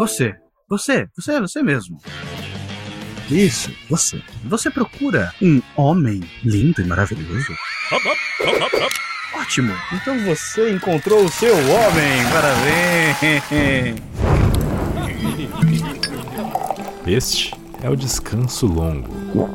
Você, 0.00 0.34
você, 0.66 1.06
você, 1.14 1.38
você 1.42 1.62
mesmo. 1.62 1.98
Isso, 3.30 3.70
você. 3.90 4.22
Você 4.46 4.70
procura 4.70 5.30
um 5.42 5.60
homem 5.76 6.22
lindo 6.42 6.80
e 6.80 6.84
maravilhoso? 6.84 7.52
Ótimo! 9.34 9.74
Então 9.92 10.18
você 10.24 10.70
encontrou 10.70 11.22
o 11.22 11.28
seu 11.28 11.52
homem! 11.52 12.24
Parabéns! 12.32 13.98
Este 17.06 17.52
é 17.82 17.90
o 17.90 17.94
descanso 17.94 18.66
longo. 18.66 19.50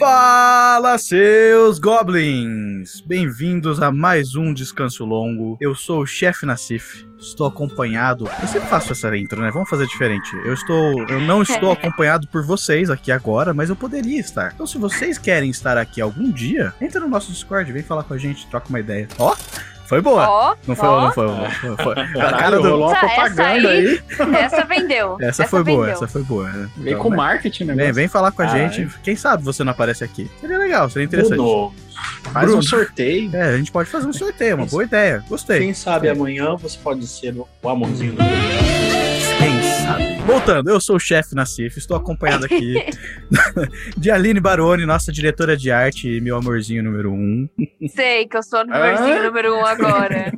Fala, 0.00 0.98
seus 0.98 1.78
goblins! 1.78 2.65
Bem-vindos 3.04 3.82
a 3.82 3.90
mais 3.90 4.36
um 4.36 4.54
Descanso 4.54 5.04
Longo. 5.04 5.56
Eu 5.60 5.74
sou 5.74 6.02
o 6.02 6.06
chefe 6.06 6.46
Nassif. 6.46 7.04
Estou 7.18 7.46
acompanhado. 7.46 8.28
Eu 8.40 8.46
sempre 8.46 8.68
faço 8.68 8.92
essa 8.92 9.16
intro, 9.16 9.42
né? 9.42 9.50
Vamos 9.50 9.68
fazer 9.68 9.86
diferente. 9.86 10.36
Eu 10.44 10.54
estou. 10.54 11.02
Eu 11.08 11.20
não 11.20 11.42
estou 11.42 11.72
acompanhado 11.72 12.28
por 12.28 12.44
vocês 12.44 12.88
aqui 12.88 13.10
agora, 13.10 13.52
mas 13.52 13.70
eu 13.70 13.76
poderia 13.76 14.20
estar. 14.20 14.52
Então, 14.54 14.66
se 14.66 14.78
vocês 14.78 15.18
querem 15.18 15.50
estar 15.50 15.76
aqui 15.76 16.00
algum 16.00 16.30
dia, 16.30 16.72
entra 16.80 17.00
no 17.00 17.08
nosso 17.08 17.32
Discord, 17.32 17.72
vem 17.72 17.82
falar 17.82 18.04
com 18.04 18.14
a 18.14 18.18
gente, 18.18 18.46
troca 18.46 18.68
uma 18.68 18.78
ideia. 18.78 19.08
Ó! 19.18 19.34
Foi 19.86 20.00
boa. 20.00 20.28
Ó, 20.28 20.54
Não 20.66 20.74
foi, 20.76 20.88
ó. 20.88 21.00
não 21.04 21.12
foi, 21.12 21.26
não 21.26 21.76
foi. 21.76 21.76
foi. 22.12 22.20
A 22.20 22.32
cara 22.32 22.56
do. 22.58 22.62
rolou 22.70 22.88
uma 22.88 22.96
Essa- 22.96 23.06
essa 23.06 23.14
propaganda 23.14 23.68
aí- 23.70 23.86
aí. 23.88 24.02
Essa 24.44 24.64
vendeu. 24.64 25.16
Essa 25.20 25.44
foi 25.46 25.62
boa, 25.64 25.78
vendeu. 25.86 25.94
essa 25.94 26.08
foi 26.08 26.22
boa. 26.22 26.48
né? 26.48 26.68
Vem 26.76 26.92
Então, 26.92 27.02
com 27.02 27.08
vem- 27.10 27.16
marketing, 27.16 27.64
né? 27.64 27.74
Vem, 27.74 27.92
vem 27.92 28.08
falar 28.08 28.32
com 28.32 28.42
a 28.42 28.46
gente. 28.46 28.88
Quem 29.02 29.16
sabe 29.16 29.42
você 29.42 29.62
não 29.64 29.72
aparece 29.72 30.02
aqui. 30.04 30.30
Seria 30.40 30.58
legal, 30.58 30.90
seria 30.90 31.06
interessante. 31.06 31.36
Bruno, 31.36 31.74
faz 32.32 32.46
Bruno. 32.46 32.58
um 32.58 32.62
sorteio. 32.62 33.30
É, 33.34 33.42
a 33.54 33.56
gente 33.56 33.70
pode 33.72 33.88
fazer 33.88 34.06
um 34.06 34.12
sorteio, 34.12 34.56
uma 34.56 34.66
boa 34.66 34.82
ideia. 34.84 35.22
Gostei. 35.28 35.60
Quem 35.60 35.72
sabe 35.74 36.08
amanhã 36.08 36.54
você 36.56 36.76
pode 36.82 37.06
ser 37.06 37.34
o 37.62 37.68
amorzinho 37.68 38.12
do? 38.12 38.22
Voltando, 40.26 40.70
eu 40.70 40.80
sou 40.80 40.96
o 40.96 41.00
chefe 41.00 41.34
Nassif, 41.36 41.78
estou 41.78 41.96
acompanhado 41.96 42.44
aqui 42.46 42.74
de 43.96 44.10
Aline 44.10 44.40
Baroni, 44.40 44.84
nossa 44.84 45.12
diretora 45.12 45.56
de 45.56 45.70
arte 45.70 46.08
e 46.08 46.20
meu 46.20 46.36
amorzinho 46.36 46.82
número 46.82 47.12
um. 47.12 47.48
Sei 47.88 48.26
que 48.26 48.36
eu 48.36 48.42
sou 48.42 48.60
o 48.60 48.64
númerozinho 48.64 49.18
Ah? 49.20 49.22
número 49.24 49.54
um 49.56 49.64
agora. 49.64 50.32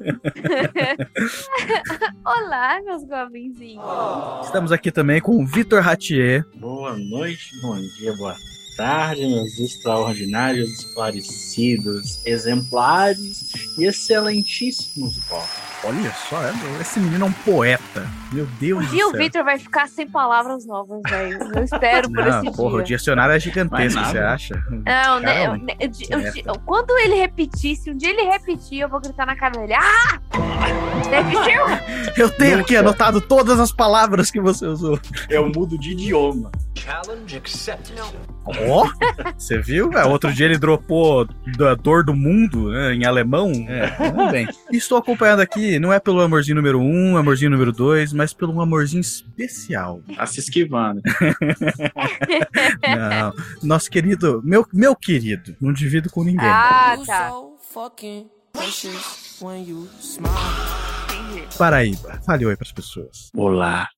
Olá, 2.25 2.81
meus 2.85 3.03
goblinzinhos. 3.05 3.83
Estamos 4.45 4.73
aqui 4.73 4.93
também 4.93 5.21
com 5.23 5.43
o 5.43 5.47
Vitor 5.47 5.81
Ratier. 5.83 6.45
Boa 6.57 6.95
noite, 6.97 7.59
bom 7.63 7.77
dia, 7.99 8.15
boa 8.17 8.37
tarde, 8.77 9.27
meus 9.27 9.59
extraordinários, 9.59 10.69
esclarecidos, 10.81 12.25
exemplares 12.27 13.53
e 13.79 13.85
excelentíssimos 13.87 15.19
povos. 15.29 15.49
Olha 15.85 16.13
só, 16.29 16.43
é- 16.43 16.53
esse 16.81 16.99
menino 16.99 17.25
é 17.27 17.29
um 17.29 17.33
poeta. 17.33 18.05
Meu 18.33 18.47
Deus 18.61 18.81
Um 18.85 18.87
do 18.87 18.91
dia 18.91 19.07
o 19.07 19.11
céu. 19.13 19.21
Victor 19.21 19.45
vai 19.45 19.59
ficar 19.59 19.89
sem 19.89 20.09
palavras 20.09 20.67
novas, 20.67 21.01
velho. 21.09 21.39
Eu 21.55 21.63
espero 21.65 22.11
por 22.11 22.25
Não, 22.27 22.43
esse 22.43 22.57
porra, 22.57 22.75
o 22.75 22.83
dia. 22.83 22.97
dicionário 22.97 23.33
é 23.35 23.39
gigantesco, 23.41 24.05
você 24.05 24.19
acha? 24.19 24.55
Não, 24.71 25.21
né, 25.21 25.43
é 25.45 25.47
eu- 25.47 25.57
né, 25.57 25.75
eu- 25.79 26.21
eu- 26.21 26.33
eu- 26.47 26.59
quando 26.67 26.91
ele 26.99 27.15
repetir, 27.15 27.77
se 27.77 27.91
um 27.91 27.97
dia 27.97 28.11
ele 28.11 28.23
repetir, 28.29 28.81
eu 28.81 28.89
vou 28.89 29.01
gritar 29.01 29.25
na 29.25 29.37
cara 29.37 29.53
dele. 29.59 29.75
Ah! 29.75 30.19
Repetiu? 31.09 31.63
Eu 32.19 32.29
tenho 32.31 32.59
aqui 32.59 32.75
Nunca. 32.75 32.81
anotado 32.89 33.21
todas 33.21 33.61
as 33.61 33.73
palavras 33.73 34.31
que 34.31 34.41
você 34.41 34.67
usou. 34.67 34.99
Eu 35.31 35.49
mudo 35.49 35.79
de 35.79 35.93
idioma. 35.93 36.51
Ó, 38.69 38.89
você 39.37 39.59
viu? 39.59 39.93
É, 39.93 40.05
outro 40.05 40.33
dia 40.33 40.47
ele 40.47 40.59
dropou 40.59 41.27
da 41.57 41.75
dor 41.75 42.05
do 42.05 42.15
mundo 42.15 42.71
né, 42.71 42.95
em 42.95 43.05
alemão. 43.05 43.51
É, 43.69 43.87
tudo 43.89 44.31
bem. 44.31 44.49
E 44.73 44.77
Estou 44.77 44.99
acompanhado 44.99 45.41
aqui, 45.41 45.68
não 45.79 45.93
é 45.93 45.99
pelo 45.99 46.21
amorzinho 46.21 46.55
número 46.55 46.81
um, 46.81 47.17
amorzinho 47.17 47.51
número 47.51 47.73
dois, 47.73 48.13
mas 48.13 48.33
pelo 48.33 48.53
um 48.53 48.61
amorzinho 48.61 49.01
especial. 49.01 50.01
Tá 50.15 50.25
se 50.25 50.39
esquivando. 50.39 51.03
Não, 52.83 53.35
nosso 53.63 53.91
querido, 53.91 54.41
meu, 54.45 54.65
meu 54.73 54.95
querido, 54.95 55.57
não 55.61 55.73
divido 55.73 56.09
com 56.11 56.23
ninguém. 56.23 56.49
Ah, 56.49 56.97
tá. 57.05 57.31
Entendi. 61.05 61.57
Paraíba, 61.57 62.21
fale 62.25 62.47
oi 62.47 62.57
pras 62.57 62.73
pessoas. 62.73 63.31
Olá. 63.35 63.89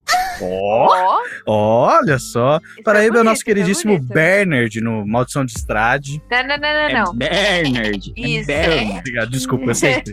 Ó, 0.42 1.18
Ó, 1.46 1.98
olha 1.98 2.18
só. 2.18 2.60
isso 2.74 2.82
Paraíba 2.82 3.18
é 3.18 3.20
o 3.20 3.24
nosso 3.24 3.44
queridíssimo 3.44 3.94
bonito. 3.98 4.12
Bernard 4.12 4.80
no 4.80 5.06
Maldição 5.06 5.44
de 5.44 5.52
Estrade. 5.52 6.22
Não, 6.30 6.42
não, 6.42 6.56
não, 6.56 6.58
não, 6.58 7.04
não. 7.04 7.16
É 7.26 7.62
Bernard. 7.62 8.12
É 8.16 8.20
Isso. 8.20 8.46
Bernard. 8.46 8.98
Obrigado, 8.98 9.30
desculpa, 9.30 9.70
eu 9.70 9.74
sempre, 9.80 10.12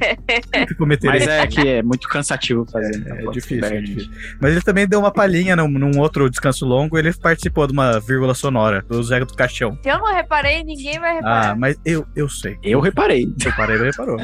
sempre 0.53 0.75
cometerei. 0.75 1.19
Mas 1.19 1.27
é 1.27 1.47
que 1.47 1.67
é 1.67 1.83
muito 1.83 2.07
cansativo 2.07 2.65
fazer. 2.71 2.97
então 2.97 3.15
É 3.17 3.31
difícil, 3.31 3.57
é 3.57 3.61
Bernard. 3.69 3.95
difícil. 3.95 4.11
Mas 4.41 4.51
ele 4.51 4.61
também 4.61 4.87
deu 4.87 4.99
uma 4.99 5.11
palhinha 5.11 5.55
num, 5.55 5.67
num 5.67 5.99
outro 5.99 6.29
descanso 6.29 6.65
longo. 6.65 6.97
Ele 6.97 7.13
participou 7.13 7.67
de 7.67 7.73
uma 7.73 7.99
vírgula 7.99 8.33
sonora 8.33 8.83
do 8.87 9.01
Zé 9.03 9.19
do 9.19 9.27
Caixão. 9.33 9.77
Se 9.81 9.89
eu 9.89 9.97
não 9.99 10.13
reparei, 10.13 10.63
ninguém 10.63 10.99
vai 10.99 11.11
Ah, 11.11 11.15
reparar. 11.15 11.55
mas 11.57 11.77
eu, 11.85 12.05
eu 12.15 12.29
sei. 12.29 12.57
Eu 12.63 12.79
reparei. 12.79 13.25
O 13.25 13.55
Paraíba 13.55 13.85
reparou. 13.85 14.17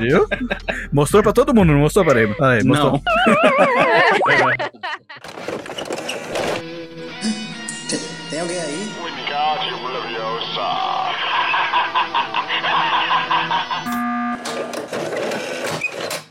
Viu? 0.00 0.26
Mostrou 0.92 1.22
pra 1.22 1.32
todo 1.32 1.54
mundo, 1.54 1.72
não 1.72 1.80
mostrou, 1.80 2.04
Paraíba? 2.04 2.34
Aí, 2.40 2.62
mostrou. 2.64 2.92
Não. 2.92 3.02
Tem 8.30 8.40
alguém 8.40 8.58
aí? 8.58 8.73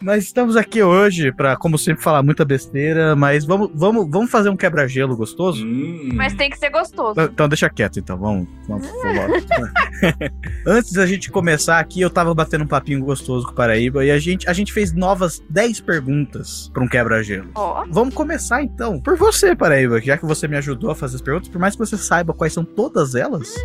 Nós 0.03 0.25
estamos 0.25 0.57
aqui 0.57 0.83
hoje 0.83 1.31
pra, 1.31 1.55
como 1.55 1.77
sempre, 1.77 2.03
falar 2.03 2.21
muita 2.21 2.43
besteira, 2.43 3.15
mas 3.15 3.45
vamos, 3.45 3.71
vamos, 3.73 4.05
vamos 4.11 4.29
fazer 4.29 4.49
um 4.49 4.57
quebra-gelo 4.57 5.15
gostoso? 5.15 5.65
Hum. 5.65 6.09
Mas 6.13 6.33
tem 6.33 6.49
que 6.49 6.59
ser 6.59 6.69
gostoso. 6.69 7.21
Então 7.21 7.47
deixa 7.47 7.69
quieto, 7.69 7.99
então. 7.99 8.17
Vamos, 8.17 8.47
vamos. 8.67 8.85
Antes 10.67 10.91
da 10.91 11.05
gente 11.05 11.31
começar 11.31 11.79
aqui, 11.79 12.01
eu 12.01 12.09
tava 12.09 12.33
batendo 12.33 12.65
um 12.65 12.67
papinho 12.67 12.99
gostoso 12.99 13.45
com 13.45 13.53
o 13.53 13.55
Paraíba 13.55 14.03
e 14.03 14.11
a 14.11 14.19
gente, 14.19 14.49
a 14.49 14.51
gente 14.51 14.73
fez 14.73 14.91
novas 14.91 15.41
10 15.49 15.79
perguntas 15.79 16.69
pra 16.73 16.83
um 16.83 16.87
quebra-gelo. 16.87 17.51
Ó, 17.55 17.85
Vamos 17.89 18.13
começar 18.13 18.61
então 18.61 18.99
por 18.99 19.15
você, 19.15 19.55
Paraíba, 19.55 20.01
já 20.01 20.17
que 20.17 20.25
você 20.25 20.49
me 20.49 20.57
ajudou 20.57 20.91
a 20.91 20.95
fazer 20.95 21.15
as 21.15 21.21
perguntas, 21.21 21.47
por 21.47 21.61
mais 21.61 21.75
que 21.75 21.79
você 21.79 21.97
saiba 21.97 22.33
quais 22.33 22.51
são 22.51 22.65
todas 22.65 23.15
elas, 23.15 23.55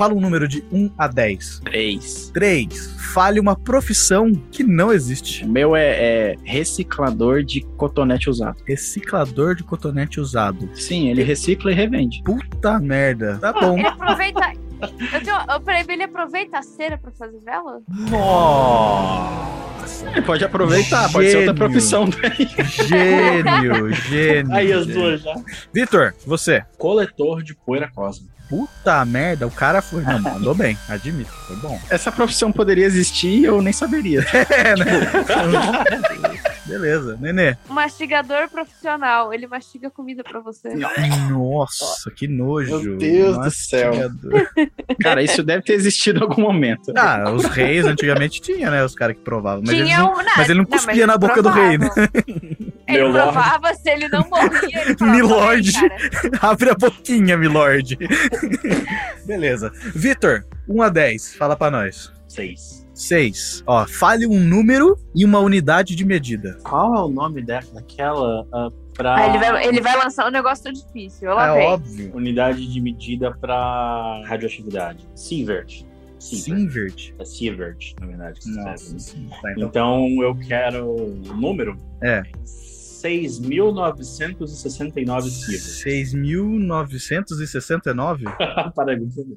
fala 0.00 0.14
um 0.14 0.20
número 0.20 0.48
de 0.48 0.64
1 0.72 0.92
a 0.96 1.06
10. 1.06 1.60
Três. 1.62 2.30
3. 2.32 2.94
Fale 3.12 3.38
uma 3.38 3.54
profissão 3.54 4.32
que 4.50 4.64
não 4.64 4.90
existe. 4.90 5.44
O 5.44 5.48
meu 5.50 5.76
é, 5.76 5.90
é 5.90 6.36
reciclador 6.42 7.42
de 7.42 7.60
cotonete 7.76 8.30
usado. 8.30 8.56
Reciclador 8.66 9.54
de 9.54 9.62
cotonete 9.62 10.18
usado. 10.18 10.70
Sim, 10.74 11.10
ele 11.10 11.22
recicla 11.22 11.70
e 11.70 11.74
revende. 11.74 12.22
Puta 12.24 12.80
merda. 12.80 13.36
Tá 13.42 13.52
bom. 13.52 13.76
ele 13.76 13.88
aproveita. 13.88 14.40
Eu 14.80 15.20
tenho, 15.22 15.36
eu, 15.50 15.60
peraí, 15.60 15.84
ele 15.86 16.04
aproveita 16.04 16.56
a 16.60 16.62
cera 16.62 16.96
pra 16.96 17.10
fazer 17.10 17.38
vela? 17.40 17.82
Nossa. 18.90 20.08
Ele 20.12 20.22
pode 20.22 20.42
aproveitar, 20.42 21.12
pode 21.12 21.30
ser 21.30 21.46
outra 21.46 21.52
Gênio. 21.52 21.58
profissão 21.58 22.08
dele. 22.08 22.48
Gênio, 22.88 23.92
gênio. 24.08 24.54
Aí 24.54 24.72
as 24.72 24.86
gênio. 24.86 24.98
duas 25.02 25.20
já. 25.20 25.34
Vitor, 25.74 26.14
você. 26.24 26.64
Coletor 26.78 27.42
de 27.42 27.54
poeira 27.54 27.90
cósmica. 27.94 28.39
Puta 28.50 29.04
merda, 29.04 29.46
o 29.46 29.50
cara 29.50 29.80
foi. 29.80 30.02
Não, 30.02 30.18
mandou 30.20 30.52
bem, 30.56 30.76
admito, 30.88 31.30
foi 31.30 31.54
bom. 31.56 31.80
Essa 31.88 32.10
profissão 32.10 32.50
poderia 32.50 32.84
existir 32.84 33.28
e 33.28 33.44
eu 33.44 33.62
nem 33.62 33.72
saberia. 33.72 34.26
É, 34.50 34.74
né? 34.76 34.86
Beleza, 36.66 37.16
Nenê. 37.20 37.56
Mastigador 37.68 38.48
profissional. 38.48 39.32
Ele 39.32 39.46
mastiga 39.46 39.90
comida 39.90 40.22
pra 40.24 40.40
você. 40.40 40.74
Nossa, 41.30 42.10
que 42.10 42.26
nojo. 42.28 42.80
Meu 42.80 42.96
Deus 42.98 43.38
do 43.38 43.50
céu. 43.50 43.92
Mastigador. 43.94 44.48
Cara, 45.00 45.22
isso 45.22 45.42
deve 45.42 45.62
ter 45.62 45.74
existido 45.74 46.18
em 46.18 46.22
algum 46.22 46.42
momento. 46.42 46.92
Ah, 46.96 47.30
os 47.30 47.44
reis 47.44 47.86
antigamente 47.86 48.40
tinha, 48.40 48.70
né? 48.70 48.84
Os 48.84 48.94
caras 48.94 49.16
que 49.16 49.22
provavam. 49.22 49.62
Mas, 49.64 49.74
eles 49.74 49.86
Tinha 49.86 49.98
não, 50.00 50.12
um. 50.12 50.24
mas 50.36 50.48
ele 50.48 50.58
não 50.58 50.64
cuspia 50.64 51.06
na 51.06 51.16
boca 51.16 51.42
do 51.42 51.48
rei, 51.48 51.78
né? 51.78 51.88
Ele 52.90 52.98
Meu 52.98 53.12
lord. 53.12 53.32
provava, 53.32 53.74
se 53.74 53.90
ele 53.90 54.08
não 54.08 54.28
morria, 54.28 54.82
ele 54.82 54.96
falava, 54.96 55.16
Milord. 55.16 55.68
"Ei, 55.68 55.88
cara, 55.88 56.38
Abre 56.50 56.70
a 56.70 56.74
boquinha, 56.74 57.36
milord. 57.36 57.96
Beleza. 59.24 59.72
Vitor, 59.94 60.44
1 60.68 60.82
a 60.82 60.88
10, 60.88 61.34
fala 61.34 61.56
pra 61.56 61.70
nós. 61.70 62.12
Seis. 62.28 62.86
6. 62.94 63.62
Ó, 63.66 63.86
fale 63.86 64.26
um 64.26 64.38
número 64.38 64.96
e 65.14 65.24
uma 65.24 65.38
unidade 65.38 65.96
de 65.96 66.04
medida. 66.04 66.58
Qual 66.62 66.94
é 66.94 67.02
o 67.02 67.08
nome 67.08 67.42
da, 67.42 67.60
daquela 67.72 68.46
ah, 68.52 68.68
pra. 68.94 69.16
Ah, 69.16 69.26
ele, 69.28 69.38
vai, 69.38 69.66
ele 69.66 69.80
vai 69.80 69.96
lançar 69.96 70.26
um 70.26 70.30
negócio 70.30 70.70
difícil. 70.72 71.32
Lá 71.32 71.54
é 71.56 71.58
vem. 71.58 71.66
óbvio. 71.68 72.10
Unidade 72.14 72.70
de 72.70 72.80
medida 72.80 73.34
pra 73.40 74.22
radioatividade. 74.26 75.06
Sievert. 75.14 75.82
Sievert. 76.18 77.14
É 77.18 77.24
Sievert, 77.24 77.94
na 77.98 78.06
verdade. 78.06 78.40
Nossa. 78.48 78.94
Tá, 79.40 79.52
então. 79.52 79.68
Então 79.68 80.22
eu 80.22 80.34
quero 80.36 80.84
o 80.86 81.34
número. 81.34 81.78
É. 82.02 82.22
6.969 83.02 85.28
Sievert. 85.28 86.14
6.969? 86.14 88.24
Para 88.74 88.96
mim, 88.96 89.04
entendeu? 89.04 89.36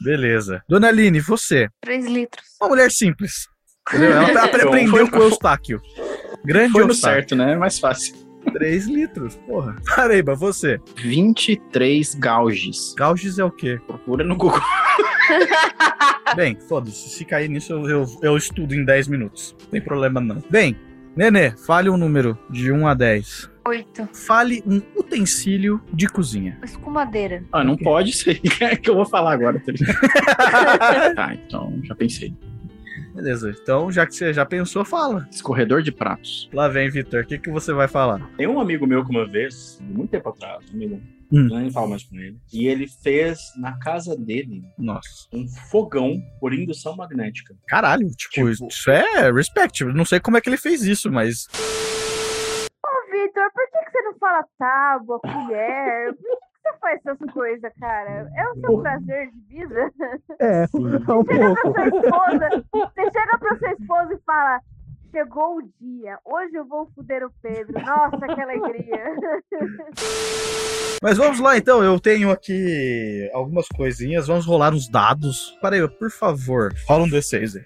Beleza. 0.00 0.62
Dona 0.68 0.88
Aline, 0.88 1.20
você. 1.20 1.68
3 1.82 2.06
litros. 2.06 2.44
Uma 2.60 2.70
mulher 2.70 2.90
simples. 2.90 3.46
Entendeu? 3.88 4.12
Ela 4.12 4.30
ela 4.30 4.32
Então, 4.48 4.68
aprendeu 4.68 5.10
com 5.10 5.18
o 5.18 5.22
Eustáquio. 5.22 5.80
Grande 6.44 6.72
Foi 6.72 6.84
no 6.84 6.94
certo, 6.94 7.36
né? 7.36 7.52
É 7.52 7.56
mais 7.56 7.78
fácil. 7.78 8.14
3 8.52 8.86
litros, 8.86 9.36
porra. 9.36 9.76
Paraíba, 9.94 10.34
você. 10.34 10.80
23 10.96 12.14
gauges. 12.14 12.94
Gauges 12.96 13.38
é 13.38 13.44
o 13.44 13.50
quê? 13.50 13.78
Procura 13.86 14.24
no 14.24 14.34
Google. 14.36 14.60
Bem, 16.34 16.58
foda-se. 16.68 17.10
Se 17.10 17.24
cair 17.24 17.48
nisso, 17.48 17.72
eu, 17.72 17.88
eu, 17.88 18.06
eu 18.22 18.36
estudo 18.36 18.74
em 18.74 18.84
10 18.84 19.08
minutos. 19.08 19.54
Não 19.60 19.70
tem 19.70 19.80
problema, 19.80 20.20
não. 20.20 20.42
Bem, 20.50 20.76
Nenê, 21.18 21.50
fale 21.50 21.90
um 21.90 21.96
número 21.96 22.38
de 22.48 22.70
1 22.70 22.86
a 22.86 22.94
10. 22.94 23.50
Oito. 23.66 24.08
Fale 24.12 24.62
um 24.64 24.80
utensílio 24.96 25.80
de 25.92 26.06
cozinha. 26.06 26.56
Escumadeira. 26.62 27.42
Ah, 27.50 27.64
não 27.64 27.76
pode 27.76 28.12
ser. 28.12 28.40
É 28.62 28.76
que 28.76 28.88
eu 28.88 28.94
vou 28.94 29.04
falar 29.04 29.32
agora. 29.32 29.58
tá 29.58 29.72
ligado? 29.72 29.98
tá, 31.16 31.34
então 31.34 31.76
já 31.82 31.96
pensei. 31.96 32.32
Beleza. 33.12 33.52
Então, 33.60 33.90
já 33.90 34.06
que 34.06 34.14
você 34.14 34.32
já 34.32 34.46
pensou, 34.46 34.84
fala. 34.84 35.26
Escorredor 35.28 35.82
de 35.82 35.90
pratos. 35.90 36.48
Lá 36.52 36.68
vem, 36.68 36.88
Vitor. 36.88 37.24
O 37.24 37.26
que, 37.26 37.36
que 37.36 37.50
você 37.50 37.72
vai 37.72 37.88
falar? 37.88 38.24
Tem 38.36 38.46
um 38.46 38.60
amigo 38.60 38.86
meu 38.86 39.04
que 39.04 39.10
uma 39.10 39.26
vez, 39.26 39.82
muito 39.82 40.10
tempo 40.10 40.28
atrás, 40.28 40.64
um 40.70 40.76
amigo, 40.76 41.02
Hum. 41.32 41.46
nem 41.50 41.70
falo 41.70 41.90
mais 41.90 42.02
com 42.04 42.16
ele, 42.16 42.38
e 42.52 42.66
ele 42.66 42.86
fez 42.88 43.38
na 43.60 43.78
casa 43.78 44.16
dele 44.16 44.62
Nossa. 44.78 45.28
um 45.32 45.46
fogão 45.70 46.14
por 46.40 46.54
indução 46.54 46.96
magnética. 46.96 47.54
Caralho, 47.66 48.08
tipo, 48.16 48.32
Tipo- 48.34 48.48
isso 48.68 48.90
é 48.90 49.30
respect. 49.30 49.84
Não 49.84 50.04
sei 50.04 50.20
como 50.20 50.36
é 50.36 50.40
que 50.40 50.48
ele 50.48 50.56
fez 50.56 50.82
isso, 50.82 51.10
mas. 51.12 51.46
Ô, 52.84 53.10
Vitor, 53.12 53.50
por 53.52 53.70
que, 53.70 53.84
que 53.84 53.90
você 53.90 54.02
não 54.02 54.18
fala 54.18 54.44
tábua, 54.58 55.20
colher? 55.20 56.14
Por 56.14 56.22
que, 56.22 56.36
que 56.36 56.62
você 56.62 56.78
faz 56.80 57.00
essas 57.06 57.32
coisas, 57.32 57.72
cara? 57.78 58.30
É 58.34 58.48
o 58.50 58.60
seu 58.60 58.80
prazer 58.80 59.30
de 59.30 59.40
vida? 59.48 59.90
É, 60.40 60.64
um 60.74 61.24
Chega 61.24 61.54
pra 61.54 61.72
sua 61.72 61.88
esposa, 61.88 62.64
você 62.72 63.02
chega 63.02 63.38
pra 63.38 63.58
sua 63.58 63.72
esposa 63.72 64.14
e 64.14 64.18
fala. 64.24 64.60
Chegou 65.10 65.56
o 65.56 65.62
dia, 65.80 66.18
hoje 66.24 66.54
eu 66.54 66.66
vou 66.66 66.90
fuder 66.94 67.24
o 67.24 67.30
Pedro. 67.42 67.72
Nossa, 67.80 68.26
que 68.26 68.40
alegria. 68.40 69.16
Mas 71.02 71.16
vamos 71.16 71.38
lá 71.40 71.56
então, 71.56 71.82
eu 71.82 71.98
tenho 71.98 72.30
aqui 72.30 73.30
algumas 73.32 73.66
coisinhas, 73.68 74.26
vamos 74.26 74.44
rolar 74.44 74.74
uns 74.74 74.88
dados. 74.88 75.56
Paraíba, 75.62 75.88
por 75.88 76.10
favor, 76.10 76.74
rola 76.86 77.04
um 77.04 77.08
D6 77.08 77.56
aí. 77.56 77.64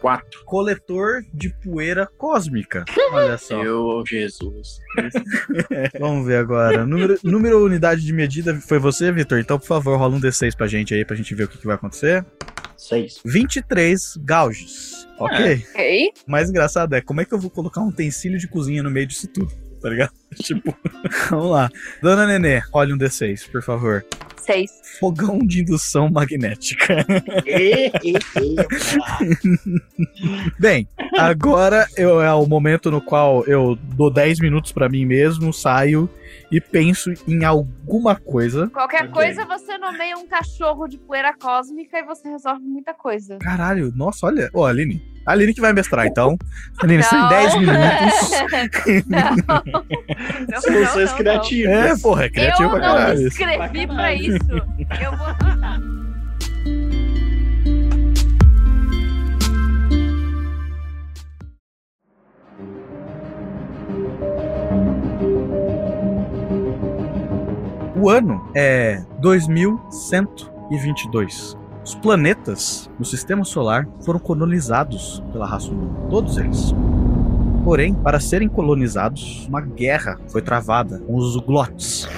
4. 0.00 0.44
Coletor 0.44 1.24
de 1.34 1.50
poeira 1.50 2.06
cósmica. 2.06 2.84
Olha 3.12 3.36
só. 3.36 3.58
Meu 3.62 4.04
Jesus. 4.06 4.78
Vamos 5.98 6.26
ver 6.26 6.36
agora. 6.36 6.86
Número, 6.86 7.18
número 7.24 7.64
unidade 7.64 8.04
de 8.04 8.12
medida 8.12 8.54
foi 8.54 8.78
você, 8.78 9.10
Vitor? 9.10 9.40
Então, 9.40 9.58
por 9.58 9.66
favor, 9.66 9.98
rola 9.98 10.14
um 10.14 10.20
D6 10.20 10.56
pra 10.56 10.66
gente 10.66 10.94
aí, 10.94 11.04
pra 11.04 11.16
gente 11.16 11.34
ver 11.34 11.44
o 11.44 11.48
que, 11.48 11.58
que 11.58 11.66
vai 11.66 11.74
acontecer. 11.74 12.24
6. 12.78 13.20
23 13.24 14.16
gauges. 14.24 15.06
Ok. 15.18 15.64
Ok. 15.70 16.12
O 16.26 16.30
mais 16.30 16.48
engraçado 16.48 16.94
é 16.94 17.00
como 17.00 17.20
é 17.20 17.24
que 17.24 17.34
eu 17.34 17.38
vou 17.38 17.50
colocar 17.50 17.80
um 17.80 17.88
utensílio 17.88 18.38
de 18.38 18.46
cozinha 18.46 18.82
no 18.82 18.90
meio 18.90 19.06
disso 19.06 19.26
tudo, 19.26 19.52
tá 19.82 19.90
ligado? 19.90 20.12
tipo, 20.40 20.74
vamos 21.28 21.50
lá. 21.50 21.68
Dona 22.00 22.26
Nenê, 22.26 22.62
olha 22.72 22.94
um 22.94 22.98
D6, 22.98 23.50
por 23.50 23.62
favor. 23.62 24.06
Seis. 24.40 24.70
Fogão 24.98 25.40
de 25.40 25.60
indução 25.60 26.08
magnética. 26.08 27.04
Bem, 30.58 30.88
agora 31.18 31.86
eu, 31.98 32.22
é 32.22 32.32
o 32.32 32.46
momento 32.46 32.90
no 32.90 33.02
qual 33.02 33.44
eu 33.44 33.76
dou 33.76 34.10
10 34.10 34.40
minutos 34.40 34.72
pra 34.72 34.88
mim 34.88 35.04
mesmo, 35.04 35.52
saio 35.52 36.08
e 36.50 36.60
penso 36.60 37.12
em 37.26 37.44
alguma 37.44 38.16
coisa. 38.16 38.68
Qualquer 38.70 39.02
Ok. 39.04 39.12
coisa 39.12 39.44
você 39.44 39.76
nomeia 39.78 40.16
um 40.16 40.26
cachorro 40.26 40.86
de 40.88 40.96
poeira 40.98 41.34
cósmica 41.38 41.98
e 41.98 42.02
você 42.04 42.28
resolve 42.28 42.62
muita 42.64 42.94
coisa. 42.94 43.36
Caralho, 43.38 43.92
nossa, 43.94 44.26
olha. 44.26 44.48
Ô, 44.54 44.64
Aline. 44.64 45.02
A 45.26 45.32
Aline 45.32 45.52
que 45.52 45.60
vai 45.60 45.74
mestrar, 45.74 46.06
então. 46.06 46.38
Aline, 46.82 47.02
você 47.02 47.10
tem 47.10 47.18
Não. 47.20 47.28
10 47.28 47.54
minutos. 47.56 47.80
não. 49.06 49.62
não, 50.50 50.60
Soluções 50.62 50.94
não, 50.96 51.04
não. 51.10 51.16
criativas. 51.18 51.70
É, 51.74 51.96
porra, 52.02 52.24
é 52.24 52.28
criativo 52.30 52.62
Eu 52.62 52.70
pra 52.70 52.78
não 52.88 52.94
caralho. 52.96 53.18
isso. 53.18 53.26
escrevi 53.42 53.86
pra 53.86 54.14
isso. 54.14 54.38
Eu 55.02 55.16
vou 55.18 55.26
O 68.00 68.08
ano 68.08 68.48
é 68.54 69.04
2122. 69.18 71.58
Os 71.84 71.96
planetas 71.96 72.88
no 72.96 73.04
sistema 73.04 73.44
solar 73.44 73.88
foram 74.02 74.20
colonizados 74.20 75.20
pela 75.32 75.44
raça 75.44 75.72
humana, 75.72 76.06
todos 76.08 76.38
eles. 76.38 76.72
Porém, 77.64 77.92
para 77.92 78.20
serem 78.20 78.48
colonizados, 78.48 79.48
uma 79.48 79.60
guerra 79.60 80.16
foi 80.28 80.40
travada 80.40 81.00
com 81.00 81.16
os 81.16 81.34
Glots. 81.38 82.08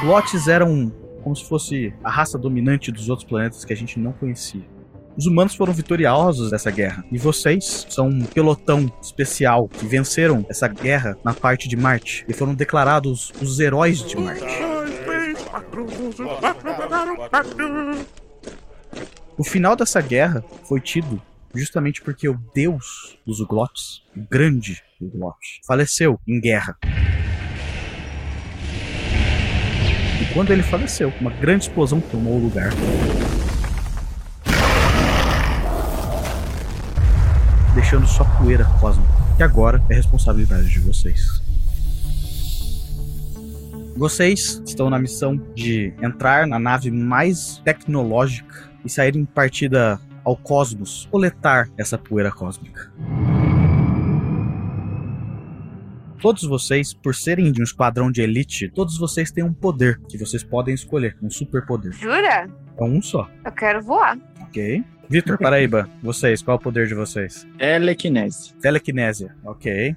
Glots 0.00 0.48
eram 0.48 0.90
como 1.22 1.36
se 1.36 1.46
fosse 1.46 1.92
a 2.02 2.10
raça 2.10 2.38
dominante 2.38 2.90
dos 2.90 3.10
outros 3.10 3.28
planetas 3.28 3.62
que 3.62 3.74
a 3.74 3.76
gente 3.76 4.00
não 4.00 4.12
conhecia. 4.12 4.71
Os 5.16 5.26
humanos 5.26 5.54
foram 5.54 5.72
vitoriosos 5.74 6.50
dessa 6.50 6.70
guerra. 6.70 7.04
E 7.12 7.18
vocês 7.18 7.86
são 7.90 8.08
um 8.08 8.24
pelotão 8.24 8.90
especial 9.02 9.68
que 9.68 9.86
venceram 9.86 10.44
essa 10.48 10.66
guerra 10.66 11.16
na 11.22 11.34
parte 11.34 11.68
de 11.68 11.76
Marte 11.76 12.24
e 12.26 12.32
foram 12.32 12.54
declarados 12.54 13.32
os 13.40 13.60
heróis 13.60 14.02
de 14.02 14.16
Marte. 14.16 14.42
O 19.36 19.44
final 19.44 19.76
dessa 19.76 20.00
guerra 20.00 20.42
foi 20.64 20.80
tido 20.80 21.20
justamente 21.54 22.00
porque 22.00 22.28
o 22.28 22.38
deus 22.54 23.18
dos 23.26 23.40
Uglots, 23.40 24.02
o 24.16 24.20
grande 24.30 24.82
Uglot, 25.00 25.60
faleceu 25.66 26.18
em 26.26 26.40
guerra. 26.40 26.78
E 30.22 30.32
quando 30.32 30.52
ele 30.52 30.62
faleceu, 30.62 31.12
uma 31.20 31.30
grande 31.30 31.64
explosão 31.64 32.00
tomou 32.00 32.34
o 32.34 32.42
lugar. 32.42 32.70
Deixando 37.74 38.06
só 38.06 38.24
poeira 38.38 38.64
cósmica, 38.80 39.08
que 39.36 39.42
agora 39.42 39.82
é 39.88 39.94
responsabilidade 39.94 40.68
de 40.68 40.78
vocês. 40.80 41.42
Vocês 43.96 44.62
estão 44.66 44.90
na 44.90 44.98
missão 44.98 45.36
de 45.54 45.92
entrar 46.02 46.46
na 46.46 46.58
nave 46.58 46.90
mais 46.90 47.58
tecnológica 47.64 48.70
e 48.84 48.90
sair 48.90 49.16
em 49.16 49.24
partida 49.24 50.00
ao 50.24 50.36
cosmos, 50.36 51.08
coletar 51.10 51.68
essa 51.78 51.96
poeira 51.98 52.30
cósmica. 52.30 52.90
Todos 56.20 56.44
vocês, 56.44 56.94
por 56.94 57.14
serem 57.14 57.50
de 57.50 57.60
um 57.60 57.64
esquadrão 57.64 58.10
de 58.10 58.22
elite, 58.22 58.68
todos 58.68 58.96
vocês 58.96 59.30
têm 59.32 59.42
um 59.42 59.52
poder 59.52 59.98
que 60.08 60.16
vocês 60.16 60.44
podem 60.44 60.72
escolher, 60.74 61.16
um 61.20 61.28
superpoder. 61.28 61.92
Jura? 61.92 62.48
É 62.78 62.84
um 62.84 63.02
só, 63.02 63.28
Eu 63.44 63.52
quero 63.52 63.82
voar. 63.82 64.16
ok? 64.40 64.84
Vitor, 65.12 65.36
Paraíba, 65.38 65.88
vocês, 66.02 66.42
qual 66.42 66.56
é 66.56 66.60
o 66.60 66.62
poder 66.62 66.86
de 66.88 66.94
vocês? 66.94 67.46
Telecinese. 67.58 68.54
Telequinésia, 68.60 69.34
ok. 69.44 69.94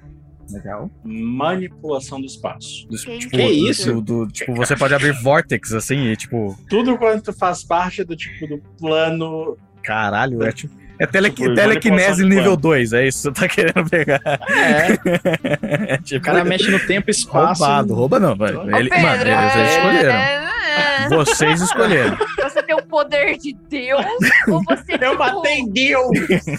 Legal. 0.50 0.88
Manipulação 1.02 2.20
do 2.20 2.26
espaço. 2.26 2.86
Que 2.88 3.18
tipo, 3.18 3.30
Que 3.36 3.36
do- 3.42 3.68
isso? 3.70 3.94
do- 4.00 4.26
do- 4.26 4.32
tipo, 4.32 4.54
você 4.54 4.76
pode 4.76 4.94
abrir 4.94 5.10
vortex 5.20 5.72
assim 5.72 6.06
e 6.06 6.16
tipo, 6.16 6.56
Tudo 6.68 6.96
quanto 6.96 7.32
faz 7.32 7.64
parte 7.64 8.04
do 8.04 8.14
tipo 8.14 8.46
do 8.46 8.58
plano. 8.78 9.56
caralho, 9.82 10.42
é 10.44 10.52
tipo. 10.52 10.72
É 10.98 11.04
tele, 11.06 11.28
Tipo, 11.30 11.54
telequinese 11.54 12.22
nível 12.24 12.42
plano. 12.44 12.56
2, 12.56 12.92
é 12.94 13.06
isso 13.06 13.30
que 13.30 13.38
você 13.38 13.46
tá 13.46 13.54
querendo 13.54 13.90
pegar. 13.90 14.18
É, 14.48 15.92
É 15.92 15.98
tipo, 15.98 16.20
o 16.20 16.22
cara 16.22 16.42
mexe 16.42 16.70
no 16.70 16.78
tempo 16.86 17.10
e 17.10 17.12
espaço. 17.12 17.62
roubado, 17.62 17.92
rouba 17.94 18.18
não. 18.18 18.32
Ô, 18.32 18.46
Ele, 18.78 18.88
Pedro, 18.88 19.02
mano, 19.02 19.20
eles, 19.22 19.54
eles 19.56 19.56
é- 19.56 19.76
escolheram. 19.76 20.45
É- 20.76 21.08
Vocês 21.16 21.60
escolheram. 21.60 22.16
Você 22.42 22.62
tem 22.62 22.74
o 22.74 22.82
poder 22.82 23.36
de 23.38 23.54
Deus, 23.68 24.04
ou 24.48 24.62
você 24.64 24.92
é 24.92 25.06
Eu 25.06 25.10
tipo, 25.12 25.18
matei 25.18 25.64
Deus! 25.68 26.10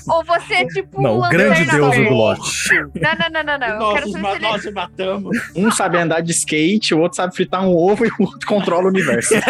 ou 0.07 0.24
você 0.25 0.53
é 0.55 0.65
tipo 0.67 1.01
Não, 1.01 1.19
um 1.19 1.25
o 1.25 1.29
grande 1.29 1.65
deus 1.65 1.95
verde. 1.95 2.12
Uglot. 2.12 2.39
Não, 2.95 3.12
não, 3.15 3.29
não, 3.31 3.43
não, 3.43 3.57
não. 3.59 3.67
Eu 3.67 3.79
Nós, 3.79 3.93
quero 3.93 4.09
se 4.12 4.17
ele 4.17 4.39
nós 4.39 4.74
matamos. 4.74 5.38
Um 5.55 5.71
sabe 5.71 5.97
andar 5.97 6.21
de 6.21 6.31
skate, 6.31 6.93
o 6.93 7.00
outro 7.00 7.15
sabe 7.17 7.36
fritar 7.36 7.63
um 7.63 7.75
ovo 7.75 8.05
e 8.05 8.09
o 8.09 8.13
outro 8.24 8.47
controla 8.47 8.86
o 8.86 8.89
universo. 8.89 9.33
é. 9.36 9.41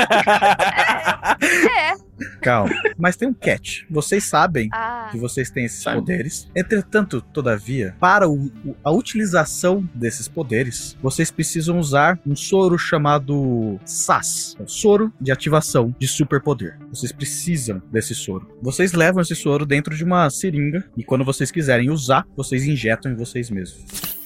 Calma. 2.41 2.73
Mas 2.97 3.15
tem 3.15 3.27
um 3.27 3.33
catch. 3.33 3.83
Vocês 3.89 4.23
sabem 4.23 4.69
Ah, 4.73 5.09
que 5.11 5.17
vocês 5.17 5.49
têm 5.49 5.65
esses 5.65 5.83
Sabe. 5.83 5.97
poderes. 5.99 6.49
Entretanto, 6.55 7.21
todavia, 7.21 7.95
para 7.99 8.27
o- 8.29 8.51
a 8.83 8.91
utilização 8.91 9.87
desses 9.93 10.27
poderes, 10.27 10.97
vocês 11.01 11.29
precisam 11.31 11.77
usar 11.79 12.19
um 12.25 12.35
soro 12.35 12.77
chamado 12.77 13.79
SAS, 13.85 14.55
um 14.59 14.67
soro 14.67 15.11
de 15.19 15.31
ativação 15.31 15.93
de 15.99 16.07
superpoder. 16.07 16.77
Vocês 16.89 17.11
precisam 17.11 17.81
desse 17.91 18.15
soro. 18.15 18.47
Vocês 18.61 18.93
levam 18.93 19.21
esse 19.21 19.35
soro 19.35 19.65
dentro 19.65 19.95
de 19.95 20.03
uma 20.03 20.29
seringa 20.29 20.83
e 20.97 21.03
quando 21.03 21.23
vocês 21.25 21.51
quiserem 21.51 21.89
usar, 21.89 22.25
vocês 22.35 22.65
injetam 22.65 23.11
em 23.11 23.15
vocês 23.15 23.49
mesmos. 23.49 24.16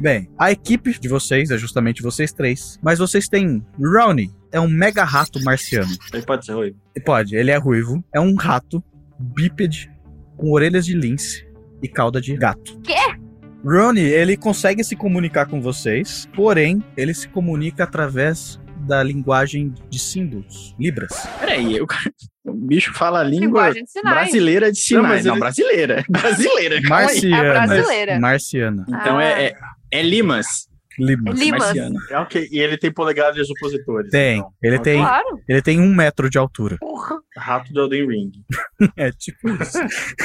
Bem, 0.00 0.30
a 0.38 0.50
equipe 0.50 0.98
de 0.98 1.08
vocês 1.08 1.50
é 1.50 1.58
justamente 1.58 2.02
vocês 2.02 2.32
três, 2.32 2.78
mas 2.82 2.98
vocês 2.98 3.28
têm 3.28 3.62
Rowney, 3.78 4.30
é 4.50 4.58
um 4.60 4.68
mega 4.68 5.04
rato 5.04 5.42
marciano. 5.44 5.90
Ele 6.12 6.22
pode 6.24 6.46
ser 6.46 6.52
ruim. 6.54 6.74
Pode, 7.04 7.36
ele 7.36 7.50
é 7.50 7.56
ruivo, 7.58 8.02
é 8.14 8.18
um 8.20 8.34
rato 8.34 8.82
bípede 9.18 9.90
com 10.36 10.50
orelhas 10.52 10.86
de 10.86 10.94
lince 10.94 11.46
e 11.82 11.88
cauda 11.88 12.20
de 12.20 12.34
gato. 12.36 12.80
Quê? 12.80 12.94
Ronnie, 13.62 14.02
ele 14.02 14.38
consegue 14.38 14.82
se 14.82 14.96
comunicar 14.96 15.44
com 15.46 15.60
vocês, 15.60 16.26
porém, 16.34 16.82
ele 16.96 17.12
se 17.12 17.28
comunica 17.28 17.84
através 17.84 18.58
da 18.86 19.02
linguagem 19.02 19.74
de 19.90 19.98
símbolos, 19.98 20.74
libras. 20.80 21.12
Peraí, 21.38 21.78
o, 21.78 21.86
cara- 21.86 22.10
o 22.46 22.54
bicho 22.54 22.94
fala 22.94 23.20
a 23.20 23.22
língua 23.22 23.44
Linguagem 23.68 23.84
de 23.84 23.90
sinais. 23.90 24.16
brasileira 24.16 24.72
de 24.72 24.78
sinais. 24.78 25.08
mas 25.08 25.24
Não, 25.26 25.32
ele- 25.34 25.40
brasileira. 25.40 26.04
Brasileira. 26.08 26.80
Marciana. 26.88 27.36
É 27.36 27.52
brasileira. 27.66 28.18
Marciana. 28.18 28.84
Então 28.88 29.18
Ah. 29.18 29.24
é, 29.24 29.44
é, 29.48 29.54
é 29.92 30.02
Limas. 30.02 30.68
Limas. 30.98 31.38
Marciana. 31.38 31.98
É 32.10 32.18
ok. 32.18 32.48
E 32.50 32.58
ele 32.58 32.76
tem 32.76 32.92
polegadas 32.92 33.48
opositores. 33.48 34.10
Tem. 34.10 34.38
então. 34.38 34.52
Ele 34.62 34.76
Ok. 34.76 34.92
tem, 34.92 35.00
Claro. 35.02 35.40
ele 35.48 35.62
tem 35.62 35.80
um 35.80 35.94
metro 35.94 36.28
de 36.28 36.36
altura. 36.36 36.76
Rato 37.36 37.72
do 37.72 37.80
Elden 37.82 38.06
Ring. 38.06 38.30
É 38.96 39.10
tipo 39.12 39.48
isso. 39.48 39.78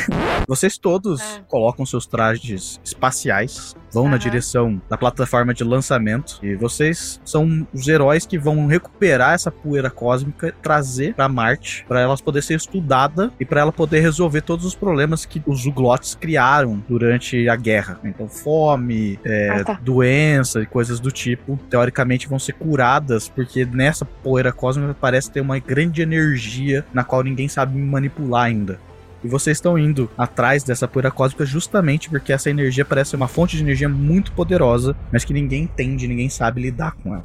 Vocês 0.48 0.77
todos 0.77 1.22
É. 1.22 1.41
colocam 1.48 1.86
seus 1.86 2.05
trajes 2.07 2.79
espaciais, 2.84 3.74
vão 3.92 4.10
na 4.10 4.18
direção 4.18 4.82
da 4.89 4.98
plataforma 4.98 5.54
de 5.54 5.63
lançamento 5.63 6.39
e 6.44 6.56
vocês 6.56 7.20
são 7.24 7.65
os 7.74 7.88
heróis 7.88 8.25
que 8.25 8.38
vão 8.38 8.68
recuperar 8.68 9.34
essa 9.34 9.50
poeira 9.51 9.89
cósmica, 9.89 10.54
trazer 10.62 11.13
pra 11.13 11.27
Marte, 11.30 11.86
pra 11.88 12.01
ela 12.01 12.15
poder 12.18 12.42
ser 12.42 12.56
estudada 12.56 13.32
e 13.39 13.46
pra 13.46 13.62
ela 13.62 13.72
poder 13.72 14.00
resolver 14.01 14.42
todos 14.42 14.65
os 14.65 14.75
problemas 14.75 15.25
que 15.25 15.42
os 15.46 15.65
Uglots 15.65 16.15
criaram 16.15 16.84
durante 16.88 17.48
a 17.48 17.56
guerra. 17.56 18.00
Então, 18.04 18.27
fome, 18.27 19.20
é, 19.24 19.50
Ah, 19.50 19.63
tá. 19.63 19.80
doença 19.82 20.62
e 20.62 20.65
coisas 20.65 21.00
do 21.00 21.12
tipo, 21.12 21.58
teoricamente 21.70 22.27
vão 22.27 22.39
ser 22.39 22.54
curadas, 22.54 23.30
porque 23.30 23.65
nessa 23.65 24.06
poeira 24.06 24.51
cósmica 24.51 24.96
parece 25.00 25.32
ter 25.32 25.42
uma 25.42 25.58
grande 25.60 26.01
energia 26.01 26.86
na 26.94 27.04
qual 27.04 27.24
ninguém 27.24 27.48
sabe 27.48 27.77
manipular 27.80 28.46
ainda. 28.46 28.80
E 29.25 29.27
vocês 29.27 29.58
estão 29.58 29.75
indo 29.75 30.08
atrás 30.15 30.63
dessa 30.63 30.88
poeira 30.88 31.10
cósmica 31.10 31.48
justamente 31.48 32.12
porque 32.12 32.32
essa 32.32 32.48
energia 32.48 32.86
parece 32.86 33.10
ser 33.10 33.15
uma 33.15 33.27
fonte 33.27 33.58
de 33.58 33.63
energia 33.63 33.89
muito 33.89 34.32
poderosa, 34.34 34.96
mas 35.12 35.25
que 35.25 35.34
ninguém 35.34 35.63
entende, 35.63 36.08
ninguém 36.08 36.29
sabe 36.29 36.62
lidar 36.62 36.91
com 37.01 37.15
ela. 37.15 37.24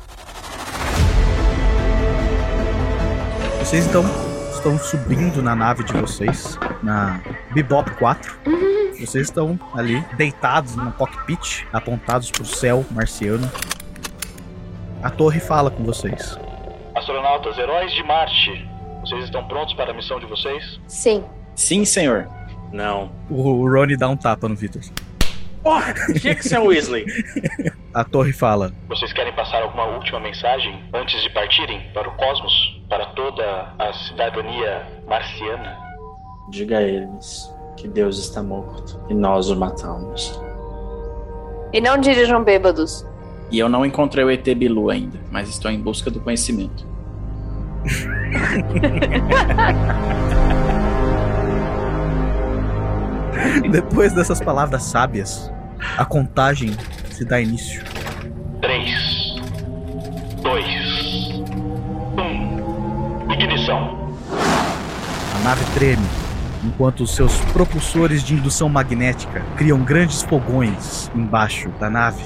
Vocês 3.59 3.87
então 3.87 4.03
estão 4.51 4.79
subindo 4.79 5.43
na 5.43 5.55
nave 5.55 5.85
de 5.85 5.93
vocês, 5.93 6.59
na 6.83 7.21
Bebop 7.53 7.91
4. 7.91 8.35
Vocês 8.99 9.27
estão 9.29 9.61
ali 9.75 10.03
deitados 10.17 10.77
no 10.77 10.93
cockpit, 10.93 11.67
apontados 11.71 12.31
pro 12.31 12.47
céu 12.47 12.83
marciano. 12.93 13.47
A 15.03 15.11
torre 15.11 15.39
fala 15.39 15.71
com 15.71 15.85
vocês. 15.85 16.35
Astronautas, 16.95 17.59
heróis 17.59 17.93
de 17.93 18.03
Marte, 18.05 18.67
vocês 19.03 19.25
estão 19.25 19.47
prontos 19.47 19.75
para 19.75 19.91
a 19.91 19.95
missão 19.95 20.19
de 20.19 20.25
vocês? 20.25 20.81
Sim. 20.89 21.23
Sim, 21.61 21.85
senhor. 21.85 22.27
Não. 22.73 23.13
O 23.29 23.69
Ronnie 23.69 23.97
dá 23.97 24.09
um 24.09 24.17
tapa 24.17 24.49
no 24.49 24.57
Victor. 24.57 24.81
Porra, 25.63 25.95
ser 26.41 26.59
o 26.59 26.69
Weasley. 26.69 27.05
A 27.93 28.03
torre 28.03 28.33
fala: 28.33 28.73
Vocês 28.89 29.13
querem 29.13 29.35
passar 29.35 29.63
alguma 29.63 29.85
última 29.85 30.19
mensagem 30.19 30.83
antes 30.95 31.23
de 31.23 31.29
partirem 31.31 31.83
para 31.93 32.09
o 32.09 32.17
cosmos? 32.17 32.81
Para 32.89 33.05
toda 33.09 33.75
a 33.79 33.93
cidadania 33.93 34.87
marciana? 35.07 35.77
Diga 36.51 36.79
a 36.79 36.83
eles 36.83 37.55
que 37.77 37.87
Deus 37.87 38.19
está 38.19 38.43
morto 38.43 38.99
e 39.11 39.15
nós 39.15 39.51
o 39.51 39.57
matamos. 39.57 40.41
E 41.75 41.81
não 41.81 41.99
dirijam 41.99 42.43
bêbados. 42.43 43.05
E 43.51 43.59
eu 43.59 43.69
não 43.69 43.85
encontrei 43.85 44.25
o 44.25 44.31
ET 44.31 44.49
Bilu 44.55 44.89
ainda, 44.89 45.21
mas 45.31 45.51
estou 45.51 45.71
em 45.71 45.79
busca 45.79 46.11
do 46.11 46.21
conhecimento. 46.21 46.89
Depois 53.71 54.13
dessas 54.13 54.41
palavras 54.41 54.85
sábias, 54.85 55.53
a 55.97 56.05
contagem 56.05 56.77
se 57.11 57.25
dá 57.25 57.41
início. 57.41 57.83
3, 58.61 59.41
2, 60.43 60.65
1. 63.29 63.33
Ignição. 63.33 64.11
A 65.35 65.39
nave 65.45 65.65
treme, 65.75 66.07
enquanto 66.65 67.01
os 67.01 67.15
seus 67.15 67.39
propulsores 67.53 68.23
de 68.23 68.35
indução 68.35 68.69
magnética 68.69 69.43
criam 69.57 69.81
grandes 69.81 70.23
fogões 70.23 71.11
embaixo 71.15 71.71
da 71.81 71.89
nave. 71.89 72.23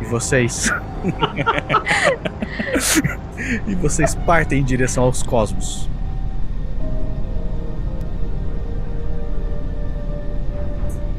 E 0.00 0.04
vocês. 0.04 0.72
e 3.66 3.74
vocês 3.74 4.14
partem 4.14 4.60
em 4.60 4.64
direção 4.64 5.04
aos 5.04 5.22
cosmos. 5.22 5.88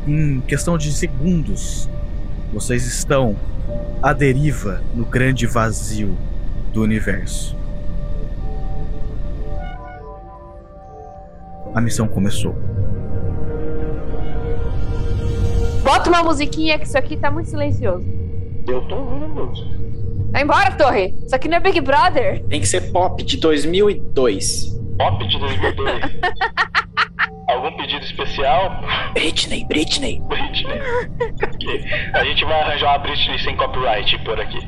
Em 0.10 0.42
questão 0.42 0.76
de 0.76 0.92
segundos, 0.92 1.88
vocês 2.52 2.84
estão 2.88 3.36
à 4.02 4.12
deriva 4.12 4.82
no 4.96 5.06
grande 5.06 5.46
vazio 5.46 6.18
do 6.74 6.82
universo. 6.82 7.56
A 11.76 11.80
missão 11.80 12.08
começou. 12.08 12.56
Bota 15.84 16.10
uma 16.10 16.24
musiquinha 16.24 16.80
que 16.80 16.88
isso 16.88 16.98
aqui 16.98 17.16
tá 17.16 17.30
muito 17.30 17.52
silencioso. 17.52 18.04
Eu 18.68 18.82
tô 18.88 18.96
ouvindo 18.96 19.26
a 19.26 19.28
música. 19.28 19.70
Vai 20.32 20.42
embora, 20.42 20.72
torre. 20.72 21.14
Isso 21.24 21.36
aqui 21.36 21.48
não 21.48 21.58
é 21.58 21.60
Big 21.60 21.82
Brother. 21.82 22.44
Tem 22.46 22.60
que 22.60 22.68
ser 22.68 22.92
pop 22.92 23.24
de 23.24 23.38
2002. 23.38 24.76
Pop 24.98 25.28
de 25.28 25.38
2002. 25.38 26.02
Algum 27.50 27.76
pedido 27.78 28.06
especial? 28.06 28.82
Britney, 29.14 29.66
Britney. 29.66 30.22
Britney. 30.28 30.80
Ok. 31.44 31.86
A 32.14 32.24
gente 32.24 32.46
vai 32.46 32.62
arranjar 32.62 32.90
uma 32.92 33.00
Britney 33.00 33.40
sem 33.40 33.56
copyright 33.58 34.18
por 34.24 34.40
aqui. 34.40 34.60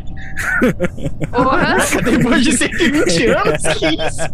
Porra. 1.31 1.77
Depois 2.03 2.43
de 2.43 2.51
120 2.53 3.25
anos, 3.27 3.61
que 3.77 3.85
isso? 3.87 4.33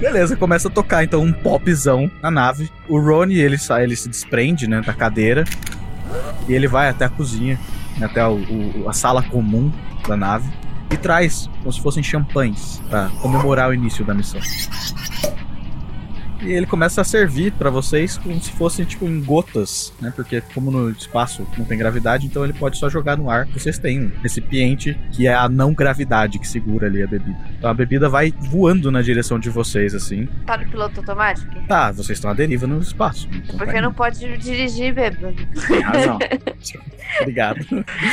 Beleza, 0.00 0.36
começa 0.36 0.68
a 0.68 0.70
tocar 0.70 1.04
então 1.04 1.22
um 1.22 1.32
popzão 1.32 2.10
na 2.20 2.30
nave. 2.30 2.70
O 2.88 2.98
Rony, 2.98 3.38
ele 3.38 3.58
sai, 3.58 3.84
ele 3.84 3.94
se 3.96 4.08
desprende, 4.08 4.66
né, 4.66 4.80
da 4.80 4.92
cadeira 4.92 5.44
e 6.48 6.52
ele 6.54 6.66
vai 6.66 6.88
até 6.88 7.04
a 7.04 7.08
cozinha, 7.08 7.58
até 8.00 8.26
o- 8.26 8.32
o- 8.82 8.88
a 8.88 8.92
sala 8.92 9.22
comum 9.22 9.70
da 10.08 10.16
nave 10.16 10.50
e 10.92 10.96
traz 10.96 11.48
como 11.60 11.72
se 11.72 11.80
fossem 11.80 12.02
champanhes 12.02 12.82
pra 12.88 13.10
comemorar 13.20 13.70
o 13.70 13.74
início 13.74 14.04
da 14.04 14.14
missão. 14.14 14.40
E 16.42 16.52
ele 16.52 16.66
começa 16.66 17.00
a 17.00 17.04
servir 17.04 17.52
pra 17.52 17.70
vocês 17.70 18.18
como 18.18 18.40
se 18.40 18.50
fossem 18.52 18.84
tipo 18.84 19.04
em 19.06 19.20
gotas, 19.22 19.92
né? 20.00 20.12
Porque 20.14 20.40
como 20.54 20.70
no 20.70 20.90
espaço 20.90 21.46
não 21.56 21.64
tem 21.64 21.78
gravidade, 21.78 22.26
então 22.26 22.44
ele 22.44 22.52
pode 22.52 22.76
só 22.78 22.88
jogar 22.88 23.16
no 23.16 23.30
ar. 23.30 23.46
Vocês 23.46 23.78
têm 23.78 24.00
um 24.06 24.12
recipiente 24.22 24.96
que 25.12 25.26
é 25.26 25.34
a 25.34 25.48
não 25.48 25.72
gravidade 25.72 26.38
que 26.38 26.46
segura 26.48 26.86
ali 26.86 27.02
a 27.02 27.06
bebida. 27.06 27.38
Então 27.58 27.70
a 27.70 27.74
bebida 27.74 28.08
vai 28.08 28.32
voando 28.40 28.90
na 28.90 29.02
direção 29.02 29.38
de 29.38 29.48
vocês 29.50 29.94
assim. 29.94 30.28
Tá 30.46 30.56
no 30.56 30.66
piloto 30.68 31.00
automático? 31.00 31.50
Tá, 31.68 31.90
vocês 31.92 32.18
estão 32.18 32.30
à 32.30 32.34
deriva 32.34 32.66
no 32.66 32.80
espaço. 32.80 33.28
Então 33.32 33.56
Porque 33.56 33.72
tá 33.74 33.80
não 33.82 33.92
pode 33.92 34.18
dirigir 34.38 34.94
bêbado. 34.94 35.34
Tem 35.66 35.80
razão. 35.80 36.18
indo. 36.20 36.92
Obrigado. 37.20 37.64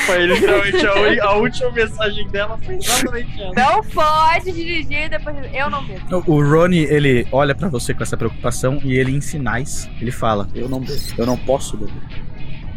Foi 0.06 0.26
literalmente 0.26 0.86
a, 0.86 1.24
a 1.26 1.36
última 1.38 1.72
mensagem 1.72 2.28
dela 2.30 2.58
foi 2.64 2.76
exatamente 2.76 3.42
essa. 3.42 3.54
Não 3.54 3.82
pode 3.84 4.52
dirigir 4.52 5.10
depois. 5.10 5.36
de- 5.38 5.56
Eu 5.58 5.70
não 5.70 5.84
bebo. 5.86 6.24
O 6.28 6.44
Rony, 6.44 6.80
ele 6.80 7.26
olha 7.32 7.56
pra 7.56 7.70
você 7.70 7.94
com 7.94 8.04
essa 8.04 8.18
preocupação 8.20 8.80
e 8.84 8.94
ele, 8.94 9.16
em 9.16 9.22
sinais, 9.22 9.90
ele 10.00 10.12
fala: 10.12 10.48
Eu 10.54 10.70
não 10.70 10.80
bebo, 10.80 11.02
eu 11.18 11.26
não 11.26 11.38
posso 11.38 11.78
beber. 11.78 12.30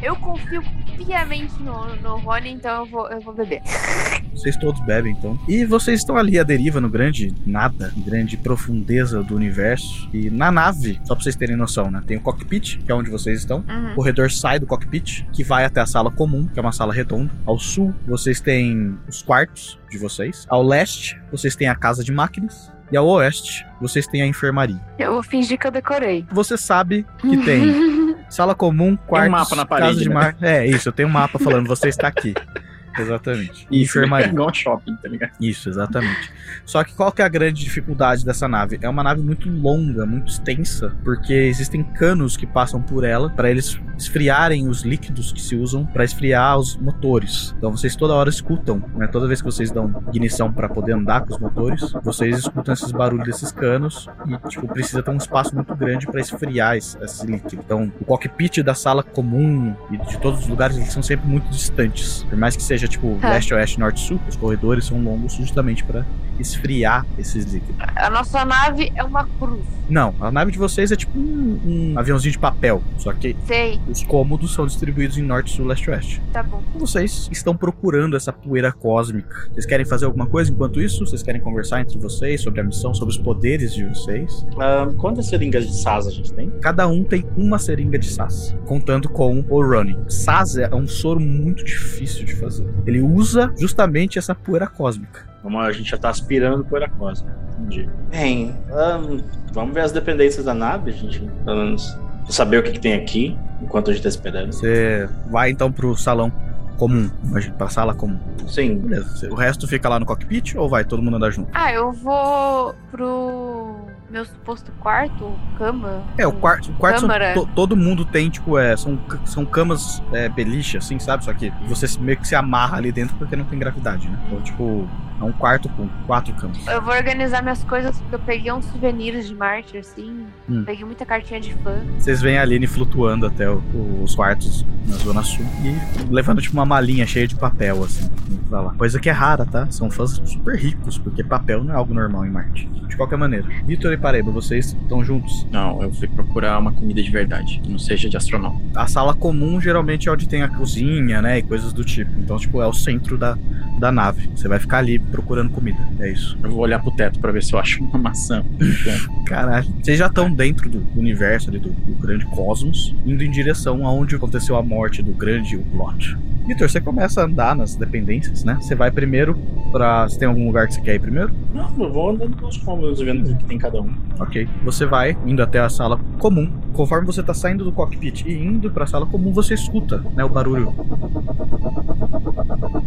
Eu 0.03 0.17
confio 0.17 0.63
piamente 0.97 1.55
no, 1.63 1.95
no 1.97 2.17
Rony, 2.19 2.51
então 2.51 2.81
eu 2.81 2.87
vou, 2.87 3.09
eu 3.09 3.21
vou 3.21 3.33
beber. 3.33 3.63
Vocês 4.35 4.57
todos 4.57 4.81
bebem, 4.85 5.13
então. 5.13 5.39
E 5.47 5.65
vocês 5.65 6.01
estão 6.01 6.17
ali 6.17 6.39
à 6.39 6.43
deriva 6.43 6.81
no 6.81 6.89
grande 6.89 7.35
nada, 7.47 7.93
grande 7.99 8.37
profundeza 8.37 9.23
do 9.23 9.37
universo. 9.37 10.09
E 10.13 10.31
na 10.31 10.51
nave, 10.51 10.99
só 11.05 11.15
pra 11.15 11.23
vocês 11.23 11.37
terem 11.37 11.55
noção, 11.55 11.91
né? 11.91 12.03
Tem 12.07 12.17
o 12.17 12.21
cockpit, 12.21 12.79
que 12.79 12.91
é 12.91 12.95
onde 12.95 13.11
vocês 13.11 13.41
estão. 13.41 13.63
Uhum. 13.69 13.93
O 13.93 13.95
corredor 13.97 14.31
sai 14.33 14.59
do 14.59 14.67
cockpit, 14.67 15.25
que 15.35 15.45
vai 15.45 15.67
até 15.67 15.83
a 15.83 15.87
sala 15.87 16.11
comum, 16.11 16.47
que 16.47 16.59
é 16.59 16.63
uma 16.63 16.73
sala 16.73 16.95
redonda. 16.95 17.31
Ao 17.45 17.59
sul, 17.59 17.95
vocês 18.07 18.41
têm 18.41 18.99
os 19.07 19.23
quartos 19.23 19.79
de 19.91 19.99
vocês. 19.99 20.47
Ao 20.49 20.63
leste, 20.63 21.21
vocês 21.31 21.55
têm 21.55 21.69
a 21.69 21.75
casa 21.75 22.03
de 22.03 22.11
máquinas. 22.11 22.73
E 22.93 22.97
ao 22.97 23.07
oeste, 23.07 23.67
vocês 23.81 24.07
têm 24.07 24.21
a 24.21 24.27
enfermaria. 24.27 24.79
Eu 24.99 25.15
vou 25.15 25.23
fingir 25.23 25.59
que 25.59 25.67
eu 25.67 25.71
decorei. 25.71 26.27
Você 26.31 26.59
sabe 26.59 27.07
que 27.19 27.39
tem 27.39 28.15
sala 28.29 28.55
comum, 28.55 28.97
quartos, 29.07 29.31
mapa 29.31 29.57
na 29.57 29.65
casa 29.65 29.81
parede, 29.81 30.01
de 30.01 30.09
né? 30.11 30.15
máquinas. 30.15 30.53
É, 30.53 30.67
isso, 30.67 30.91
eu 30.91 30.93
tenho 30.93 31.09
um 31.09 31.13
mapa 31.13 31.39
falando, 31.39 31.67
você 31.67 31.89
está 31.89 32.07
aqui. 32.07 32.35
Exatamente. 32.99 33.67
E 33.71 33.83
enfermaria. 33.83 34.29
Igual 34.29 34.51
um 34.51 34.55
shopping, 34.55 34.97
tá 34.97 35.09
ligado? 35.09 35.33
Isso, 35.41 35.69
exatamente. 35.69 36.31
Só 36.65 36.83
que 36.85 36.95
qual 36.95 37.13
que 37.13 37.23
é 37.23 37.25
a 37.25 37.29
grande 37.29 37.65
dificuldade 37.65 38.25
dessa 38.25 38.49
nave? 38.49 38.79
É 38.81 38.89
uma 38.89 39.03
nave 39.03 39.21
muito 39.21 39.51
longa, 39.51 40.07
muito 40.07 40.31
extensa, 40.31 40.95
porque 41.05 41.33
existem 41.33 41.83
canos 41.83 42.37
que 42.37 42.47
passam 42.47 42.81
por 42.81 43.05
ela 43.05 43.31
para 43.31 43.51
eles 43.51 43.81
esfriarem 43.97 44.69
os 44.69 44.83
líquidos 44.83 45.33
que 45.33 45.41
se 45.41 45.57
usam 45.57 45.85
para 45.87 46.05
esfriar 46.05 46.59
os 46.59 46.77
motores. 46.77 47.55
Então 47.59 47.71
vocês 47.71 47.95
toda 47.97 48.15
hora 48.15 48.29
escutam, 48.29 48.83
né? 48.95 49.07
Toda 49.07 49.27
vez 49.27 49.41
que 49.41 49.47
vocês 49.47 49.71
dão 49.71 50.03
ignição 50.09 50.53
para 50.53 50.69
poder 50.69 50.93
andar 50.93 51.23
com 51.23 51.35
os 51.35 51.39
motores, 51.39 51.93
vocês 52.03 52.39
escutam 52.39 52.75
esses 52.75 52.91
barulhos 52.93 53.27
desses 53.27 53.53
canos 53.53 54.09
e 54.27 54.49
tipo 54.49 54.67
precisa 54.69 55.03
ter 55.03 55.11
um 55.11 55.17
espaço 55.17 55.55
muito 55.55 55.75
grande 55.75 56.07
para 56.07 56.21
esfriar 56.21 56.77
esse, 56.77 56.97
esse 57.03 57.27
líquido. 57.27 57.63
Então 57.65 57.93
o 58.01 58.05
cockpit 58.05 58.63
da 58.63 58.75
sala 58.75 59.03
comum 59.03 59.75
e 59.91 59.97
de 59.99 60.19
todos 60.19 60.41
os 60.41 60.49
lugares 60.49 60.77
eles 60.77 60.93
são 60.93 61.03
sempre 61.03 61.27
muito 61.29 61.49
distantes. 61.51 62.25
Por 62.25 62.39
mais 62.39 62.57
que 62.57 62.63
seja 62.63 62.82
tipo 62.89 63.19
Tá. 63.21 63.31
leste, 63.31 63.53
oeste, 63.55 63.79
norte, 63.81 64.01
sul, 64.01 64.21
os 64.29 64.37
corredores 64.37 64.85
são 64.87 65.03
longos 65.03 65.35
justamente 65.35 65.85
para 65.85 66.05
esfriar 66.39 67.07
esses 67.19 67.45
líquidos. 67.45 67.77
A 67.95 68.11
nossa 68.11 68.45
nave 68.45 68.91
é 68.95 69.05
uma 69.05 69.25
cruz. 69.39 69.61
Não, 69.89 70.15
a 70.21 70.31
nave 70.31 70.51
de 70.53 70.59
vocês 70.59 70.91
é 70.91 70.97
tipo 70.97 71.17
um, 71.19 71.61
um 71.95 71.99
aviãozinho 71.99 72.33
de 72.33 72.39
papel, 72.39 72.83
só 72.97 73.13
que 73.13 73.37
Sei, 73.47 73.79
os 73.89 74.03
cômodos 74.03 74.55
são 74.55 74.67
distribuídos 74.67 75.19
em 75.19 75.23
norte, 75.23 75.55
sul, 75.55 75.67
leste, 75.67 75.91
oeste. 75.91 76.23
tá 76.33 76.43
bom. 76.43 76.63
Vocês 76.79 77.29
estão 77.31 77.55
procurando 77.55 78.17
essa 78.17 78.33
poeira 78.33 78.73
cósmica. 78.73 79.49
Vocês 79.53 79.67
querem 79.67 79.85
fazer 79.85 80.07
alguma 80.07 80.27
coisa 80.27 80.51
enquanto 80.51 80.81
isso? 80.81 81.05
Vocês 81.07 81.23
querem 81.23 81.41
conversar 81.41 81.81
entre 81.83 81.99
vocês 81.99 82.41
sobre 82.41 82.61
a 82.61 82.65
missão, 82.65 82.95
sobre 82.95 83.15
os 83.15 83.21
poderes 83.21 83.75
de 83.75 83.85
vocês? 83.85 84.47
Ah, 84.59 84.89
quantas 84.97 85.27
seringas 85.27 85.67
de 85.67 85.77
SAS 85.77 86.07
a 86.07 86.11
gente 86.11 86.33
tem? 86.33 86.51
Cada 86.63 86.89
um 86.89 87.05
tem 87.05 87.27
uma 87.37 87.59
seringa 87.59 87.99
de 87.99 88.07
SAS, 88.09 88.57
contando 88.67 89.09
com 89.11 89.45
o 89.49 89.63
running. 89.63 89.99
SAS 90.09 90.57
é 90.57 90.75
um 90.75 90.87
soro 90.87 91.21
muito 91.21 91.63
difícil 91.65 92.25
de 92.25 92.35
fazer. 92.37 92.67
Ele 92.87 93.01
usa 93.01 93.53
justamente 93.59 94.19
essa 94.19 94.35
poeira 94.35 94.67
cósmica. 94.67 95.29
Vamos, 95.43 95.65
a 95.65 95.73
gente 95.73 95.91
já 95.91 95.97
tá 95.97 96.09
aspirando 96.09 96.65
poeira 96.65 96.89
cósmica. 96.89 97.37
Entendi. 97.59 97.89
Bem, 98.11 98.55
ahn, 98.71 99.21
vamos 99.53 99.75
ver 99.75 99.81
as 99.81 99.93
dependências 99.93 100.45
da 100.45 100.55
nave, 100.55 100.93
gente. 100.93 101.21
Pelo 101.45 101.57
menos 101.59 101.97
saber 102.29 102.59
o 102.59 102.63
que, 102.63 102.73
que 102.73 102.81
tem 102.81 102.95
aqui, 102.95 103.37
enquanto 103.61 103.91
a 103.91 103.95
gente 103.95 104.03
tá 104.03 104.09
esperando. 104.09 104.53
Você 104.53 105.09
vai 105.31 105.51
então 105.51 105.71
pro 105.71 105.97
salão 105.97 106.33
comum, 106.79 107.09
pra 107.57 107.69
sala 107.69 107.95
comum. 107.95 108.19
Sim, 108.49 108.77
Beleza. 108.77 109.29
O 109.31 109.35
resto 109.35 109.67
fica 109.69 109.89
lá 109.89 110.01
no 110.01 110.07
cockpit 110.07 110.55
ou 110.57 110.69
vai 110.69 110.85
todo 110.85 111.03
mundo 111.03 111.17
andar 111.17 111.31
junto? 111.31 111.49
Ah, 111.53 111.73
eu 111.73 111.93
vou 111.93 112.75
pro 112.91 113.77
meu 114.13 114.25
suposto 114.27 114.71
quarto, 114.79 115.33
cama. 115.57 116.03
É, 116.19 116.27
o 116.27 116.33
quarto, 116.33 116.71
o 116.71 116.75
quarto 116.75 117.01
são- 117.01 117.47
todo 117.55 117.75
mundo 117.77 118.05
tem, 118.05 118.29
tipo, 118.29 118.59
é, 118.59 118.77
são, 118.77 118.99
são 119.25 119.45
camas 119.47 120.03
é, 120.13 120.29
beliche, 120.29 120.77
assim, 120.77 120.99
sabe? 120.99 121.25
Só 121.25 121.33
que 121.33 121.51
você 121.67 121.87
meio 121.99 122.19
que 122.19 122.29
se 122.29 122.35
amarra 122.35 122.77
ali 122.77 122.93
dentro 122.93 123.17
porque 123.17 123.35
não 123.35 123.45
tem 123.47 123.59
gravidade, 123.59 124.07
né? 124.09 124.19
Então, 124.27 124.41
tipo, 124.43 124.87
é 125.21 125.25
um 125.25 125.33
quarto 125.33 125.69
com 125.71 125.89
quatro 126.07 126.35
camas. 126.35 126.59
Eu 126.67 126.83
vou 126.83 126.93
organizar 126.95 127.43
minhas 127.43 127.65
coisas 127.65 127.99
porque 128.01 128.15
eu 128.17 128.19
peguei 128.21 128.53
uns 128.53 128.67
souvenirs 128.67 129.27
de 129.27 129.35
Marte, 129.35 129.79
assim. 129.79 130.27
Hum. 130.49 130.63
Peguei 130.65 130.85
muita 130.85 131.07
cartinha 131.07 131.41
de 131.41 131.55
fã. 131.55 131.75
Vocês 131.99 132.21
veem 132.21 132.39
a 132.39 132.43
Aline 132.43 132.67
flutuando 132.67 133.27
até 133.27 133.49
o- 133.49 133.63
o- 133.75 134.03
os 134.05 134.15
quartos 134.15 134.67
na 134.87 134.97
Zona 134.97 135.23
Sul 135.23 135.47
e 135.65 136.13
levando, 136.13 136.43
tipo, 136.43 136.55
uma 136.55 136.67
malinha 136.67 137.07
cheia 137.07 137.27
de 137.27 137.37
papel, 137.37 137.83
assim, 137.85 138.11
pra 138.49 138.61
lá. 138.61 138.75
Coisa 138.75 138.99
que 139.01 139.09
é 139.09 139.13
rara, 139.13 139.47
tá? 139.47 139.67
São 139.71 139.91
fãs 139.91 140.21
super 140.25 140.57
ricos, 140.57 140.99
porque 140.99 141.23
papel 141.25 141.63
não 141.65 141.73
é 141.73 141.77
algo 141.77 141.95
normal 141.95 142.27
em 142.27 142.31
Marte. 142.31 142.67
De 142.93 142.97
qualquer 142.97 143.17
maneira. 143.17 143.47
Vitor 143.65 143.93
e 143.93 143.97
Paraíba, 144.03 144.33
vocês 144.33 144.77
estão 144.83 145.05
juntos? 145.05 145.47
Não, 145.51 145.81
eu 145.81 145.93
fui 145.93 146.09
procurar 146.09 146.59
uma 146.59 146.73
comida 146.73 147.01
de 147.01 147.09
verdade, 147.09 147.61
que 147.63 147.71
não 147.71 147.79
seja 147.79 148.09
de 148.11 148.17
astronauta. 148.17 148.59
A 148.75 148.89
sala 148.89 149.15
comum 149.15 149.61
geralmente 149.61 150.09
é 150.09 150.13
onde 150.13 150.29
tem 150.29 150.43
a 150.43 150.49
cozinha, 150.49 151.23
né? 151.23 151.39
E 151.39 151.43
coisas 151.43 151.73
do 151.73 151.85
tipo. 151.85 152.11
Então, 152.19 152.37
tipo, 152.37 152.61
é 152.61 152.67
o 152.67 152.73
centro 152.73 153.17
da, 153.17 153.39
da 153.79 153.93
nave. 153.93 154.29
Você 154.35 154.49
vai 154.49 154.59
ficar 154.59 154.79
ali 154.79 154.99
procurando 154.99 155.51
comida. 155.51 155.79
É 156.01 156.11
isso. 156.11 156.37
Eu 156.43 156.51
vou 156.51 156.61
olhar 156.61 156.81
pro 156.81 156.91
teto 156.91 157.21
pra 157.21 157.31
ver 157.31 157.45
se 157.45 157.53
eu 157.53 157.61
acho 157.61 157.83
uma 157.85 157.99
maçã. 157.99 158.45
Caralho. 159.25 159.69
Vocês 159.81 159.99
já 159.99 160.09
estão 160.09 160.33
dentro 160.33 160.69
do 160.69 160.85
universo 160.99 161.49
ali, 161.49 161.61
do, 161.61 161.71
do 161.71 161.95
grande 161.95 162.27
cosmos, 162.27 162.93
indo 163.07 163.23
em 163.23 163.31
direção 163.31 163.87
aonde 163.87 164.17
aconteceu 164.17 164.57
a 164.57 164.63
morte 164.63 165.01
do 165.01 165.13
grande 165.13 165.57
plot. 165.57 166.19
Vitor, 166.47 166.69
você 166.69 166.81
começa 166.81 167.21
a 167.21 167.25
andar 167.25 167.55
nas 167.55 167.77
dependências, 167.77 168.45
né? 168.45 168.59
Você 168.61 168.75
vai 168.75 168.91
primeiro 168.91 169.37
pra. 169.71 170.09
Você 170.09 170.19
tem 170.19 170.29
algum 170.29 170.47
lugar 170.47 170.67
que 170.67 170.75
você 170.75 170.81
quer 170.81 170.95
ir 170.97 171.01
primeiro? 171.01 171.33
não, 171.55 171.71
eu 171.79 171.93
vou 171.93 172.11
andando 172.11 172.37
pelos 172.37 172.57
cômodos 172.59 173.01
vendo 173.01 173.31
o 173.31 173.37
que 173.37 173.45
tem 173.45 173.59
cada 173.59 173.81
um. 173.81 173.93
Ok. 174.19 174.49
Você 174.65 174.87
vai 174.87 175.17
indo 175.27 175.43
até 175.43 175.61
a 175.61 175.69
sala 175.69 176.01
comum. 176.19 176.51
Conforme 176.73 177.07
você 177.07 177.23
tá 177.23 177.35
saindo 177.35 177.65
do 177.65 177.73
cockpit 177.73 178.25
e 178.27 178.33
indo 178.33 178.71
pra 178.71 178.87
sala 178.87 179.07
comum, 179.07 179.33
você 179.33 179.55
escuta, 179.55 180.03
né, 180.15 180.25
o 180.25 180.29
barulho. 180.29 180.75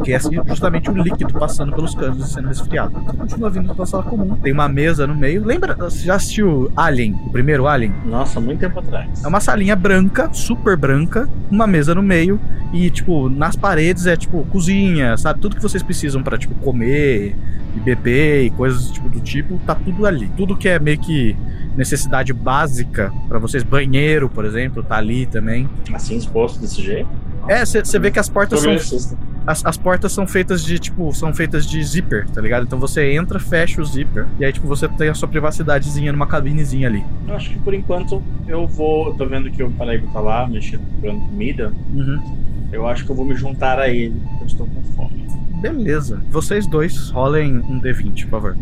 Que 0.03 0.13
é 0.13 0.19
justamente 0.19 0.89
o 0.89 0.93
líquido 0.93 1.33
passando 1.33 1.73
pelos 1.73 1.95
canos 1.95 2.29
e 2.29 2.33
sendo 2.33 2.47
resfriado. 2.47 2.99
Você 2.99 3.17
continua 3.17 3.49
vindo 3.49 3.73
pra 3.73 3.85
sala 3.85 4.03
comum. 4.03 4.35
Tem 4.35 4.51
uma 4.51 4.67
mesa 4.67 5.07
no 5.07 5.15
meio. 5.15 5.43
Lembra? 5.45 5.75
Você 5.75 6.05
já 6.05 6.15
assistiu 6.15 6.71
Alien, 6.75 7.13
o 7.25 7.31
primeiro 7.31 7.67
Alien? 7.67 7.93
Nossa, 8.05 8.39
muito 8.39 8.59
tempo 8.59 8.79
atrás. 8.79 9.23
É 9.23 9.27
uma 9.27 9.39
salinha 9.39 9.75
branca, 9.75 10.29
super 10.33 10.75
branca, 10.75 11.29
uma 11.49 11.67
mesa 11.67 11.95
no 11.95 12.03
meio 12.03 12.39
e, 12.73 12.89
tipo, 12.89 13.29
nas 13.45 13.55
paredes 13.55 14.07
é, 14.07 14.17
tipo, 14.17 14.43
cozinha, 14.45 15.15
sabe? 15.17 15.39
Tudo 15.39 15.55
que 15.55 15.61
vocês 15.61 15.83
precisam 15.83 16.23
pra, 16.23 16.35
tipo, 16.35 16.55
comer 16.55 17.35
e 17.75 17.79
beber 17.79 18.43
e 18.43 18.49
coisas 18.49 18.89
tipo, 18.89 19.07
do 19.07 19.19
tipo, 19.19 19.59
tá 19.67 19.75
tudo 19.75 20.07
ali. 20.07 20.27
Tudo 20.35 20.57
que 20.57 20.67
é 20.67 20.79
meio 20.79 20.97
que 20.97 21.37
necessidade 21.77 22.33
básica 22.33 23.13
pra 23.27 23.37
vocês, 23.37 23.61
banheiro, 23.61 24.27
por 24.27 24.45
exemplo, 24.45 24.81
tá 24.81 24.95
ali 24.95 25.27
também. 25.27 25.69
Assim 25.93 26.17
exposto 26.17 26.59
desse 26.59 26.81
jeito? 26.81 27.07
É, 27.47 27.63
você 27.63 27.99
vê 27.99 28.09
que 28.09 28.17
as 28.17 28.27
portas 28.27 28.63
Tô 28.63 28.79
são 28.79 29.19
as, 29.45 29.63
as 29.63 29.77
portas 29.77 30.11
são 30.11 30.25
feitas 30.25 30.63
de, 30.63 30.79
tipo, 30.79 31.13
são 31.13 31.31
feitas 31.31 31.67
de 31.67 31.83
zíper, 31.83 32.27
tá 32.27 32.41
ligado? 32.41 32.63
Então 32.63 32.79
você 32.79 33.13
entra, 33.13 33.39
fecha 33.39 33.79
o 33.79 33.85
zíper, 33.85 34.25
e 34.39 34.45
aí, 34.45 34.51
tipo, 34.51 34.67
você 34.67 34.87
tem 34.87 35.09
a 35.09 35.13
sua 35.13 35.27
privacidadezinha 35.27 36.11
numa 36.11 36.25
cabinezinha 36.25 36.87
ali. 36.87 37.05
Eu 37.27 37.35
acho 37.35 37.51
que 37.51 37.59
por 37.59 37.75
enquanto 37.75 38.23
eu 38.47 38.65
vou. 38.65 39.13
Tô 39.13 39.27
vendo 39.27 39.51
que 39.51 39.61
o 39.61 39.69
Paraíba 39.69 40.07
tá 40.11 40.19
lá 40.19 40.47
mexendo, 40.47 40.81
procurando 40.87 41.19
comida. 41.27 41.71
Uhum. 41.93 42.45
Eu 42.71 42.87
acho 42.87 43.05
que 43.05 43.11
eu 43.11 43.15
vou 43.15 43.25
me 43.25 43.35
juntar 43.35 43.79
a 43.79 43.89
ele, 43.89 44.21
eu 44.41 44.47
estou 44.47 44.67
com 44.67 44.83
fome. 44.93 45.25
Beleza. 45.61 46.21
Vocês 46.29 46.67
dois 46.67 47.09
rolem 47.09 47.57
um 47.57 47.79
D20, 47.79 48.23
por 48.23 48.29
favor. 48.29 48.57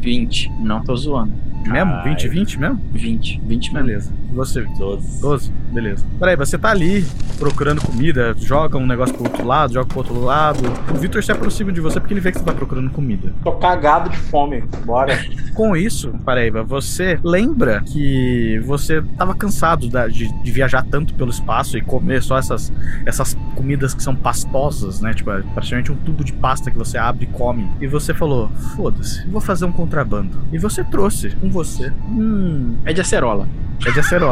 20. 0.00 0.52
Não 0.60 0.82
tô 0.82 0.94
zoando. 0.96 1.32
Mesmo? 1.66 1.92
Ai. 1.92 2.04
20 2.10 2.28
20 2.28 2.60
mesmo? 2.60 2.80
20. 2.92 3.40
20 3.44 3.74
mesmo. 3.74 3.86
Beleza. 3.86 4.12
Você, 4.36 4.60
Vitor? 4.60 4.96
12. 4.96 5.20
12? 5.20 5.52
Beleza. 5.72 6.04
Peraí, 6.18 6.36
você 6.36 6.56
tá 6.58 6.70
ali 6.70 7.04
procurando 7.38 7.80
comida, 7.82 8.34
joga 8.38 8.78
um 8.78 8.86
negócio 8.86 9.14
pro 9.14 9.24
outro 9.24 9.44
lado, 9.46 9.72
joga 9.74 9.86
pro 9.88 9.98
outro 9.98 10.20
lado. 10.20 10.60
O 10.90 10.94
Vitor 10.94 11.22
se 11.24 11.32
aproxima 11.32 11.72
de 11.72 11.80
você 11.80 11.98
porque 11.98 12.14
ele 12.14 12.20
vê 12.20 12.30
que 12.32 12.38
você 12.38 12.44
tá 12.44 12.52
procurando 12.52 12.90
comida. 12.90 13.32
Tô 13.42 13.52
cagado 13.52 14.10
de 14.10 14.16
fome. 14.16 14.62
Bora. 14.84 15.18
Com 15.54 15.74
isso, 15.76 16.10
Paraíba, 16.24 16.62
você 16.62 17.18
lembra 17.24 17.82
que 17.82 18.60
você 18.66 19.00
tava 19.16 19.34
cansado 19.34 19.88
da- 19.88 20.06
de, 20.06 20.30
de 20.42 20.50
viajar 20.50 20.84
tanto 20.84 21.14
pelo 21.14 21.30
espaço 21.30 21.78
e 21.78 21.80
comer 21.80 22.22
só 22.22 22.36
essas, 22.38 22.70
essas 23.06 23.34
comidas 23.54 23.94
que 23.94 24.02
são 24.02 24.14
pastosas, 24.14 25.00
né? 25.00 25.14
Tipo, 25.14 25.30
é 25.32 25.40
praticamente 25.54 25.90
um 25.90 25.96
tubo 25.96 26.22
de 26.22 26.32
pasta 26.34 26.70
que 26.70 26.76
você 26.76 26.98
abre 26.98 27.24
e 27.24 27.26
come. 27.28 27.66
E 27.80 27.86
você 27.86 28.12
falou: 28.12 28.50
foda-se, 28.76 29.26
vou 29.28 29.40
fazer 29.40 29.64
um 29.64 29.72
contrabando. 29.72 30.36
E 30.52 30.58
você 30.58 30.84
trouxe 30.84 31.30
com 31.30 31.50
você. 31.50 31.90
Hum, 32.06 32.76
É 32.84 32.92
de 32.92 33.00
acerola. 33.00 33.48
é 33.86 33.90
de 33.90 34.00
acerola. 34.00 34.25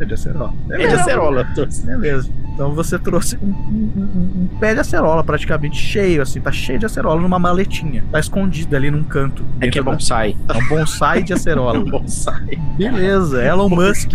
É 0.00 0.04
de 0.04 0.14
acerola. 0.14 0.52
É 0.70 0.76
de 0.86 0.94
acerola. 0.94 1.46
Beleza. 1.84 2.30
Então 2.54 2.72
você 2.74 2.98
trouxe 2.98 3.36
um, 3.40 3.46
um- 3.48 3.92
um- 3.96 4.42
um 4.52 4.58
pé 4.58 4.74
de 4.74 4.80
acerola 4.80 5.22
praticamente 5.22 5.76
cheio, 5.76 6.22
assim, 6.22 6.40
tá 6.40 6.50
cheio 6.50 6.78
de 6.78 6.86
acerola 6.86 7.20
numa 7.20 7.38
maletinha. 7.38 8.04
Tá 8.10 8.18
escondido 8.18 8.74
ali 8.76 8.90
num 8.90 9.04
canto. 9.04 9.44
É 9.60 9.68
que 9.68 9.78
é 9.78 9.82
dentro 9.82 9.84
da- 9.84 9.92
bonsai. 9.92 10.36
é 10.48 10.56
um 10.58 10.68
bonsai 10.68 11.22
de 11.22 11.32
acerola. 11.32 11.78
bonsai. 11.88 12.58
Beleza, 12.76 13.42
Elon 13.44 13.68
Musk 13.68 14.10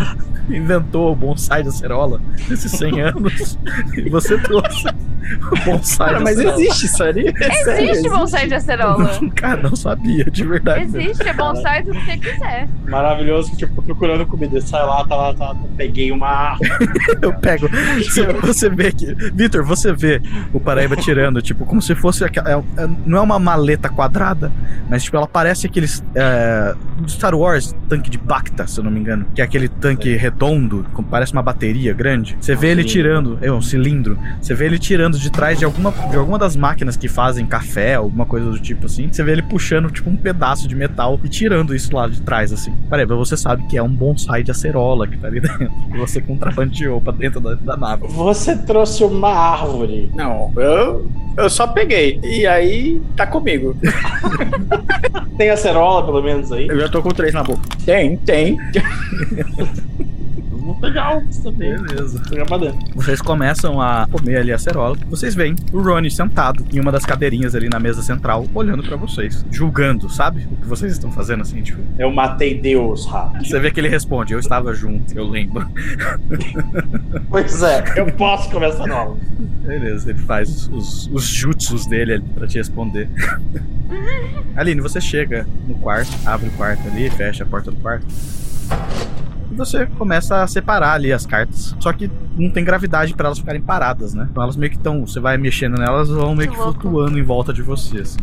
inventou 0.49 1.11
o 1.13 1.15
bonsai 1.15 1.63
de 1.63 1.69
acerola 1.69 2.19
nesses 2.49 2.71
100 2.73 3.01
anos 3.01 3.57
e 3.95 4.09
você 4.09 4.37
trouxe 4.37 4.87
bonsai 5.65 6.07
Cara, 6.07 6.17
de 6.19 6.23
mas 6.23 6.37
acerola. 6.39 6.61
existe 6.61 6.85
isso 6.85 7.03
ali? 7.03 7.33
Existe 7.83 8.09
bonsai 8.09 8.47
de 8.47 8.53
acerola. 8.55 9.09
Cara, 9.35 9.61
não 9.61 9.75
sabia, 9.75 10.25
de 10.25 10.43
verdade. 10.45 10.83
Existe, 10.83 11.27
é 11.27 11.33
bonsai 11.33 11.83
do 11.83 11.91
que 11.91 12.05
você 12.05 12.17
quiser. 12.17 12.67
Maravilhoso 12.87 13.51
que, 13.51 13.57
tipo, 13.57 13.81
procurando 13.81 14.25
comida. 14.25 14.59
Sai 14.61 14.85
lá, 14.85 15.05
tá 15.05 15.15
lá, 15.15 15.33
tá 15.33 15.45
lá. 15.51 15.55
Peguei 15.77 16.11
uma. 16.11 16.57
Eu 17.21 17.33
pego. 17.33 17.67
Você, 17.97 18.25
você 18.33 18.69
vê 18.69 18.91
que. 18.91 19.13
Vitor, 19.33 19.63
você 19.63 19.93
vê 19.93 20.21
o 20.53 20.59
Paraíba 20.59 20.95
tirando, 20.95 21.41
tipo, 21.41 21.65
como 21.65 21.81
se 21.81 21.95
fosse. 21.95 22.23
aquela- 22.23 22.49
é- 22.51 22.83
é- 22.83 22.89
não 23.05 23.17
é 23.17 23.21
uma 23.21 23.39
maleta 23.39 23.89
quadrada, 23.89 24.51
mas, 24.89 25.03
tipo, 25.03 25.17
ela 25.17 25.27
parece 25.27 25.67
aqueles. 25.67 26.03
É, 26.15 26.75
do 26.97 27.09
Star 27.09 27.33
Wars, 27.35 27.75
tanque 27.89 28.09
de 28.09 28.17
Bacta, 28.17 28.67
se 28.67 28.79
eu 28.79 28.83
não 28.83 28.91
me 28.91 28.99
engano. 28.99 29.25
Que 29.33 29.41
é 29.41 29.43
aquele 29.43 29.67
tanque 29.67 30.15
redondo, 30.15 30.85
com- 30.93 31.03
parece 31.03 31.33
uma 31.33 31.41
bateria 31.41 31.93
grande. 31.93 32.37
Você 32.39 32.55
vê 32.55 32.67
ele 32.67 32.83
cilindro. 32.87 32.91
tirando. 32.93 33.37
É 33.41 33.51
um 33.51 33.61
cilindro. 33.61 34.17
Você 34.41 34.53
vê 34.53 34.65
ele 34.65 34.77
tirando 34.79 35.12
de 35.19 35.31
trás 35.31 35.59
de 35.59 35.65
alguma, 35.65 35.91
de 35.91 36.15
alguma 36.15 36.37
das 36.37 36.55
máquinas 36.55 36.95
que 36.95 37.07
fazem 37.07 37.45
café, 37.45 37.95
alguma 37.95 38.25
coisa 38.25 38.49
do 38.49 38.59
tipo 38.59 38.85
assim. 38.85 39.09
Você 39.11 39.23
vê 39.23 39.33
ele 39.33 39.41
puxando, 39.41 39.89
tipo, 39.91 40.09
um 40.09 40.15
pedaço 40.15 40.67
de 40.67 40.75
metal 40.75 41.19
e 41.23 41.29
tirando 41.29 41.75
isso 41.75 41.95
lá 41.95 42.07
de 42.07 42.21
trás, 42.21 42.51
assim. 42.51 42.73
Peraí, 42.89 43.05
mas 43.05 43.17
você 43.17 43.37
sabe 43.37 43.65
que 43.67 43.77
é 43.77 43.83
um 43.83 43.93
bonsai 43.93 44.43
de 44.43 44.51
acerola 44.51 45.07
que 45.07 45.17
tá 45.17 45.27
ali 45.27 45.39
dentro. 45.41 45.69
Que 45.91 45.97
você 45.97 46.21
contrabandeou 46.21 47.01
pra 47.01 47.13
dentro 47.13 47.39
da, 47.39 47.55
da 47.55 47.77
nave. 47.77 48.07
Você 48.07 48.55
trouxe 48.55 49.03
uma 49.03 49.29
árvore. 49.29 50.11
Não, 50.13 50.53
eu, 50.57 51.09
eu 51.37 51.49
só 51.49 51.67
peguei. 51.67 52.19
E 52.23 52.45
aí 52.45 53.01
tá 53.15 53.25
comigo. 53.25 53.75
Tem 55.37 55.49
acerola, 55.49 56.05
pelo 56.05 56.21
menos, 56.21 56.51
aí? 56.51 56.67
Eu 56.67 56.79
já 56.79 56.89
tô 56.89 57.01
com 57.01 57.09
três 57.09 57.33
na 57.33 57.43
boca. 57.43 57.61
Tem, 57.85 58.17
tem. 58.17 58.57
Vou 60.63 60.75
pegar 60.75 61.17
um 61.17 61.27
também. 61.27 61.75
Beleza. 61.75 62.19
Vou 62.19 62.29
pegar 62.29 62.45
pra 62.45 62.57
dentro. 62.57 62.79
Vocês 62.95 63.21
começam 63.21 63.81
a 63.81 64.07
comer 64.09 64.37
ali 64.37 64.51
a 64.51 64.55
acerola. 64.55 64.97
Vocês 65.09 65.35
veem 65.35 65.55
o 65.73 65.81
Ronnie 65.81 66.09
sentado 66.09 66.65
em 66.71 66.79
uma 66.79 66.91
das 66.91 67.05
cadeirinhas 67.05 67.53
ali 67.53 67.67
na 67.67 67.79
mesa 67.79 68.01
central, 68.01 68.45
olhando 68.55 68.81
pra 68.83 68.95
vocês, 68.95 69.45
julgando, 69.51 70.09
sabe? 70.09 70.47
O 70.51 70.55
que 70.55 70.67
vocês 70.67 70.93
estão 70.93 71.11
fazendo 71.11 71.41
assim, 71.41 71.61
tipo. 71.61 71.81
Eu 71.99 72.11
matei 72.11 72.59
Deus, 72.59 73.05
rato. 73.05 73.45
Você 73.45 73.59
vê 73.59 73.71
que 73.71 73.79
ele 73.79 73.89
responde: 73.89 74.33
Eu 74.33 74.39
estava 74.39 74.73
junto, 74.73 75.17
eu 75.17 75.27
lembro. 75.27 75.67
Pois 77.29 77.63
é, 77.63 77.83
eu 77.95 78.05
posso 78.13 78.49
começar 78.51 78.85
nova. 78.85 79.17
Beleza, 79.65 80.09
ele 80.11 80.19
faz 80.19 80.67
os, 80.67 81.07
os 81.07 81.25
jutsus 81.25 81.85
dele 81.85 82.13
ali 82.13 82.23
pra 82.35 82.47
te 82.47 82.57
responder. 82.57 83.09
Aline, 84.55 84.81
você 84.81 85.01
chega 85.01 85.47
no 85.67 85.75
quarto, 85.75 86.11
abre 86.25 86.47
o 86.47 86.51
quarto 86.51 86.87
ali, 86.87 87.09
fecha 87.09 87.43
a 87.43 87.47
porta 87.47 87.71
do 87.71 87.77
quarto. 87.77 88.05
E 89.53 89.55
você 89.55 89.85
começa 89.85 90.41
a 90.41 90.47
separar 90.47 90.93
ali 90.93 91.13
as 91.13 91.27
cartas. 91.27 91.75
Só 91.79 91.93
que 91.93 92.09
não 92.35 92.49
tem 92.49 92.63
gravidade 92.65 93.13
pra 93.13 93.27
elas 93.27 93.37
ficarem 93.37 93.61
paradas, 93.61 94.13
né? 94.15 94.27
Então 94.31 94.41
elas 94.41 94.55
meio 94.55 94.71
que 94.71 94.77
estão. 94.77 95.05
Você 95.05 95.19
vai 95.19 95.37
mexendo 95.37 95.77
nelas, 95.77 96.09
vão 96.09 96.35
meio 96.35 96.49
que 96.49 96.57
flutuando 96.57 97.19
em 97.19 97.23
volta 97.23 97.53
de 97.53 97.61
você. 97.61 97.99
assim. 97.99 98.17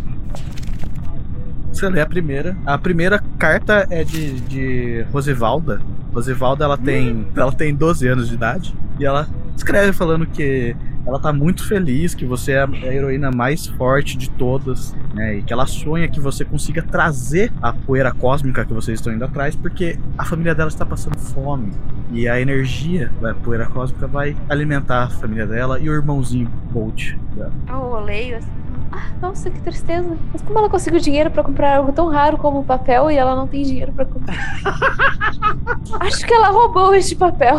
Você 1.72 1.88
lê 1.88 2.00
a 2.00 2.06
primeira. 2.06 2.56
A 2.66 2.76
primeira 2.76 3.22
carta 3.38 3.86
é 3.90 4.02
de, 4.02 4.40
de 4.40 5.06
Rosivalda. 5.12 5.80
Rosivalda 6.12 6.64
ela 6.64 6.76
tem, 6.76 7.26
ela 7.34 7.52
tem 7.52 7.74
12 7.74 8.06
anos 8.06 8.28
de 8.28 8.34
idade. 8.34 8.74
E 8.98 9.04
ela 9.04 9.28
escreve 9.56 9.92
falando 9.92 10.26
que 10.26 10.76
ela 11.06 11.18
tá 11.18 11.32
muito 11.32 11.66
feliz, 11.66 12.14
que 12.14 12.24
você 12.24 12.52
é 12.52 12.62
a 12.62 12.94
heroína 12.94 13.30
mais 13.30 13.66
forte 13.66 14.16
de 14.16 14.28
todas, 14.30 14.94
né? 15.14 15.36
E 15.36 15.42
que 15.42 15.52
ela 15.52 15.66
sonha 15.66 16.08
que 16.08 16.20
você 16.20 16.44
consiga 16.44 16.82
trazer 16.82 17.52
a 17.62 17.72
poeira 17.72 18.12
cósmica 18.12 18.64
que 18.64 18.72
vocês 18.72 18.98
estão 18.98 19.12
indo 19.12 19.24
atrás, 19.24 19.56
porque 19.56 19.98
a 20.18 20.24
família 20.24 20.54
dela 20.54 20.68
está 20.68 20.84
passando 20.84 21.16
fome. 21.16 21.72
E 22.12 22.28
a 22.28 22.40
energia 22.40 23.10
da 23.20 23.34
poeira 23.34 23.66
cósmica 23.66 24.06
vai 24.06 24.36
alimentar 24.48 25.04
a 25.04 25.08
família 25.08 25.46
dela 25.46 25.78
e 25.78 25.88
o 25.88 25.94
irmãozinho 25.94 26.50
Bolt 26.70 27.14
dela. 27.34 27.52
Eu 27.68 28.00
leio 28.04 28.36
assim. 28.36 28.50
Ah, 28.92 29.06
nossa, 29.22 29.50
que 29.50 29.60
tristeza. 29.60 30.16
Mas 30.32 30.42
como 30.42 30.58
ela 30.58 30.68
conseguiu 30.68 31.00
dinheiro 31.00 31.30
pra 31.30 31.44
comprar 31.44 31.76
algo 31.76 31.92
tão 31.92 32.08
raro 32.08 32.36
como 32.36 32.64
papel 32.64 33.10
e 33.10 33.16
ela 33.16 33.36
não 33.36 33.46
tem 33.46 33.62
dinheiro 33.62 33.92
pra 33.92 34.04
comprar? 34.04 34.36
Acho 36.00 36.26
que 36.26 36.34
ela 36.34 36.48
roubou 36.48 36.94
este 36.94 37.14
papel. 37.14 37.56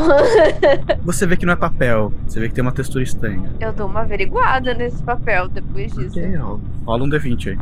Você 1.03 1.25
vê 1.25 1.37
que 1.37 1.45
não 1.45 1.53
é 1.53 1.55
papel, 1.55 2.13
você 2.27 2.39
vê 2.39 2.47
que 2.47 2.55
tem 2.55 2.61
uma 2.61 2.71
textura 2.71 3.03
estranha. 3.03 3.49
Eu 3.59 3.71
dou 3.73 3.87
uma 3.87 4.01
averiguada 4.01 4.73
nesse 4.73 5.01
papel 5.03 5.47
depois 5.47 5.91
disso. 5.93 6.19
Ok, 6.19 6.37
ó. 6.37 6.57
rola 6.85 7.03
um 7.03 7.09
D20 7.09 7.47
aí. 7.49 7.59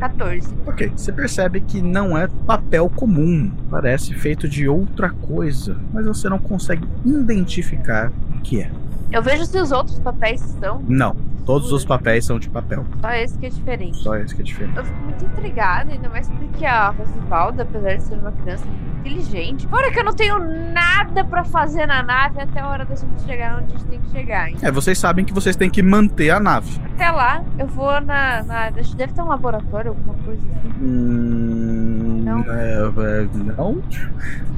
14. 0.00 0.54
Ok, 0.66 0.92
você 0.96 1.12
percebe 1.12 1.60
que 1.60 1.82
não 1.82 2.16
é 2.16 2.26
papel 2.46 2.88
comum, 2.88 3.52
parece 3.70 4.14
feito 4.14 4.48
de 4.48 4.66
outra 4.66 5.10
coisa, 5.10 5.76
mas 5.92 6.06
você 6.06 6.28
não 6.28 6.38
consegue 6.38 6.88
identificar 7.04 8.10
o 8.34 8.40
que 8.40 8.62
é. 8.62 8.70
Eu 9.12 9.22
vejo 9.22 9.44
se 9.44 9.58
os 9.58 9.72
outros 9.72 9.98
papéis 9.98 10.40
são. 10.60 10.82
Não, 10.88 11.14
todos 11.50 11.72
os 11.72 11.84
papéis 11.84 12.24
são 12.24 12.38
de 12.38 12.48
papel, 12.48 12.84
Só 13.00 13.10
esse 13.10 13.38
que 13.38 13.46
é 13.46 13.48
diferente. 13.48 13.96
só 13.98 14.16
esse 14.16 14.34
que 14.34 14.40
é 14.42 14.44
diferente. 14.44 14.76
Eu 14.76 14.84
fico 14.84 14.98
muito 15.02 15.24
intrigada, 15.24 15.92
ainda 15.92 16.08
mais 16.08 16.28
porque 16.28 16.64
a 16.64 16.90
Rosivalda, 16.90 17.62
apesar 17.64 17.94
de 17.96 18.02
ser 18.04 18.14
uma 18.14 18.32
criança 18.32 18.64
inteligente, 19.00 19.66
fora 19.66 19.90
que 19.90 19.98
eu 19.98 20.04
não 20.04 20.12
tenho 20.12 20.38
nada 20.72 21.24
pra 21.24 21.42
fazer 21.42 21.86
na 21.86 22.02
nave 22.02 22.40
até 22.40 22.60
a 22.60 22.68
hora 22.68 22.84
da 22.84 22.94
gente 22.94 23.20
chegar 23.22 23.56
onde 23.58 23.74
a 23.74 23.78
gente 23.78 23.84
tem 23.86 24.00
que 24.00 24.10
chegar. 24.10 24.50
Então, 24.50 24.68
É, 24.68 24.70
vocês 24.72 24.96
sabem 24.98 25.24
que 25.24 25.32
vocês 25.32 25.56
têm 25.56 25.68
que 25.70 25.82
manter 25.82 26.30
a 26.30 26.38
nave. 26.38 26.80
até 26.94 27.10
lá, 27.10 27.42
eu 27.58 27.66
vou 27.66 28.00
na, 28.00 28.42
na. 28.44 28.70
Deve 28.70 29.12
ter 29.12 29.22
um 29.22 29.26
laboratório, 29.28 29.88
alguma 29.90 30.14
coisa 30.24 30.40
assim. 30.42 30.74
Hum, 30.82 32.19
Não. 32.20 32.40
é, 32.40 33.22
é, 33.22 33.28
não? 33.56 33.82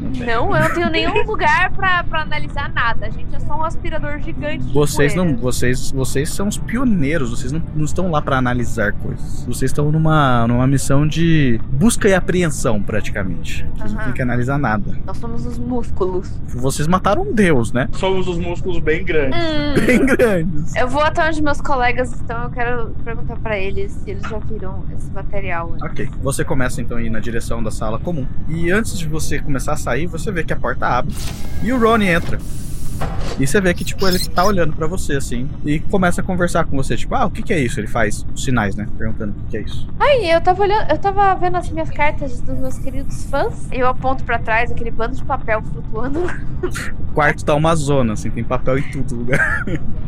Não, 0.00 0.56
eu 0.56 0.62
não 0.62 0.74
tenho 0.74 0.90
nenhum 0.90 1.22
lugar 1.24 1.70
pra, 1.72 2.02
pra 2.04 2.22
analisar 2.22 2.72
nada. 2.72 3.06
A 3.06 3.10
gente 3.10 3.34
é 3.34 3.40
só 3.40 3.56
um 3.56 3.64
aspirador 3.64 4.18
gigante. 4.18 4.64
de 4.64 4.72
Vocês 4.72 5.14
não, 5.14 5.36
vocês, 5.36 5.90
vocês 5.92 6.30
são 6.30 6.48
os 6.48 6.58
pioneiros, 6.58 7.30
vocês 7.30 7.52
não, 7.52 7.62
não 7.74 7.84
estão 7.84 8.10
lá 8.10 8.20
pra 8.20 8.36
analisar 8.38 8.92
coisas. 8.94 9.44
Vocês 9.44 9.70
estão 9.70 9.90
numa, 9.92 10.46
numa 10.48 10.66
missão 10.66 11.06
de 11.06 11.60
busca 11.70 12.08
e 12.08 12.14
apreensão, 12.14 12.82
praticamente. 12.82 13.66
Vocês 13.76 13.92
não 13.92 14.02
têm 14.04 14.12
que 14.12 14.22
analisar 14.22 14.58
nada. 14.58 14.98
Nós 15.06 15.16
somos 15.18 15.46
os 15.46 15.58
músculos. 15.58 16.28
Vocês 16.48 16.88
mataram 16.88 17.22
um 17.22 17.32
deus, 17.32 17.72
né? 17.72 17.88
Somos 17.92 18.26
os 18.26 18.38
músculos 18.38 18.78
bem 18.80 19.04
grandes. 19.04 19.38
Hum, 19.38 19.86
Bem 19.86 20.04
grandes. 20.06 20.74
eu 20.76 20.88
vou 20.88 21.02
até 21.02 21.26
onde 21.28 21.42
meus 21.42 21.60
colegas 21.60 22.12
estão. 22.12 22.44
Eu 22.44 22.50
quero 22.50 22.90
perguntar 23.04 23.36
pra 23.36 23.58
eles 23.58 23.92
se 23.92 24.10
eles 24.10 24.22
já 24.28 24.38
viram 24.38 24.84
esse 24.94 25.10
material. 25.12 25.74
Ok. 25.82 26.08
Você 26.22 26.44
começa 26.44 26.80
então 26.80 26.96
a 26.96 27.02
ir 27.02 27.10
na 27.10 27.20
direção 27.20 27.51
da 27.60 27.72
sala 27.72 27.98
comum. 27.98 28.24
E 28.48 28.70
antes 28.70 28.96
de 28.96 29.08
você 29.08 29.40
começar 29.40 29.72
a 29.72 29.76
sair, 29.76 30.06
você 30.06 30.30
vê 30.30 30.44
que 30.44 30.52
a 30.52 30.56
porta 30.56 30.86
abre 30.86 31.12
e 31.60 31.72
o 31.72 31.78
Ronnie 31.80 32.08
entra. 32.08 32.38
E 33.38 33.46
você 33.46 33.60
vê 33.60 33.72
que, 33.72 33.84
tipo, 33.84 34.06
ele 34.06 34.18
tá 34.18 34.44
olhando 34.44 34.74
pra 34.74 34.86
você, 34.86 35.14
assim, 35.14 35.48
e 35.64 35.80
começa 35.80 36.20
a 36.20 36.24
conversar 36.24 36.64
com 36.64 36.76
você, 36.76 36.96
tipo, 36.96 37.14
ah, 37.14 37.26
o 37.26 37.30
que 37.30 37.42
que 37.42 37.52
é 37.52 37.58
isso? 37.58 37.80
Ele 37.80 37.86
faz 37.86 38.26
sinais, 38.36 38.76
né? 38.76 38.86
Perguntando 38.98 39.32
o 39.32 39.34
que 39.34 39.50
que 39.50 39.56
é 39.56 39.60
isso. 39.62 39.88
Ai, 39.98 40.34
eu 40.34 40.40
tava 40.40 40.62
olhando, 40.62 40.90
eu 40.90 40.98
tava 40.98 41.34
vendo 41.34 41.56
as 41.56 41.70
minhas 41.70 41.90
cartas 41.90 42.40
dos 42.40 42.58
meus 42.58 42.78
queridos 42.78 43.24
fãs. 43.24 43.66
Eu 43.72 43.88
aponto 43.88 44.22
pra 44.24 44.38
trás 44.38 44.70
aquele 44.70 44.90
bando 44.90 45.16
de 45.16 45.24
papel 45.24 45.62
flutuando. 45.62 46.20
O 47.08 47.12
quarto 47.14 47.44
tá 47.44 47.54
uma 47.54 47.74
zona, 47.74 48.12
assim, 48.12 48.30
tem 48.30 48.44
papel 48.44 48.78
em 48.78 48.90
todo 48.90 49.14
lugar. 49.14 49.64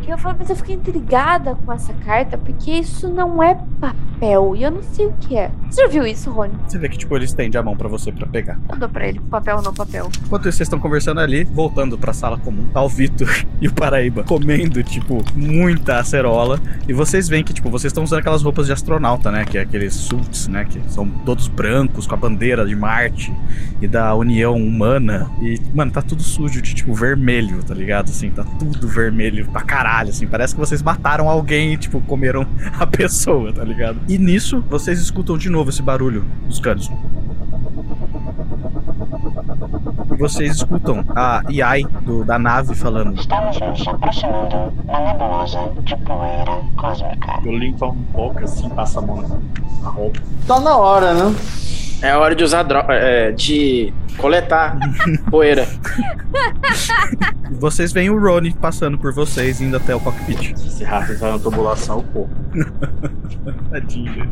E 0.06 0.10
eu 0.10 0.18
falo, 0.18 0.36
mas 0.38 0.50
eu 0.50 0.56
fiquei 0.56 0.74
intrigada 0.74 1.54
com 1.64 1.72
essa 1.72 1.92
carta, 1.94 2.36
porque 2.36 2.70
isso 2.70 3.08
não 3.08 3.42
é 3.42 3.58
papel. 3.80 4.54
E 4.54 4.62
eu 4.62 4.70
não 4.70 4.82
sei 4.82 5.06
o 5.06 5.12
que 5.14 5.36
é. 5.36 5.50
Você 5.70 5.82
já 5.82 5.88
viu 5.88 6.06
isso, 6.06 6.30
Rony? 6.30 6.52
Você 6.66 6.78
vê 6.78 6.88
que, 6.88 6.98
tipo, 6.98 7.16
ele 7.16 7.24
estende 7.24 7.56
a 7.56 7.62
mão 7.62 7.76
pra 7.76 7.88
você 7.88 8.12
pra 8.12 8.26
pegar. 8.26 8.58
Eu 8.68 8.76
dou 8.76 8.88
pra 8.88 9.08
ele 9.08 9.18
papel 9.18 9.56
ou 9.56 9.62
não 9.62 9.72
papel. 9.72 10.10
Enquanto 10.24 10.48
isso, 10.48 10.58
vocês 10.58 10.66
estão 10.66 10.78
conversando 10.78 11.20
ali, 11.20 11.44
voltando 11.44 11.98
pra 11.98 12.12
sala 12.12 12.38
comum, 12.38 12.66
tá 12.72 12.80
o 12.84 12.88
Vitor 12.88 13.28
e 13.60 13.68
o 13.68 13.72
Paraíba 13.72 14.22
comendo, 14.24 14.82
tipo, 14.82 15.24
muita 15.34 15.98
acerola. 15.98 16.60
E 16.88 16.92
vocês 16.92 17.28
veem 17.28 17.42
que, 17.42 17.52
tipo, 17.52 17.70
vocês 17.70 17.90
estão 17.90 18.04
usando 18.04 18.20
aquelas 18.20 18.42
roupas 18.42 18.66
de 18.66 18.72
astronauta, 18.72 19.30
né? 19.30 19.44
Que 19.44 19.58
é 19.58 19.62
aqueles 19.62 19.94
suits, 19.94 20.48
né? 20.48 20.64
Que 20.64 20.80
são 20.88 21.08
todos 21.08 21.48
brancos, 21.48 22.06
com 22.06 22.14
a 22.14 22.18
bandeira 22.18 22.64
de 22.66 22.74
Marte 22.74 23.32
e 23.80 23.88
da 23.88 24.14
União 24.14 24.56
Humana. 24.56 25.30
E, 25.40 25.60
mano, 25.74 25.90
tá 25.90 26.02
tudo 26.02 26.22
sujo 26.22 26.60
de, 26.60 26.74
tipo, 26.74 26.94
vermelho, 26.94 27.62
tá 27.62 27.74
ligado? 27.74 28.10
Assim, 28.10 28.30
tá 28.30 28.44
tudo 28.58 28.86
vermelho 28.86 29.46
pra 29.46 29.62
caralho, 29.62 30.10
assim. 30.10 30.26
Parece 30.26 30.54
que 30.54 30.60
vocês 30.60 30.82
mataram 30.82 31.28
alguém 31.28 31.74
e, 31.74 31.76
tipo, 31.76 32.00
comeram 32.02 32.46
a 32.78 32.86
pessoa, 32.86 33.52
tá 33.52 33.64
ligado? 33.64 33.98
E 34.08 34.18
nisso, 34.18 34.64
vocês 34.68 35.00
escutam 35.00 35.36
de 35.38 35.48
novo 35.48 35.70
esse 35.70 35.82
barulho 35.82 36.24
dos 36.46 36.60
canos. 36.60 36.90
Vocês 40.18 40.56
escutam 40.56 41.04
a 41.14 41.42
Iai 41.50 41.82
do, 42.02 42.24
da 42.24 42.38
nave 42.38 42.74
falando. 42.74 43.18
Estamos 43.18 43.58
nos 43.60 43.88
aproximando 43.88 44.70
da 44.84 45.00
nebulosa 45.00 45.58
de 45.82 45.96
poeira 45.96 46.60
cósmica. 46.76 47.40
Eu 47.44 47.58
limpo 47.58 47.86
um 47.86 48.02
pouco 48.12 48.38
assim, 48.40 48.68
passa 48.70 49.00
a 49.00 49.02
mão 49.02 49.42
na 49.82 49.88
roupa. 49.88 50.20
Tá 50.46 50.60
na 50.60 50.76
hora, 50.76 51.14
né? 51.14 51.34
É 52.02 52.16
hora 52.16 52.34
de 52.34 52.44
usar 52.44 52.62
droga. 52.62 52.92
É, 52.92 53.32
de 53.32 53.92
coletar 54.16 54.78
poeira. 55.30 55.66
Vocês 57.52 57.92
veem 57.92 58.10
o 58.10 58.18
Rony 58.18 58.52
passando 58.52 58.98
por 58.98 59.12
vocês, 59.12 59.60
indo 59.60 59.76
até 59.76 59.94
o 59.94 60.00
cockpit. 60.00 60.52
Esse 60.52 60.84
rato 60.84 61.12
entrar 61.12 61.32
na 61.32 61.38
tubulação, 61.38 62.02
pô. 62.12 62.28
Tadinho. 63.70 64.30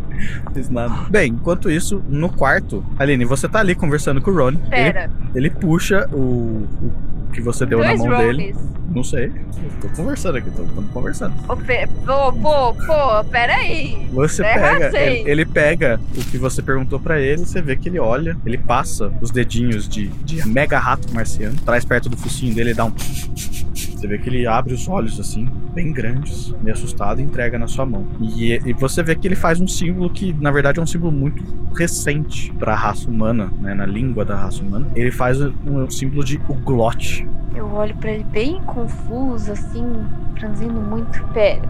Fiz 0.53 0.69
nada. 0.69 0.95
Bem, 1.11 1.33
enquanto 1.33 1.71
isso, 1.71 2.03
no 2.09 2.29
quarto, 2.29 2.85
Aline, 2.99 3.25
você 3.25 3.49
tá 3.49 3.61
ali 3.61 3.75
conversando 3.75 4.21
com 4.21 4.31
o 4.31 4.35
Rony. 4.35 4.59
Ele, 4.71 4.71
Pera, 4.71 5.11
ele 5.35 5.51
puxa 5.51 6.09
o, 6.13 6.17
o 6.17 6.93
que 7.33 7.41
você 7.41 7.67
deu 7.67 7.79
dois 7.79 7.99
na 8.03 8.09
mão 8.09 8.19
dele. 8.19 8.55
Não 8.95 9.03
sei. 9.03 9.33
Tô 9.81 9.89
conversando 9.97 10.37
aqui, 10.39 10.51
tô, 10.51 10.63
tô 10.65 10.83
conversando. 10.93 11.35
Ô, 11.49 11.57
pe- 11.57 11.89
Pô, 12.05 12.33
pô, 12.35 12.75
pô, 12.75 13.25
pera 13.31 13.55
aí. 13.57 14.07
Você 14.13 14.45
É, 14.45 14.55
pega, 14.55 15.01
ele, 15.01 15.31
ele 15.31 15.47
pega 15.47 16.01
o 16.17 16.25
que 16.25 16.37
você 16.37 16.61
perguntou 16.61 17.01
pra 17.01 17.19
ele, 17.19 17.39
você 17.47 17.63
vê 17.63 17.75
que 17.75 17.89
ele 17.89 17.99
olha, 17.99 18.37
ele 18.45 18.59
passa 18.59 19.11
os 19.23 19.31
dedinhos 19.31 19.89
de, 19.89 20.09
de 20.09 20.47
mega 20.47 20.79
rato 20.79 21.13
marciano, 21.15 21.57
traz 21.65 21.85
perto 21.85 22.09
do 22.11 22.17
focinho 22.19 22.55
dele 22.55 22.71
e 22.73 22.75
dá 22.75 22.85
um. 22.85 22.93
Você 24.03 24.09
vê 24.09 24.19
que 24.19 24.29
ele 24.29 24.49
abre 24.49 24.75
os 24.75 24.89
olhos 24.89 25.21
assim, 25.21 25.49
bem 25.73 25.93
grandes, 25.93 26.53
meio 26.61 26.75
assustado, 26.75 27.21
e 27.21 27.23
entrega 27.23 27.57
na 27.57 27.69
sua 27.69 27.87
mão. 27.87 28.05
E, 28.21 28.55
e 28.55 28.73
você 28.73 29.01
vê 29.01 29.15
que 29.15 29.29
ele 29.29 29.37
faz 29.37 29.61
um 29.61 29.69
símbolo 29.69 30.11
que, 30.11 30.33
na 30.41 30.51
verdade, 30.51 30.81
é 30.81 30.83
um 30.83 30.87
símbolo 30.87 31.13
muito 31.13 31.45
recente 31.73 32.53
pra 32.55 32.75
raça 32.75 33.09
humana, 33.09 33.53
né? 33.61 33.75
Na 33.75 33.87
língua 33.87 34.25
da 34.25 34.35
raça 34.35 34.61
humana. 34.61 34.89
Ele 34.97 35.13
faz 35.13 35.41
um, 35.41 35.53
um 35.69 35.89
símbolo 35.89 36.25
de 36.25 36.37
Uglot. 36.49 37.25
Eu 37.55 37.73
olho 37.73 37.95
pra 37.95 38.11
ele 38.11 38.25
bem 38.25 38.61
confuso, 38.63 39.53
assim, 39.53 39.87
franzindo 40.37 40.81
muito. 40.81 41.23
Pera. 41.33 41.63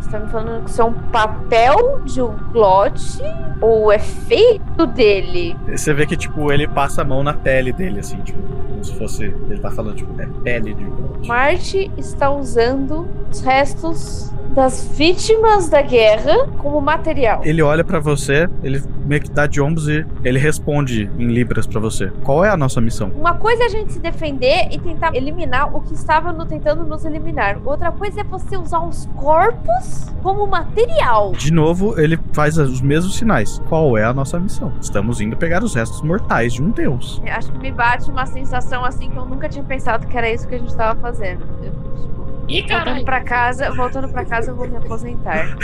Você 0.00 0.10
tá 0.10 0.18
me 0.20 0.28
falando 0.30 0.64
que 0.64 0.70
isso 0.70 0.80
é 0.80 0.84
um 0.84 0.92
papel 0.92 2.00
de 2.04 2.22
um 2.22 2.34
glote? 2.52 3.22
Ou 3.60 3.92
é 3.92 3.98
feito 3.98 4.86
dele? 4.86 5.54
Você 5.68 5.92
vê 5.92 6.06
que, 6.06 6.16
tipo, 6.16 6.50
ele 6.50 6.66
passa 6.66 7.02
a 7.02 7.04
mão 7.04 7.22
na 7.22 7.34
pele 7.34 7.72
dele, 7.72 8.00
assim, 8.00 8.16
tipo, 8.22 8.40
como 8.40 8.82
se 8.84 8.94
fosse. 8.96 9.24
Ele 9.24 9.58
tá 9.60 9.70
falando, 9.70 9.96
tipo, 9.96 10.20
é 10.20 10.26
pele 10.42 10.72
de 10.74 10.84
Groot. 10.84 11.28
Marte 11.28 11.90
está 11.98 12.30
usando 12.30 13.06
os 13.30 13.40
restos 13.42 14.30
das 14.54 14.84
vítimas 14.96 15.68
da 15.68 15.80
guerra 15.80 16.48
como 16.58 16.80
material. 16.80 17.40
Ele 17.44 17.62
olha 17.62 17.84
pra 17.84 18.00
você, 18.00 18.48
ele 18.64 18.82
meio 19.04 19.20
que 19.22 19.30
dá 19.30 19.46
de 19.46 19.60
ombros 19.60 19.86
e 19.88 20.04
ele 20.24 20.40
responde 20.40 21.08
em 21.18 21.28
libras 21.28 21.68
pra 21.68 21.78
você. 21.78 22.10
Qual 22.24 22.44
é 22.44 22.48
a 22.48 22.56
nossa 22.56 22.80
missão? 22.80 23.12
Uma 23.14 23.34
coisa 23.34 23.62
é 23.62 23.66
a 23.66 23.68
gente 23.68 23.92
se 23.92 24.00
defender 24.00 24.66
e 24.72 24.78
tentar 24.80 25.14
eliminar 25.14 25.72
o 25.76 25.80
que 25.82 25.94
estava 25.94 26.32
no- 26.32 26.46
tentando 26.46 26.82
nos 26.84 27.04
eliminar. 27.04 27.58
Outra 27.64 27.92
coisa 27.92 28.22
é 28.22 28.24
você 28.24 28.56
usar 28.56 28.80
os 28.80 29.06
corpos 29.14 29.89
como 30.22 30.46
material. 30.46 31.32
De 31.32 31.52
novo, 31.52 31.98
ele 31.98 32.18
faz 32.32 32.58
os 32.58 32.80
mesmos 32.80 33.16
sinais. 33.16 33.60
Qual 33.68 33.96
é 33.96 34.04
a 34.04 34.12
nossa 34.12 34.38
missão? 34.38 34.72
Estamos 34.80 35.20
indo 35.20 35.36
pegar 35.36 35.62
os 35.62 35.74
restos 35.74 36.02
mortais 36.02 36.52
de 36.52 36.62
um 36.62 36.70
deus. 36.70 37.20
Eu 37.24 37.32
Acho 37.32 37.50
que 37.52 37.58
me 37.58 37.72
bate 37.72 38.10
uma 38.10 38.26
sensação 38.26 38.84
assim 38.84 39.10
que 39.10 39.16
eu 39.16 39.24
nunca 39.24 39.48
tinha 39.48 39.64
pensado 39.64 40.06
que 40.06 40.16
era 40.16 40.30
isso 40.30 40.46
que 40.46 40.54
a 40.54 40.58
gente 40.58 40.70
estava 40.70 40.98
fazendo. 41.00 41.44
Eu, 41.62 41.72
tipo, 42.02 42.26
Ih, 42.50 42.62
voltando 42.68 43.04
pra 43.04 43.20
casa, 43.20 43.70
voltando 43.72 44.08
pra 44.08 44.24
casa 44.24 44.50
eu 44.50 44.56
vou 44.56 44.66
me 44.68 44.76
aposentar. 44.76 45.56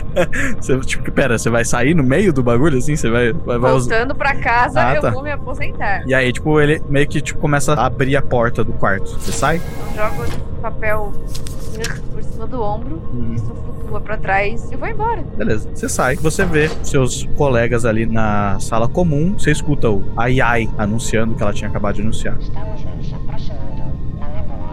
Você, 0.58 0.78
tipo, 0.80 1.12
pera, 1.12 1.36
você 1.38 1.50
vai 1.50 1.64
sair 1.64 1.94
no 1.94 2.02
meio 2.02 2.32
do 2.32 2.42
bagulho 2.42 2.78
assim? 2.78 2.96
Você 2.96 3.10
vai, 3.10 3.32
vai, 3.32 3.58
vai. 3.58 3.72
Voltando 3.72 4.14
pra 4.14 4.34
casa 4.36 4.80
Ah, 4.88 4.94
eu 4.94 5.00
tá. 5.02 5.10
vou 5.10 5.22
me 5.22 5.30
aposentar. 5.30 6.02
E 6.06 6.14
aí, 6.14 6.32
tipo, 6.32 6.58
ele 6.60 6.80
meio 6.88 7.06
que 7.06 7.20
tipo, 7.20 7.38
começa 7.38 7.74
a 7.74 7.86
abrir 7.86 8.16
a 8.16 8.22
porta 8.22 8.64
do 8.64 8.72
quarto. 8.72 9.10
Você 9.20 9.32
sai? 9.32 9.60
Jogo 9.94 10.24
o 10.24 10.60
papel 10.62 11.12
por 12.12 12.22
cima 12.22 12.46
do 12.46 12.62
ombro, 12.62 13.02
isso 13.34 13.46
flutua 13.46 14.00
pra 14.00 14.16
trás 14.16 14.70
e 14.72 14.76
vou 14.76 14.88
embora. 14.88 15.22
Beleza. 15.36 15.68
Você 15.74 15.88
sai, 15.88 16.16
você 16.16 16.44
vê 16.44 16.68
seus 16.82 17.24
colegas 17.36 17.84
ali 17.84 18.06
na 18.06 18.58
sala 18.60 18.88
comum. 18.88 19.34
Você 19.38 19.50
escuta 19.50 19.90
o 19.90 20.02
ai 20.16 20.40
ai 20.40 20.68
anunciando 20.78 21.34
que 21.34 21.42
ela 21.42 21.52
tinha 21.52 21.68
acabado 21.68 21.96
de 21.96 22.02
anunciar. 22.02 22.36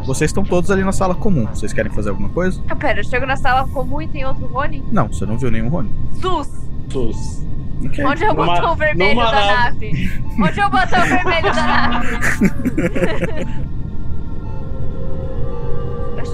Vocês 0.07 0.29
estão 0.29 0.43
todos 0.43 0.71
ali 0.71 0.83
na 0.83 0.91
sala 0.93 1.13
comum. 1.13 1.45
Vocês 1.47 1.71
querem 1.73 1.91
fazer 1.91 2.09
alguma 2.09 2.29
coisa? 2.29 2.63
Ah, 2.69 2.75
pera, 2.75 3.01
eu 3.01 3.03
chego 3.03 3.25
na 3.25 3.35
sala 3.35 3.67
comum 3.67 4.01
e 4.01 4.07
tem 4.07 4.25
outro 4.25 4.47
Rony? 4.47 4.83
Não, 4.91 5.07
você 5.07 5.25
não 5.25 5.37
viu 5.37 5.51
nenhum 5.51 5.67
Rony. 5.69 5.91
Sus! 6.21 6.47
Sus. 6.89 7.45
Ok. 7.85 8.03
Onde 8.05 8.23
é 8.23 8.31
o 8.31 8.33
Numa- 8.33 8.55
botão 8.55 8.75
vermelho 8.75 9.19
da 9.19 9.31
nave. 9.31 9.91
nave? 9.91 10.23
Onde 10.41 10.59
é 10.59 10.65
o 10.65 10.69
botão 10.69 11.05
vermelho 11.05 11.53
da 11.53 11.67
nave? 11.67 12.17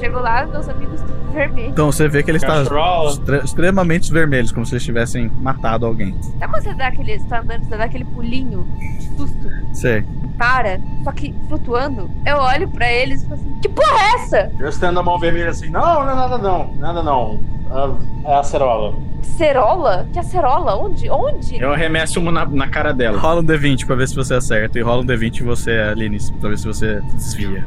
Eu 0.06 0.12
chego 0.12 0.20
lá, 0.20 0.46
meus 0.46 0.68
amigos 0.70 1.00
estão 1.02 1.16
vermelhos. 1.32 1.72
Então 1.72 1.92
você 1.92 2.08
vê 2.08 2.24
que 2.24 2.32
eles 2.32 2.42
estão 2.44 2.64
Cachola. 2.64 3.10
extre- 3.12 3.38
extremamente 3.44 4.12
vermelhos, 4.12 4.52
como 4.52 4.66
se 4.66 4.74
eles 4.74 4.84
tivessem 4.84 5.30
matado 5.42 5.86
alguém. 5.86 6.16
Sabe 6.40 6.52
quando 6.54 6.64
você 6.64 6.74
dá 6.74 6.88
aquele. 6.88 7.20
Você 7.20 7.28
tá 7.28 7.40
andando, 7.40 7.64
você 7.66 7.78
dá 7.78 7.84
aquele 7.86 8.06
pulinho 8.06 8.68
de 9.00 9.08
susto? 9.16 9.50
Sei. 9.74 10.04
Para, 10.38 10.80
só 11.04 11.12
que 11.12 11.34
flutuando. 11.48 12.10
Eu 12.26 12.38
olho 12.38 12.68
pra 12.70 12.92
eles 12.92 13.22
e 13.24 13.28
falo 13.28 13.40
assim: 13.40 13.60
Que 13.62 13.70
porra 13.70 13.98
é 13.98 14.16
essa? 14.16 14.52
Eu 14.60 14.68
estendo 14.70 15.00
a 15.00 15.04
mão 15.04 15.18
vermelha 15.20 15.50
assim, 15.50 15.70
não, 15.70 16.04
não 16.06 16.12
é 16.12 16.16
nada 16.16 16.38
não, 16.38 16.74
nada 16.76 17.04
não. 17.04 17.40
Ah, 17.72 17.96
é 18.26 18.36
a 18.40 18.44
cerola. 18.44 18.96
Cerola? 19.22 20.08
Que 20.12 20.20
acerola? 20.20 20.76
Onde? 20.76 21.10
Onde? 21.10 21.60
Eu 21.60 21.72
arremesso 21.72 22.20
uma 22.20 22.32
na, 22.32 22.46
na 22.46 22.68
cara 22.68 22.94
dela. 22.94 23.18
Rola 23.20 23.42
um 23.42 23.46
D20 23.46 23.86
pra 23.86 23.96
ver 23.96 24.08
se 24.08 24.16
você 24.16 24.34
acerta. 24.36 24.78
E 24.78 24.82
rola 24.82 25.02
um 25.02 25.06
D20 25.06 25.40
e 25.40 25.44
você, 25.44 25.72
Aline, 25.72 26.18
pra 26.42 26.50
ver 26.50 26.58
se 26.58 26.68
você 26.68 27.00
desvia. 27.14 27.66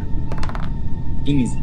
15. 1.25 1.61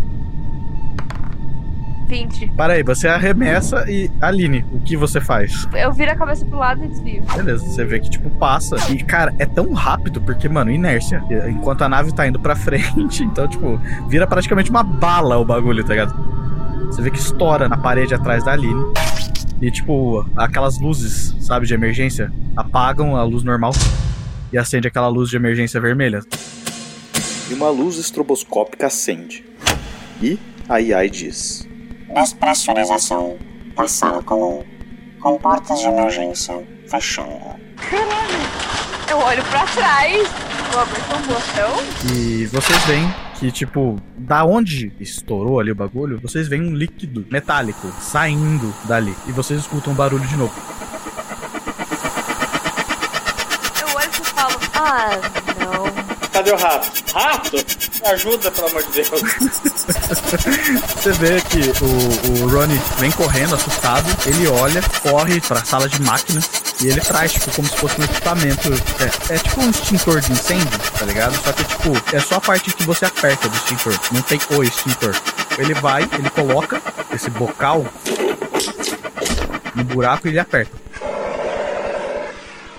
20. 2.13 2.47
Para 2.55 2.73
aí, 2.73 2.83
você 2.83 3.07
arremessa 3.07 3.89
e. 3.89 4.07
Aline, 4.21 4.63
o 4.71 4.79
que 4.79 4.95
você 4.95 5.19
faz? 5.19 5.67
Eu 5.73 5.91
viro 5.91 6.11
a 6.11 6.15
cabeça 6.15 6.45
pro 6.45 6.59
lado 6.59 6.85
e 6.85 6.87
desvio. 6.87 7.23
Beleza, 7.35 7.65
você 7.65 7.83
vê 7.83 7.99
que, 7.99 8.07
tipo, 8.07 8.29
passa. 8.29 8.75
E, 8.91 9.03
cara, 9.03 9.33
é 9.39 9.45
tão 9.47 9.73
rápido 9.73 10.21
porque, 10.21 10.47
mano, 10.47 10.69
inércia. 10.69 11.23
Enquanto 11.49 11.81
a 11.81 11.89
nave 11.89 12.13
tá 12.13 12.27
indo 12.27 12.39
pra 12.39 12.53
frente, 12.55 13.23
então, 13.23 13.47
tipo, 13.47 13.81
vira 14.07 14.27
praticamente 14.27 14.69
uma 14.69 14.83
bala 14.83 15.37
o 15.39 15.45
bagulho, 15.45 15.83
tá 15.83 15.89
ligado? 15.89 16.13
Você 16.85 17.01
vê 17.01 17.09
que 17.09 17.17
estoura 17.17 17.67
na 17.67 17.77
parede 17.77 18.13
atrás 18.13 18.43
da 18.43 18.51
Aline. 18.51 18.93
E, 19.59 19.71
tipo, 19.71 20.23
aquelas 20.35 20.79
luzes, 20.79 21.35
sabe, 21.39 21.65
de 21.65 21.73
emergência, 21.73 22.31
apagam 22.55 23.15
a 23.15 23.23
luz 23.23 23.43
normal 23.43 23.71
e 24.51 24.57
acende 24.57 24.87
aquela 24.87 25.07
luz 25.07 25.29
de 25.31 25.35
emergência 25.35 25.81
vermelha. 25.81 26.21
E 27.49 27.53
uma 27.55 27.69
luz 27.71 27.97
estroboscópica 27.97 28.85
acende. 28.85 29.43
E 30.21 30.37
a 30.69 30.75
AI 30.75 31.09
diz: 31.09 31.67
Despressurização 32.13 33.37
da 33.75 33.87
sala 33.87 34.21
comum, 34.21 34.63
com 35.19 35.37
portas 35.39 35.79
de 35.79 35.87
emergência 35.87 36.63
fechando. 36.87 37.55
Eu 39.09 39.17
olho 39.17 39.43
pra 39.45 39.65
trás, 39.65 40.29
vou 40.71 40.81
apertar 40.81 41.17
um 41.17 41.21
botão. 41.21 42.15
E 42.15 42.45
vocês 42.45 42.85
veem 42.85 43.13
que, 43.39 43.51
tipo, 43.51 43.97
da 44.15 44.45
onde 44.45 44.93
estourou 44.99 45.59
ali 45.59 45.71
o 45.71 45.75
bagulho, 45.75 46.19
vocês 46.21 46.47
veem 46.47 46.61
um 46.61 46.75
líquido 46.75 47.25
metálico 47.31 47.91
saindo 47.99 48.73
dali. 48.85 49.15
E 49.25 49.31
vocês 49.31 49.59
escutam 49.59 49.93
um 49.93 49.95
barulho 49.95 50.25
de 50.27 50.37
novo. 50.37 50.53
Eu 53.81 53.95
olho 53.95 54.09
e 54.11 54.25
falo: 54.25 54.59
Ah, 54.75 55.09
não. 55.59 56.29
Cadê 56.31 56.42
o 56.53 56.57
rato? 56.57 56.91
Rato? 57.13 57.65
Ajuda, 58.05 58.51
pelo 58.51 58.67
amor 58.67 58.83
de 58.83 58.91
Deus. 58.91 59.09
Você 60.95 61.11
vê 61.13 61.41
que 61.41 61.59
o, 61.83 62.43
o 62.43 62.49
Ronnie 62.49 62.81
vem 62.97 63.11
correndo, 63.11 63.55
assustado. 63.55 64.05
Ele 64.25 64.47
olha, 64.47 64.81
corre 65.01 65.39
pra 65.41 65.63
sala 65.63 65.87
de 65.89 66.01
máquinas. 66.01 66.49
E 66.81 66.87
ele 66.87 67.01
traz, 67.01 67.33
tipo, 67.33 67.51
como 67.51 67.67
se 67.67 67.75
fosse 67.77 67.99
um 67.99 68.03
equipamento. 68.03 68.69
É, 68.99 69.35
é 69.35 69.37
tipo 69.37 69.61
um 69.61 69.69
extintor 69.69 70.19
de 70.21 70.31
incêndio, 70.31 70.79
tá 70.97 71.05
ligado? 71.05 71.35
Só 71.43 71.51
que, 71.53 71.63
tipo, 71.63 72.15
é 72.15 72.19
só 72.19 72.35
a 72.35 72.41
parte 72.41 72.73
que 72.73 72.83
você 72.83 73.05
aperta 73.05 73.47
do 73.47 73.55
extintor. 73.55 73.97
Não 74.11 74.21
tem 74.21 74.39
o 74.49 74.63
extintor. 74.63 75.15
Ele 75.57 75.73
vai, 75.75 76.03
ele 76.03 76.29
coloca 76.29 76.81
esse 77.13 77.29
bocal 77.29 77.85
no 79.75 79.83
buraco 79.83 80.27
e 80.27 80.31
ele 80.31 80.39
aperta. 80.39 80.83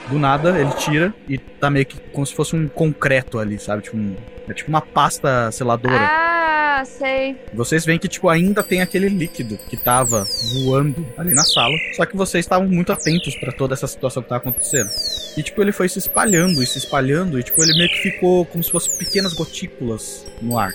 Do 0.08 0.18
nada, 0.18 0.58
ele 0.58 0.70
tira 0.72 1.14
e 1.28 1.38
tá 1.38 1.70
meio 1.70 1.86
que 1.86 1.98
como 2.12 2.26
se 2.26 2.34
fosse 2.34 2.54
um 2.54 2.68
concreto 2.68 3.38
ali, 3.38 3.58
sabe? 3.58 3.82
Tipo 3.82 3.96
um, 3.96 4.14
é 4.48 4.52
tipo 4.52 4.68
uma 4.68 4.82
pasta 4.82 5.50
seladora. 5.50 5.96
Ah, 5.96 6.82
sei. 6.84 7.36
Vocês 7.52 7.84
veem 7.84 7.98
que, 7.98 8.08
tipo, 8.08 8.28
ainda 8.28 8.62
tem 8.62 8.82
aquele 8.82 9.08
líquido 9.08 9.56
que 9.56 9.76
tava 9.76 10.26
voando 10.52 11.06
ali 11.16 11.34
na 11.34 11.44
sala. 11.44 11.74
Só 11.94 12.04
que 12.04 12.16
vocês 12.16 12.44
estavam 12.44 12.68
muito 12.68 12.92
atentos 12.92 13.34
pra 13.36 13.52
toda 13.52 13.74
essa 13.74 13.86
situação 13.86 14.22
que 14.22 14.28
tava 14.28 14.40
acontecendo. 14.40 14.90
E, 15.36 15.42
tipo, 15.42 15.62
ele 15.62 15.72
foi 15.72 15.88
se 15.88 15.98
espalhando 15.98 16.62
e 16.62 16.66
se 16.66 16.78
espalhando. 16.78 17.38
E, 17.38 17.42
tipo, 17.42 17.62
ele 17.62 17.78
meio 17.78 17.88
que 17.88 18.02
ficou 18.02 18.44
como 18.44 18.62
se 18.62 18.70
fossem 18.70 18.96
pequenas 18.98 19.32
gotículas 19.32 20.26
no 20.42 20.58
ar. 20.58 20.72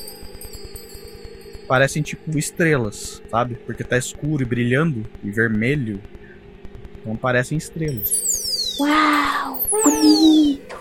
Parecem, 1.68 2.02
tipo, 2.02 2.38
estrelas, 2.38 3.22
sabe? 3.30 3.56
Porque 3.66 3.84
tá 3.84 3.98
escuro 3.98 4.42
e 4.42 4.46
brilhando 4.46 5.06
e 5.24 5.30
vermelho. 5.30 6.02
Então 7.02 7.16
parecem 7.16 7.58
estrelas. 7.58 8.49
Uau, 8.80 9.64
bonito. 9.70 10.76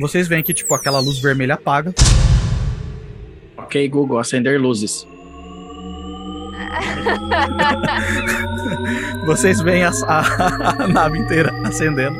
Vocês 0.00 0.28
veem 0.28 0.42
que, 0.42 0.52
tipo, 0.52 0.74
aquela 0.74 0.98
luz 1.00 1.18
vermelha 1.18 1.54
apaga. 1.54 1.94
Ok, 3.56 3.88
Google, 3.88 4.18
acender 4.18 4.60
luzes. 4.60 5.06
Vocês 9.26 9.60
veem 9.60 9.84
a, 9.84 9.90
a- 10.06 10.84
a 10.84 10.88
nave 10.88 11.18
inteira 11.18 11.52
acendendo. 11.64 12.16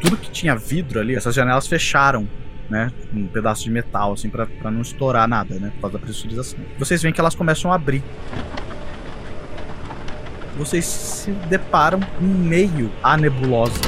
Tudo 0.00 0.16
que 0.16 0.30
tinha 0.30 0.56
vidro 0.56 0.98
ali, 1.00 1.14
essas 1.14 1.34
janelas 1.34 1.66
fecharam, 1.66 2.28
né? 2.68 2.90
Um 3.14 3.26
pedaço 3.26 3.64
de 3.64 3.70
metal, 3.70 4.12
assim, 4.12 4.30
pra, 4.30 4.46
pra 4.46 4.70
não 4.70 4.80
estourar 4.82 5.28
nada, 5.28 5.54
né? 5.56 5.70
Por 5.74 5.82
causa 5.82 5.98
da 5.98 6.04
pressurização. 6.04 6.58
Vocês 6.78 7.02
veem 7.02 7.12
que 7.12 7.20
elas 7.20 7.34
começam 7.34 7.70
a 7.70 7.74
abrir. 7.74 8.02
Vocês 10.60 10.84
se 10.84 11.30
deparam 11.48 11.98
em 12.20 12.26
meio 12.26 12.92
à 13.02 13.16
nebulosa. 13.16 13.80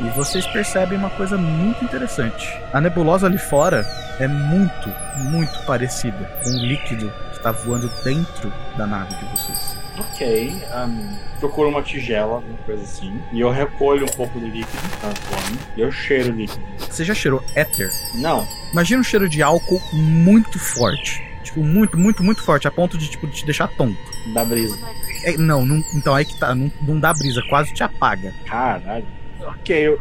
E 0.00 0.08
vocês 0.16 0.46
percebem 0.46 0.96
uma 0.96 1.10
coisa 1.10 1.36
muito 1.36 1.84
interessante. 1.84 2.58
A 2.72 2.80
nebulosa 2.80 3.26
ali 3.26 3.36
fora 3.36 3.84
é 4.18 4.26
muito, 4.26 4.90
muito 5.18 5.66
parecida 5.66 6.16
com 6.42 6.48
o 6.48 6.64
líquido 6.64 7.12
que 7.32 7.36
está 7.36 7.52
voando 7.52 7.90
dentro 8.02 8.50
da 8.74 8.86
nave 8.86 9.14
de 9.14 9.24
vocês. 9.26 9.76
Ok, 9.98 10.62
ahn, 10.72 11.18
procuro 11.38 11.68
uma 11.68 11.82
tigela, 11.82 12.36
alguma 12.36 12.56
coisa 12.64 12.84
assim. 12.84 13.20
E 13.34 13.40
eu 13.40 13.50
recolho 13.50 14.06
um 14.06 14.16
pouco 14.16 14.40
do 14.40 14.46
líquido 14.46 14.82
que 14.82 14.96
tá 14.96 15.08
voando. 15.08 15.58
E 15.76 15.82
eu 15.82 15.92
cheiro 15.92 16.32
o 16.32 16.36
líquido. 16.36 16.64
Você 16.78 17.04
já 17.04 17.12
cheirou 17.12 17.44
éter? 17.54 17.90
Não. 18.14 18.48
Imagina 18.72 19.02
um 19.02 19.04
cheiro 19.04 19.28
de 19.28 19.42
álcool 19.42 19.82
muito 19.92 20.58
forte. 20.58 21.35
Tipo, 21.56 21.66
muito, 21.66 21.98
muito, 21.98 22.22
muito 22.22 22.42
forte, 22.42 22.68
a 22.68 22.70
ponto 22.70 22.98
de 22.98 23.08
tipo, 23.08 23.26
te 23.28 23.44
deixar 23.46 23.66
tonto. 23.68 23.96
Da 24.34 24.44
brisa. 24.44 24.78
É, 25.24 25.36
não, 25.38 25.64
não, 25.64 25.82
então 25.94 26.14
aí 26.14 26.24
que 26.26 26.38
tá, 26.38 26.54
não, 26.54 26.70
não 26.82 27.00
dá 27.00 27.14
brisa, 27.14 27.40
quase 27.48 27.72
te 27.72 27.82
apaga. 27.82 28.34
Caralho. 28.44 29.06
Ok, 29.40 29.74
eu. 29.88 29.98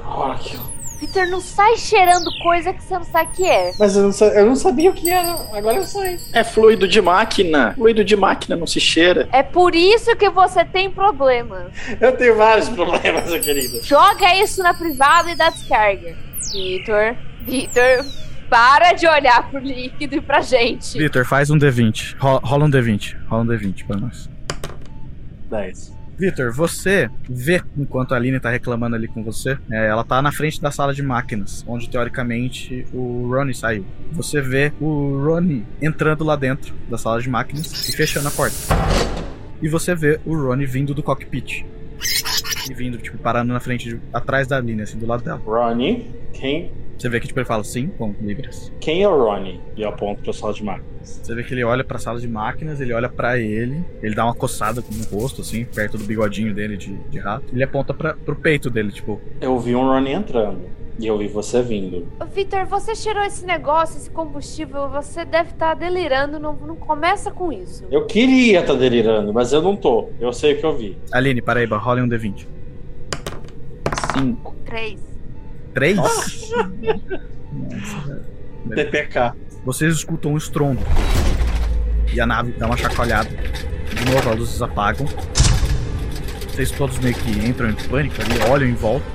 Olha 0.00 0.34
aqui. 0.34 0.58
Peter, 1.00 1.28
não 1.28 1.40
sai 1.40 1.76
cheirando 1.76 2.30
coisa 2.44 2.72
que 2.72 2.82
você 2.82 2.94
não 2.94 3.02
sabe 3.04 3.28
o 3.30 3.32
que 3.34 3.44
é. 3.44 3.72
Mas 3.78 3.96
eu 3.96 4.04
não, 4.04 4.12
sa- 4.12 4.26
eu 4.26 4.46
não 4.46 4.54
sabia 4.56 4.88
o 4.90 4.94
que 4.94 5.10
era, 5.10 5.32
agora 5.52 5.78
eu 5.78 5.84
sei. 5.84 6.16
É 6.32 6.44
fluido 6.44 6.86
de 6.86 7.02
máquina. 7.02 7.74
Fluido 7.74 8.04
de 8.04 8.14
máquina 8.16 8.56
não 8.56 8.68
se 8.68 8.80
cheira. 8.80 9.28
É 9.32 9.42
por 9.42 9.74
isso 9.74 10.14
que 10.16 10.30
você 10.30 10.64
tem 10.64 10.90
problemas. 10.90 11.72
Eu 12.00 12.16
tenho 12.16 12.36
vários 12.36 12.68
problemas, 12.68 13.28
meu 13.28 13.40
querido. 13.40 13.80
Joga 13.82 14.34
isso 14.36 14.62
na 14.62 14.72
privada 14.72 15.30
e 15.30 15.34
dá 15.34 15.50
descarga. 15.50 16.16
Vitor, 16.52 17.16
Vitor, 17.40 18.04
para 18.52 18.92
de 18.92 19.06
olhar 19.08 19.48
pro 19.50 19.58
líquido 19.58 20.16
e 20.16 20.20
pra 20.20 20.42
gente. 20.42 20.98
Vitor, 20.98 21.24
faz 21.24 21.48
um 21.48 21.56
D20. 21.56 22.16
Ro- 22.18 22.38
Rola 22.44 22.66
um 22.66 22.70
D20. 22.70 23.16
Rola 23.26 23.44
um 23.44 23.46
D20 23.46 23.86
pra 23.86 23.96
nós. 23.96 24.28
10. 25.50 25.96
Vitor, 26.18 26.52
você 26.52 27.08
vê, 27.26 27.62
enquanto 27.78 28.12
a 28.12 28.16
Aline 28.18 28.38
tá 28.38 28.50
reclamando 28.50 28.94
ali 28.94 29.08
com 29.08 29.24
você, 29.24 29.56
é, 29.70 29.86
ela 29.86 30.04
tá 30.04 30.20
na 30.20 30.30
frente 30.30 30.60
da 30.60 30.70
sala 30.70 30.92
de 30.92 31.02
máquinas, 31.02 31.64
onde 31.66 31.88
teoricamente 31.88 32.86
o 32.92 33.26
Ronnie 33.32 33.54
saiu. 33.54 33.86
Você 34.12 34.42
vê 34.42 34.70
o 34.78 35.18
Ronnie 35.24 35.64
entrando 35.80 36.22
lá 36.22 36.36
dentro 36.36 36.74
da 36.90 36.98
sala 36.98 37.22
de 37.22 37.30
máquinas 37.30 37.88
e 37.88 37.92
fechando 37.96 38.28
a 38.28 38.30
porta. 38.30 38.54
E 39.62 39.68
você 39.68 39.94
vê 39.94 40.20
o 40.26 40.36
Ronnie 40.36 40.66
vindo 40.66 40.92
do 40.92 41.02
cockpit. 41.02 41.64
E 42.70 42.74
vindo, 42.74 42.98
tipo, 42.98 43.18
parando 43.18 43.52
na 43.52 43.60
frente, 43.60 43.88
de- 43.88 44.00
atrás 44.12 44.46
da 44.46 44.56
Aline, 44.56 44.82
assim, 44.82 44.98
do 44.98 45.06
lado 45.06 45.22
dela. 45.24 45.40
Ronnie, 45.44 46.06
quem, 46.32 46.70
Você 46.98 47.08
vê 47.08 47.18
que, 47.18 47.26
tipo, 47.26 47.40
ele 47.40 47.46
fala, 47.46 47.64
sim, 47.64 47.88
com 47.88 48.14
libras. 48.20 48.72
quem 48.80 49.02
é 49.02 49.08
o 49.08 49.16
Ronnie? 49.24 49.60
E 49.76 49.82
eu 49.82 49.88
aponto 49.88 50.22
pra 50.22 50.32
sala 50.32 50.52
de 50.54 50.62
máquinas. 50.62 51.20
Você 51.22 51.34
vê 51.34 51.42
que 51.42 51.52
ele 51.52 51.64
olha 51.64 51.82
pra 51.82 51.98
sala 51.98 52.20
de 52.20 52.28
máquinas, 52.28 52.80
ele 52.80 52.92
olha 52.92 53.08
pra 53.08 53.36
ele, 53.38 53.82
ele 54.00 54.14
dá 54.14 54.24
uma 54.24 54.34
coçada 54.34 54.80
no 54.88 55.04
rosto, 55.18 55.40
assim, 55.40 55.64
perto 55.64 55.98
do 55.98 56.04
bigodinho 56.04 56.54
dele 56.54 56.76
de, 56.76 56.94
de 56.94 57.18
rato. 57.18 57.46
Ele 57.52 57.64
aponta 57.64 57.92
pra, 57.92 58.14
pro 58.14 58.36
peito 58.36 58.70
dele, 58.70 58.92
tipo, 58.92 59.20
Eu 59.40 59.58
vi 59.58 59.74
um 59.74 59.80
Ronnie 59.84 60.12
entrando. 60.12 60.60
E 60.98 61.06
eu 61.06 61.16
vi 61.18 61.26
você 61.26 61.62
vindo. 61.62 62.06
Vitor, 62.34 62.66
você 62.66 62.94
cheirou 62.94 63.24
esse 63.24 63.44
negócio, 63.46 63.96
esse 63.96 64.10
combustível, 64.10 64.88
você 64.88 65.24
deve 65.24 65.50
estar 65.50 65.74
delirando, 65.74 66.38
não, 66.38 66.54
não 66.54 66.76
começa 66.76 67.30
com 67.30 67.52
isso. 67.52 67.84
Eu 67.90 68.06
queria 68.06 68.60
estar 68.60 68.74
delirando, 68.74 69.32
mas 69.32 69.52
eu 69.52 69.62
não 69.62 69.74
tô. 69.74 70.10
Eu 70.20 70.32
sei 70.32 70.54
o 70.54 70.58
que 70.58 70.66
eu 70.66 70.76
vi. 70.76 70.98
Aline, 71.10 71.40
paraíba, 71.40 71.78
rola 71.78 72.02
um 72.02 72.08
D20. 72.08 72.46
Cinco. 74.14 74.54
Três. 74.64 75.00
Três? 75.72 75.98
TPK. 78.68 79.32
Vocês 79.64 79.94
escutam 79.94 80.32
um 80.32 80.36
estrondo. 80.36 80.80
E 82.12 82.20
a 82.20 82.26
nave 82.26 82.52
dá 82.52 82.66
uma 82.66 82.76
chacoalhada. 82.76 83.30
De 83.30 84.12
novo, 84.12 84.30
as 84.30 84.36
luzes 84.36 84.62
apagam. 84.62 85.06
Vocês 86.48 86.70
todos 86.70 86.98
meio 86.98 87.14
que 87.14 87.30
entram 87.46 87.70
em 87.70 87.74
pânico 87.74 88.16
ali, 88.20 88.50
olham 88.50 88.68
em 88.68 88.74
volta. 88.74 89.06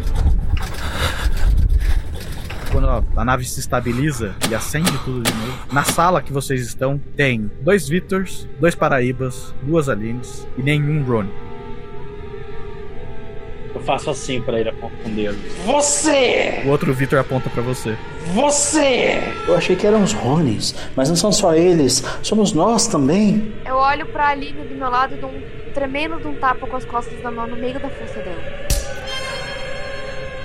Quando 2.71 2.87
a, 3.15 3.25
nave 3.25 3.45
se 3.45 3.59
estabiliza 3.59 4.35
e 4.49 4.55
acende 4.55 4.91
tudo 4.99 5.21
de 5.21 5.33
novo, 5.33 5.57
na 5.71 5.83
sala 5.83 6.21
que 6.21 6.33
vocês 6.33 6.61
estão, 6.61 6.99
tem 7.15 7.49
dois 7.61 7.87
Victors, 7.87 8.47
dois 8.59 8.75
Paraíbas, 8.75 9.53
duas 9.63 9.87
Alines 9.89 10.47
e 10.57 10.63
nenhum 10.63 11.03
Ron. 11.03 11.25
Eu 13.73 13.81
faço 13.81 14.09
assim 14.09 14.41
pra 14.41 14.59
ele 14.59 14.69
apontar 14.69 14.97
com 15.03 15.09
o 15.09 15.13
dedo. 15.13 15.37
Você! 15.65 16.63
O 16.65 16.69
outro 16.69 16.93
Victor 16.93 17.19
aponta 17.19 17.49
pra 17.49 17.61
você. 17.61 17.95
Você! 18.33 19.21
Eu 19.47 19.55
achei 19.55 19.75
que 19.75 19.85
eram 19.85 20.03
os 20.03 20.13
Ronis, 20.13 20.75
mas 20.95 21.09
não 21.09 21.15
são 21.15 21.31
só 21.31 21.53
eles, 21.53 22.03
somos 22.21 22.53
nós 22.53 22.87
também. 22.87 23.53
Eu 23.65 23.75
olho 23.75 24.05
pra 24.07 24.29
Aline 24.29 24.67
do 24.67 24.75
meu 24.75 24.89
lado 24.89 25.15
e 25.15 25.17
dou 25.17 25.29
um 25.29 25.41
tremendo 25.73 26.17
de 26.17 26.27
um 26.27 26.35
tapa 26.35 26.65
com 26.65 26.75
as 26.75 26.85
costas 26.85 27.21
da 27.21 27.31
mão 27.31 27.47
no 27.47 27.55
meio 27.55 27.79
da 27.79 27.89
força 27.89 28.19
dela. 28.19 28.67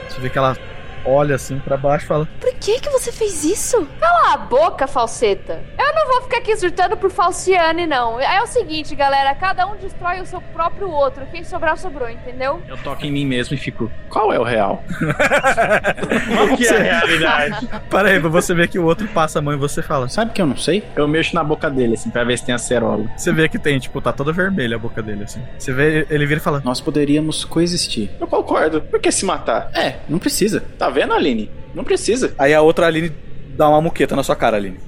Você 0.08 0.20
vê 0.20 0.28
que 0.28 0.36
ela 0.36 0.56
olha 1.04 1.34
assim 1.34 1.58
pra 1.58 1.76
baixo 1.76 2.04
e 2.04 2.08
fala: 2.08 2.28
Por 2.40 2.52
que 2.54 2.80
que 2.80 2.90
você 2.90 3.12
fez 3.12 3.44
isso? 3.44 3.86
Cala 4.00 4.34
a 4.34 4.36
boca, 4.36 4.86
falseta. 4.86 5.60
Eu 5.78 5.94
não 5.94 6.06
vou 6.08 6.22
ficar 6.22 6.38
aqui 6.38 6.56
surtando 6.56 6.96
por 6.96 7.10
falciane, 7.10 7.86
não. 7.86 8.20
É 8.20 8.42
o 8.42 8.46
seguinte, 8.46 8.94
galera, 8.94 9.34
cada 9.34 9.66
um 9.66 9.76
destrói 9.76 10.20
o 10.20 10.26
seu 10.26 10.40
próprio 10.40 10.90
outro. 10.90 11.26
Quem 11.30 11.44
sobrar, 11.44 11.76
sobrou, 11.76 12.08
entendeu? 12.08 12.62
Eu 12.68 12.76
toco 12.78 13.04
em 13.04 13.12
mim 13.12 13.26
mesmo 13.26 13.54
e 13.54 13.58
fico. 13.58 13.90
Qual 14.08 14.32
é 14.32 14.38
o 14.38 14.42
real? 14.42 14.82
Qual 16.34 16.56
que 16.56 16.66
é 16.66 16.76
a 16.76 16.82
realidade? 16.82 17.68
Paraíba, 17.90 18.28
você 18.28 18.54
vê 18.54 18.66
que 18.68 18.78
o 18.78 18.84
outro 18.84 19.06
passa 19.08 19.38
a 19.38 19.42
mão 19.42 19.52
e 19.52 19.56
você 19.56 19.82
fala: 19.82 20.08
Sabe 20.08 20.32
que 20.32 20.40
eu 20.42 20.46
não 20.46 20.56
sei? 20.56 20.84
Eu 20.96 21.08
mexo 21.08 21.34
na 21.34 21.44
boca 21.44 21.70
dele, 21.70 21.94
assim, 21.94 22.10
pra 22.10 22.24
ver 22.24 22.38
se 22.38 22.44
tem 22.44 22.54
acerola. 22.54 23.06
Você 23.16 23.32
vê 23.32 23.48
que 23.48 23.58
tem, 23.58 23.78
tipo, 23.78 24.00
tá 24.00 24.12
toda 24.12 24.32
vermelha 24.32 24.76
a 24.76 24.78
boca 24.78 25.02
dele, 25.02 25.24
assim. 25.24 25.42
Você 25.58 25.72
vê, 25.72 26.06
ele 26.10 26.26
vira 26.26 26.40
e 26.40 26.42
fala: 26.42 26.60
Nós 26.64 26.80
poderíamos 26.80 27.44
coexistir. 27.44 28.10
Eu 28.20 28.26
concordo. 28.26 28.80
Por 28.82 29.00
que 29.00 29.10
se 29.10 29.24
matar? 29.24 29.70
É, 29.74 29.96
não 30.08 30.18
precisa. 30.18 30.62
Tá 30.78 30.88
vendo, 30.92 31.12
Aline? 31.14 31.50
Não 31.74 31.82
precisa. 31.84 32.34
Aí 32.38 32.54
a 32.54 32.60
outra 32.62 32.86
Aline 32.86 33.10
dá 33.56 33.68
uma 33.68 33.80
muqueta 33.80 34.14
na 34.14 34.22
sua 34.22 34.36
cara, 34.36 34.56
Aline. 34.56 34.78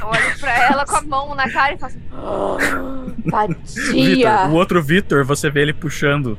Eu 0.00 0.06
olho 0.06 0.38
pra 0.38 0.64
ela 0.66 0.84
com 0.86 0.96
a 0.96 1.02
mão 1.02 1.34
na 1.34 1.50
cara 1.50 1.74
e 1.74 1.78
faço 1.78 1.96
assim. 1.96 2.06
"Ah, 2.12 2.56
Vadia. 3.26 4.46
o 4.48 4.54
outro 4.54 4.82
Vitor, 4.82 5.24
você 5.24 5.50
vê 5.50 5.62
ele 5.62 5.72
puxando 5.74 6.38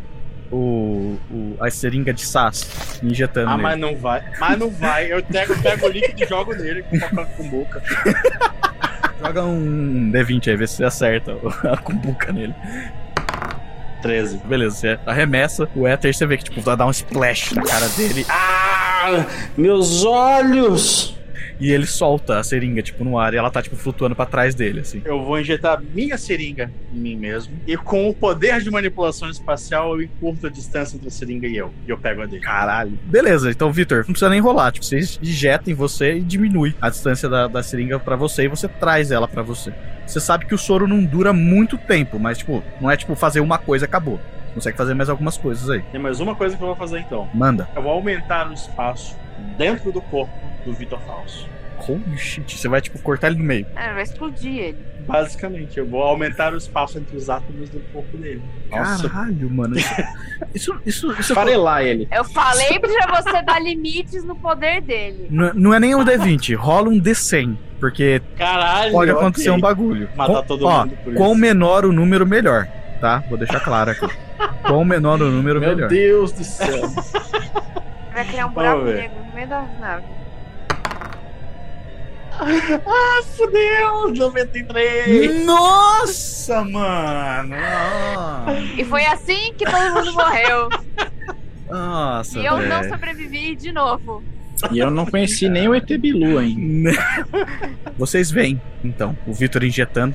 o, 0.51 1.17
o- 1.29 1.57
a 1.59 1.69
seringa 1.69 2.13
de 2.13 2.25
SAS, 2.25 2.99
injetando 3.03 3.49
Ah, 3.49 3.51
nele. 3.51 3.63
mas 3.63 3.79
não 3.79 3.95
vai. 3.95 4.23
Mas 4.39 4.57
não 4.59 4.69
vai. 4.69 5.11
Eu 5.13 5.21
pego, 5.23 5.61
pego 5.61 5.85
o 5.85 5.89
líquido 5.89 6.23
e 6.23 6.27
jogo 6.27 6.53
nele 6.55 6.83
com 6.83 7.19
a 7.21 7.25
com 7.25 7.49
boca. 7.49 7.83
Joga 9.23 9.43
um 9.43 10.11
D20 10.11 10.47
aí, 10.49 10.57
vê 10.57 10.65
se 10.67 10.77
você 10.77 10.83
acerta 10.85 11.35
a 11.71 11.77
cumbuca 11.77 12.31
nele. 12.33 12.55
13. 14.01 14.37
Beleza, 14.45 14.75
você 14.75 14.99
arremessa 15.05 15.69
o 15.75 15.87
éter, 15.87 16.13
você 16.13 16.25
vê 16.25 16.37
que, 16.37 16.45
tipo, 16.45 16.61
vai 16.61 16.75
dar 16.75 16.85
um 16.85 16.91
splash 16.91 17.53
na 17.53 17.63
cara 17.63 17.87
dele. 17.89 18.25
Ah, 18.29 19.25
meus 19.57 20.03
olhos! 20.03 21.21
E 21.61 21.71
ele 21.71 21.85
solta 21.85 22.39
a 22.39 22.43
seringa, 22.43 22.81
tipo, 22.81 23.03
no 23.03 23.19
ar, 23.19 23.35
e 23.35 23.37
ela 23.37 23.51
tá, 23.51 23.61
tipo, 23.61 23.75
flutuando 23.75 24.15
pra 24.15 24.25
trás 24.25 24.55
dele, 24.55 24.79
assim. 24.79 24.99
Eu 25.05 25.23
vou 25.23 25.39
injetar 25.39 25.79
minha 25.93 26.17
seringa 26.17 26.71
em 26.91 26.97
mim 26.97 27.15
mesmo. 27.15 27.53
E 27.67 27.77
com 27.77 28.09
o 28.09 28.15
poder 28.15 28.61
de 28.61 28.71
manipulação 28.71 29.29
espacial, 29.29 29.93
eu 29.93 30.01
encurto 30.01 30.47
a 30.47 30.49
distância 30.49 30.95
entre 30.95 31.09
a 31.09 31.11
seringa 31.11 31.47
e 31.47 31.55
eu. 31.55 31.71
E 31.87 31.91
eu 31.91 31.99
pego 31.99 32.23
a 32.23 32.25
dele. 32.25 32.41
Caralho. 32.41 32.97
Beleza, 33.03 33.51
então, 33.51 33.71
Vitor, 33.71 33.99
não 33.99 34.05
precisa 34.05 34.29
nem 34.29 34.41
rolar. 34.41 34.71
Tipo, 34.71 34.83
você 34.83 34.97
injeta 35.21 35.69
em 35.69 35.75
você 35.75 36.15
e 36.15 36.21
diminui 36.21 36.73
a 36.81 36.89
distância 36.89 37.29
da, 37.29 37.47
da 37.47 37.61
seringa 37.61 37.99
pra 37.99 38.15
você 38.15 38.45
e 38.45 38.47
você 38.47 38.67
traz 38.67 39.11
ela 39.11 39.27
pra 39.27 39.43
você. 39.43 39.71
Você 40.11 40.19
sabe 40.19 40.45
que 40.45 40.53
o 40.53 40.57
soro 40.57 40.89
não 40.89 41.01
dura 41.01 41.31
muito 41.31 41.77
tempo, 41.77 42.19
mas, 42.19 42.39
tipo, 42.39 42.61
não 42.81 42.91
é 42.91 42.97
tipo 42.97 43.15
fazer 43.15 43.39
uma 43.39 43.57
coisa 43.57 43.85
e 43.85 43.87
acabou. 43.87 44.19
Você 44.47 44.55
consegue 44.55 44.77
fazer 44.77 44.93
mais 44.93 45.07
algumas 45.07 45.37
coisas 45.37 45.69
aí. 45.69 45.81
Tem 45.83 46.01
mais 46.01 46.19
uma 46.19 46.35
coisa 46.35 46.57
que 46.57 46.61
eu 46.61 46.67
vou 46.67 46.75
fazer 46.75 46.99
então. 46.99 47.29
Manda. 47.33 47.69
Eu 47.73 47.81
vou 47.81 47.93
aumentar 47.93 48.49
o 48.49 48.53
espaço 48.53 49.15
dentro 49.57 49.89
do 49.89 50.01
corpo 50.01 50.33
do 50.65 50.73
Vitor 50.73 50.99
Falso. 51.07 51.47
Holy 51.87 52.17
shit. 52.17 52.57
Você 52.57 52.67
vai, 52.67 52.81
tipo, 52.81 52.99
cortar 52.99 53.27
ele 53.27 53.37
no 53.37 53.43
meio. 53.43 53.65
É, 53.75 53.93
vai 53.93 54.03
explodir 54.03 54.55
ele. 54.57 54.77
Basicamente, 55.07 55.79
eu 55.79 55.85
vou 55.85 56.03
aumentar 56.03 56.53
o 56.53 56.57
espaço 56.57 56.99
entre 56.99 57.17
os 57.17 57.29
átomos 57.29 57.69
do 57.69 57.79
corpo 57.91 58.15
dele. 58.17 58.41
Caralho, 58.69 59.49
mano. 59.49 59.75
Isso. 59.77 59.89
Isso. 60.53 60.81
Isso. 60.85 61.11
isso 61.19 61.33
Farelar 61.35 61.83
ele. 61.83 62.07
Eu 62.11 62.23
falei 62.23 62.79
pra 62.79 63.21
você 63.21 63.41
dar 63.41 63.59
limites 63.61 64.23
no 64.23 64.35
poder 64.35 64.81
dele. 64.81 65.27
não, 65.29 65.53
não 65.53 65.73
é 65.73 65.79
nem 65.79 65.95
um 65.95 66.05
D20, 66.05 66.55
rola 66.55 66.89
um 66.89 66.99
D100. 67.01 67.57
Porque 67.79 68.21
Caralho, 68.37 68.91
pode 68.91 69.09
acontecer 69.09 69.49
um 69.49 69.59
bagulho. 69.59 70.07
Matar 70.15 70.33
Com- 70.35 70.43
todo 70.43 70.65
ó, 70.67 70.85
mundo 70.85 70.97
por 71.03 71.13
Quão 71.15 71.31
isso. 71.31 71.41
menor 71.41 71.83
o 71.85 71.91
número, 71.91 72.25
melhor. 72.27 72.67
Tá? 72.99 73.23
Vou 73.27 73.39
deixar 73.39 73.59
claro 73.59 73.89
aqui. 73.89 74.07
Quão 74.61 74.85
menor 74.85 75.19
o 75.19 75.31
número, 75.31 75.59
Meu 75.59 75.69
melhor. 75.69 75.89
Deus 75.89 76.31
do 76.31 76.43
céu. 76.43 76.87
Vai 78.13 78.25
criar 78.25 78.45
um 78.45 78.51
buraco 78.51 78.83
negro 78.83 79.17
no 79.25 79.33
meio 79.33 79.47
da 79.47 79.61
nave. 79.79 80.05
ah, 82.87 83.23
fudeu! 83.35 84.13
93! 84.15 85.45
Nossa, 85.45 86.63
mano! 86.63 87.55
E 88.75 88.83
foi 88.83 89.05
assim 89.05 89.53
que 89.57 89.65
todo 89.65 89.93
mundo 89.93 90.13
morreu. 90.13 90.69
Nossa, 91.69 92.39
e 92.39 92.45
eu 92.45 92.57
não 92.61 92.83
sobrevivi 92.83 93.55
de 93.55 93.71
novo. 93.71 94.23
E 94.71 94.79
eu 94.79 94.91
não 94.91 95.05
conheci 95.05 95.47
nem 95.49 95.67
o 95.67 95.73
ET 95.73 95.87
Bilu 95.97 96.37
ainda. 96.37 96.91
Vocês 97.97 98.29
veem, 98.29 98.61
então, 98.83 99.17
o 99.25 99.33
Victor 99.33 99.63
injetando. 99.63 100.13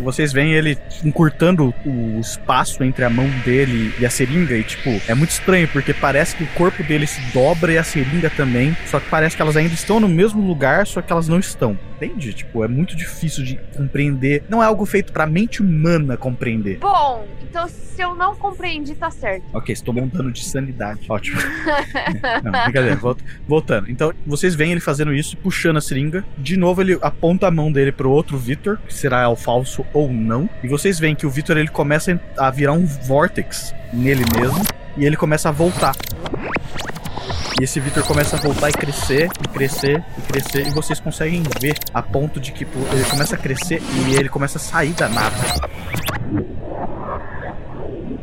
Vocês 0.00 0.32
veem 0.32 0.52
ele 0.52 0.78
encurtando 1.04 1.74
o 1.84 2.20
espaço 2.20 2.82
entre 2.82 3.04
a 3.04 3.10
mão 3.10 3.28
dele 3.44 3.94
e 3.98 4.06
a 4.06 4.10
seringa. 4.10 4.56
E, 4.56 4.62
tipo, 4.62 5.00
é 5.06 5.14
muito 5.14 5.30
estranho, 5.30 5.68
porque 5.68 5.92
parece 5.94 6.36
que 6.36 6.44
o 6.44 6.48
corpo 6.48 6.82
dele 6.82 7.06
se 7.06 7.20
dobra 7.32 7.72
e 7.72 7.78
a 7.78 7.84
seringa 7.84 8.30
também. 8.30 8.76
Só 8.86 8.98
que 8.98 9.08
parece 9.08 9.36
que 9.36 9.42
elas 9.42 9.56
ainda 9.56 9.74
estão 9.74 10.00
no 10.00 10.08
mesmo 10.08 10.46
lugar, 10.46 10.86
só 10.86 11.00
que 11.00 11.12
elas 11.12 11.28
não 11.28 11.38
estão. 11.38 11.78
Entende? 12.04 12.32
Tipo, 12.32 12.64
é 12.64 12.68
muito 12.68 12.96
difícil 12.96 13.44
de 13.44 13.56
compreender. 13.76 14.42
Não 14.48 14.62
é 14.62 14.66
algo 14.66 14.84
feito 14.84 15.12
pra 15.12 15.26
mente 15.26 15.62
humana 15.62 16.16
compreender. 16.16 16.78
Bom, 16.78 17.24
então 17.42 17.68
se 17.68 18.02
eu 18.02 18.14
não 18.14 18.34
compreendi, 18.34 18.94
tá 18.94 19.10
certo. 19.10 19.44
Ok, 19.52 19.72
estou 19.72 19.94
montando 19.94 20.32
de 20.32 20.44
sanidade. 20.44 21.00
Ótimo. 21.08 21.38
Não, 22.42 22.50
brincadeira. 22.64 22.96
volta- 22.96 23.22
voltando. 23.46 23.90
Então, 23.90 24.12
vocês 24.26 24.54
veem 24.54 24.72
ele 24.72 24.80
fazendo 24.80 25.12
isso, 25.14 25.36
puxando 25.36 25.76
a 25.76 25.80
seringa. 25.80 26.24
De 26.38 26.56
novo, 26.56 26.80
ele 26.80 26.98
aponta 27.02 27.46
a 27.46 27.50
mão 27.50 27.70
dele 27.70 27.92
pro 27.92 28.10
outro 28.10 28.36
Victor, 28.38 28.78
que 28.86 28.94
será 28.94 29.28
o 29.28 29.36
falso 29.36 29.84
ou 29.92 30.10
não. 30.12 30.48
E 30.62 30.68
vocês 30.68 30.98
veem 30.98 31.14
que 31.14 31.26
o 31.26 31.30
Victor 31.30 31.56
ele 31.56 31.68
começa 31.68 32.18
a 32.36 32.50
virar 32.50 32.72
um 32.72 32.84
vortex 32.86 33.74
nele 33.92 34.24
mesmo. 34.40 34.62
E 34.96 35.04
ele 35.04 35.16
começa 35.16 35.48
a 35.50 35.52
voltar. 35.52 35.92
E 37.60 37.64
esse 37.64 37.78
Vitor 37.80 38.04
começa 38.06 38.36
a 38.36 38.40
voltar 38.40 38.70
e 38.70 38.72
crescer, 38.72 39.28
e 39.44 39.48
crescer, 39.48 40.04
e 40.18 40.22
crescer, 40.22 40.66
e 40.66 40.70
vocês 40.70 40.98
conseguem 40.98 41.42
ver 41.60 41.74
a 41.92 42.02
ponto 42.02 42.40
de 42.40 42.50
que 42.50 42.64
ele 42.64 43.04
começa 43.10 43.34
a 43.34 43.38
crescer 43.38 43.80
e 43.82 44.14
ele 44.14 44.28
começa 44.28 44.58
a 44.58 44.60
sair 44.60 44.92
da 44.94 45.08
nave. 45.08 45.36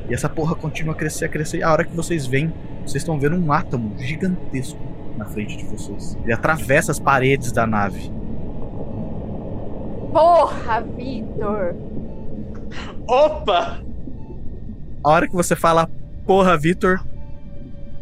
E 0.10 0.14
essa 0.14 0.28
porra 0.28 0.56
continua 0.56 0.94
a 0.94 0.98
crescer, 0.98 1.26
a 1.26 1.30
crescer. 1.30 1.60
E 1.60 1.64
a 1.64 1.72
hora 1.72 1.86
que 1.86 1.96
vocês 1.96 2.26
veem, 2.26 2.52
vocês 2.82 3.04
estão 3.04 3.20
vendo 3.20 3.36
um 3.36 3.54
átomo 3.54 3.96
gigantesco 4.00 4.80
na 5.16 5.26
frente 5.26 5.56
de 5.58 5.66
vocês. 5.66 6.18
Ele 6.24 6.34
atravessa 6.34 6.92
as 6.92 7.00
paredes 7.00 7.52
da 7.52 7.68
nave. 7.68 8.12
Porra, 10.12 10.82
Vitor! 10.82 11.76
Opa! 13.08 13.80
A 15.04 15.10
hora 15.10 15.28
que 15.28 15.36
você 15.36 15.56
fala, 15.56 15.88
porra, 16.26 16.58
Vitor, 16.58 17.00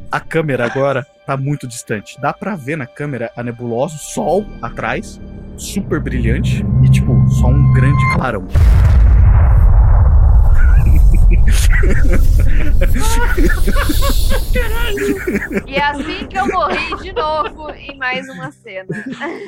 a 0.09 0.19
câmera 0.19 0.65
agora 0.65 1.05
tá 1.27 1.35
muito 1.35 1.67
distante. 1.67 2.19
Dá 2.21 2.31
pra 2.31 2.55
ver 2.55 2.77
na 2.77 2.87
câmera 2.87 3.29
a 3.35 3.43
nebulosa, 3.43 3.97
sol 3.97 4.45
atrás, 4.61 5.19
super 5.57 5.99
brilhante, 5.99 6.65
e 6.81 6.89
tipo, 6.89 7.29
só 7.29 7.47
um 7.47 7.73
grande 7.73 8.13
clarão. 8.15 8.47
E 15.65 15.75
é 15.75 15.83
assim 15.83 16.27
que 16.27 16.37
eu 16.37 16.47
morri 16.47 16.95
de 17.01 17.11
novo 17.13 17.69
em 17.71 17.97
mais 17.97 18.27
uma 18.29 18.51
cena. 18.51 18.87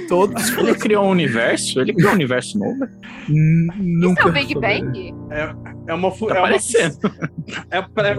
Todos. 0.07 0.49
Ele 0.57 0.75
criou 0.75 1.05
um 1.05 1.09
universo? 1.09 1.79
Ele 1.79 1.93
criou 1.93 2.11
um 2.11 2.15
universo 2.15 2.57
novo? 2.57 2.85
N- 3.27 3.67
Isso 3.67 3.71
é 3.71 3.81
Nunca. 3.81 4.27
o 4.27 4.31
Big 4.31 4.53
Bang? 4.55 5.13
É, 5.31 5.53
é 5.87 5.93
uma, 5.93 6.09
Tá 6.11 6.17
é 6.19 6.23
uma, 6.33 6.41
parecendo. 6.41 6.97
é 7.71 7.81
pra- 7.81 8.11
As 8.11 8.17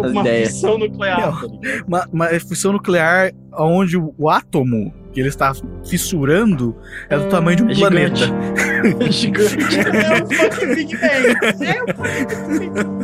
uma 0.63 0.79
nuclear. 0.79 1.21
Não. 1.21 1.33
tá? 1.33 1.47
Uma, 1.87 2.09
uma 2.13 2.27
fissão 2.29 2.73
nuclear 2.73 3.33
onde 3.59 3.97
o, 3.97 4.15
o 4.17 4.29
átomo 4.31 4.95
que 5.13 5.19
ele 5.21 5.29
está 5.29 5.53
fissurando 5.89 6.77
é 7.09 7.19
do 7.19 7.29
tamanho 7.29 7.57
de 7.57 7.63
um 7.65 7.71
É 7.71 7.75
planeta. 7.75 8.17
gigante. 8.17 8.61
É 8.81 9.11
gigante. 9.11 9.77
É 9.77 10.23
o 10.23 10.27
fucking 10.27 10.75
Big 10.75 10.97
Bang. 10.97 11.65
É 11.67 11.83
o 11.83 11.87
fucking 11.95 12.59
Big 12.59 12.71
Bang. 12.71 12.99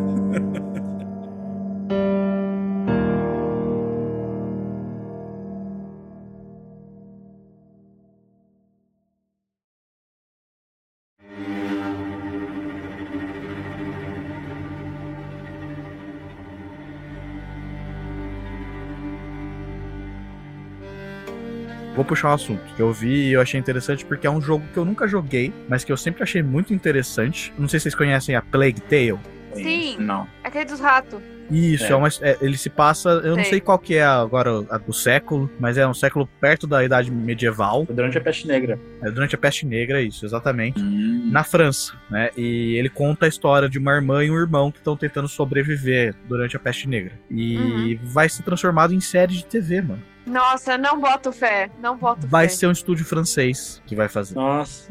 Puxar 22.07 22.31
um 22.31 22.35
assunto 22.35 22.63
que 22.75 22.81
eu 22.81 22.93
vi 22.93 23.29
e 23.29 23.33
eu 23.33 23.41
achei 23.41 23.59
interessante 23.61 24.05
porque 24.05 24.27
é 24.27 24.31
um 24.31 24.41
jogo 24.41 24.65
que 24.73 24.79
eu 24.79 24.85
nunca 24.85 25.07
joguei, 25.07 25.53
mas 25.69 25.85
que 25.85 25.93
eu 25.93 25.97
sempre 25.97 26.23
achei 26.23 26.43
muito 26.43 26.73
interessante. 26.73 27.53
Não 27.59 27.69
sei 27.69 27.79
se 27.81 27.85
vocês 27.85 27.95
conhecem 27.95 28.35
a 28.35 28.43
Plague 28.43 28.81
Tale. 28.81 29.19
Sim. 29.55 29.97
Não. 29.99 30.27
Aquele 30.45 30.67
dos 30.67 30.81
ratos. 30.81 31.21
Isso, 31.51 31.85
é. 31.85 31.91
É. 31.91 31.95
uma, 31.95 32.09
é, 32.23 32.37
ele 32.41 32.59
se 32.59 32.69
passa, 32.69 33.09
eu 33.25 33.37
não 33.37 33.45
Sei. 33.45 33.61
qual 33.61 33.79
que 33.79 33.95
é 33.95 34.03
agora 34.05 34.51
a- 34.69 34.81
o 34.85 34.93
século, 34.93 35.49
mas 35.61 35.79
é 35.79 35.87
um 35.87 35.95
século 35.95 36.29
perto 36.41 36.67
da 36.67 36.83
idade 36.85 37.09
medieval, 37.09 37.87
Durante 37.89 38.19
a 38.19 38.21
peste 38.21 38.49
negra. 38.49 38.79
é 39.01 39.11
durante 39.13 39.37
a 39.37 39.39
peste 39.39 39.65
negra, 39.65 40.03
isso, 40.03 40.27
exatamente. 40.27 40.81
Hum. 40.83 41.29
Na 41.31 41.45
França, 41.45 41.93
né? 42.11 42.31
E 42.37 42.75
ele 42.77 42.89
conta 42.89 43.27
a 43.27 43.29
história 43.29 43.69
de 43.69 43.79
uma 43.79 43.93
irmã 43.95 44.25
e 44.25 44.31
um 44.31 44.37
irmão 44.37 44.73
que 44.73 44.79
estão 44.79 44.97
tentando 44.97 45.29
sobreviver 45.29 46.17
durante 46.29 46.57
a 46.57 46.59
peste 46.59 46.89
negra. 46.89 47.13
E 47.31 47.97
vai 48.03 48.29
ser 48.29 48.43
transformado 48.43 48.93
em 48.93 49.01
série 49.01 49.35
de 49.35 49.47
TV, 49.47 49.81
mano. 49.83 50.03
Nossa, 50.27 50.77
não 50.77 51.01
boto 51.01 51.33
fé. 51.33 51.70
Não 51.81 51.97
boto 51.97 52.27
Vai 52.27 52.49
fé. 52.49 52.55
ser 52.55 52.66
um 52.66 52.72
estúdio 52.72 53.05
francês 53.05 53.81
que 53.87 53.95
vai 53.95 54.09
fazer. 54.09 54.35
Nossa. 54.35 54.91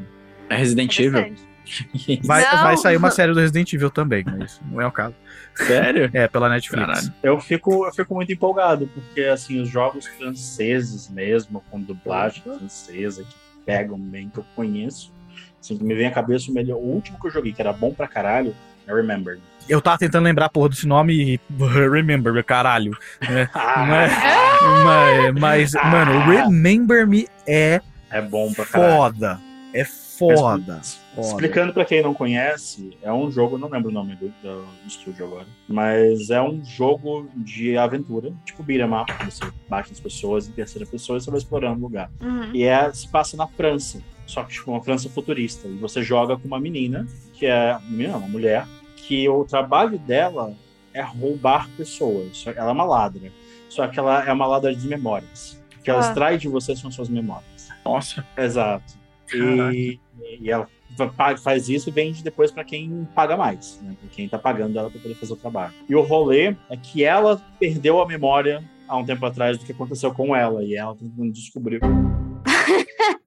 É 0.49 0.55
Resident 0.55 0.97
Evil? 0.99 1.35
Vai, 2.23 2.43
Não. 2.43 2.61
vai 2.61 2.77
sair 2.77 2.95
uma 2.95 3.09
série 3.09 3.33
do 3.33 3.39
Resident 3.39 3.73
Evil 3.73 3.89
também, 3.89 4.23
mas 4.23 4.61
não 4.69 4.79
é 4.79 4.85
o 4.85 4.91
caso. 4.91 5.15
Sério? 5.55 6.11
É, 6.13 6.27
pela 6.27 6.47
Netflix. 6.47 6.85
Caralho. 6.85 7.13
Eu 7.23 7.39
fico, 7.39 7.87
eu 7.87 7.91
fico 7.91 8.13
muito 8.13 8.31
empolgado, 8.31 8.87
porque 8.93 9.21
assim, 9.21 9.59
os 9.59 9.67
jogos 9.67 10.05
franceses 10.05 11.09
mesmo, 11.09 11.63
com 11.71 11.81
dublagem 11.81 12.43
francesa, 12.43 13.23
que 13.23 13.35
pegam 13.65 13.97
bem, 13.97 14.29
que 14.29 14.37
eu 14.37 14.45
conheço, 14.55 15.11
assim, 15.59 15.75
que 15.75 15.83
me 15.83 15.95
vem 15.95 16.05
à 16.05 16.11
cabeça 16.11 16.51
o 16.51 16.53
melhor. 16.53 16.77
O 16.77 16.85
último 16.85 17.19
que 17.19 17.25
eu 17.25 17.31
joguei, 17.31 17.51
que 17.51 17.61
era 17.61 17.73
bom 17.73 17.91
pra 17.91 18.07
caralho, 18.07 18.55
é 18.87 18.93
Remember. 18.93 19.39
Eu 19.67 19.81
tava 19.81 19.97
tentando 19.97 20.23
lembrar 20.25 20.45
a 20.45 20.49
porra 20.49 20.69
desse 20.69 20.87
nome 20.87 21.13
e. 21.13 21.39
Remember, 21.91 22.43
caralho. 22.43 22.97
né? 23.27 23.49
Ah, 23.55 23.85
Mas, 23.85 24.11
mas, 24.83 25.33
mas, 25.33 25.73
mano, 25.73 26.19
Remember 26.25 27.07
Me 27.07 27.27
é 27.47 27.81
é 28.09 28.21
bom 28.21 28.53
pra 28.53 28.65
caralho. 28.65 28.95
foda. 28.95 29.41
É 29.73 29.83
foda. 29.83 30.81
foda. 31.13 31.27
Explicando 31.27 31.73
pra 31.73 31.83
quem 31.83 32.01
não 32.01 32.13
conhece, 32.13 32.97
é 33.01 33.11
um 33.11 33.29
jogo, 33.29 33.57
não 33.57 33.67
lembro 33.67 33.89
o 33.89 33.93
nome 33.93 34.15
do, 34.15 34.29
do, 34.41 34.65
estúdio 34.87 35.25
agora, 35.25 35.47
mas 35.67 36.29
é 36.29 36.41
um 36.41 36.63
jogo 36.63 37.27
de 37.35 37.77
aventura, 37.77 38.31
tipo 38.45 38.63
beat'em 38.63 38.93
up, 38.93 39.13
que 39.13 39.25
você 39.25 39.43
bate 39.67 39.89
nas 39.89 39.99
pessoas 39.99 40.47
em 40.47 40.51
terceira 40.53 40.85
pessoa 40.85 41.17
e 41.17 41.21
você 41.21 41.29
vai 41.29 41.39
explorando 41.39 41.79
o 41.79 41.83
lugar. 41.83 42.09
Uhum. 42.21 42.51
E 42.53 42.63
é, 42.63 42.89
se 42.93 43.07
passa 43.09 43.35
na 43.35 43.47
França, 43.47 44.01
só 44.25 44.43
que 44.43 44.53
tipo 44.53 44.71
uma 44.71 44.81
França 44.81 45.09
futurista. 45.09 45.67
E 45.67 45.75
você 45.75 46.01
joga 46.01 46.37
com 46.37 46.47
uma 46.47 46.59
menina, 46.59 47.05
que 47.33 47.45
é 47.45 47.77
menina, 47.89 48.15
uma 48.15 48.29
mulher, 48.29 48.65
que 49.07 49.27
o 49.29 49.43
trabalho 49.45 49.97
dela 49.99 50.53
é 50.93 51.01
roubar 51.01 51.69
pessoas. 51.77 52.43
Ela 52.47 52.69
é 52.69 52.73
uma 52.73 52.85
ladra. 52.85 53.31
Só 53.69 53.87
que 53.87 53.99
ela 53.99 54.23
é 54.25 54.31
uma 54.31 54.47
ladra 54.47 54.73
de 54.75 54.87
memórias. 54.87 55.61
O 55.77 55.81
que 55.83 55.89
ela 55.89 55.99
Ah. 56.05 56.07
extrai 56.07 56.37
de 56.37 56.47
você 56.47 56.75
são 56.75 56.89
suas 56.89 57.09
memórias. 57.09 57.67
Nossa. 57.83 58.25
Exato. 58.37 58.93
E, 59.33 59.99
e 60.39 60.49
ela 60.49 60.67
fa- 61.15 61.35
faz 61.37 61.67
isso 61.67 61.89
e 61.89 61.91
vende 61.91 62.23
depois 62.23 62.51
pra 62.51 62.63
quem 62.63 63.07
paga 63.13 63.35
mais, 63.35 63.79
né? 63.83 63.95
Pra 63.99 64.09
quem 64.09 64.29
tá 64.29 64.37
pagando 64.39 64.77
ela 64.79 64.89
pra 64.89 64.99
poder 65.01 65.15
fazer 65.15 65.33
o 65.33 65.35
trabalho. 65.35 65.73
E 65.89 65.95
o 65.95 66.01
rolê 66.01 66.55
é 66.69 66.77
que 66.81 67.03
ela 67.03 67.41
perdeu 67.59 67.99
a 68.01 68.07
memória 68.07 68.63
há 68.87 68.95
um 68.97 69.05
tempo 69.05 69.25
atrás 69.25 69.57
do 69.57 69.65
que 69.65 69.71
aconteceu 69.71 70.13
com 70.13 70.35
ela. 70.35 70.63
E 70.63 70.75
ela 70.75 70.95
tentando 70.95 71.31
descobrir. 71.31 71.79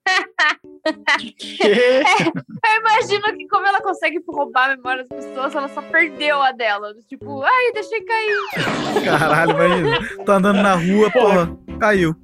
Eu 1.41 2.81
imagino 2.81 3.37
que 3.37 3.47
como 3.49 3.67
ela 3.67 3.81
consegue 3.81 4.21
roubar 4.27 4.71
a 4.71 4.77
memória 4.77 5.05
das 5.05 5.25
pessoas, 5.25 5.55
ela 5.55 5.69
só 5.69 5.83
perdeu 5.83 6.43
a 6.43 6.53
dela. 6.53 6.93
Tipo, 7.09 7.43
ai, 7.43 7.73
deixei 7.73 8.01
cair. 8.03 9.05
Caralho, 9.05 9.53
imagina. 9.53 10.25
Tô 10.25 10.33
andando 10.33 10.63
na 10.63 10.75
rua, 10.75 11.11
porra, 11.11 11.57
caiu. 11.79 12.17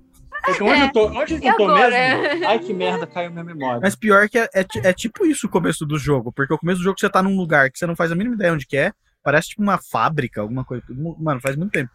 Porque 0.44 0.62
onde 0.62 0.80
eu 0.80 0.92
tô, 0.92 1.06
onde 1.06 1.40
que 1.40 1.46
eu 1.46 1.56
tô 1.56 1.74
mesmo? 1.74 2.46
Ai, 2.46 2.58
que 2.58 2.74
merda, 2.74 3.06
caiu 3.06 3.30
minha 3.30 3.44
memória. 3.44 3.80
Mas 3.82 3.96
pior 3.96 4.28
que 4.28 4.38
é, 4.38 4.48
é, 4.54 4.66
é 4.84 4.92
tipo 4.92 5.24
isso 5.24 5.46
o 5.46 5.50
começo 5.50 5.86
do 5.86 5.98
jogo, 5.98 6.30
porque 6.32 6.52
o 6.52 6.58
começo 6.58 6.80
do 6.80 6.84
jogo 6.84 7.00
você 7.00 7.08
tá 7.08 7.22
num 7.22 7.36
lugar 7.36 7.70
que 7.70 7.78
você 7.78 7.86
não 7.86 7.96
faz 7.96 8.12
a 8.12 8.14
mínima 8.14 8.34
ideia 8.34 8.52
onde 8.52 8.66
que 8.66 8.76
é, 8.76 8.92
parece 9.22 9.50
tipo 9.50 9.62
uma 9.62 9.78
fábrica, 9.78 10.42
alguma 10.42 10.64
coisa. 10.64 10.84
Mano, 11.18 11.40
faz 11.40 11.56
muito 11.56 11.72
tempo 11.72 11.92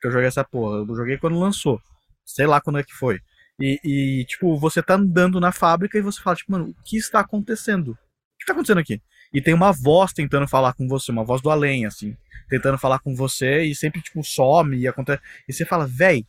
que 0.00 0.06
eu 0.06 0.10
joguei 0.10 0.28
essa 0.28 0.42
porra. 0.42 0.78
Eu 0.78 0.96
joguei 0.96 1.18
quando 1.18 1.38
lançou. 1.38 1.78
Sei 2.24 2.46
lá 2.46 2.60
quando 2.60 2.78
é 2.78 2.82
que 2.82 2.92
foi. 2.94 3.18
E, 3.60 3.78
e, 3.84 4.24
tipo, 4.24 4.56
você 4.58 4.82
tá 4.82 4.94
andando 4.94 5.38
na 5.38 5.52
fábrica 5.52 5.98
e 5.98 6.02
você 6.02 6.20
fala, 6.20 6.36
tipo, 6.36 6.52
mano, 6.52 6.70
o 6.70 6.82
que 6.82 6.96
está 6.96 7.20
acontecendo? 7.20 7.90
O 7.92 7.96
que 8.38 8.46
tá 8.46 8.52
acontecendo 8.52 8.78
aqui? 8.80 9.00
E 9.32 9.40
tem 9.40 9.52
uma 9.54 9.70
voz 9.72 10.12
tentando 10.12 10.48
falar 10.48 10.72
com 10.72 10.88
você, 10.88 11.12
uma 11.12 11.24
voz 11.24 11.40
do 11.42 11.50
além, 11.50 11.84
assim, 11.86 12.16
tentando 12.48 12.78
falar 12.78 12.98
com 13.00 13.14
você 13.14 13.62
e 13.64 13.74
sempre, 13.74 14.00
tipo, 14.00 14.24
some 14.24 14.76
e 14.76 14.88
acontece. 14.88 15.22
E 15.48 15.52
você 15.52 15.64
fala, 15.64 15.86
véi, 15.86 16.24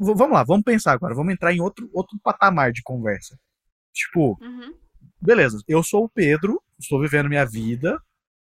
vamos 0.00 0.32
lá, 0.32 0.42
vamos 0.42 0.64
pensar 0.64 0.92
agora, 0.92 1.14
vamos 1.14 1.32
entrar 1.32 1.52
em 1.52 1.60
outro, 1.60 1.88
outro 1.92 2.18
patamar 2.22 2.72
de 2.72 2.82
conversa. 2.82 3.38
Tipo, 3.92 4.38
Uhum. 4.40 4.74
beleza, 5.20 5.58
eu 5.68 5.82
sou 5.82 6.04
o 6.04 6.08
Pedro, 6.08 6.60
estou 6.80 7.00
vivendo 7.00 7.28
minha 7.28 7.44
vida, 7.44 8.00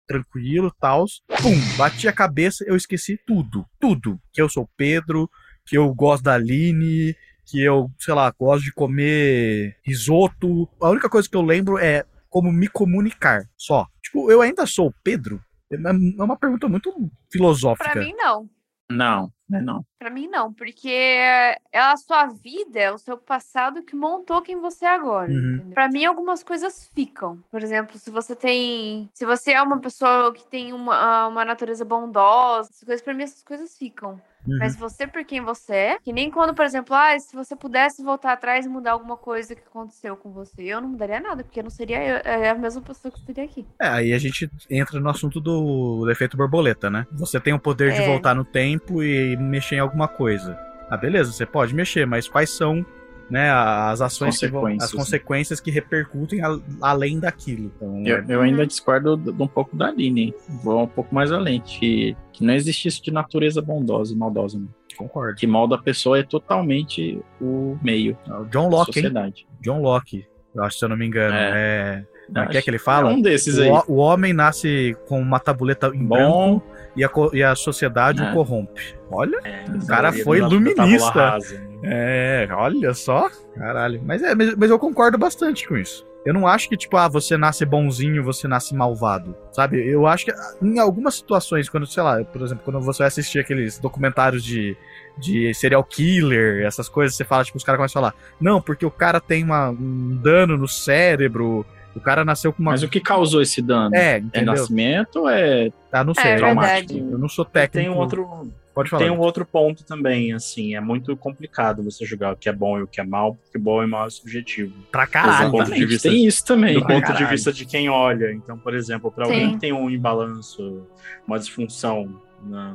tranquilo, 0.06 0.74
tal. 0.78 1.06
Pum, 1.42 1.76
bati 1.76 2.08
a 2.08 2.12
cabeça, 2.12 2.64
eu 2.66 2.76
esqueci 2.76 3.18
tudo, 3.26 3.64
tudo. 3.80 4.20
Que 4.32 4.42
eu 4.42 4.48
sou 4.48 4.64
o 4.64 4.70
Pedro, 4.76 5.30
que 5.64 5.76
eu 5.78 5.92
gosto 5.94 6.24
da 6.24 6.34
Aline, 6.34 7.14
que 7.46 7.62
eu, 7.62 7.90
sei 7.98 8.12
lá, 8.12 8.32
gosto 8.38 8.64
de 8.64 8.72
comer 8.72 9.76
risoto. 9.84 10.68
A 10.80 10.90
única 10.90 11.08
coisa 11.08 11.28
que 11.28 11.36
eu 11.36 11.42
lembro 11.42 11.78
é 11.78 12.04
como 12.28 12.52
me 12.52 12.68
comunicar, 12.68 13.48
só. 13.56 13.86
Tipo, 14.02 14.30
eu 14.30 14.42
ainda 14.42 14.66
sou 14.66 14.88
o 14.88 14.94
Pedro? 15.02 15.40
É 15.70 15.76
é 15.76 16.22
uma 16.22 16.36
pergunta 16.36 16.68
muito 16.68 16.92
filosófica. 17.30 17.90
Pra 17.90 18.02
mim, 18.02 18.14
não. 18.14 18.48
Não, 18.88 19.32
não 19.48 19.58
é 19.58 19.62
não. 19.62 19.86
Pra 19.98 20.10
mim, 20.10 20.28
não. 20.28 20.52
Porque 20.52 20.88
é 20.88 21.58
a 21.72 21.96
sua 21.96 22.26
vida, 22.26 22.78
é 22.78 22.92
o 22.92 22.98
seu 22.98 23.18
passado 23.18 23.82
que 23.82 23.96
montou 23.96 24.42
quem 24.42 24.60
você 24.60 24.84
é 24.84 24.94
agora. 24.94 25.30
Uhum. 25.30 25.70
Pra 25.74 25.88
mim, 25.88 26.04
algumas 26.04 26.42
coisas 26.42 26.88
ficam. 26.94 27.42
Por 27.50 27.62
exemplo, 27.62 27.98
se 27.98 28.10
você 28.10 28.36
tem. 28.36 29.10
Se 29.12 29.26
você 29.26 29.52
é 29.52 29.62
uma 29.62 29.80
pessoa 29.80 30.32
que 30.32 30.46
tem 30.46 30.72
uma, 30.72 31.26
uma 31.26 31.44
natureza 31.44 31.84
bondosa, 31.84 32.70
essas 32.70 32.84
coisas, 32.84 33.02
pra 33.02 33.14
mim, 33.14 33.24
essas 33.24 33.42
coisas 33.42 33.76
ficam. 33.76 34.20
Uhum. 34.46 34.58
Mas 34.58 34.76
você 34.76 35.06
por 35.06 35.24
quem 35.24 35.40
você 35.40 35.74
é, 35.74 35.98
que 36.02 36.12
nem 36.12 36.30
quando, 36.30 36.54
por 36.54 36.64
exemplo, 36.64 36.94
ah, 36.94 37.18
se 37.18 37.34
você 37.34 37.56
pudesse 37.56 38.02
voltar 38.02 38.32
atrás 38.32 38.64
e 38.66 38.68
mudar 38.68 38.92
alguma 38.92 39.16
coisa 39.16 39.54
que 39.54 39.62
aconteceu 39.62 40.16
com 40.16 40.30
você, 40.32 40.62
eu 40.62 40.80
não 40.80 40.88
mudaria 40.88 41.20
nada, 41.20 41.42
porque 41.42 41.60
eu 41.60 41.64
não 41.64 41.70
seria 41.70 42.02
eu, 42.02 42.16
é 42.24 42.50
a 42.50 42.54
mesma 42.54 42.80
pessoa 42.82 43.10
que 43.12 43.18
estaria 43.18 43.44
aqui. 43.44 43.66
É, 43.80 43.88
aí 43.88 44.12
a 44.12 44.18
gente 44.18 44.50
entra 44.70 45.00
no 45.00 45.08
assunto 45.08 45.40
do, 45.40 46.04
do 46.04 46.10
efeito 46.10 46.36
borboleta, 46.36 46.88
né? 46.88 47.06
Você 47.12 47.40
tem 47.40 47.52
o 47.52 47.58
poder 47.58 47.92
de 47.92 48.02
É. 48.02 48.06
voltar 48.06 48.34
no 48.34 48.44
tempo 48.44 49.02
e 49.02 49.36
mexer 49.36 49.76
em 49.76 49.80
alguma 49.80 50.06
coisa. 50.08 50.56
Ah, 50.88 50.96
beleza, 50.96 51.32
você 51.32 51.44
pode 51.44 51.74
mexer, 51.74 52.06
mas 52.06 52.28
quais 52.28 52.50
são 52.50 52.84
né, 53.30 53.50
as 53.50 54.00
ações 54.00 54.38
que 54.38 54.46
vão, 54.46 54.66
as 54.66 54.72
Consequências, 54.74 54.92
né? 54.92 54.98
consequências 54.98 55.60
que 55.60 55.70
repercutem 55.70 56.40
a- 56.42 56.58
além 56.80 57.18
daquilo. 57.18 57.72
Então, 57.76 58.02
Eu, 58.06 58.24
eu 58.28 58.40
ainda 58.42 58.66
discordo 58.66 59.16
de 59.16 59.30
um 59.42 59.48
pouco 59.48 59.76
da 59.76 59.86
Aline. 59.88 60.32
Vou 60.62 60.82
um 60.82 60.86
pouco 60.86 61.14
mais 61.14 61.32
além. 61.32 61.60
Que, 61.60 62.16
que 62.32 62.44
não 62.44 62.54
existe 62.54 62.86
isso 62.88 63.02
de 63.02 63.10
natureza 63.10 63.60
bondosa 63.60 64.12
e 64.12 64.16
maldosa. 64.16 64.58
Não. 64.58 64.68
concordo. 64.96 65.34
Que 65.38 65.46
molda 65.46 65.74
a 65.74 65.78
pessoa 65.82 66.18
é 66.18 66.22
totalmente 66.22 67.20
o 67.40 67.76
meio. 67.82 68.16
O 68.28 68.44
John 68.46 68.68
Locke, 68.68 68.90
hein? 68.98 69.04
sociedade. 69.04 69.46
John 69.60 69.80
Locke, 69.82 70.24
eu 70.54 70.62
acho, 70.64 70.78
se 70.78 70.84
eu 70.84 70.88
não 70.88 70.96
me 70.96 71.06
engano. 71.06 71.34
É. 71.34 72.04
Como 72.26 72.38
é 72.40 72.46
que 72.48 72.56
é 72.58 72.62
que 72.62 72.70
ele 72.70 72.78
fala? 72.78 73.10
é 73.12 73.14
um 73.14 73.20
desses 73.20 73.56
o, 73.58 73.62
aí. 73.62 73.70
ho- 73.70 73.84
o 73.88 73.96
homem 73.96 74.32
nasce 74.32 74.96
com 75.06 75.20
uma 75.20 75.38
tabuleta 75.38 75.88
em 75.94 76.04
Bom. 76.04 76.16
branco 76.16 76.62
e 76.96 77.04
a, 77.04 77.10
e 77.32 77.42
a 77.42 77.54
sociedade 77.54 78.22
É. 78.22 78.30
o 78.30 78.32
corrompe. 78.32 78.96
Olha, 79.10 79.38
É, 79.44 79.64
o 79.70 79.86
cara 79.86 80.12
foi 80.12 80.38
iluminista. 80.38 81.38
né? 81.38 81.68
É, 81.84 82.48
olha 82.52 82.92
só. 82.94 83.28
Caralho. 83.54 84.00
Mas, 84.04 84.22
é, 84.22 84.34
mas, 84.34 84.54
mas 84.56 84.70
eu 84.70 84.78
concordo 84.78 85.16
bastante 85.18 85.68
com 85.68 85.76
isso. 85.76 86.06
Eu 86.24 86.34
não 86.34 86.44
acho 86.48 86.68
que, 86.68 86.76
tipo, 86.76 86.96
ah, 86.96 87.06
você 87.06 87.36
nasce 87.36 87.64
bonzinho, 87.64 88.24
você 88.24 88.48
nasce 88.48 88.74
malvado, 88.74 89.36
sabe? 89.52 89.86
Eu 89.88 90.08
acho 90.08 90.24
que 90.24 90.32
em 90.60 90.80
algumas 90.80 91.14
situações, 91.14 91.68
quando, 91.68 91.86
sei 91.86 92.02
lá, 92.02 92.24
por 92.24 92.42
exemplo, 92.42 92.64
quando 92.64 92.80
você 92.80 92.98
vai 92.98 93.06
assistir 93.06 93.38
aqueles 93.38 93.78
documentários 93.78 94.42
de, 94.42 94.76
de 95.16 95.54
serial 95.54 95.84
killer, 95.84 96.66
essas 96.66 96.88
coisas, 96.88 97.16
você 97.16 97.22
fala, 97.24 97.44
tipo, 97.44 97.56
os 97.56 97.62
caras 97.62 97.78
começam 97.78 98.02
a 98.02 98.10
falar, 98.10 98.22
não, 98.40 98.60
porque 98.60 98.84
o 98.84 98.90
cara 98.90 99.20
tem 99.20 99.44
uma- 99.44 99.70
um 99.70 100.18
dano 100.20 100.56
no 100.56 100.66
cérebro, 100.66 101.64
o 101.96 102.00
cara 102.00 102.24
nasceu 102.24 102.52
com 102.52 102.62
uma... 102.62 102.72
Mas 102.72 102.82
o 102.82 102.88
que 102.88 103.00
causou 103.00 103.40
esse 103.42 103.60
dano? 103.62 103.94
É, 103.96 104.16
É 104.16 104.18
entendeu? 104.18 104.52
nascimento 104.54 105.20
ou 105.20 105.28
é 105.30 105.70
Ah, 105.90 106.04
não 106.04 106.14
sei. 106.14 106.32
É 106.32 106.36
verdade. 106.36 106.98
Eu 106.98 107.18
não 107.18 107.28
sou 107.28 107.44
técnico. 107.44 107.86
Tem 107.88 107.94
um 107.94 107.98
outro, 107.98 108.52
Pode 108.74 108.90
falar. 108.90 109.02
tem 109.04 109.10
um 109.10 109.18
outro 109.18 109.46
ponto 109.46 109.82
também, 109.84 110.32
assim, 110.34 110.74
é 110.74 110.80
muito 110.80 111.16
complicado 111.16 111.82
você 111.82 112.04
julgar 112.04 112.34
o 112.34 112.36
que 112.36 112.48
é 112.48 112.52
bom 112.52 112.78
e 112.78 112.82
o 112.82 112.86
que 112.86 113.00
é 113.00 113.04
mal, 113.04 113.34
porque 113.36 113.58
bom 113.58 113.82
e 113.82 113.86
mal 113.86 114.06
é 114.06 114.10
subjetivo. 114.10 114.74
Pra 114.92 115.06
caralho. 115.06 115.50
ponto 115.50 115.72
de 115.72 115.86
vista 115.86 116.10
Tem 116.10 116.26
isso 116.26 116.44
também. 116.44 116.74
Do 116.74 116.80
ponto 116.82 116.96
de 116.96 117.02
caralho. 117.02 117.28
vista 117.28 117.50
de 117.52 117.64
quem 117.64 117.88
olha. 117.88 118.30
Então, 118.32 118.58
por 118.58 118.74
exemplo, 118.74 119.10
para 119.10 119.24
alguém 119.24 119.52
que 119.52 119.58
tem 119.60 119.72
um 119.72 119.88
imbalanço, 119.88 120.86
uma 121.26 121.38
disfunção 121.38 122.20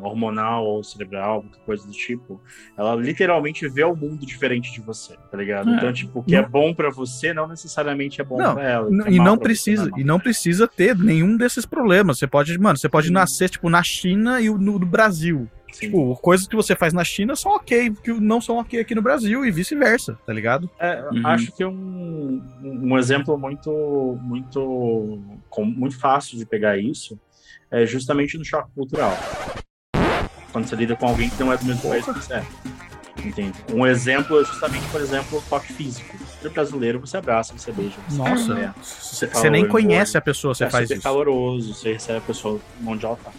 hormonal 0.02 0.66
ou 0.66 0.84
cerebral, 0.84 1.42
qualquer 1.44 1.66
coisa 1.66 1.86
do 1.88 1.94
tipo, 1.94 2.42
ela 2.78 2.96
literalmente 2.96 3.68
vê 3.68 3.84
o 3.84 3.96
mundo 3.96 4.26
diferente 4.26 4.72
de 4.72 4.82
você, 4.82 5.16
tá 5.30 5.38
ligado? 5.38 5.70
É. 5.70 5.76
Então, 5.78 5.94
tipo, 5.94 6.20
o 6.20 6.24
que 6.24 6.36
é 6.36 6.46
bom 6.48 6.74
pra 6.74 6.90
você 6.90 7.34
não 7.34 7.48
necessariamente 7.48 8.20
é 8.22 8.24
bom 8.24 8.38
Não, 8.38 8.54
pra 8.56 8.64
ela. 8.70 8.90
é 9.08 9.12
E 9.12 9.18
não 9.18 9.36
você 9.36 9.42
precisa, 9.42 9.86
não 9.90 9.98
é 9.98 10.02
e 10.02 10.04
não 10.04 10.20
precisa 10.20 10.68
ter 10.68 10.98
nenhum 10.98 11.38
desses 11.38 11.66
problemas. 11.66 12.20
Você 12.20 12.28
pode, 12.28 12.58
mano, 12.58 12.78
você 12.78 12.90
pode 12.90 13.12
nascer 13.12 13.50
tipo 13.50 13.70
na 13.70 13.84
China 13.84 14.40
e 14.42 14.50
o- 14.50 14.58
no, 14.58 14.78
no 14.80 14.86
Brasil. 14.86 15.48
Sim. 15.72 15.86
Tipo, 15.86 16.16
coisas 16.18 16.46
que 16.48 16.56
você 16.56 16.76
faz 16.76 16.92
na 16.92 17.02
China 17.04 17.34
são 17.34 17.54
ok, 17.54 17.92
que 18.04 18.12
não 18.12 18.42
são 18.42 18.58
ok 18.58 18.78
aqui 18.82 18.94
no 18.94 19.02
Brasil 19.02 19.46
e 19.46 19.52
vice-versa, 19.52 20.18
tá 20.26 20.34
ligado? 20.34 20.70
É, 20.78 21.02
Uhum. 21.14 21.26
Acho 21.26 21.50
que 21.56 21.64
um, 21.64 22.42
um 22.62 22.98
exemplo 22.98 23.38
muito, 23.38 23.72
muito, 24.22 25.20
com- 25.50 25.64
muito 25.64 25.98
fácil 25.98 26.38
de 26.38 26.46
pegar 26.46 26.78
isso 26.78 27.18
é 27.72 27.86
justamente 27.86 28.38
no 28.38 28.44
choque 28.44 28.70
cultural. 28.76 29.18
Quando 30.52 30.68
você 30.68 30.76
lida 30.76 30.96
com 30.96 31.08
alguém 31.08 31.30
que 31.30 31.42
não 31.42 31.54
é 31.54 31.58
do 31.58 31.66
mesmo 31.66 31.90
país 31.90 32.04
que 32.04 32.12
você 32.12 32.34
é. 32.34 32.46
Entende? 33.24 33.54
Um 33.72 33.86
exemplo 33.86 34.42
é 34.42 34.46
justamente, 34.46 34.86
por 34.90 35.00
exemplo, 35.00 35.38
o 35.38 35.42
toque 35.44 35.72
físico. 35.74 36.18
Você 36.18 36.48
é 36.48 36.50
brasileiro, 36.50 37.00
você 37.00 37.18
abraça, 37.18 37.54
você 37.58 37.72
beija. 37.72 37.96
Você 38.10 38.18
Nossa, 38.18 38.74
Você 38.82 39.28
fala 39.28 39.50
nem 39.52 39.68
conhece 39.68 40.18
a 40.18 40.22
pessoa, 40.22 40.54
você 40.54 40.66
é 40.66 40.70
faz 40.70 40.86
super 40.88 40.96
isso. 40.96 41.04
caloroso, 41.04 41.74
você 41.74 41.94
recebe 41.94 42.18
a 42.18 42.22
pessoa 42.22 42.60
onde 42.86 43.06
ela 43.06 43.16
tá. 43.16 43.32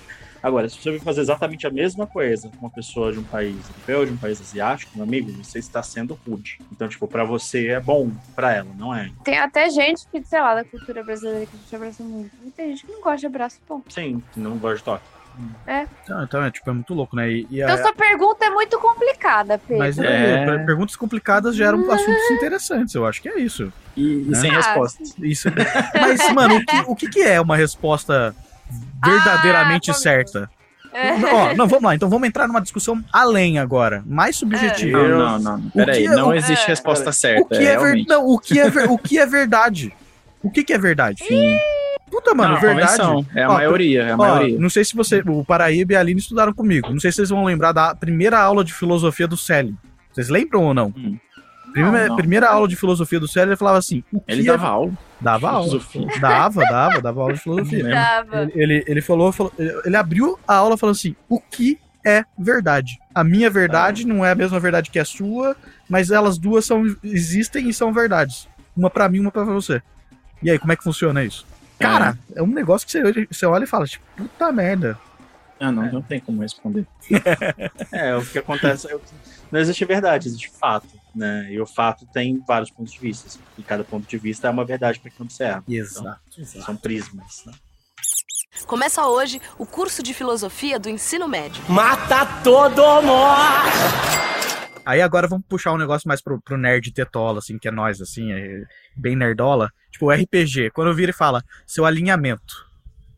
Agora, 0.42 0.68
se 0.68 0.76
você 0.82 0.90
vai 0.90 0.98
fazer 1.00 1.20
exatamente 1.20 1.66
a 1.66 1.70
mesma 1.70 2.06
coisa 2.06 2.48
com 2.48 2.66
uma 2.66 2.70
pessoa 2.70 3.12
de 3.12 3.18
um 3.20 3.22
país 3.22 3.54
europeu, 3.68 4.04
de 4.06 4.12
um 4.12 4.16
país 4.16 4.40
asiático, 4.40 4.90
meu 4.96 5.04
amigo, 5.04 5.30
você 5.32 5.58
está 5.60 5.82
sendo 5.82 6.18
rude. 6.26 6.58
Então, 6.72 6.88
tipo, 6.88 7.06
pra 7.06 7.22
você 7.24 7.68
é 7.68 7.78
bom, 7.80 8.10
pra 8.34 8.52
ela 8.52 8.68
não 8.76 8.94
é. 8.94 9.08
Tem 9.24 9.38
até 9.38 9.70
gente 9.70 10.02
que, 10.10 10.22
sei 10.24 10.40
lá, 10.40 10.54
da 10.54 10.64
cultura 10.64 11.04
brasileira 11.04 11.46
que 11.46 11.56
a 11.56 11.58
gente 11.60 11.76
abraça 11.76 12.02
muito. 12.02 12.30
E 12.44 12.50
tem 12.50 12.70
gente 12.70 12.86
que 12.86 12.92
não 12.92 13.00
gosta 13.00 13.18
de 13.18 13.26
abraço, 13.26 13.58
bom. 13.68 13.82
Sim, 13.88 14.20
não 14.36 14.56
gosta 14.58 14.78
de 14.78 14.84
toque. 14.84 15.04
É. 15.66 15.86
Então, 16.02 16.22
então 16.24 16.44
é, 16.44 16.50
tipo, 16.50 16.68
é 16.68 16.72
muito 16.74 16.92
louco, 16.92 17.16
né? 17.16 17.30
E, 17.30 17.46
e 17.50 17.62
Então 17.62 17.74
a- 17.74 17.78
sua 17.78 17.94
pergunta 17.94 18.44
é 18.44 18.50
muito 18.50 18.78
complicada, 18.78 19.56
Pedro. 19.58 19.78
mas 19.78 19.96
é, 19.98 20.44
per- 20.44 20.66
perguntas 20.66 20.94
complicadas 20.94 21.56
geram 21.56 21.78
assuntos 21.90 22.30
interessantes, 22.32 22.94
eu 22.94 23.06
acho 23.06 23.22
que 23.22 23.28
é 23.30 23.38
isso. 23.40 23.72
E, 23.96 24.24
Né? 24.26 24.36
sem 24.38 24.50
Ah, 24.50 24.56
resposta. 24.56 25.02
Isso. 25.22 25.48
Mas, 25.94 26.30
mano, 26.32 26.56
o 26.56 26.64
que, 26.66 26.80
o 26.88 26.94
que 26.96 27.08
que 27.08 27.20
é 27.22 27.40
uma 27.40 27.56
resposta 27.56 28.34
verdadeiramente 29.04 29.90
Ah, 29.90 29.92
vamos- 29.94 30.02
certa? 30.02 30.50
É. 30.94 31.12
Ó, 31.12 31.54
não, 31.54 31.66
vamos 31.66 31.84
lá. 31.84 31.94
Então 31.94 32.08
vamos 32.10 32.28
entrar 32.28 32.46
numa 32.46 32.60
discussão 32.60 33.02
além 33.12 33.58
agora, 33.58 34.02
mais 34.06 34.36
subjetiva. 34.36 35.02
Não, 35.08 35.38
não, 35.38 35.58
não. 35.58 35.66
O 35.68 35.70
Peraí, 35.72 36.02
que- 36.02 36.08
não 36.08 36.28
o- 36.28 36.34
existe 36.34 36.64
é, 36.64 36.68
resposta 36.68 37.08
O 37.10 37.12
certa. 37.12 37.56
que 37.56 37.64
é, 37.66 37.78
ver... 37.78 38.04
não, 38.06 38.26
o 38.28 38.38
que 38.38 38.58
é 38.60 38.68
ver... 38.68 38.90
o 38.90 38.98
que 38.98 39.18
é 39.18 39.24
verdade? 39.24 39.92
O 40.42 40.50
que 40.50 40.62
que 40.62 40.72
é 40.72 40.78
verdade? 40.78 41.24
Sim. 41.26 41.56
Puta, 42.10 42.34
mano, 42.34 42.54
Não, 42.54 42.60
verdade. 42.60 42.88
convenção, 42.98 43.26
é 43.34 43.42
a 43.44 43.48
Ó, 43.48 43.54
maioria, 43.54 44.02
é 44.02 44.10
a 44.10 44.14
Ó, 44.14 44.18
maioria. 44.18 44.58
não 44.58 44.68
sei 44.68 44.84
se 44.84 44.94
você, 44.94 45.22
o 45.26 45.42
Paraíba 45.42 45.94
e 45.94 45.96
a 45.96 46.00
Aline 46.00 46.20
estudaram 46.20 46.52
comigo. 46.52 46.90
Não 46.90 47.00
sei 47.00 47.10
se 47.10 47.16
vocês 47.16 47.30
vão 47.30 47.42
lembrar 47.44 47.72
da 47.72 47.94
primeira 47.94 48.38
aula 48.38 48.62
de 48.62 48.74
filosofia 48.74 49.26
do 49.26 49.36
Célio. 49.36 49.74
Vocês 50.12 50.28
lembram 50.28 50.62
ou 50.64 50.74
não? 50.74 50.92
Hum. 50.94 51.16
Primeira, 51.72 52.08
não. 52.08 52.16
primeira 52.16 52.50
aula 52.50 52.68
de 52.68 52.76
filosofia 52.76 53.18
do 53.18 53.26
Célio, 53.26 53.48
ele 53.52 53.56
falava 53.56 53.78
assim: 53.78 54.04
o 54.12 54.20
que 54.20 54.30
Ele 54.30 54.42
é- 54.42 54.44
dava 54.52 54.66
aula. 54.68 54.92
Dava 55.22 55.50
aula. 55.50 55.68
filosofia. 55.80 56.20
Dava, 56.20 56.62
dava, 56.64 57.00
dava 57.00 57.20
aula 57.20 57.32
de 57.34 57.40
filosofia. 57.40 57.84
Dava. 57.88 58.42
Ele, 58.42 58.52
ele, 58.56 58.84
ele 58.86 59.00
falou, 59.00 59.32
falou- 59.32 59.52
ele 59.84 59.96
abriu 59.96 60.38
a 60.46 60.54
aula 60.56 60.76
falando 60.76 60.96
assim: 60.96 61.14
o 61.28 61.40
que 61.40 61.78
é 62.04 62.24
verdade? 62.38 62.98
A 63.14 63.22
minha 63.22 63.48
verdade 63.48 64.06
não 64.06 64.24
é 64.24 64.32
a 64.32 64.34
mesma 64.34 64.58
verdade 64.58 64.90
que 64.90 64.98
a 64.98 65.04
sua, 65.04 65.56
mas 65.88 66.10
elas 66.10 66.36
duas 66.38 66.64
são, 66.64 66.84
existem 67.04 67.68
e 67.68 67.72
são 67.74 67.92
verdades. 67.92 68.48
Uma 68.76 68.90
pra 68.90 69.08
mim, 69.08 69.20
uma 69.20 69.30
pra 69.30 69.44
você. 69.44 69.80
E 70.42 70.50
aí, 70.50 70.58
como 70.58 70.72
é 70.72 70.76
que 70.76 70.82
funciona 70.82 71.22
isso? 71.24 71.46
Cara, 71.78 72.16
é 72.34 72.42
um 72.42 72.46
negócio 72.48 72.84
que 72.86 72.92
você, 72.92 73.02
olha- 73.02 73.26
você 73.30 73.46
olha 73.46 73.64
e 73.64 73.66
fala, 73.66 73.86
tipo, 73.86 74.04
puta 74.16 74.50
merda. 74.52 74.98
Ah, 75.60 75.70
não, 75.70 75.84
não 75.92 76.02
tem 76.02 76.18
como 76.18 76.42
responder. 76.42 76.86
é, 77.92 78.16
o 78.16 78.24
que 78.24 78.38
acontece. 78.38 78.90
é 78.90 78.94
o 78.94 78.98
que- 78.98 79.12
Não 79.50 79.60
existe 79.60 79.84
verdade, 79.84 80.26
existe 80.28 80.50
fato, 80.58 80.88
né? 81.14 81.48
E 81.50 81.60
o 81.60 81.66
fato 81.66 82.06
tem 82.12 82.42
vários 82.46 82.70
pontos 82.70 82.92
de 82.92 82.98
vista. 82.98 83.38
E 83.58 83.62
cada 83.62 83.84
ponto 83.84 84.08
de 84.08 84.18
vista 84.18 84.48
é 84.48 84.50
uma 84.50 84.64
verdade 84.64 85.00
para 85.00 85.10
quem 85.10 85.24
observa. 85.24 85.64
Exato. 85.68 86.20
Então, 86.38 86.62
são 86.62 86.76
prismas, 86.76 87.44
né? 87.46 87.52
Começa 88.66 89.06
hoje 89.06 89.40
o 89.58 89.66
curso 89.66 90.02
de 90.02 90.14
filosofia 90.14 90.78
do 90.78 90.88
ensino 90.88 91.26
médio. 91.26 91.62
Mata 91.68 92.26
todo 92.42 93.02
mundo! 93.02 94.22
Aí 94.84 95.00
agora 95.00 95.28
vamos 95.28 95.46
puxar 95.48 95.72
um 95.72 95.78
negócio 95.78 96.08
mais 96.08 96.20
pro, 96.20 96.40
pro 96.40 96.58
nerd 96.58 96.92
tetola, 96.92 97.38
assim, 97.38 97.58
que 97.58 97.68
é 97.68 97.70
nós, 97.70 98.00
assim, 98.00 98.32
é 98.32 98.64
bem 98.96 99.14
nerdola. 99.14 99.70
Tipo, 99.90 100.06
o 100.06 100.10
RPG. 100.10 100.70
Quando 100.72 100.88
eu 100.88 100.94
viro 100.94 101.10
e 101.10 101.14
fala 101.14 101.42
seu 101.66 101.86
alinhamento, 101.86 102.66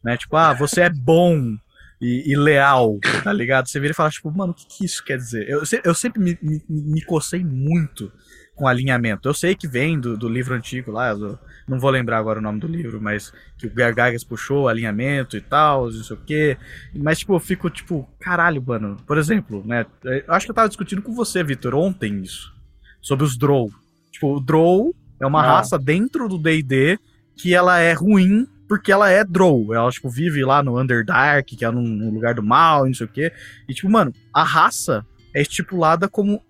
né? 0.03 0.17
Tipo, 0.17 0.37
ah, 0.37 0.53
você 0.53 0.83
é 0.83 0.91
bom 0.91 1.57
e, 2.05 2.33
e 2.33 2.37
leal, 2.37 2.99
tá 3.23 3.33
ligado? 3.33 3.69
Você 3.69 3.81
vira 3.81 3.93
e 3.93 3.95
fala, 3.97 4.11
tipo, 4.11 4.31
mano, 4.31 4.53
o 4.53 4.55
que, 4.55 4.67
que 4.67 4.85
isso 4.85 5.03
quer 5.05 5.17
dizer? 5.17 5.49
Eu, 5.49 5.63
eu 5.85 5.95
sempre 5.95 6.21
me, 6.23 6.39
me, 6.43 6.63
me 6.69 7.03
cocei 7.03 7.43
muito 7.45 8.13
com 8.55 8.69
alinhamento. 8.69 9.29
Eu 9.29 9.35
sei 9.35 9.55
que 9.55 9.67
vem 9.67 9.99
do, 9.99 10.17
do 10.17 10.29
livro 10.29 10.55
antigo 10.55 10.93
lá, 10.93 11.13
do- 11.15 11.39
não 11.67 11.81
vou 11.81 11.91
lembrar 11.91 12.19
agora 12.19 12.39
o 12.39 12.43
nome 12.43 12.61
do 12.61 12.69
livro, 12.69 13.01
mas 13.01 13.33
que 13.59 13.67
o 13.67 13.71
Gargagas 13.75 14.23
puxou 14.23 14.69
alinhamento 14.69 15.37
e 15.37 15.41
tal, 15.41 15.87
não 15.91 16.05
sei 16.05 16.17
o 16.17 16.21
quê. 16.21 16.57
Mas, 16.95 17.19
tipo, 17.21 17.35
eu 17.35 17.41
fico, 17.41 17.69
tipo, 17.71 18.09
caralho, 18.21 18.63
mano. 18.65 18.97
Por 19.07 19.19
exemplo, 19.19 19.63
né? 19.67 19.85
Eu 20.05 20.23
acho 20.29 20.47
que 20.47 20.51
eu 20.51 20.55
tava 20.55 20.69
discutindo 20.69 21.03
com 21.03 21.13
você, 21.15 21.43
Vitor, 21.43 21.75
ontem 21.75 22.21
isso. 22.23 22.53
Sobre 23.01 23.25
os 23.25 23.37
Drow. 23.37 23.71
Tipo, 24.13 24.37
o 24.37 24.41
Drow 24.41 24.95
é 25.21 25.27
uma 25.27 25.41
Ah. 25.43 25.57
raça 25.57 25.79
dentro 25.79 26.29
do 26.29 26.39
D&D 26.39 26.99
que 27.37 27.53
ela 27.55 27.81
é 27.81 27.93
ruim 27.93 28.47
porque 28.69 28.93
ela 28.93 29.11
é 29.11 29.25
Drow. 29.25 29.75
Ela, 29.75 29.91
tipo, 29.91 30.09
vive 30.09 30.45
lá 30.45 30.63
no 30.63 30.81
Underdark, 30.81 31.57
que 31.57 31.65
é 31.65 31.71
num, 31.71 31.83
num 31.83 32.13
lugar 32.13 32.35
do 32.35 32.43
mal, 32.43 32.87
e 32.87 32.91
não 32.91 32.95
sei 32.95 33.07
o 33.07 33.11
quê. 33.11 33.33
E, 33.69 33.75
tipo, 33.75 33.91
mano, 33.91 34.13
a 34.33 34.43
raça 34.43 35.05
é 35.35 35.43
estipulada 35.43 36.09
como... 36.09 36.43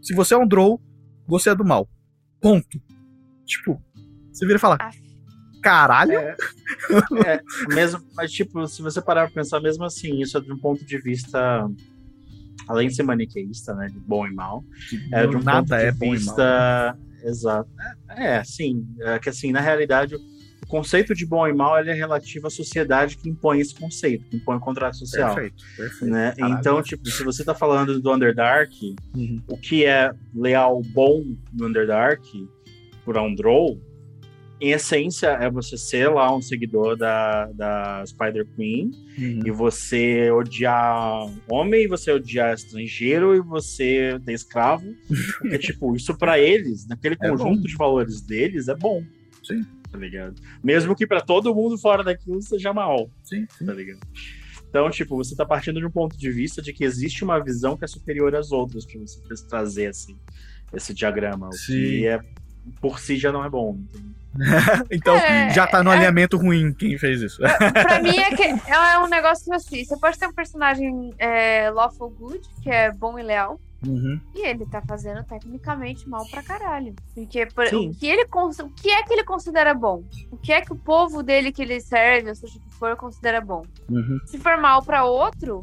Se 0.00 0.14
você 0.14 0.34
é 0.34 0.38
um 0.38 0.46
Drow, 0.46 0.80
você 1.26 1.50
é 1.50 1.54
do 1.54 1.64
mal. 1.64 1.88
Ponto. 2.40 2.80
Tipo, 3.44 3.82
você 4.32 4.46
vira 4.46 4.56
e 4.56 4.60
fala... 4.60 4.78
Caralho? 5.60 6.12
É, 6.14 6.36
mesmo, 7.68 8.00
mas 8.14 8.30
tipo, 8.30 8.64
se 8.68 8.80
você 8.80 9.02
parar 9.02 9.26
pra 9.26 9.42
pensar 9.42 9.60
mesmo 9.60 9.84
assim, 9.84 10.20
isso 10.20 10.38
é 10.38 10.40
de 10.40 10.52
um 10.52 10.56
ponto 10.56 10.84
de 10.84 10.98
vista 10.98 11.68
além 12.68 12.88
de 12.88 12.94
ser 12.94 13.02
maniqueísta, 13.02 13.74
né, 13.74 13.86
de 13.86 13.98
bom 13.98 14.26
e 14.26 14.32
mal, 14.32 14.62
é 15.12 15.26
de 15.26 15.36
um 15.36 15.42
Nada 15.42 15.60
ponto 15.60 15.80
de 15.80 15.84
é 15.86 15.92
bom 15.92 16.04
e 16.04 16.08
mal. 16.08 16.18
vista 16.18 16.98
exato. 17.24 17.70
É, 18.10 18.36
é, 18.36 18.44
sim, 18.44 18.86
é 19.00 19.18
que 19.18 19.30
assim, 19.30 19.50
na 19.50 19.60
realidade, 19.60 20.16
conceito 20.68 21.14
de 21.14 21.24
bom 21.26 21.46
e 21.48 21.52
mal 21.52 21.78
ele 21.80 21.90
é 21.90 21.94
relativo 21.94 22.46
à 22.46 22.50
sociedade 22.50 23.16
que 23.16 23.28
impõe 23.28 23.58
esse 23.60 23.74
conceito, 23.74 24.24
que 24.28 24.36
impõe 24.36 24.56
o 24.56 24.60
contrato 24.60 24.96
social. 24.96 25.34
Perfeito, 25.34 25.64
perfeito. 25.76 26.12
Né? 26.12 26.34
Caralho. 26.36 26.58
Então, 26.60 26.82
tipo, 26.82 27.08
se 27.08 27.24
você 27.24 27.44
tá 27.44 27.54
falando 27.54 28.00
do 28.00 28.12
Underdark, 28.12 28.94
Uhum. 29.14 29.42
o 29.48 29.56
que 29.56 29.84
é 29.84 30.10
leal 30.34 30.80
bom 30.92 31.24
no 31.52 31.66
Underdark 31.66 32.22
por 33.04 33.16
um 33.18 33.34
Drow 33.34 33.80
em 34.60 34.72
essência, 34.72 35.28
é 35.40 35.48
você 35.48 35.78
ser 35.78 36.08
lá 36.10 36.34
um 36.34 36.42
seguidor 36.42 36.96
da, 36.96 37.46
da 37.52 38.04
Spider 38.04 38.44
Queen 38.56 38.90
Uhum. 39.16 39.40
e 39.46 39.50
você 39.52 40.30
odiar 40.32 41.28
homem, 41.48 41.86
você 41.86 42.10
odiar 42.10 42.54
estrangeiro 42.54 43.34
e 43.36 43.40
você 43.40 44.20
ter 44.24 44.32
escravo. 44.32 44.84
Porque, 45.40 45.58
tipo, 45.58 45.94
isso 45.96 46.16
pra 46.18 46.38
eles, 46.40 46.86
naquele 46.88 47.14
É 47.20 47.28
conjunto 47.28 47.60
bom. 47.60 47.66
de 47.66 47.76
valores 47.76 48.20
deles, 48.20 48.66
é 48.68 48.74
bom. 48.74 49.02
Sim. 49.44 49.64
Tá 49.90 49.98
ligado? 49.98 50.34
Mesmo 50.62 50.94
que 50.94 51.06
pra 51.06 51.20
todo 51.20 51.54
mundo 51.54 51.78
fora 51.78 52.04
daquilo 52.04 52.40
seja 52.42 52.72
mal. 52.72 53.10
Sim, 53.22 53.46
sim. 53.56 53.64
Tá 53.66 53.72
ligado? 53.72 54.00
Então, 54.68 54.90
tipo, 54.90 55.16
você 55.16 55.34
tá 55.34 55.46
partindo 55.46 55.80
de 55.80 55.86
um 55.86 55.90
ponto 55.90 56.16
de 56.18 56.30
vista 56.30 56.60
de 56.60 56.72
que 56.74 56.84
existe 56.84 57.24
uma 57.24 57.42
visão 57.42 57.74
que 57.76 57.84
é 57.84 57.88
superior 57.88 58.34
às 58.36 58.52
outras 58.52 58.84
pra 58.84 59.00
você 59.00 59.46
trazer 59.48 59.86
assim, 59.86 60.18
esse 60.74 60.92
diagrama. 60.92 61.48
O 61.48 61.52
Sim. 61.52 61.72
que 61.72 62.06
é, 62.06 62.20
por 62.80 62.98
si 63.00 63.16
já 63.16 63.32
não 63.32 63.42
é 63.44 63.48
bom. 63.48 63.78
Então, 64.92 65.16
É, 65.16 65.50
já 65.54 65.66
tá 65.66 65.82
no 65.82 65.90
é- 65.90 65.94
alinhamento 65.96 66.36
ruim 66.36 66.72
quem 66.72 66.96
fez 66.98 67.22
isso. 67.22 67.40
pra 67.72 68.00
mim 68.02 68.16
é, 68.18 68.30
que 68.36 68.42
é 68.42 68.98
um 68.98 69.08
negócio 69.08 69.52
assim. 69.54 69.82
Você 69.84 69.96
pode 69.98 70.18
ter 70.18 70.26
um 70.28 70.32
personagem 70.34 71.12
é, 71.18 71.70
lawful 71.70 72.10
good, 72.10 72.40
que 72.62 72.70
é 72.70 72.92
bom 72.92 73.18
e 73.18 73.22
leal. 73.22 73.58
Uhum. 73.86 74.20
E 74.34 74.46
ele 74.46 74.66
tá 74.66 74.82
fazendo 74.82 75.22
tecnicamente 75.24 76.08
mal 76.08 76.28
pra 76.30 76.42
caralho. 76.42 76.94
Porque 77.14 77.46
por- 77.46 77.66
o 77.66 77.94
que, 77.94 78.06
ele, 78.08 78.24
o 78.24 78.70
que 78.70 78.90
é 78.90 79.02
que 79.04 79.12
ele 79.12 79.24
considera 79.24 79.72
bom? 79.72 80.02
O 80.30 80.36
que 80.36 80.52
é 80.52 80.60
que 80.60 80.72
o 80.72 80.76
povo 80.76 81.22
dele 81.22 81.52
que 81.52 81.62
ele 81.62 81.80
serve, 81.80 82.28
ou 82.30 82.34
seja 82.34 82.58
o 82.58 82.60
que 82.60 82.74
for, 82.76 82.96
considera 82.96 83.40
bom? 83.40 83.62
Uhum. 83.88 84.18
Se 84.26 84.38
for 84.38 84.56
mal 84.58 84.82
pra 84.82 85.04
outro, 85.04 85.60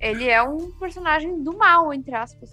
ele 0.00 0.28
é 0.28 0.42
um 0.42 0.70
personagem 0.72 1.42
do 1.42 1.56
mal, 1.56 1.92
entre 1.92 2.14
aspas. 2.14 2.50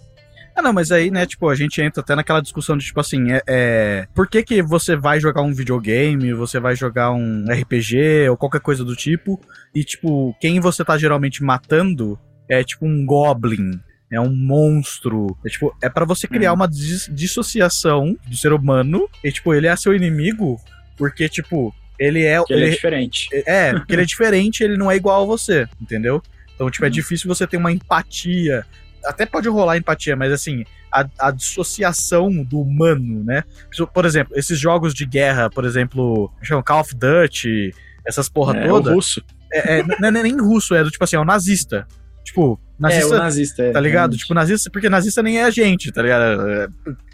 Ah, 0.54 0.62
não, 0.62 0.72
mas 0.72 0.90
aí, 0.90 1.10
né, 1.10 1.26
tipo, 1.26 1.50
a 1.50 1.54
gente 1.54 1.82
entra 1.82 2.00
até 2.00 2.14
naquela 2.14 2.40
discussão 2.40 2.78
de, 2.78 2.86
tipo 2.86 2.98
assim, 2.98 3.30
é, 3.30 3.42
é, 3.46 4.08
por 4.14 4.26
que 4.26 4.42
que 4.42 4.62
você 4.62 4.96
vai 4.96 5.20
jogar 5.20 5.42
um 5.42 5.52
videogame, 5.52 6.32
você 6.32 6.58
vai 6.58 6.74
jogar 6.74 7.10
um 7.12 7.44
RPG 7.50 8.26
ou 8.30 8.38
qualquer 8.38 8.62
coisa 8.62 8.82
do 8.82 8.96
tipo, 8.96 9.38
e, 9.74 9.84
tipo, 9.84 10.34
quem 10.40 10.58
você 10.58 10.82
tá 10.82 10.96
geralmente 10.96 11.42
matando 11.44 12.18
é, 12.48 12.64
tipo, 12.64 12.86
um 12.86 13.04
goblin, 13.04 13.78
é 14.10 14.20
um 14.20 14.34
monstro, 14.34 15.36
é, 15.44 15.48
tipo, 15.48 15.76
é 15.82 15.88
para 15.88 16.04
você 16.04 16.28
criar 16.28 16.52
uma 16.52 16.68
dis- 16.68 17.10
dissociação 17.12 18.16
do 18.26 18.36
ser 18.36 18.52
humano, 18.52 19.08
e, 19.22 19.32
tipo, 19.32 19.52
ele 19.52 19.66
é 19.66 19.74
seu 19.76 19.94
inimigo, 19.94 20.60
porque, 20.96 21.28
tipo, 21.28 21.74
ele 21.98 22.24
é... 22.24 22.42
Que 22.44 22.52
ele 22.52 22.66
é 22.66 22.70
diferente. 22.70 23.28
É, 23.46 23.72
porque 23.72 23.92
ele 23.94 24.02
é 24.02 24.06
diferente, 24.06 24.62
ele 24.62 24.76
não 24.76 24.90
é 24.90 24.96
igual 24.96 25.22
a 25.22 25.26
você, 25.26 25.66
entendeu? 25.80 26.22
Então, 26.54 26.70
tipo, 26.70 26.84
é 26.86 26.90
difícil 26.90 27.28
você 27.28 27.46
ter 27.46 27.56
uma 27.56 27.72
empatia. 27.72 28.64
Até 29.04 29.26
pode 29.26 29.48
rolar 29.48 29.76
empatia, 29.76 30.16
mas 30.16 30.32
assim, 30.32 30.64
a, 30.92 31.06
a 31.18 31.30
dissociação 31.30 32.42
do 32.42 32.60
humano, 32.60 33.22
né? 33.24 33.44
Por 33.92 34.04
exemplo, 34.04 34.36
esses 34.38 34.58
jogos 34.58 34.94
de 34.94 35.04
guerra, 35.04 35.50
por 35.50 35.64
exemplo, 35.64 36.32
Call 36.64 36.80
of 36.80 36.94
Duty, 36.94 37.74
essas 38.06 38.28
porra 38.28 38.56
É, 38.56 38.66
toda. 38.66 38.90
o 38.90 38.94
russo. 38.94 39.22
É, 39.52 39.80
é, 39.80 39.82
não 39.82 40.08
é 40.08 40.10
nem 40.10 40.36
russo, 40.40 40.74
é 40.74 40.82
do 40.82 40.90
tipo 40.90 41.04
assim, 41.04 41.16
é 41.16 41.20
o 41.20 41.24
nazista. 41.24 41.86
Tipo, 42.26 42.60
nazista. 42.78 43.14
É, 43.14 43.18
o 43.18 43.18
nazista, 43.22 43.62
é, 43.62 43.70
Tá 43.72 43.80
ligado? 43.80 44.00
realmente. 44.10 44.20
Tipo, 44.20 44.34
nazista, 44.34 44.70
porque 44.70 44.88
nazista 44.90 45.22
nem 45.22 45.38
é 45.38 45.44
a 45.44 45.50
gente, 45.50 45.90
tá 45.92 46.02
ligado? 46.02 46.50
É, 46.50 46.68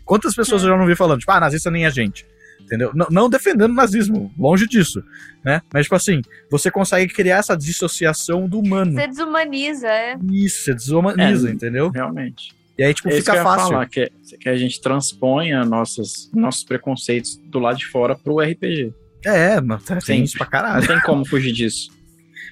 Quantas 0.04 0.34
pessoas 0.34 0.62
eu 0.62 0.70
já 0.70 0.76
não 0.76 0.86
vi 0.86 0.96
falando, 0.96 1.20
tipo, 1.20 1.30
ah, 1.30 1.38
nazista 1.40 1.70
nem 1.70 1.84
é 1.84 1.86
a 1.86 1.90
gente. 1.90 2.26
Entendeu? 2.60 2.90
Não, 2.94 3.06
não 3.10 3.28
defendendo 3.28 3.70
o 3.70 3.74
nazismo, 3.74 4.32
longe 4.38 4.66
disso, 4.66 5.02
né? 5.44 5.60
Mas, 5.72 5.84
tipo 5.84 5.94
assim, 5.94 6.22
você 6.50 6.70
consegue 6.70 7.12
criar 7.12 7.38
essa 7.38 7.54
dissociação 7.56 8.48
do 8.48 8.58
humano. 8.60 8.92
Você 8.92 9.06
desumaniza, 9.06 9.86
é. 9.88 10.16
Isso, 10.32 10.64
você 10.64 10.74
desumaniza, 10.74 11.48
É, 11.50 11.52
entendeu? 11.52 11.90
Realmente. 11.90 12.52
E 12.78 12.82
aí, 12.82 12.94
tipo, 12.94 13.08
É 13.10 13.12
fica 13.12 13.32
que 13.32 13.42
fácil. 13.42 13.68
falar, 13.68 13.86
que, 13.88 14.10
que 14.40 14.48
a 14.48 14.56
gente 14.56 14.80
transpõe 14.80 15.52
nossas, 15.66 16.30
nossos 16.32 16.64
preconceitos 16.64 17.36
do 17.50 17.58
lado 17.58 17.76
de 17.78 17.86
fora 17.86 18.16
pro 18.16 18.40
RPG. 18.40 18.94
É, 19.24 19.60
mas 19.60 19.82
tem 20.06 20.22
isso 20.24 20.38
pra 20.38 20.46
caralho. 20.46 20.80
Não 20.80 20.86
tem 20.88 21.00
como 21.02 21.24
fugir 21.26 21.52
disso. 21.52 21.90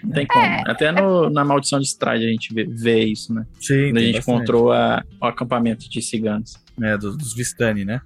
Não 0.02 0.12
tem 0.12 0.26
como. 0.26 0.44
Até 0.66 0.90
no- 0.92 1.28
na 1.30 1.44
Maldição 1.44 1.78
de 1.78 1.86
Strade 1.86 2.24
a 2.24 2.28
gente 2.28 2.52
vê, 2.54 2.64
vê 2.64 3.04
isso, 3.04 3.34
né? 3.34 3.46
Sim, 3.60 3.88
Quando 3.90 3.96
a 3.98 4.00
gente 4.00 4.14
bastante. 4.16 4.36
encontrou 4.36 4.72
a- 4.72 5.04
o 5.20 5.24
acampamento 5.26 5.88
de 5.90 6.00
ciganos. 6.02 6.54
É, 6.82 6.96
dos, 6.96 7.14
dos 7.16 7.34
Vistani, 7.34 7.84
né? 7.84 8.00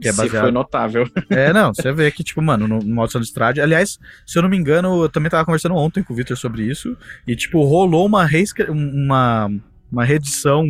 Que 0.00 0.08
é 0.08 0.12
Se 0.12 0.16
baseado. 0.16 0.42
foi 0.44 0.50
notável. 0.50 1.06
É, 1.28 1.52
não, 1.52 1.74
você 1.74 1.92
vê 1.92 2.10
que, 2.10 2.24
tipo, 2.24 2.40
mano, 2.40 2.66
no, 2.66 2.78
no 2.78 2.94
Maldição 2.94 3.20
de 3.20 3.26
Estrade. 3.26 3.60
Aliás, 3.60 3.98
se 4.26 4.38
eu 4.38 4.42
não 4.42 4.48
me 4.48 4.56
engano, 4.56 5.02
eu 5.02 5.08
também 5.10 5.28
tava 5.30 5.44
conversando 5.44 5.74
ontem 5.74 6.02
com 6.02 6.12
o 6.14 6.16
Victor 6.16 6.36
sobre 6.36 6.62
isso. 6.62 6.96
E, 7.26 7.36
tipo, 7.36 7.62
rolou 7.64 8.06
uma, 8.06 8.24
reescre- 8.24 8.70
uma, 8.70 9.50
uma 9.92 10.04
reedição 10.04 10.64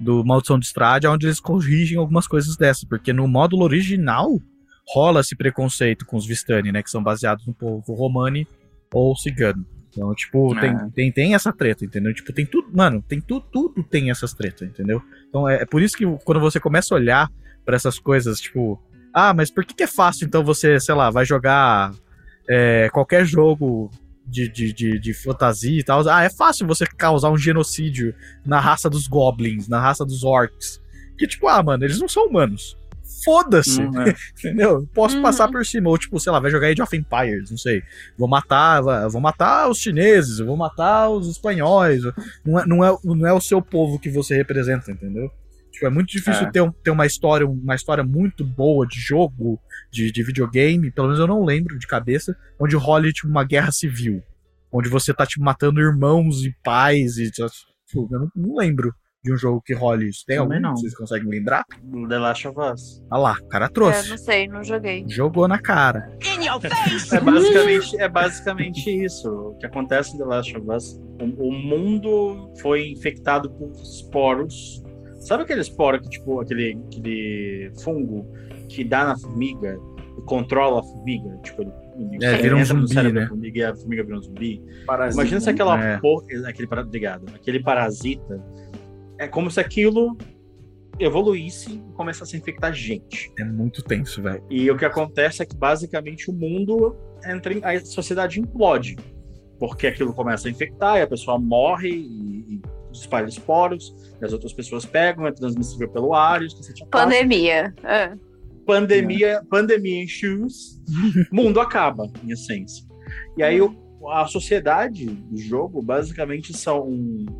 do 0.00 0.24
Maldição 0.24 0.58
de 0.58 0.66
Estrade, 0.66 1.06
onde 1.06 1.26
eles 1.26 1.38
corrigem 1.38 1.96
algumas 1.98 2.26
coisas 2.26 2.56
dessas. 2.56 2.82
Porque 2.84 3.12
no 3.12 3.28
módulo 3.28 3.62
original 3.62 4.40
rola 4.88 5.20
esse 5.20 5.36
preconceito 5.36 6.04
com 6.04 6.16
os 6.16 6.26
Vistani, 6.26 6.72
né? 6.72 6.82
Que 6.82 6.90
são 6.90 7.00
baseados 7.02 7.46
no 7.46 7.54
povo 7.54 7.94
romani 7.94 8.48
ou 8.92 9.14
cigano. 9.14 9.64
Então, 9.92 10.14
tipo, 10.14 10.54
tem, 10.60 10.70
Ah. 10.70 10.88
tem, 10.94 11.10
tem 11.12 11.34
essa 11.34 11.52
treta, 11.52 11.84
entendeu? 11.84 12.14
Tipo, 12.14 12.32
tem 12.32 12.46
tudo, 12.46 12.68
mano, 12.72 13.02
tem 13.06 13.20
tudo, 13.20 13.44
tudo 13.52 13.82
tem 13.82 14.10
essas 14.10 14.32
tretas, 14.32 14.68
entendeu? 14.68 15.02
Então 15.28 15.48
é, 15.48 15.62
é 15.62 15.66
por 15.66 15.82
isso 15.82 15.96
que 15.96 16.04
quando 16.24 16.40
você 16.40 16.60
começa 16.60 16.94
a 16.94 16.96
olhar 16.96 17.28
pra 17.64 17.76
essas 17.76 17.98
coisas, 17.98 18.40
tipo, 18.40 18.80
ah, 19.12 19.34
mas 19.34 19.50
por 19.50 19.64
que, 19.64 19.74
que 19.74 19.82
é 19.82 19.86
fácil 19.88 20.26
então 20.26 20.44
você, 20.44 20.78
sei 20.78 20.94
lá, 20.94 21.10
vai 21.10 21.24
jogar 21.24 21.92
é, 22.48 22.88
qualquer 22.92 23.24
jogo 23.24 23.90
de, 24.24 24.48
de, 24.48 24.72
de, 24.72 24.98
de 25.00 25.12
fantasia 25.12 25.80
e 25.80 25.82
tal? 25.84 26.08
Ah, 26.08 26.22
é 26.22 26.30
fácil 26.30 26.66
você 26.66 26.86
causar 26.86 27.30
um 27.30 27.36
genocídio 27.36 28.14
na 28.46 28.60
raça 28.60 28.88
dos 28.88 29.08
goblins, 29.08 29.66
na 29.68 29.80
raça 29.80 30.04
dos 30.04 30.22
orcs. 30.22 30.80
Que 31.18 31.26
tipo, 31.26 31.48
ah, 31.48 31.62
mano, 31.62 31.84
eles 31.84 31.98
não 32.00 32.08
são 32.08 32.26
humanos. 32.28 32.76
Foda-se, 33.24 33.82
Não 33.82 34.02
é. 34.02 34.14
entendeu? 34.38 34.88
Posso 34.94 35.16
Uhum. 35.16 35.22
passar 35.22 35.48
por 35.48 35.64
cima, 35.66 35.88
ou 35.90 35.98
tipo, 35.98 36.18
sei 36.20 36.32
lá, 36.32 36.40
vai 36.40 36.50
jogar 36.50 36.68
Age 36.68 36.82
of 36.82 36.96
Empires, 36.96 37.50
não 37.50 37.58
sei. 37.58 37.82
Vou 38.18 38.28
matar, 38.28 38.80
vou 39.08 39.20
matar 39.20 39.68
os 39.68 39.78
chineses, 39.78 40.38
eu 40.38 40.46
vou 40.46 40.56
matar 40.56 41.08
os 41.10 41.28
espanhóis. 41.28 42.02
Não 42.44 42.58
é, 42.60 42.66
não, 42.66 42.84
é, 42.84 42.96
não 43.04 43.26
é 43.26 43.32
o 43.32 43.40
seu 43.40 43.60
povo 43.60 43.98
que 43.98 44.08
você 44.10 44.34
representa, 44.36 44.90
entendeu? 44.90 45.30
Tipo, 45.72 45.86
é 45.86 45.90
muito 45.90 46.08
difícil 46.10 46.46
É. 46.46 46.50
ter, 46.50 46.60
um- 46.60 46.72
ter 46.72 46.90
uma 46.90 47.06
história, 47.06 47.46
uma 47.46 47.74
história 47.74 48.02
muito 48.04 48.44
boa 48.44 48.86
de 48.86 48.98
jogo, 49.00 49.58
de, 49.90 50.10
de 50.10 50.22
videogame, 50.22 50.90
pelo 50.90 51.06
menos 51.08 51.20
eu 51.20 51.26
não 51.26 51.44
lembro 51.44 51.78
de 51.78 51.86
cabeça, 51.86 52.36
onde 52.58 52.74
role 52.76 53.12
tipo, 53.12 53.28
uma 53.28 53.44
guerra 53.44 53.70
civil. 53.72 54.22
Onde 54.72 54.88
você 54.88 55.12
tá 55.14 55.24
tipo, 55.26 55.44
matando 55.44 55.80
irmãos 55.80 56.44
e 56.44 56.54
pais 56.62 57.16
e. 57.18 57.30
Tipo, 57.30 58.08
eu 58.12 58.20
não, 58.20 58.30
não 58.36 58.56
lembro 58.56 58.94
de 59.22 59.32
um 59.32 59.36
jogo 59.36 59.60
que 59.60 59.74
role 59.74 60.08
isso. 60.08 60.24
Tem 60.26 60.38
Também 60.38 60.56
algum? 60.58 60.68
não. 60.70 60.76
Vocês 60.76 60.94
conseguem 60.96 61.28
lembrar? 61.28 61.64
The 62.08 62.18
Last 62.18 62.48
of 62.48 62.58
Us. 62.58 63.02
Ah 63.10 63.18
lá, 63.18 63.34
o 63.40 63.48
cara 63.48 63.66
É, 63.66 63.68
trouxe. 63.68 64.08
não 64.10 64.18
sei, 64.18 64.48
não 64.48 64.64
joguei. 64.64 65.04
Jogou 65.08 65.46
na 65.46 65.58
cara. 65.58 66.10
É 67.12 67.20
basicamente, 67.20 67.96
é 68.00 68.08
basicamente 68.08 69.04
isso. 69.04 69.28
O 69.30 69.54
que 69.58 69.66
acontece 69.66 70.14
em 70.14 70.18
The 70.18 70.24
Last 70.24 70.56
of 70.56 70.70
Us. 70.70 71.00
O, 71.20 71.48
o 71.48 71.52
mundo 71.52 72.50
foi 72.60 72.88
infectado 72.90 73.50
por 73.50 73.70
esporos. 73.72 74.82
Sabe 75.20 75.42
aquele 75.42 75.60
esporo 75.60 76.00
que, 76.00 76.08
tipo, 76.08 76.40
aquele, 76.40 76.78
aquele 76.86 77.70
fungo 77.82 78.26
que 78.70 78.82
dá 78.82 79.04
na 79.04 79.18
formiga 79.18 79.78
e 80.18 80.22
controla 80.22 80.80
a 80.80 80.82
formiga? 80.82 81.36
Tipo, 81.42 81.60
ele, 81.62 82.24
É, 82.24 82.36
vira 82.38 82.56
um 82.56 82.64
zumbi, 82.64 82.88
cérebro 82.88 83.14
né? 83.14 83.20
da 83.24 83.28
formiga 83.28 83.58
e 83.58 83.64
a 83.64 83.76
formiga 83.76 84.02
vira 84.02 84.16
um 84.16 84.22
zumbi. 84.22 84.62
Parasita, 84.86 85.20
Imagina 85.20 85.40
se 85.40 85.50
aquela 85.50 85.78
É. 85.84 85.98
porra. 85.98 86.24
Aquele, 86.48 86.66
obrigado. 86.80 87.26
Aquele 87.34 87.62
parasita. 87.62 88.42
É 89.20 89.28
como 89.28 89.50
se 89.50 89.60
aquilo 89.60 90.16
evoluísse 90.98 91.74
e 91.74 91.92
começasse 91.92 92.34
a 92.34 92.38
infectar 92.38 92.72
gente. 92.72 93.30
É 93.38 93.44
muito 93.44 93.82
tenso, 93.82 94.22
velho. 94.22 94.42
E 94.48 94.70
o 94.70 94.76
que 94.76 94.84
acontece 94.84 95.42
é 95.42 95.46
que 95.46 95.54
basicamente 95.54 96.30
o 96.30 96.32
mundo 96.32 96.96
entra 97.26 97.52
em, 97.52 97.62
a 97.62 97.84
sociedade 97.84 98.40
implode. 98.40 98.96
Porque 99.58 99.86
aquilo 99.86 100.14
começa 100.14 100.48
a 100.48 100.50
infectar 100.50 100.96
e 100.96 101.02
a 101.02 101.06
pessoa 101.06 101.38
morre 101.38 101.90
e, 101.90 102.54
e 102.56 102.62
espalha 102.92 103.26
esporos, 103.28 103.94
e 104.20 104.24
as 104.24 104.32
outras 104.32 104.54
pessoas 104.54 104.86
pegam, 104.86 105.26
é 105.26 105.32
transmissível 105.32 105.88
pelo 105.90 106.14
ar, 106.14 106.40
os 106.42 106.54
cacete 106.54 106.82
a 106.82 106.86
quatro. 106.86 107.10
Pandemia. 107.10 107.74
É. 107.84 108.12
pandemia, 108.66 109.42
pandemia 109.50 110.02
em 110.02 110.08
shoes, 110.08 110.80
mundo 111.30 111.60
acaba, 111.60 112.10
em 112.24 112.32
essência. 112.32 112.84
E 113.36 113.42
aí 113.42 113.60
o- 113.60 113.76
a 114.08 114.26
sociedade 114.26 115.06
do 115.06 115.36
jogo 115.36 115.82
basicamente 115.82 116.56
são 116.56 116.88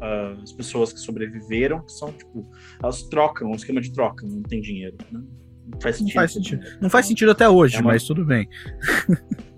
ah, 0.00 0.36
as 0.42 0.52
pessoas 0.52 0.92
que 0.92 1.00
sobreviveram, 1.00 1.82
que 1.84 1.92
são 1.92 2.12
tipo, 2.12 2.48
elas 2.82 3.02
trocam, 3.04 3.50
um 3.50 3.54
esquema 3.54 3.80
de 3.80 3.92
troca, 3.92 4.26
não 4.26 4.42
tem 4.42 4.60
dinheiro. 4.60 4.96
Né? 5.10 5.20
Não 5.72 5.80
faz 5.80 5.96
Não 5.96 6.06
sentido. 6.06 6.14
faz 6.14 6.32
sentido. 6.32 6.62
Não 6.80 6.90
faz 6.90 7.06
sentido 7.06 7.30
até 7.30 7.48
hoje, 7.48 7.76
É 7.76 7.80
uma- 7.80 7.92
mas 7.92 8.04
tudo 8.04 8.24
bem. 8.24 8.48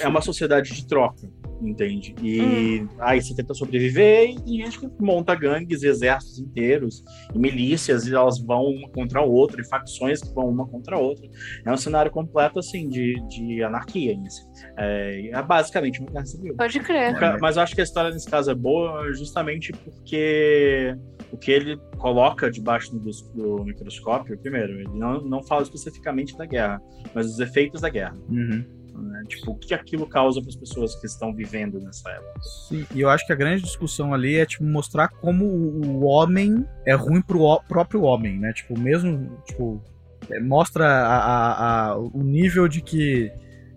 É 0.00 0.08
uma 0.08 0.22
sociedade 0.22 0.72
de 0.74 0.86
troca, 0.86 1.30
entende? 1.60 2.14
E 2.22 2.86
aí 2.98 3.20
você 3.20 3.34
tenta 3.34 3.54
sobreviver 3.54 4.30
e 4.30 4.40
tem 4.40 4.64
gente 4.64 4.80
que 4.80 4.88
monta 5.00 5.34
gangues, 5.34 5.82
exércitos 5.82 6.38
inteiros, 6.38 7.04
e 7.34 7.38
milícias, 7.38 8.06
e 8.06 8.14
elas 8.14 8.38
vão 8.38 8.64
uma 8.64 8.88
contra 8.88 9.20
a 9.20 9.22
outra, 9.22 9.60
e 9.60 9.64
facções 9.64 10.22
que 10.22 10.34
vão 10.34 10.48
uma 10.48 10.66
contra 10.66 10.96
a 10.96 10.98
outra. 10.98 11.28
É 11.64 11.72
um 11.72 11.76
cenário 11.76 12.10
completo, 12.10 12.58
assim, 12.58 12.88
de, 12.88 13.14
de 13.28 13.62
anarquia. 13.62 14.14
si. 14.28 14.42
É, 14.76 15.30
é 15.30 15.42
basicamente 15.42 16.00
uma 16.00 16.10
guerra 16.10 16.26
civil. 16.26 16.54
Pode 16.56 16.80
crer. 16.80 17.14
Mas 17.40 17.56
eu 17.56 17.62
acho 17.62 17.74
que 17.74 17.80
a 17.80 17.84
história 17.84 18.10
nesse 18.10 18.28
caso 18.28 18.50
é 18.50 18.54
boa 18.54 19.12
justamente 19.12 19.72
porque 19.72 20.96
o 21.32 21.36
que 21.36 21.50
ele 21.50 21.76
coloca 21.98 22.50
debaixo 22.50 22.96
do, 22.96 23.10
do 23.34 23.64
microscópio, 23.64 24.38
primeiro, 24.38 24.72
ele 24.74 24.88
não, 24.94 25.20
não 25.20 25.42
fala 25.42 25.62
especificamente 25.62 26.36
da 26.36 26.46
guerra, 26.46 26.80
mas 27.14 27.26
os 27.26 27.40
efeitos 27.40 27.80
da 27.80 27.88
guerra. 27.88 28.16
Uhum. 28.28 28.64
Né? 29.02 29.22
Tipo, 29.28 29.52
o 29.52 29.54
que 29.56 29.72
aquilo 29.74 30.06
causa 30.06 30.40
para 30.40 30.48
as 30.50 30.56
pessoas 30.56 30.94
que 30.96 31.06
estão 31.06 31.34
vivendo 31.34 31.78
nessa 31.80 32.10
época. 32.10 32.40
Sim, 32.68 32.86
e 32.94 33.00
eu 33.00 33.08
acho 33.10 33.26
que 33.26 33.32
a 33.32 33.36
grande 33.36 33.62
discussão 33.62 34.12
ali 34.14 34.36
é, 34.36 34.46
tipo, 34.46 34.64
mostrar 34.64 35.08
como 35.08 35.44
o 35.44 35.86
o 35.96 36.04
homem 36.04 36.64
é 36.84 36.94
ruim 36.94 37.20
pro 37.22 37.42
ó- 37.42 37.60
próprio 37.68 38.02
homem, 38.02 38.38
né? 38.38 38.52
Tipo, 38.52 38.78
mesmo, 38.78 39.38
tipo, 39.46 39.82
é, 40.30 40.40
mostra 40.40 40.86
a- 40.86 41.18
a- 41.18 41.88
a- 41.92 41.98
o 41.98 42.22
nível 42.22 42.66
de 42.68 42.80
que 42.82 43.30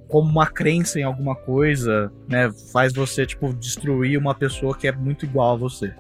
como 0.07 0.27
uma 0.29 0.47
crença 0.47 0.99
em 0.99 1.03
alguma 1.03 1.35
coisa, 1.35 2.11
né, 2.27 2.51
faz 2.73 2.91
você, 2.93 3.25
tipo, 3.27 3.53
destruir 3.53 4.17
uma 4.17 4.33
pessoa 4.33 4.75
que 4.75 4.87
é 4.87 4.91
muito 4.91 5.23
igual 5.25 5.53
a 5.53 5.57
você. 5.57 5.93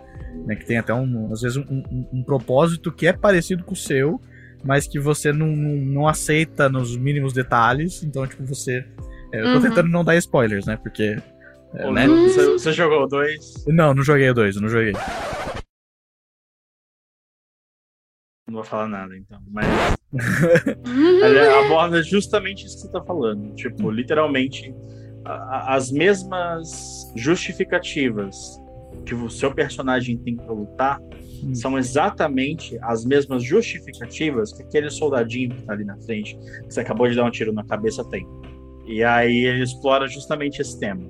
Né, 0.45 0.55
que 0.55 0.65
tem 0.65 0.77
até, 0.77 0.93
um, 0.93 1.31
às 1.31 1.41
vezes, 1.41 1.57
um, 1.57 1.83
um- 1.91 2.07
um 2.13 2.23
propósito 2.23 2.91
que 2.91 3.05
é 3.07 3.13
parecido 3.13 3.63
com 3.63 3.73
o 3.73 3.77
seu, 3.77 4.19
mas 4.63 4.87
que 4.87 4.99
você 4.99 5.31
não, 5.31 5.47
não, 5.47 5.75
não 5.75 6.07
aceita 6.07 6.67
nos 6.69 6.95
mínimos 6.97 7.33
detalhes. 7.33 8.03
Então, 8.03 8.25
tipo, 8.27 8.43
você... 8.45 8.83
é, 9.31 9.41
eu 9.41 9.51
tô 9.51 9.57
Uhum. 9.57 9.61
tentando 9.61 9.89
não 9.89 10.03
dar 10.03 10.15
spoilers, 10.17 10.65
né, 10.65 10.77
porque... 10.77 11.17
é, 11.75 11.87
Ô, 11.87 11.91
né? 11.93 12.07
Lu, 12.07 12.17
Você, 12.23 12.45
você 12.51 12.73
jogou 12.73 13.07
dois? 13.07 13.39
Não, 13.67 13.93
não 13.93 14.03
joguei 14.03 14.29
o 14.29 14.33
2, 14.33 14.55
eu 14.55 14.61
não 14.61 14.69
joguei. 14.69 14.93
Não 18.47 18.55
vou 18.55 18.63
falar 18.63 18.87
nada, 18.87 19.15
então. 19.15 19.39
Mas 19.51 19.67
ele 21.21 21.39
aborda 21.39 22.01
justamente 22.01 22.65
isso 22.65 22.75
que 22.77 22.81
você 22.83 22.91
tá 22.91 23.03
falando. 23.03 23.53
Tipo, 23.53 23.91
literalmente, 23.91 24.73
a- 25.23 25.33
a- 25.33 25.75
as 25.75 25.91
mesmas 25.91 26.67
justificativas 27.15 28.35
que 29.05 29.13
o 29.13 29.29
seu 29.29 29.53
personagem 29.53 30.17
tem 30.17 30.35
pra 30.35 30.51
lutar 30.51 30.99
são 31.53 31.77
exatamente 31.77 32.77
as 32.81 33.05
mesmas 33.05 33.43
justificativas 33.43 34.51
que 34.51 34.63
aquele 34.63 34.89
soldadinho 34.89 35.55
que 35.55 35.63
tá 35.63 35.73
ali 35.73 35.85
na 35.85 35.97
frente, 35.99 36.35
que 36.65 36.73
você 36.73 36.81
acabou 36.81 37.07
de 37.07 37.15
dar 37.15 37.23
um 37.25 37.31
tiro 37.31 37.53
na 37.53 37.63
cabeça, 37.63 38.03
tem. 38.09 38.25
E 38.89 39.03
aí 39.03 39.45
ele 39.45 39.63
explora 39.63 40.07
justamente 40.07 40.59
esse 40.61 40.79
tema. 40.79 41.01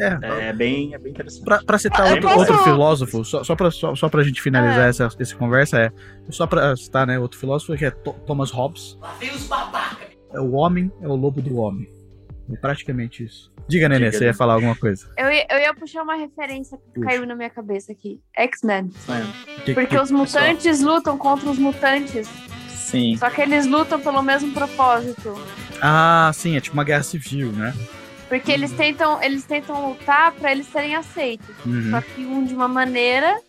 É, 0.00 0.48
É 0.48 0.52
bem, 0.52 0.92
é 0.92 0.98
bem 0.98 1.12
interessante. 1.12 1.44
Pra, 1.44 1.62
pra 1.64 1.78
citar 1.78 2.08
Ah, 2.08 2.10
outro, 2.14 2.28
outro 2.30 2.58
filósofo, 2.64 3.24
só, 3.24 3.44
só, 3.44 3.54
pra, 3.54 3.70
só, 3.70 3.94
só 3.94 4.08
pra 4.08 4.24
gente 4.24 4.42
finalizar 4.42 4.86
Ah. 4.86 4.88
essa, 4.88 5.08
essa 5.18 5.36
conversa, 5.36 5.78
é. 5.78 5.90
Só 6.30 6.48
pra 6.48 6.74
citar, 6.76 7.06
né? 7.06 7.18
Outro 7.20 7.38
filósofo 7.38 7.76
que 7.78 7.84
é 7.84 7.90
Thomas 7.92 8.50
Hobbes. 8.50 8.98
É 10.32 10.40
o 10.40 10.52
homem 10.52 10.90
é 11.00 11.06
o 11.06 11.14
lobo 11.14 11.40
do 11.40 11.56
homem. 11.58 11.88
É 12.52 12.56
praticamente 12.56 13.22
isso. 13.24 13.52
Diga, 13.68 13.88
Nenê, 13.88 14.06
Diga, 14.06 14.18
você 14.18 14.24
ia 14.24 14.34
falar 14.34 14.54
alguma 14.54 14.74
coisa. 14.74 15.08
Eu 15.16 15.30
ia, 15.30 15.46
eu 15.48 15.58
ia 15.58 15.74
puxar 15.74 16.02
uma 16.02 16.16
referência 16.16 16.76
que 16.76 16.94
Puxa. 16.94 17.06
caiu 17.06 17.24
na 17.26 17.36
minha 17.36 17.48
cabeça 17.50 17.92
aqui. 17.92 18.20
X-Men. 18.36 18.90
Que- 19.64 19.74
Porque 19.74 19.94
que- 19.94 19.98
os 20.02 20.10
mutantes 20.10 20.80
lutam 20.82 21.16
contra 21.16 21.48
os 21.48 21.58
mutantes. 21.58 22.28
Sim. 22.68 23.16
Só 23.16 23.30
que 23.30 23.40
eles 23.40 23.64
lutam 23.66 24.00
pelo 24.00 24.20
mesmo 24.22 24.52
propósito. 24.52 25.32
Ah, 25.84 26.30
sim, 26.32 26.56
é 26.56 26.60
tipo 26.60 26.74
uma 26.74 26.84
guerra 26.84 27.02
civil, 27.02 27.50
né? 27.50 27.74
Porque 28.28 28.52
eles 28.52 28.70
tentam, 28.72 29.20
eles 29.20 29.44
tentam 29.44 29.90
lutar 29.90 30.30
pra 30.32 30.52
eles 30.52 30.66
serem 30.68 30.94
aceitos. 30.94 31.54
Uhum. 31.66 31.90
Só 31.90 32.00
que 32.00 32.24
um 32.24 32.44
de 32.44 32.54
uma 32.54 32.68
maneira 32.68 33.40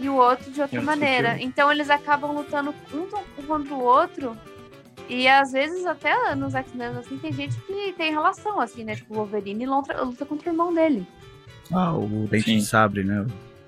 e 0.00 0.08
o 0.08 0.14
outro 0.14 0.50
de 0.50 0.62
outra 0.62 0.80
maneira. 0.80 1.36
Então 1.40 1.70
eles 1.70 1.90
acabam 1.90 2.32
lutando 2.32 2.74
um 2.92 3.06
contra 3.46 3.74
o 3.74 3.82
outro. 3.82 4.36
E 5.10 5.28
às 5.28 5.52
vezes 5.52 5.84
até 5.84 6.34
nos 6.34 6.54
X-Men 6.54 6.88
assim 6.98 7.18
tem 7.18 7.32
gente 7.32 7.54
que 7.60 7.92
tem 7.96 8.10
relação 8.10 8.58
assim, 8.60 8.82
né? 8.82 8.96
Tipo 8.96 9.12
o 9.12 9.16
Wolverine 9.18 9.66
luta, 9.66 10.02
luta 10.02 10.24
contra 10.24 10.48
o 10.48 10.52
irmão 10.52 10.72
dele. 10.72 11.06
Ah, 11.70 11.92
o 11.92 12.26
dente 12.30 12.46
Sim. 12.46 12.58
de 12.58 12.64
sabre, 12.64 13.04
né? 13.04 13.26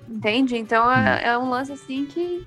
Entende? 0.09 0.57
Então 0.57 0.91
é, 0.91 1.27
é 1.27 1.37
um 1.37 1.49
lance 1.49 1.71
assim 1.71 2.05
que 2.05 2.45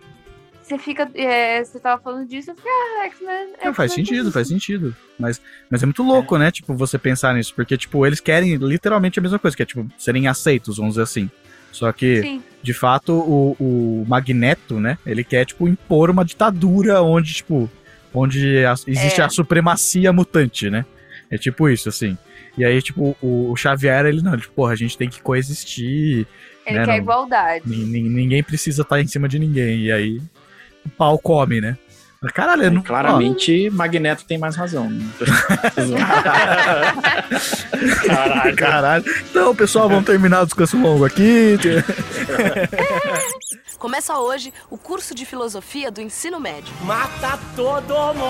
você 0.67 0.79
fica. 0.79 1.09
é, 1.15 1.63
você 1.63 1.79
tava 1.79 2.01
falando 2.03 2.27
disso, 2.29 2.51
eu 2.51 2.55
fiquei, 2.57 2.71
ah, 2.71 3.05
X-Men. 3.07 3.49
Não, 3.65 3.75
faz 3.75 3.93
sentido, 3.93 4.33
faz 4.33 4.49
sentido. 4.49 4.97
Mas, 5.19 5.41
mas 5.71 5.83
é 5.83 5.87
muito 5.87 6.03
louco, 6.03 6.37
né? 6.39 6.51
Tipo, 6.51 6.75
você 6.75 6.99
pensar 6.99 7.35
nisso. 7.35 7.55
Porque, 7.55 7.77
tipo, 7.77 8.05
eles 8.07 8.21
querem 8.21 8.57
literalmente 8.57 9.19
a 9.19 9.23
mesma 9.23 9.39
coisa, 9.39 9.57
que 9.57 9.63
é, 9.63 9.67
tipo, 9.67 9.87
serem 9.99 10.27
aceitos, 10.27 10.77
vamos 10.79 10.93
dizer 10.95 11.03
assim. 11.03 11.31
Só 11.71 11.91
que, 11.93 12.21
Sim. 12.23 12.43
de 12.63 12.73
fato, 12.73 13.13
o, 13.13 13.57
o 13.59 14.05
Magneto, 14.09 14.79
né? 14.81 14.97
Ele 15.05 15.23
quer, 15.25 15.45
tipo, 15.45 15.67
impor 15.69 16.09
uma 16.09 16.25
ditadura 16.25 17.03
onde, 17.03 17.35
tipo, 17.35 17.69
onde 18.13 18.65
a- 18.65 18.75
existe 18.87 19.21
É. 19.21 19.25
a 19.25 19.29
supremacia 19.29 20.13
mutante, 20.13 20.71
né? 20.71 20.85
É 21.31 21.37
tipo 21.37 21.69
isso, 21.69 21.89
assim. 21.89 22.17
E 22.57 22.65
aí, 22.65 22.81
tipo, 22.81 23.17
o, 23.21 23.51
o 23.51 23.57
Xavier, 23.57 24.07
ele 24.07 24.23
não, 24.23 24.35
ele, 24.35 24.43
tipo, 24.43 24.55
porra, 24.55 24.73
a 24.73 24.77
gente 24.77 24.97
tem 24.97 25.09
que 25.11 25.21
coexistir. 25.21 26.27
Ele 26.67 26.79
né, 26.79 26.85
quer 26.85 26.91
não- 26.93 26.97
igualdade. 26.97 27.69
Nin- 27.69 27.85
nin- 27.87 28.09
Ninguém 28.09 28.43
precisa 28.43 28.83
estar 28.83 29.01
em 29.01 29.07
cima 29.09 29.29
de 29.29 29.39
ninguém. 29.39 29.81
E 29.81 29.93
aí, 29.93 30.21
o 30.85 30.89
pau 30.91 31.19
come, 31.19 31.61
né? 31.61 31.77
Caralho, 32.33 32.63
eu 32.63 32.71
não, 32.71 32.83
Claramente, 32.83 33.69
Magneto 33.71 34.25
tem 34.25 34.39
mais 34.39 34.57
razão. 34.57 34.89
né? 34.89 35.05
Caralho. 38.07 38.57
Caralho. 38.57 39.05
Então, 39.31 39.55
pessoal, 39.55 39.89
vamos 39.89 40.07
terminar 40.07 40.43
o 40.43 40.47
descanso 40.47 40.81
longo 40.81 41.05
aqui. 41.05 41.59
Começa 43.79 44.19
hoje 44.19 44.53
o 44.71 44.79
curso 44.79 45.15
de 45.15 45.27
filosofia 45.27 45.91
do 45.91 46.01
ensino 46.01 46.41
médio. 46.41 46.73
Mata 46.83 47.39
todo 47.55 47.95
mundo! 48.15 48.25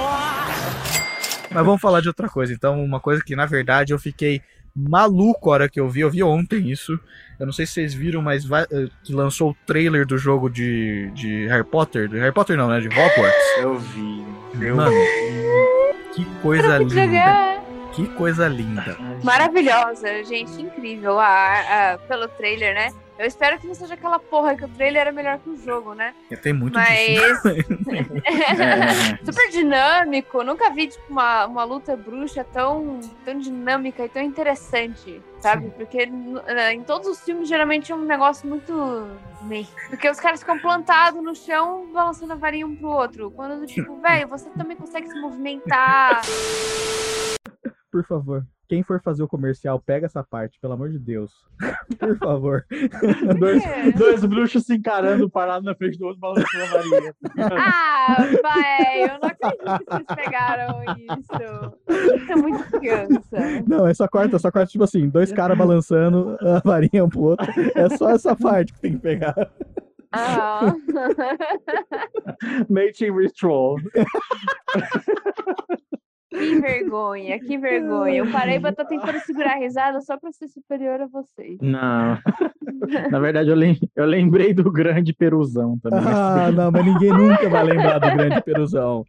Mas 1.51 1.65
vamos 1.65 1.81
falar 1.81 2.01
de 2.01 2.09
outra 2.09 2.29
coisa. 2.29 2.53
Então, 2.53 2.83
uma 2.83 2.99
coisa 2.99 3.23
que, 3.23 3.37
na 3.37 3.47
verdade, 3.47 3.93
eu 3.93 3.99
fiquei 3.99 4.43
maluco 4.75 5.51
a 5.51 5.53
hora 5.55 5.69
que 5.69 5.79
eu 5.81 5.89
vi. 5.89 6.01
Eu 6.01 6.11
vi 6.11 6.23
ontem 6.23 6.71
isso. 6.71 6.99
Eu 7.39 7.47
não 7.47 7.53
sei 7.53 7.67
se 7.67 7.73
vocês 7.75 7.95
viram, 7.95 8.23
mas 8.23 8.45
vai- 8.45 8.67
eh, 8.71 8.89
lançou 9.11 9.51
o 9.51 9.57
trailer 9.67 10.07
do 10.07 10.17
jogo 10.19 10.49
de, 10.49 11.11
de 11.15 11.47
Harry 11.49 11.65
Potter. 11.65 12.09
De 12.09 12.19
Harry 12.19 12.33
Potter 12.33 12.57
não, 12.57 12.69
né? 12.69 12.81
De 12.81 12.89
Hogwarts. 12.89 13.59
Eu 13.59 13.79
vi. 13.79 14.25
Eu 14.61 14.77
Mano, 14.77 14.95
que 16.15 16.25
coisa 16.43 16.79
linda. 16.79 16.95
jogar. 17.07 17.65
Que 17.93 18.07
coisa 18.09 18.49
linda. 18.49 18.97
Maravilhosa, 19.23 20.25
gente, 20.25 20.61
incrível. 20.61 21.19
Ah, 21.21 21.61
ah, 21.95 21.99
pelo 22.09 22.27
trailer, 22.29 22.75
né? 22.75 22.89
Eu 23.17 23.27
espero 23.27 23.59
que 23.61 23.67
não 23.67 23.75
seja 23.75 23.95
aquela 23.95 24.19
porra 24.19 24.57
que 24.57 24.65
o 24.65 24.69
trailer 24.69 25.03
era 25.03 25.13
melhor 25.13 25.39
que 25.39 25.49
o 25.49 25.57
jogo, 25.57 25.95
né? 25.95 26.13
Tem 26.43 26.53
muito 26.53 26.75
Mas. 26.75 27.07
disso. 27.09 27.49
É. 28.27 29.17
Super 29.25 29.51
dinâmico. 29.51 30.43
Nunca 30.43 30.71
vi, 30.71 30.89
tipo, 30.89 31.05
uma, 31.09 31.47
uma 31.47 31.65
luta 31.65 31.97
bruxa 31.97 32.45
tão, 32.45 33.01
tão 33.25 33.39
dinâmica 33.39 34.05
e 34.05 34.09
tão 34.09 34.23
interessante, 34.23 35.21
sabe? 35.41 35.71
Porque 35.71 36.09
eh, 36.47 36.73
em 36.73 36.83
todos 36.83 37.07
os 37.09 37.21
filmes 37.21 37.49
geralmente 37.49 37.93
é 37.93 37.95
um 37.95 38.05
negócio 38.05 38.49
muito. 38.49 38.73
meh. 39.43 39.67
Porque 39.89 40.09
os 40.09 40.19
caras 40.19 40.41
ficam 40.41 40.59
plantados 40.59 41.23
no 41.23 41.35
chão, 41.35 41.89
balançando 41.93 42.33
a 42.33 42.37
varinha 42.37 42.67
um 42.67 42.75
pro 42.75 42.89
outro. 42.89 43.31
Quando, 43.31 43.67
tipo, 43.67 43.97
velho, 44.01 44.29
você 44.29 44.49
também 44.51 44.77
consegue 44.77 45.09
se 45.09 45.21
movimentar. 45.21 46.23
Por 47.91 48.05
favor. 48.07 48.45
Quem 48.69 48.83
for 48.83 49.01
fazer 49.03 49.23
o 49.23 49.29
comercial, 49.29 49.79
pega 49.79 50.07
essa 50.07 50.23
parte, 50.25 50.59
pelo 50.59 50.73
amor 50.73 50.89
de 50.91 50.99
Deus. 50.99 51.31
Por 51.99 52.17
favor. 52.19 52.65
Dois, 53.39 53.63
É. 53.65 53.93
dois 53.93 54.25
bruxos 54.25 54.65
se 54.65 54.75
encarando, 54.75 55.29
parados 55.31 55.65
na 55.65 55.75
frente 55.75 55.99
do 55.99 56.07
outro, 56.07 56.21
balançando 56.21 56.65
a 56.65 56.67
varinha. 56.69 57.15
Ah, 57.59 58.17
vai, 58.43 59.05
eu 59.05 59.19
não 59.21 59.29
acredito 59.29 59.79
que 59.79 59.85
vocês 59.91 60.07
pegaram 60.25 60.83
isso. 60.97 62.17
Isso 62.17 62.33
é 62.33 62.37
muito 62.37 62.65
criança. 62.71 63.37
Não, 63.67 63.87
é 63.87 63.95
só 63.95 64.09
corta, 64.09 64.39
só 64.39 64.51
corta, 64.51 64.71
tipo 64.71 64.85
assim, 64.85 65.09
dois 65.09 65.31
caras 65.33 65.57
balançando 65.59 66.37
a 66.41 66.61
varinha 66.65 67.05
um 67.05 67.09
pro 67.09 67.21
outro. 67.21 67.47
É 67.75 67.89
só 67.97 68.11
essa 68.11 68.35
parte 68.35 68.73
que 68.73 68.81
tem 68.81 68.93
que 68.95 68.99
pegar. 69.01 69.35
Ah. 70.13 70.73
Mating 72.71 73.13
Ritual. 73.19 73.77
Que 76.35 76.61
vergonha, 76.61 77.39
que 77.39 77.57
vergonha. 77.59 78.25
O 78.25 78.31
Paraíba 78.33 78.73
tá 78.73 78.85
tentando 78.85 79.19
segurar 79.21 79.53
a 79.53 79.59
risada 79.59 80.01
só 80.01 80.19
pra 80.19 80.33
ser 80.33 80.49
superior 80.49 81.01
a 81.01 81.07
vocês. 81.07 81.59
Não. 81.63 82.19
Na 83.11 83.19
verdade, 83.19 83.49
eu, 83.51 83.55
lem- 83.57 83.79
eu 83.95 84.05
lembrei 84.05 84.53
do 84.53 84.71
grande 84.71 85.13
peruzão 85.13 85.79
também. 85.79 86.01
Ah, 86.05 86.51
não, 86.53 86.71
mas 86.71 86.85
ninguém 86.85 87.11
nunca 87.11 87.49
vai 87.49 87.63
lembrar 87.65 87.99
do 87.99 88.11
grande 88.17 88.43
peruzão. 88.43 89.05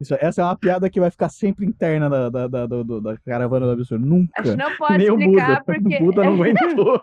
Isso, 0.00 0.14
essa 0.20 0.40
é 0.40 0.44
uma 0.44 0.56
piada 0.56 0.88
que 0.88 1.00
vai 1.00 1.10
ficar 1.10 1.28
sempre 1.28 1.66
interna 1.66 2.08
da, 2.08 2.28
da, 2.30 2.46
da, 2.46 2.66
do- 2.66 3.00
da 3.00 3.16
caravana 3.18 3.66
do 3.66 3.72
absurdo. 3.72 4.06
Nunca. 4.06 4.30
Acho 4.40 4.52
que 4.52 4.56
não 4.56 4.76
pode 4.76 4.98
Nem 4.98 5.10
o 5.10 5.18
explicar 5.18 5.48
Buda. 5.48 5.64
porque. 5.64 5.96
O 5.96 5.98
Buda 6.06 6.24
não 6.24 6.32
aguentou. 6.34 7.02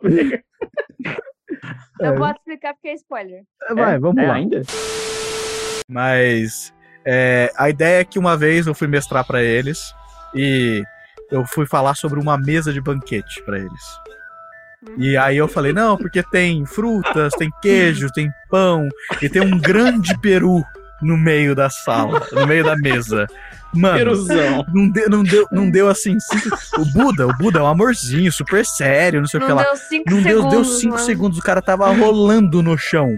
não 2.00 2.08
É. 2.14 2.18
pode 2.18 2.38
explicar 2.40 2.74
porque 2.74 2.88
é 2.88 2.94
spoiler. 2.94 3.44
Vai, 3.74 4.00
vamos 4.00 4.24
É, 4.24 4.28
lá. 4.28 4.34
ainda? 4.36 4.62
Mas 5.90 6.74
é, 7.06 7.52
a 7.58 7.70
ideia 7.70 8.02
é 8.02 8.06
que 8.06 8.18
uma 8.20 8.36
vez 8.38 8.68
eu 8.68 8.74
fui 8.74 8.88
mestrar 8.88 9.24
pra 9.26 9.42
eles 9.44 9.94
e 10.34 10.84
eu 11.32 11.46
fui 11.46 11.66
falar 11.66 11.96
sobre 11.96 12.20
uma 12.20 12.38
mesa 12.38 12.72
de 12.74 12.82
banquete 12.82 13.42
pra 13.44 13.58
eles. 13.58 14.00
E 14.98 15.18
aí 15.18 15.38
eu 15.38 15.48
falei, 15.48 15.74
não, 15.74 15.98
porque 15.98 16.22
tem 16.22 16.64
frutas, 16.66 17.34
tem 17.34 17.50
queijo, 17.62 18.12
tem 18.12 18.30
pão 18.50 18.88
e 19.22 19.28
tem 19.28 19.42
um 19.42 19.58
grande 19.60 20.16
peru 20.20 20.64
no 21.02 21.18
meio 21.18 21.56
da 21.56 21.70
sala, 21.70 22.22
no 22.32 22.46
meio 22.46 22.64
da 22.64 22.76
mesa. 22.76 23.26
Mano, 23.74 23.98
Peruzão. 23.98 24.66
não 24.74 24.88
deu, 24.90 25.10
não 25.10 25.24
deu, 25.24 25.48
não 25.52 25.70
deu 25.70 25.90
assim. 25.90 26.18
cinco- 26.20 26.56
O 26.78 26.86
Buda, 26.86 27.28
o 27.28 27.34
Buda 27.36 27.60
é 27.60 27.62
um 27.64 27.68
amorzinho, 27.68 28.32
super 28.32 28.64
sério, 28.66 29.20
não 29.20 29.28
sei 29.28 29.40
o 29.40 29.44
que 29.44 29.50
Não 29.50 29.56
lá. 29.58 29.64
deu 29.64 29.76
cinco 29.76 30.10
Não 30.10 30.22
deu, 30.22 30.38
segundos. 30.38 30.52
deu 30.54 30.64
cinco 30.66 30.94
mano. 30.94 31.06
segundos, 31.06 31.40
o 31.40 31.42
cara 31.42 31.62
tava 31.62 31.90
rolando 31.92 32.62
no 32.64 32.78
chão. 32.78 33.18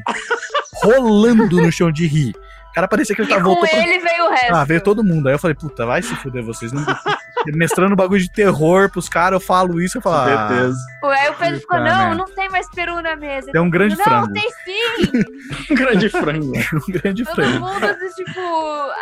rolando 0.83 1.57
no 1.61 1.71
chão 1.71 1.91
de 1.91 2.07
rir. 2.07 2.33
O 2.69 2.73
cara 2.73 2.87
parecia 2.87 3.15
que 3.15 3.21
ele 3.21 3.27
E 3.29 3.31
tava 3.31 3.43
com 3.43 3.55
voltando 3.55 3.69
pra- 3.69 3.79
ele 3.87 3.99
veio 3.99 4.25
o 4.25 4.29
resto. 4.29 4.53
Ah, 4.55 4.63
veio 4.63 4.81
todo 4.81 5.03
mundo. 5.03 5.27
Aí 5.27 5.33
eu 5.33 5.39
falei, 5.39 5.55
puta, 5.55 5.85
vai 5.85 6.01
se 6.01 6.15
fuder 6.17 6.43
vocês. 6.43 6.71
Não... 6.71 6.83
Mestrando 7.53 7.95
bagulho 7.95 8.21
de 8.21 8.31
terror 8.31 8.89
pros 8.89 9.09
caras, 9.09 9.39
eu 9.39 9.45
falo 9.45 9.81
isso, 9.81 9.97
eu 9.97 10.01
falo. 10.01 10.15
Ah, 10.15 10.47
Certeza. 10.47 10.77
Aí 11.03 11.29
o 11.29 11.33
Pedro 11.35 11.59
ficou, 11.59 11.79
não, 11.79 12.13
não 12.15 12.25
tem 12.25 12.49
mais 12.49 12.69
peru 12.69 13.01
na 13.01 13.15
mesa. 13.15 13.51
Tem 13.51 13.61
um 13.61 13.69
grande 13.69 13.95
não, 13.97 14.03
frango. 14.03 14.33
tem 14.33 14.49
sim. 14.65 15.23
Um 15.71 15.75
grande 15.75 16.09
frango. 16.09 16.53
um 16.73 16.91
grande 16.91 17.23
Todo 17.23 17.35
frango. 17.35 17.59
mundo, 17.59 17.87
tipo, 18.15 18.39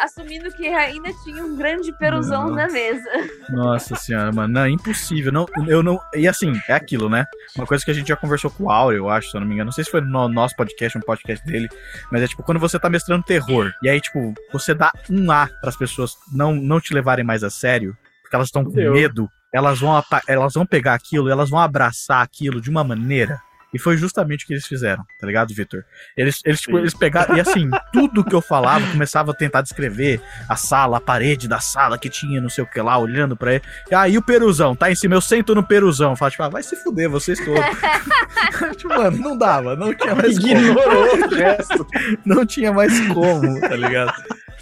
assumindo 0.03 0.51
que 0.51 0.67
ainda 0.67 1.09
tinha 1.23 1.43
um 1.43 1.55
grande 1.55 1.91
peruzão 1.97 2.49
na 2.49 2.67
mesa. 2.67 3.09
Nossa 3.49 3.95
senhora, 3.95 4.31
mano, 4.31 4.53
não, 4.53 4.63
é 4.63 4.69
impossível. 4.69 5.31
Não, 5.31 5.45
eu 5.67 5.83
não. 5.83 5.99
E 6.13 6.27
assim, 6.27 6.53
é 6.67 6.73
aquilo, 6.73 7.09
né? 7.09 7.25
Uma 7.55 7.65
coisa 7.65 7.83
que 7.83 7.91
a 7.91 7.93
gente 7.93 8.07
já 8.07 8.15
conversou 8.15 8.49
com 8.51 8.65
o 8.65 8.71
Áureo, 8.71 8.97
eu 8.97 9.09
acho, 9.09 9.29
se 9.29 9.37
eu 9.37 9.41
não 9.41 9.47
me 9.47 9.53
engano. 9.53 9.67
Não 9.67 9.71
sei 9.71 9.83
se 9.83 9.91
foi 9.91 10.01
no 10.01 10.27
nosso 10.27 10.55
podcast, 10.55 10.97
um 10.97 11.01
podcast 11.01 11.45
dele. 11.45 11.69
Mas 12.11 12.21
é 12.21 12.27
tipo, 12.27 12.43
quando 12.43 12.59
você 12.59 12.79
tá 12.79 12.89
mestrando 12.89 13.23
terror, 13.23 13.71
e 13.81 13.89
aí, 13.89 13.99
tipo, 13.99 14.33
você 14.51 14.73
dá 14.73 14.91
um 15.09 15.31
A 15.31 15.47
pras 15.61 15.75
pessoas 15.75 16.17
não, 16.31 16.53
não 16.53 16.79
te 16.79 16.93
levarem 16.93 17.25
mais 17.25 17.43
a 17.43 17.49
sério, 17.49 17.95
porque 18.25 18.35
elas 18.35 18.47
estão 18.47 18.63
com 18.63 18.71
Fudeu. 18.71 18.91
medo, 18.91 19.29
elas 19.53 19.79
vão, 19.79 20.03
elas 20.27 20.53
vão 20.53 20.65
pegar 20.65 20.95
aquilo, 20.95 21.29
elas 21.29 21.49
vão 21.49 21.59
abraçar 21.59 22.21
aquilo 22.21 22.59
de 22.59 22.69
uma 22.69 22.83
maneira. 22.83 23.39
E 23.73 23.79
foi 23.79 23.97
justamente 23.97 24.45
o 24.45 24.47
que 24.47 24.53
eles 24.53 24.65
fizeram, 24.65 25.03
tá 25.19 25.27
ligado, 25.27 25.53
Vitor? 25.53 25.83
Eles, 26.15 26.39
eles, 26.45 26.61
tipo, 26.61 26.77
Sim. 26.77 26.79
eles 26.79 26.93
pegaram. 26.93 27.35
E 27.35 27.41
assim, 27.41 27.69
tudo 27.91 28.23
que 28.23 28.33
eu 28.33 28.39
falava, 28.39 28.89
começava 28.89 29.31
a 29.31 29.35
tentar 29.35 29.61
descrever 29.61 30.21
a 30.47 30.55
sala, 30.55 30.95
a 30.95 31.01
parede 31.01 31.45
da 31.45 31.59
sala 31.59 31.97
que 31.97 32.09
tinha, 32.09 32.39
não 32.39 32.49
sei 32.49 32.63
o 32.63 32.67
que 32.67 32.79
lá, 32.79 32.97
olhando 32.97 33.35
pra 33.35 33.55
ele. 33.55 33.63
E 33.91 33.95
aí 33.95 34.17
o 34.17 34.21
peruzão, 34.21 34.77
tá 34.77 34.89
em 34.89 34.95
cima, 34.95 35.15
eu 35.15 35.19
sento 35.19 35.53
no 35.53 35.61
peruzão. 35.61 36.15
Fala, 36.15 36.31
tipo, 36.31 36.43
ah, 36.43 36.49
vai 36.49 36.63
se 36.63 36.77
fuder, 36.77 37.09
vocês 37.09 37.37
todos. 37.43 37.59
tipo, 38.77 38.87
mano, 38.87 39.17
não 39.17 39.37
dava, 39.37 39.75
não 39.75 39.93
tinha 39.93 40.15
mais 40.15 40.37
Ignorou 40.37 41.09
como. 41.09 41.25
o 41.25 41.35
gesto. 41.35 41.87
Não 42.25 42.45
tinha 42.45 42.71
mais 42.71 42.97
como, 43.09 43.59
tá 43.59 43.75
ligado? 43.75 44.13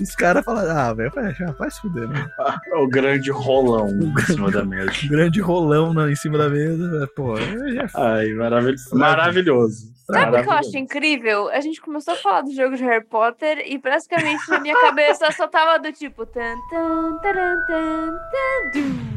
Os 0.01 0.15
caras 0.15 0.43
falaram, 0.43 0.71
ah, 0.77 0.93
velho, 0.93 1.11
vai, 1.57 1.69
se 1.71 1.79
fuder, 1.81 2.07
né? 2.07 2.25
O 2.75 2.87
grande 2.87 3.29
rolão 3.31 3.87
em 3.89 4.17
cima 4.25 4.49
da 4.51 4.65
mesa. 4.65 4.91
Um 5.03 5.07
grande 5.09 5.39
rolão 5.41 5.93
na- 5.93 6.11
em 6.11 6.15
cima 6.15 6.37
da 6.37 6.49
mesa, 6.49 7.07
pô. 7.15 7.37
é- 7.37 7.77
é 7.77 7.87
Ai, 7.95 8.27
maravil... 8.33 8.75
maravilhoso. 8.93 9.93
Sabe 10.05 10.37
o 10.37 10.43
que 10.43 10.49
eu 10.49 10.53
acho 10.53 10.77
incrível? 10.77 11.47
A 11.49 11.61
gente 11.61 11.79
começou 11.79 12.13
a 12.13 12.17
falar 12.17 12.41
do 12.41 12.53
jogo 12.53 12.75
de 12.75 12.83
Harry 12.83 13.05
Potter 13.05 13.63
e 13.65 13.79
praticamente 13.79 14.49
na 14.49 14.59
minha 14.59 14.77
cabeça 14.79 15.31
só 15.31 15.47
tava 15.47 15.79
do 15.79 15.93
tipo. 15.93 16.25
Tan, 16.25 16.55
tan, 16.69 17.17
taran, 17.21 17.55
tan, 17.65 18.11
tan, 18.11 18.79
dum. 18.81 19.13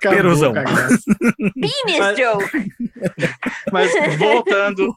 Peruzão. 0.00 0.52
graça. 0.52 0.98
Penis 1.54 2.16
joke! 2.16 2.70
Mas 3.70 3.90
voltando. 4.18 4.94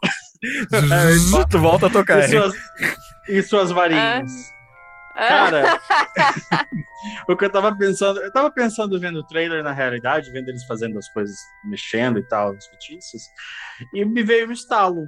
Tu 1.49 1.59
volta 1.59 1.87
a 1.87 1.89
tocar. 1.89 2.19
e, 2.19 2.29
suas, 2.29 2.53
e 3.27 3.41
suas 3.43 3.71
varinhas. 3.71 4.31
Ah. 4.31 4.55
Cara, 5.15 5.79
o 7.29 7.37
que 7.37 7.45
eu 7.45 7.49
tava 7.49 7.75
pensando, 7.77 8.19
eu 8.19 8.31
tava 8.33 8.51
pensando 8.51 8.99
vendo 8.99 9.19
o 9.19 9.23
trailer 9.25 9.63
na 9.63 9.71
realidade, 9.71 10.29
vendo 10.31 10.49
eles 10.49 10.65
fazendo 10.65 10.99
as 10.99 11.07
coisas, 11.09 11.37
mexendo 11.63 12.19
e 12.19 12.23
tal, 12.27 12.53
os 12.53 12.65
feitiços, 12.67 13.21
e 13.93 14.03
me 14.03 14.23
veio 14.23 14.49
um 14.49 14.51
estalo. 14.51 15.07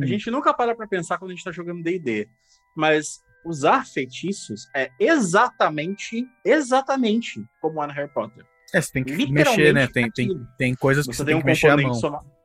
A 0.00 0.06
gente 0.06 0.30
nunca 0.30 0.54
para 0.54 0.76
pra 0.76 0.86
pensar 0.86 1.18
quando 1.18 1.32
a 1.32 1.34
gente 1.34 1.42
tá 1.42 1.50
jogando 1.50 1.82
D&D, 1.82 2.28
mas 2.76 3.20
usar 3.44 3.84
feitiços 3.84 4.68
é 4.76 4.90
exatamente, 5.00 6.24
exatamente 6.44 7.44
como 7.60 7.82
é 7.82 7.86
no 7.88 7.92
Harry 7.92 8.12
Potter. 8.12 8.44
É, 8.72 8.80
você 8.80 8.92
tem 8.92 9.02
que 9.02 9.32
mexer, 9.32 9.72
né? 9.72 9.88
Tem, 9.88 10.10
tem, 10.10 10.28
tem 10.56 10.74
coisas 10.74 11.06
que 11.06 11.12
Você 11.12 11.18
você 11.18 11.24
tem 11.24 11.32
tem 11.32 11.36
um 11.36 11.40
que 11.40 11.46
mexer 11.46 11.68
a 11.68 11.76
mão. 11.76 11.90
componente 11.90 12.00
soma... 12.00 12.37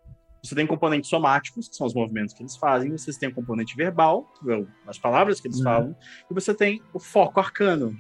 Você 0.44 0.54
tem 0.56 0.68
componentes 0.68 1.10
somáticos, 1.10 1.70
que 1.70 1.76
são 1.76 1.88
os 1.88 1.94
movimentos 1.94 2.34
que 2.34 2.44
eles 2.44 2.58
fazem, 2.58 2.92
você 2.92 3.18
tem 3.18 3.30
o 3.30 3.34
componente 3.34 3.76
verbal, 3.78 4.32
ou 4.46 4.68
as 4.86 4.98
palavras 4.98 5.40
que 5.40 5.48
eles 5.48 5.58
Uhum. 5.60 5.64
falam, 5.64 5.96
e 6.30 6.34
você 6.34 6.54
tem 6.54 6.82
o 6.94 7.00
foco 7.00 7.40
arcano, 7.40 7.96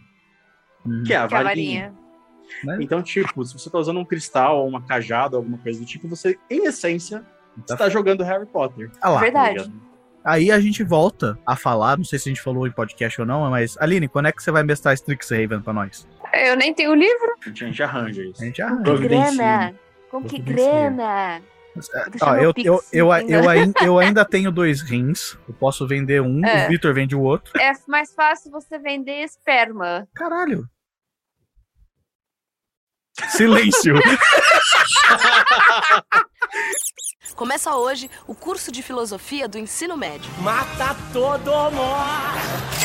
Uhum. 0.85 1.03
que 1.05 1.13
é 1.13 1.17
a 1.17 1.27
Que 1.27 1.35
a 1.35 1.43
varinha. 1.43 1.93
varinha. 2.65 2.83
Então, 2.83 3.01
tipo, 3.01 3.43
se 3.45 3.53
você 3.57 3.69
tá 3.69 3.77
usando 3.79 3.99
um 3.99 4.05
cristal 4.05 4.59
ou 4.59 4.67
uma 4.67 4.81
cajada, 4.81 5.37
alguma 5.37 5.57
coisa 5.57 5.79
do 5.79 5.85
tipo, 5.85 6.07
você, 6.07 6.37
em 6.49 6.65
essência, 6.65 7.23
Tá. 7.65 7.75
está 7.75 7.89
jogando 7.89 8.23
Harry 8.23 8.45
Potter. 8.45 8.91
Ah 9.01 9.09
lá. 9.09 9.19
Verdade. 9.21 9.63
tá? 9.69 9.71
Aí 10.25 10.51
a 10.51 10.59
gente 10.59 10.83
volta 10.83 11.37
a 11.45 11.55
falar, 11.55 11.97
não 11.97 12.05
sei 12.05 12.17
se 12.17 12.29
a 12.29 12.31
gente 12.31 12.41
falou 12.41 12.65
em 12.67 12.71
podcast 12.71 13.19
ou 13.19 13.27
não, 13.27 13.49
mas 13.49 13.77
Aline, 13.77 14.07
quando 14.07 14.27
é 14.27 14.31
que 14.31 14.41
você 14.41 14.51
vai 14.51 14.63
mestrar 14.63 14.93
Strixhaven 14.93 15.61
pra 15.61 15.73
nós? 15.73 16.07
Eu 16.33 16.55
nem 16.57 16.73
tenho 16.73 16.93
livro. 16.95 17.35
A 17.45 17.49
gente, 17.49 17.83
arranja 17.83 18.23
isso. 18.23 18.41
A 18.41 18.45
gente 18.45 18.57
já 18.57 18.69
Com 18.75 18.83
que 18.83 18.97
grana? 18.99 19.75
Com 20.09 20.23
que 20.23 20.39
grana? 20.39 21.41
Meu 21.75 21.83
eu, 22.41 22.53
eu, 22.57 22.83
eu, 22.91 23.11
eu, 23.27 23.49
ain- 23.49 23.73
eu 23.81 23.97
ainda 23.99 24.23
tenho 24.23 24.51
dois 24.51 24.81
rins. 24.81 25.35
Eu 25.47 25.53
posso 25.55 25.87
vender 25.87 26.21
um, 26.21 26.45
É. 26.45 26.65
o 26.65 26.69
Victor 26.69 26.93
vende 26.93 27.15
o 27.15 27.21
outro. 27.21 27.51
É 27.59 27.71
mais 27.87 28.13
fácil 28.13 28.51
você 28.51 28.77
vender 28.77 29.23
esperma. 29.23 30.07
Caralho. 30.13 30.67
Silêncio. 33.29 33.95
Começa 37.35 37.75
hoje 37.75 38.09
o 38.27 38.35
curso 38.35 38.71
de 38.71 38.83
filosofia 38.83 39.47
do 39.47 39.57
ensino 39.57 39.97
médio. 39.97 40.29
Mata 40.39 40.95
todo 41.11 41.51
mundo! 41.71 42.83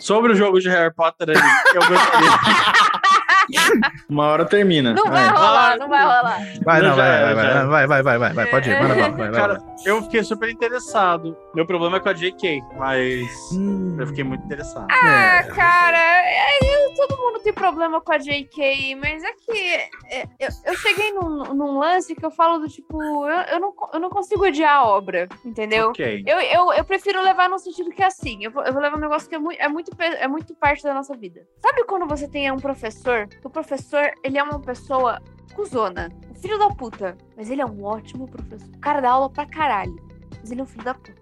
Sobre 0.00 0.32
o 0.32 0.34
jogo 0.34 0.58
de 0.60 0.68
Harry 0.68 0.92
Potter, 0.94 1.30
ali, 1.30 1.38
eu 1.74 1.80
gostaria. 1.86 2.30
Uma 4.08 4.26
hora 4.28 4.44
termina. 4.44 4.92
Não 4.94 5.10
vai 5.10 5.24
É. 5.24 5.28
rolar, 5.28 5.76
não 5.78 5.88
vai 5.88 6.02
rolar. 6.02 6.38
Vai, 6.64 6.80
Não, 6.82 6.96
vai, 6.96 7.34
vai, 7.34 7.34
vai, 7.34 7.66
vai, 7.66 7.86
vai, 7.86 8.02
vai, 8.02 8.18
vai, 8.18 8.32
vai, 8.34 8.46
pode 8.50 8.70
ir, 8.70 8.80
manda 8.80 8.94
bala, 8.94 9.08
vai, 9.16 9.30
vai, 9.30 9.40
Cara, 9.40 9.58
vai. 9.58 9.74
eu 9.86 10.02
fiquei 10.02 10.22
super 10.22 10.48
interessado. 10.50 11.36
Meu 11.54 11.66
problema 11.66 11.96
é 11.96 12.00
com 12.00 12.08
a 12.08 12.12
JK, 12.12 12.60
mas 12.76 13.28
Hum, 13.52 13.96
eu 13.98 14.06
fiquei 14.06 14.24
muito 14.24 14.44
interessado. 14.44 14.86
Ah, 14.90 15.36
é. 15.38 15.42
cara, 15.44 15.98
é, 15.98 16.58
eu- 16.62 16.94
todo 16.94 17.18
mundo 17.20 17.40
tem 17.40 17.52
problema 17.52 18.00
com 18.00 18.12
a 18.12 18.18
JK, 18.18 18.94
mas 18.96 19.22
é 19.22 19.32
que 19.32 19.74
é, 20.10 20.24
eu, 20.38 20.48
eu 20.66 20.76
cheguei 20.78 21.12
num, 21.12 21.54
num 21.54 21.78
lance 21.78 22.14
que 22.14 22.24
eu 22.24 22.30
falo 22.30 22.58
do 22.58 22.68
tipo, 22.68 23.00
eu, 23.26 23.40
eu, 23.54 23.60
não, 23.60 23.72
eu 23.92 24.00
não 24.00 24.10
consigo 24.10 24.44
odiar 24.46 24.76
a 24.76 24.84
obra, 24.86 25.28
entendeu? 25.44 25.88
Ok. 25.90 26.22
Eu, 26.26 26.40
eu, 26.40 26.72
eu 26.72 26.84
prefiro 26.84 27.20
levar 27.22 27.48
no 27.48 27.58
sentido 27.58 27.90
que 27.90 28.02
é 28.02 28.06
assim, 28.06 28.44
eu 28.44 28.50
vou, 28.50 28.62
eu 28.64 28.72
vou 28.72 28.80
levar 28.82 28.96
um 28.96 29.00
negócio 29.00 29.28
que 29.28 29.34
é 29.34 29.38
muito, 29.38 29.60
é, 29.60 29.68
muito, 29.68 29.90
é 30.00 30.28
muito 30.28 30.54
parte 30.54 30.82
da 30.82 30.94
nossa 30.94 31.14
vida. 31.16 31.42
Sabe 31.62 31.84
quando 31.84 32.06
você 32.06 32.28
tem 32.28 32.50
um 32.50 32.56
professor, 32.58 33.26
o 33.44 33.50
professor, 33.50 34.10
ele 34.22 34.38
é 34.38 34.42
uma 34.42 34.58
pessoa 34.60 35.20
cuzona, 35.54 36.08
um 36.30 36.34
filho 36.34 36.58
da 36.58 36.68
puta, 36.70 37.16
mas 37.36 37.50
ele 37.50 37.60
é 37.62 37.66
um 37.66 37.84
ótimo 37.84 38.26
professor. 38.28 38.68
O 38.74 38.80
cara 38.80 39.00
dá 39.00 39.10
aula 39.10 39.30
pra 39.30 39.46
caralho, 39.46 39.94
mas 40.40 40.50
ele 40.50 40.60
é 40.60 40.64
um 40.64 40.66
filho 40.66 40.84
da 40.84 40.94
puta. 40.94 41.14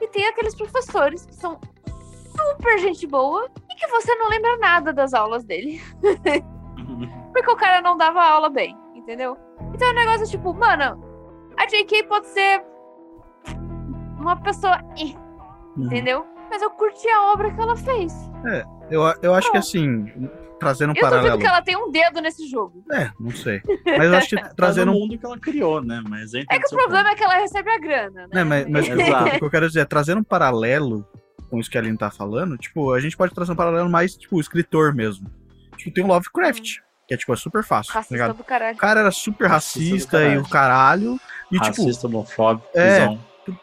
E 0.00 0.08
tem 0.08 0.26
aqueles 0.26 0.54
professores 0.54 1.26
que 1.26 1.34
são 1.34 1.58
super 2.34 2.78
gente 2.78 3.06
boa 3.06 3.48
e 3.70 3.74
que 3.74 3.86
você 3.88 4.14
não 4.14 4.28
lembra 4.28 4.56
nada 4.58 4.92
das 4.92 5.12
aulas 5.14 5.44
dele. 5.44 5.80
Porque 7.32 7.50
o 7.50 7.56
cara 7.56 7.80
não 7.80 7.96
dava 7.96 8.22
aula 8.22 8.48
bem, 8.48 8.76
entendeu? 8.94 9.36
Então 9.74 9.88
é 9.88 9.92
um 9.92 9.94
negócio 9.94 10.26
tipo, 10.26 10.52
mano, 10.54 11.02
a 11.56 11.66
JK 11.66 12.04
pode 12.04 12.26
ser 12.28 12.64
uma 14.18 14.36
pessoa, 14.40 14.80
Uhum. 15.76 15.84
entendeu? 15.86 16.26
Mas 16.50 16.60
eu 16.62 16.70
curti 16.70 17.08
a 17.08 17.32
obra 17.32 17.52
que 17.52 17.60
ela 17.60 17.76
fez. 17.76 18.12
Eu, 18.90 19.02
eu 19.22 19.34
acho 19.34 19.50
que 19.50 19.58
assim, 19.58 20.06
trazendo 20.58 20.90
um 20.90 20.94
eu 20.96 21.00
duvido 21.00 21.10
paralelo. 21.10 21.38
que 21.38 21.46
ela 21.46 21.62
tenha 21.62 21.78
um 21.78 21.90
dedo 21.90 22.20
nesse 22.20 22.48
jogo. 22.48 22.84
É, 22.92 23.10
não 23.18 23.30
sei. 23.30 23.62
Mas 23.86 24.04
eu 24.04 24.16
acho 24.16 24.28
que 24.28 24.36
Trazendo 24.56 24.92
um. 24.92 24.94
mundo 24.94 25.18
que 25.18 25.24
ela 25.24 25.38
criou, 25.38 25.82
né? 25.82 26.02
Mas 26.08 26.34
É 26.34 26.44
que 26.44 26.66
o 26.66 26.76
problema 26.76 27.10
é 27.10 27.14
que 27.14 27.22
ela 27.24 27.34
recebe 27.36 27.70
a 27.70 27.78
grana, 27.78 28.22
né? 28.22 28.28
Né, 28.32 28.44
mas, 28.44 28.68
mas 28.68 28.88
Exato. 28.88 29.36
o 29.36 29.38
que 29.38 29.44
eu 29.44 29.50
quero 29.50 29.66
dizer 29.68 29.80
é, 29.80 29.84
trazendo 29.84 30.20
um 30.20 30.24
paralelo 30.24 31.06
com 31.48 31.58
isso 31.58 31.70
que 31.70 31.76
a 31.76 31.80
Aline 31.80 31.98
tá 31.98 32.10
falando, 32.10 32.56
tipo, 32.56 32.92
a 32.92 33.00
gente 33.00 33.16
pode 33.16 33.34
trazer 33.34 33.50
um 33.50 33.56
paralelo 33.56 33.90
mais, 33.90 34.14
tipo, 34.16 34.38
escritor 34.40 34.94
mesmo. 34.94 35.28
Tipo, 35.76 35.92
tem 35.92 36.04
o 36.04 36.06
Lovecraft, 36.06 36.76
que 37.08 37.14
é, 37.14 37.16
tipo, 37.16 37.32
é 37.32 37.36
super 37.36 37.64
fácil, 37.64 37.92
tá 37.92 37.98
Racista 37.98 38.14
ligado? 38.14 38.36
do 38.36 38.44
caralho. 38.44 38.76
O 38.76 38.78
cara 38.78 39.00
era 39.00 39.10
super 39.10 39.48
Racista 39.48 40.18
racista 40.18 40.24
e 40.34 40.38
o 40.38 40.48
caralho. 40.48 41.18
E, 41.50 41.58
tipo, 41.58 41.82
Racista, 41.82 42.06
homofóbico, 42.06 42.68
É. 42.72 43.00
visão. 43.00 43.18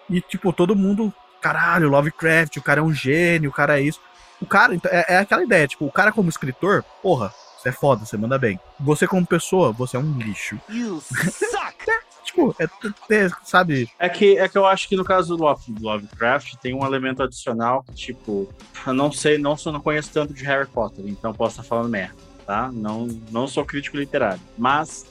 e, 0.09 0.19
tipo, 0.19 0.51
todo 0.51 0.75
mundo, 0.75 1.13
caralho, 1.39 1.87
Lovecraft, 1.89 2.57
o 2.57 2.61
cara 2.61 2.81
é 2.81 2.83
um 2.83 2.91
gênio, 2.93 3.49
o 3.51 3.53
cara 3.53 3.79
é 3.79 3.83
isso. 3.83 4.01
O 4.41 4.45
cara, 4.45 4.75
então, 4.75 4.91
é, 4.91 5.15
é 5.15 5.17
aquela 5.17 5.43
ideia, 5.43 5.67
tipo, 5.67 5.85
o 5.85 5.91
cara 5.91 6.11
como 6.11 6.29
escritor, 6.29 6.83
porra, 7.01 7.33
você 7.57 7.69
é 7.69 7.71
foda, 7.71 8.05
você 8.05 8.15
manda 8.17 8.37
bem. 8.37 8.59
Você 8.79 9.07
como 9.07 9.25
pessoa, 9.25 9.71
você 9.71 9.97
é 9.97 9.99
um 9.99 10.17
lixo. 10.17 10.59
You 10.69 11.01
suck! 11.01 11.77
Tipo, 12.27 12.53
é, 12.59 12.65
é, 13.15 13.29
sabe, 13.41 13.89
É 13.97 14.09
que, 14.09 14.37
é 14.37 14.49
que 14.49 14.57
eu 14.57 14.65
acho 14.65 14.89
que 14.89 14.97
no 14.97 15.05
caso 15.05 15.37
do 15.37 15.41
Love- 15.43 15.73
Lovecraft 15.79 16.55
tem 16.61 16.73
um 16.73 16.85
elemento 16.85 17.23
adicional 17.23 17.83
que, 17.83 17.93
tipo, 17.93 18.53
eu 18.85 18.93
não 18.93 19.09
sei, 19.13 19.37
não, 19.37 19.55
sou, 19.55 19.71
não 19.71 19.79
conheço 19.79 20.11
tanto 20.11 20.33
de 20.33 20.43
Harry 20.43 20.67
Potter, 20.67 21.05
então 21.07 21.33
posso 21.33 21.51
estar 21.61 21.63
falando 21.63 21.87
merda, 21.89 22.13
tá? 22.45 22.69
Não, 22.71 23.07
não 23.31 23.47
sou 23.47 23.63
crítico 23.63 23.95
literário. 23.95 24.41
Mas, 24.57 25.05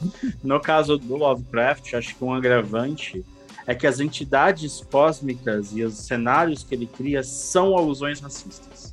no 0.44 0.60
caso 0.60 0.98
do 0.98 1.16
Lovecraft, 1.16 1.94
acho 1.94 2.14
que 2.14 2.22
um 2.22 2.34
agravante 2.34 3.24
é 3.66 3.74
que 3.74 3.86
as 3.86 3.98
entidades 3.98 4.84
cósmicas 4.92 5.72
e 5.72 5.82
os 5.82 5.94
cenários 6.06 6.62
que 6.62 6.74
ele 6.74 6.86
cria 6.86 7.22
são 7.22 7.76
alusões 7.78 8.20
racistas, 8.20 8.92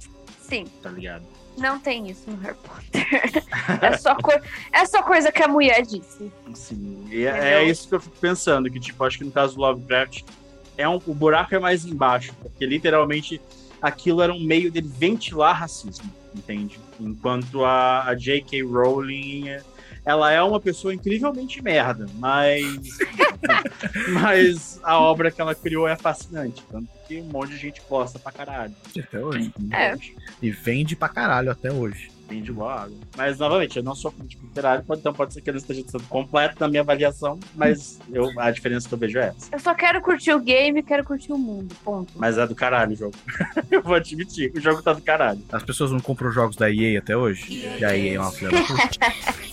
Sim, 0.54 0.66
tá 0.82 0.90
ligado? 0.90 1.24
não 1.58 1.80
tem 1.80 2.10
isso 2.10 2.30
no 2.30 2.38
Harry 2.38 2.58
Potter. 2.64 3.44
é, 3.82 3.98
só 3.98 4.16
é 4.72 4.86
só 4.86 5.04
coisa 5.04 5.32
que 5.32 5.42
a 5.44 5.48
mulher 5.48 5.82
disse. 5.84 6.32
Assim, 6.52 7.08
e 7.10 7.26
é, 7.26 7.56
é 7.56 7.64
isso 7.64 7.88
que 7.88 7.96
eu 7.96 8.00
fico 8.00 8.16
pensando, 8.20 8.70
que, 8.70 8.80
tipo, 8.80 9.04
acho 9.04 9.18
que 9.18 9.24
no 9.24 9.32
caso 9.32 9.56
do 9.56 9.62
Lovecraft 9.62 10.24
é 10.78 10.88
um, 10.88 11.00
o 11.06 11.14
buraco 11.14 11.54
é 11.54 11.60
mais 11.60 11.86
embaixo, 11.86 12.34
porque 12.42 12.66
literalmente 12.66 13.40
aquilo 13.82 14.22
era 14.22 14.34
um 14.34 14.44
meio 14.44 14.72
dele 14.72 14.88
ventilar 14.88 15.60
racismo, 15.60 16.10
entende? 16.36 16.80
Enquanto 17.00 17.64
a, 17.64 18.08
a 18.08 18.16
J.K. 18.16 18.64
Rowling, 18.64 19.58
ela 20.06 20.32
é 20.32 20.42
uma 20.42 20.60
pessoa 20.60 20.94
incrivelmente 20.94 21.62
merda, 21.62 22.06
mas 22.16 22.64
mas 24.10 24.80
a 24.84 25.00
obra 25.00 25.32
que 25.32 25.42
ela 25.42 25.56
criou 25.56 25.88
é 25.88 25.96
fascinante, 25.96 26.64
tanto 26.70 26.88
que 27.08 27.22
um 27.22 27.26
monte 27.26 27.52
de 27.52 27.58
gente 27.58 27.82
gosta 27.90 28.18
pra 28.20 28.32
caralho. 28.32 28.74
Até 28.98 29.20
hoje. 29.20 29.52
É. 29.72 29.96
E 30.42 30.52
vende 30.52 30.96
pra 30.96 31.10
caralho 31.10 31.52
até 31.52 31.72
hoje. 31.72 32.12
Vende 32.28 32.52
igual 32.52 32.70
água. 32.70 32.98
Mas, 33.18 33.38
novamente, 33.38 33.78
eu 33.78 33.84
não 33.84 33.94
sou 33.94 34.12
crítico 34.12 34.46
literário, 34.46 34.84
então 34.90 35.14
pode 35.14 35.34
ser 35.34 35.42
que 35.42 35.50
ele 35.50 35.58
esteja 35.58 35.84
sendo 35.86 36.06
completo 36.06 36.56
na 36.60 36.68
minha 36.68 36.82
avaliação, 36.82 37.38
mas 37.54 38.00
eu, 38.12 38.32
a 38.40 38.50
diferença 38.50 38.88
que 38.88 38.94
eu 38.94 38.98
vejo 38.98 39.20
é 39.20 39.28
essa. 39.28 39.50
Eu 39.52 39.60
só 39.60 39.76
quero 39.76 40.02
curtir 40.02 40.32
o 40.34 40.40
game, 40.40 40.82
quero 40.82 41.04
curtir 41.04 41.34
o 41.34 41.38
mundo. 41.38 41.76
Ponto. 41.84 42.14
Mas 42.16 42.38
é 42.38 42.48
do 42.48 42.56
caralho 42.56 42.94
o 42.94 42.96
jogo. 42.96 43.16
eu 43.70 43.82
vou 43.82 43.96
admitir, 43.96 44.52
o 44.56 44.60
jogo 44.60 44.82
tá 44.82 44.94
do 44.94 45.02
caralho. 45.02 45.42
As 45.52 45.64
pessoas 45.64 45.92
não 45.92 46.00
compram 46.00 46.32
jogos 46.32 46.56
da 46.56 46.72
EA 46.72 47.00
até 47.00 47.16
hoje? 47.16 47.68
E 47.80 47.84
a 47.84 47.96
EA 47.96 48.16
é 48.16 48.20
uma 48.20 48.32
filha 48.32 48.52
da 48.52 48.62
puta. 48.62 49.53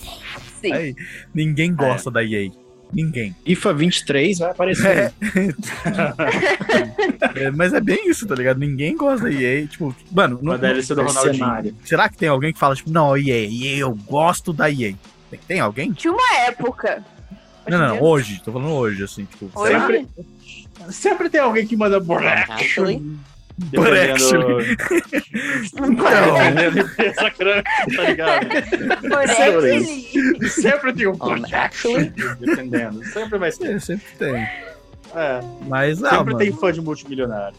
Sim. 0.61 0.73
Aí, 0.73 0.95
ninguém 1.33 1.73
gosta 1.73 2.09
da 2.09 2.23
EA. 2.23 2.51
Ninguém. 2.93 3.35
FIFA 3.45 3.73
23 3.73 4.39
vai 4.39 4.51
aparecer. 4.51 5.13
É, 7.35 7.49
mas 7.51 7.73
é 7.73 7.79
bem 7.79 8.09
isso, 8.09 8.27
tá 8.27 8.35
ligado? 8.35 8.59
Ninguém 8.59 8.97
gosta 8.97 9.29
da 9.29 9.31
EA. 9.31 9.65
Tipo, 9.65 9.95
mano, 10.11 10.39
não, 10.41 10.57
DLC 10.57 10.93
do 10.93 11.03
Ronaldinho. 11.03 11.75
Será 11.85 12.09
que 12.09 12.17
tem 12.17 12.27
alguém 12.27 12.51
que 12.51 12.59
fala, 12.59 12.75
tipo, 12.75 12.89
não, 12.89 13.15
EA, 13.15 13.45
EA, 13.45 13.77
eu 13.77 13.93
gosto 13.93 14.51
da 14.51 14.69
EA? 14.69 14.93
Tem, 15.47 15.59
alguém? 15.59 15.93
Tinha 15.93 16.11
uma 16.11 16.35
época. 16.47 17.03
Não, 17.67 17.77
não, 17.77 18.01
hoje, 18.01 18.41
tô 18.43 18.51
falando 18.51 18.71
hoje, 18.71 19.03
assim, 19.03 19.25
tipo. 19.25 19.49
Hoje? 19.53 19.73
Sempre, 19.73 20.07
sempre 20.89 21.29
tem 21.29 21.39
alguém 21.39 21.65
que 21.65 21.77
manda 21.77 21.99
boneco. 21.99 22.51
Dependendo, 23.69 24.57
dependendo 25.73 26.79
empresa 26.79 27.29
grande, 27.37 27.63
tá 27.95 28.03
ligado? 28.03 28.47
Por 29.01 29.27
Sempre, 29.27 30.49
sempre 30.49 30.93
tem 30.93 31.07
um 31.07 31.15
boneco. 31.15 31.55
actually. 31.55 32.09
Dependendo. 32.39 33.05
Sempre 33.05 33.37
vai 33.39 33.51
ter. 33.51 33.75
É, 33.75 33.79
sempre 33.79 34.05
tem. 34.17 34.35
É, 35.13 35.39
Mas, 35.67 36.03
ah, 36.03 36.09
sempre 36.11 36.25
mano, 36.33 36.37
tem 36.37 36.51
fã 36.51 36.71
de 36.71 36.81
multimilionário. 36.81 37.57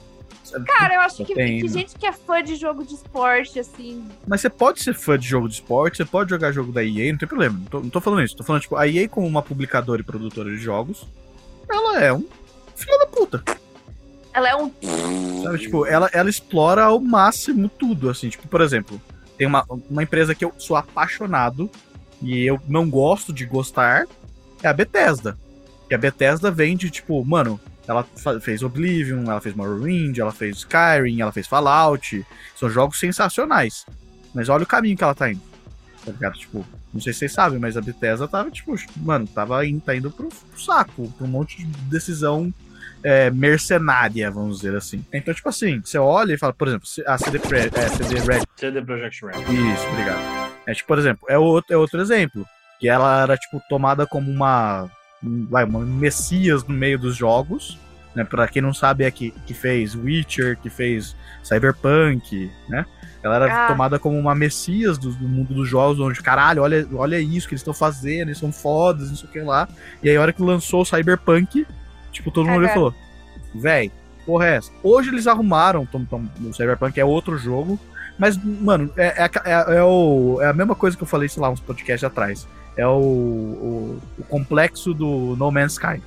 Cara, 0.66 0.94
eu 0.96 1.00
acho 1.00 1.24
que, 1.24 1.34
Tem, 1.34 1.59
que 1.59 1.64
mano. 1.64 1.78
gente 1.78 1.96
que 1.96 2.05
é 2.07 2.12
fã 2.12 2.42
de 2.42 2.57
jogo 2.57 2.84
de 2.84 2.94
esporte, 2.94 3.59
assim. 3.59 4.05
Mas 4.26 4.42
você 4.42 4.50
pode 4.50 4.82
ser 4.82 4.92
fã 4.92 5.18
de 5.18 5.26
jogo 5.26 5.48
de 5.48 5.55
esporte, 5.55 5.96
você 5.96 6.05
pode 6.05 6.28
jogar 6.28 6.53
jogo 6.53 6.70
da 6.72 6.84
EA, 6.84 7.11
não 7.12 7.18
tem 7.18 7.28
problema. 7.28 7.59
Não 7.59 7.64
tô, 7.66 7.80
não 7.80 7.88
tô 7.88 8.00
falando 8.03 8.22
isso. 8.22 8.36
Tô 8.36 8.44
falando, 8.44 8.62
tipo, 8.62 8.76
a 8.76 8.86
EA 8.86 9.09
como 9.09 9.26
uma 9.26 9.42
publicadora 9.42 10.03
e 10.03 10.05
produtora 10.05 10.50
de 10.50 10.59
jogos, 10.59 11.07
ela 11.70 12.03
é 12.03 12.12
um 12.12 12.26
filho 12.76 12.98
da 12.98 13.07
puta. 13.07 13.42
Ela 14.33 14.49
é 14.49 14.57
um. 14.57 14.72
Sabe, 15.43 15.59
tipo, 15.59 15.87
ela, 15.87 16.09
ela 16.12 16.30
explora 16.30 16.85
ao 16.85 17.01
máximo 17.01 17.68
tudo, 17.68 18.09
assim. 18.09 18.28
Tipo, 18.28 18.49
por 18.49 18.61
exemplo, 18.61 19.01
tem 19.37 19.47
uma, 19.47 19.64
uma 19.91 20.03
empresa 20.03 20.35
que 20.35 20.45
eu 20.45 20.53
sou 20.59 20.76
apaixonado 20.76 21.70
e 22.22 22.45
eu 22.45 22.61
não 22.68 22.89
gosto 22.89 23.33
de 23.33 23.45
gostar, 23.45 24.07
é 24.62 24.68
a 24.68 24.72
Bethesda. 24.72 25.37
Que 25.89 25.95
a 25.95 25.99
Bethesda 25.99 26.51
vende, 26.51 26.89
tipo, 26.91 27.22
mano, 27.24 27.61
ela 27.87 28.07
fez 28.41 28.62
Oblivion, 28.62 29.24
ela 29.24 29.41
fez 29.41 29.55
Morrowind, 29.55 30.18
ela 30.18 30.33
fez 30.33 30.59
Skyrim, 30.59 31.20
ela 31.20 31.33
fez 31.33 31.47
Fallout. 31.47 32.24
São 32.57 32.70
jogos 32.70 32.99
sensacionais. 32.99 33.85
Mas 34.33 34.49
olha 34.49 34.62
o 34.62 34.66
caminho 34.66 34.97
que 34.97 35.05
ela 35.05 35.14
tá 35.14 35.30
indo. 35.30 35.43
Tá 36.05 36.12
ligado? 36.12 36.39
Tipo, 36.39 36.64
não 36.93 37.01
sei 37.01 37.12
se 37.12 37.20
vocês 37.20 37.33
sabem, 37.33 37.59
mas 37.59 37.76
a 37.76 37.80
Bethesda 37.80 38.28
tava, 38.28 38.51
tipo, 38.51 38.74
mano, 38.97 39.26
tava 39.26 39.66
indo, 39.66 39.80
tá 39.80 39.95
indo 39.95 40.11
pro 40.11 40.28
saco, 40.57 41.12
pra 41.16 41.26
um 41.26 41.30
monte 41.30 41.59
de 41.59 41.66
decisão 41.89 42.53
é, 43.03 43.30
mercenária, 43.30 44.30
vamos 44.30 44.59
dizer 44.59 44.76
assim. 44.76 45.05
Então, 45.12 45.32
tipo 45.34 45.48
assim, 45.48 45.80
você 45.84 45.98
olha 45.98 46.34
e 46.34 46.38
fala, 46.38 46.53
por 46.53 46.68
exemplo, 46.68 46.86
a 47.07 47.18
CD, 47.18 47.38
Pre- 47.38 47.70
é, 47.74 47.88
CD 47.88 48.14
Red 48.20 48.42
CD 48.57 48.82
Projekt 48.82 49.24
Red. 49.24 49.38
isso, 49.42 49.86
obrigado. 49.88 50.20
É 50.66 50.74
tipo, 50.74 50.88
por 50.88 50.98
exemplo, 50.98 51.26
é 51.28 51.38
outro, 51.38 51.72
é 51.74 51.76
outro 51.76 52.00
exemplo. 52.00 52.46
Que 52.78 52.88
ela 52.88 53.22
era, 53.22 53.36
tipo, 53.36 53.61
tomada 53.68 54.07
como 54.07 54.30
uma. 54.30 54.88
um- 55.22 55.46
Vai, 55.48 55.64
uma 55.64 55.80
messias 55.80 56.64
no 56.64 56.74
meio 56.74 56.98
dos 56.98 57.16
jogos. 57.16 57.78
Né? 58.14 58.24
Pra 58.24 58.46
quem 58.46 58.61
não 58.61 58.74
sabe, 58.74 59.05
é 59.05 59.11
que, 59.11 59.30
que 59.46 59.55
fez 59.55 59.94
Witcher, 59.94 60.59
que 60.59 60.68
fez 60.68 61.16
Cyberpunk, 61.42 62.50
né? 62.68 62.84
Ela 63.22 63.36
era 63.36 63.64
Ah. 63.64 63.68
tomada 63.68 63.98
como 63.98 64.18
uma 64.18 64.34
messias 64.34 64.98
do, 64.98 65.12
do 65.12 65.28
mundo 65.28 65.55
dos 65.55 65.68
jogos, 65.68 66.00
onde, 66.00 66.20
caralho, 66.20 66.61
olha, 66.62 66.86
olha 66.94 67.20
isso 67.20 67.46
que 67.48 67.55
eles 67.55 67.61
estão 67.61 67.72
fazendo, 67.72 68.28
eles 68.28 68.38
são 68.38 68.53
fodas, 68.53 69.09
não 69.11 69.16
sei 69.16 69.28
o 69.28 69.32
que 69.32 69.40
lá. 69.40 69.68
E 70.03 70.11
aí, 70.11 70.16
a 70.16 70.20
hora 70.20 70.32
que 70.32 70.42
lançou 70.42 70.82
o 70.82 70.84
Cyberpunk, 70.84 71.64
tipo, 72.12 72.30
todo 72.30 72.48
mundo 72.48 72.64
e 72.64 72.68
falou: 72.68 72.94
véi, 73.54 73.90
porra 74.26 74.46
é 74.46 74.56
essa? 74.56 74.70
Hoje 74.82 75.08
eles 75.10 75.26
arrumaram, 75.26 75.84
tom, 75.86 76.04
tom, 76.04 76.24
o 76.44 76.52
Cyberpunk 76.52 76.98
é 77.00 77.04
outro 77.04 77.36
jogo, 77.38 77.78
mas, 78.18 78.36
mano, 78.36 78.92
é, 78.96 79.24
é, 79.24 79.30
é- 79.44 79.76
é 79.78 79.82
o, 79.82 80.38
é 80.40 80.46
a 80.46 80.52
mesma 80.52 80.74
coisa 80.74 80.96
que 80.96 81.02
eu 81.02 81.06
falei, 81.08 81.28
sei 81.28 81.42
lá, 81.42 81.50
uns 81.50 81.60
podcasts 81.60 82.04
atrás. 82.04 82.46
É 82.76 82.86
o, 82.86 82.90
o, 82.90 84.00
o 84.18 84.24
complexo 84.24 84.94
do 84.94 85.36
No 85.36 85.50
Man's 85.50 85.72
Sky. 85.72 86.02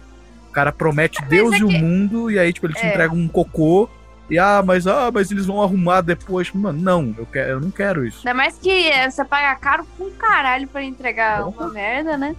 O 0.49 0.51
cara 0.51 0.71
promete 0.71 1.23
Deus 1.25 1.53
é 1.53 1.57
e 1.59 1.63
o 1.63 1.69
mundo, 1.71 2.31
e 2.31 2.39
aí, 2.39 2.51
tipo, 2.53 2.65
ele 2.65 2.73
te 2.73 2.85
É. 2.85 2.89
entrega 2.89 3.13
um 3.13 3.27
cocô. 3.27 3.89
E 4.27 4.39
ah, 4.39 4.63
mas 4.65 4.87
ah, 4.87 5.11
mas 5.13 5.29
eles 5.29 5.45
vão 5.45 5.61
arrumar 5.61 6.01
depois. 6.01 6.51
Mano, 6.51 6.81
não, 6.81 7.13
eu, 7.15 7.25
quero, 7.27 7.49
eu 7.51 7.59
não 7.59 7.69
quero 7.69 8.03
isso. 8.03 8.19
Ainda 8.27 8.33
mais 8.33 8.57
que 8.57 8.71
é, 8.89 9.07
você 9.07 9.23
paga 9.23 9.53
caro 9.59 9.85
um 9.99 10.09
caralho 10.11 10.67
pra 10.67 10.83
entregar 10.83 11.47
uma 11.47 11.67
merda, 11.69 12.17
né? 12.17 12.35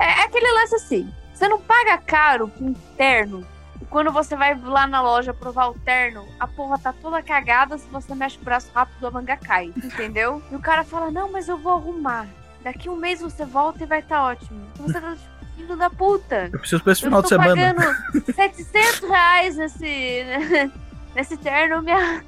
É, 0.00 0.04
é 0.04 0.24
aquele 0.24 0.50
lance 0.60 0.74
assim: 0.74 1.08
você 1.38 1.48
não 1.48 1.60
paga 1.60 1.96
caro 1.98 2.48
pra 2.48 2.66
um 2.66 2.74
terno. 2.96 3.46
E 3.80 3.84
quando 3.84 4.10
você 4.10 4.34
vai 4.34 4.58
lá 4.60 4.86
na 4.88 5.00
loja 5.00 5.32
provar 5.32 5.68
o 5.68 5.74
terno, 5.74 6.26
a 6.40 6.48
porra 6.48 6.78
tá 6.78 6.92
toda 6.92 7.22
cagada. 7.22 7.78
Se 7.78 7.86
você 7.88 8.12
mexe 8.14 8.36
o 8.38 8.44
braço 8.44 8.70
rápido, 8.74 9.06
a 9.06 9.10
manga 9.10 9.36
cai. 9.36 9.72
Entendeu? 9.76 10.42
E 10.50 10.56
o 10.56 10.60
cara 10.60 10.82
fala: 10.82 11.10
Não, 11.12 11.30
mas 11.30 11.48
eu 11.48 11.56
vou 11.56 11.74
arrumar. 11.74 12.26
Daqui 12.64 12.88
um 12.88 12.96
mês 12.96 13.20
você 13.20 13.44
volta 13.44 13.84
e 13.84 13.86
vai 13.86 14.00
estar 14.00 14.24
ótimo. 14.24 14.60
E 14.80 14.82
você 14.82 15.00
tá 15.00 15.12
tipo, 15.12 15.46
filho 15.56 15.76
da 15.76 15.88
puta. 15.88 16.50
Eu 16.52 16.58
preciso 16.58 16.82
pra 16.82 16.92
esse 16.92 17.02
Eu 17.02 17.06
final 17.06 17.22
de 17.22 17.28
semana. 17.28 17.54
pagando 17.54 18.34
700 18.34 19.08
reais 19.08 19.56
nesse, 19.56 20.24
nesse 21.14 21.36
terno. 21.36 21.80
Minha... 21.82 22.24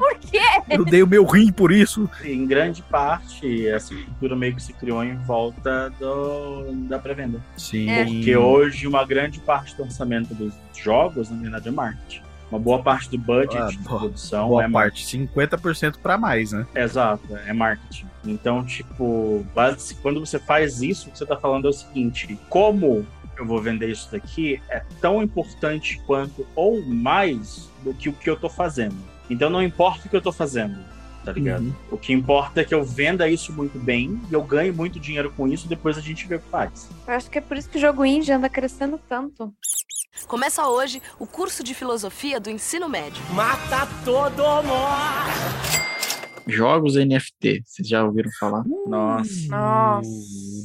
Por 0.00 0.18
quê? 0.18 0.40
Eu 0.70 0.84
dei 0.84 1.02
o 1.02 1.06
meu 1.06 1.24
rim 1.24 1.52
por 1.52 1.70
isso. 1.70 2.08
Em 2.24 2.46
grande 2.46 2.82
parte, 2.82 3.68
essa 3.68 3.94
cultura 3.94 4.34
meio 4.34 4.54
que 4.56 4.62
se 4.62 4.72
criou 4.72 5.04
em 5.04 5.14
volta 5.16 5.90
do, 6.00 6.72
da 6.88 6.98
pré-venda. 6.98 7.38
Sim. 7.56 7.88
É. 7.90 8.04
Porque 8.04 8.36
hoje 8.36 8.86
uma 8.86 9.04
grande 9.04 9.38
parte 9.40 9.76
do 9.76 9.82
orçamento 9.82 10.34
dos 10.34 10.54
jogos, 10.76 11.28
na 11.30 11.36
verdade, 11.40 11.68
é 11.68 11.70
marketing. 11.70 12.22
Uma 12.50 12.58
boa 12.58 12.82
parte 12.82 13.08
do 13.10 13.18
budget 13.18 13.56
Ah, 13.56 13.66
de 13.66 13.78
boa- 13.78 14.00
produção 14.00 14.48
Boa 14.48 14.64
é 14.64 14.68
parte, 14.68 15.04
50% 15.06 15.98
pra 16.02 16.18
mais, 16.18 16.50
né? 16.50 16.66
Exato, 16.74 17.36
é 17.46 17.52
marketing. 17.52 18.06
Então, 18.26 18.64
tipo, 18.64 19.46
base- 19.54 19.94
quando 19.96 20.18
você 20.18 20.38
faz 20.38 20.82
isso, 20.82 21.08
o 21.08 21.12
que 21.12 21.18
você 21.18 21.26
tá 21.26 21.36
falando 21.36 21.66
é 21.66 21.70
o 21.70 21.72
seguinte: 21.72 22.36
como 22.48 23.06
eu 23.38 23.46
vou 23.46 23.60
vender 23.62 23.88
isso 23.90 24.10
daqui 24.10 24.60
é 24.68 24.82
tão 25.00 25.22
importante 25.22 26.00
quanto 26.06 26.44
ou 26.56 26.82
mais 26.84 27.70
do 27.84 27.94
que 27.94 28.08
o 28.08 28.12
que 28.12 28.28
eu 28.28 28.36
tô 28.36 28.48
fazendo. 28.50 28.96
Então 29.30 29.48
não 29.48 29.62
importa 29.62 30.06
o 30.06 30.10
que 30.10 30.16
eu 30.16 30.20
tô 30.20 30.32
fazendo, 30.32 30.76
tá 31.24 31.32
ligado? 31.32 31.62
Uhum. 31.62 31.74
O 31.92 31.96
que 31.96 32.12
importa 32.12 32.60
é 32.60 32.64
que 32.64 32.74
eu 32.74 32.84
venda 32.84 33.28
isso 33.28 33.52
muito 33.52 33.78
bem 33.78 34.20
e 34.28 34.34
eu 34.34 34.42
ganhe 34.42 34.72
muito 34.72 34.98
dinheiro 34.98 35.32
com 35.36 35.46
isso, 35.46 35.68
depois 35.68 35.96
a 35.96 36.00
gente 36.00 36.26
vê 36.26 36.34
o 36.34 36.40
que 36.40 36.48
faz. 36.48 36.90
Eu 37.06 37.14
acho 37.14 37.30
que 37.30 37.38
é 37.38 37.40
por 37.40 37.56
isso 37.56 37.70
que 37.70 37.78
o 37.78 37.80
jogo 37.80 38.04
indie 38.04 38.32
anda 38.32 38.48
crescendo 38.48 39.00
tanto. 39.08 39.54
Começa 40.26 40.66
hoje 40.68 41.00
o 41.18 41.26
curso 41.26 41.62
de 41.62 41.72
filosofia 41.72 42.40
do 42.40 42.50
ensino 42.50 42.88
médio. 42.88 43.22
Mata 43.32 43.86
todo 44.04 44.42
mundo! 44.62 45.80
Jogos 46.46 46.96
NFT, 46.96 47.62
vocês 47.64 47.88
já 47.88 48.04
ouviram 48.04 48.30
falar? 48.38 48.64
Nossa. 48.86 49.48
Nossa. 49.48 50.10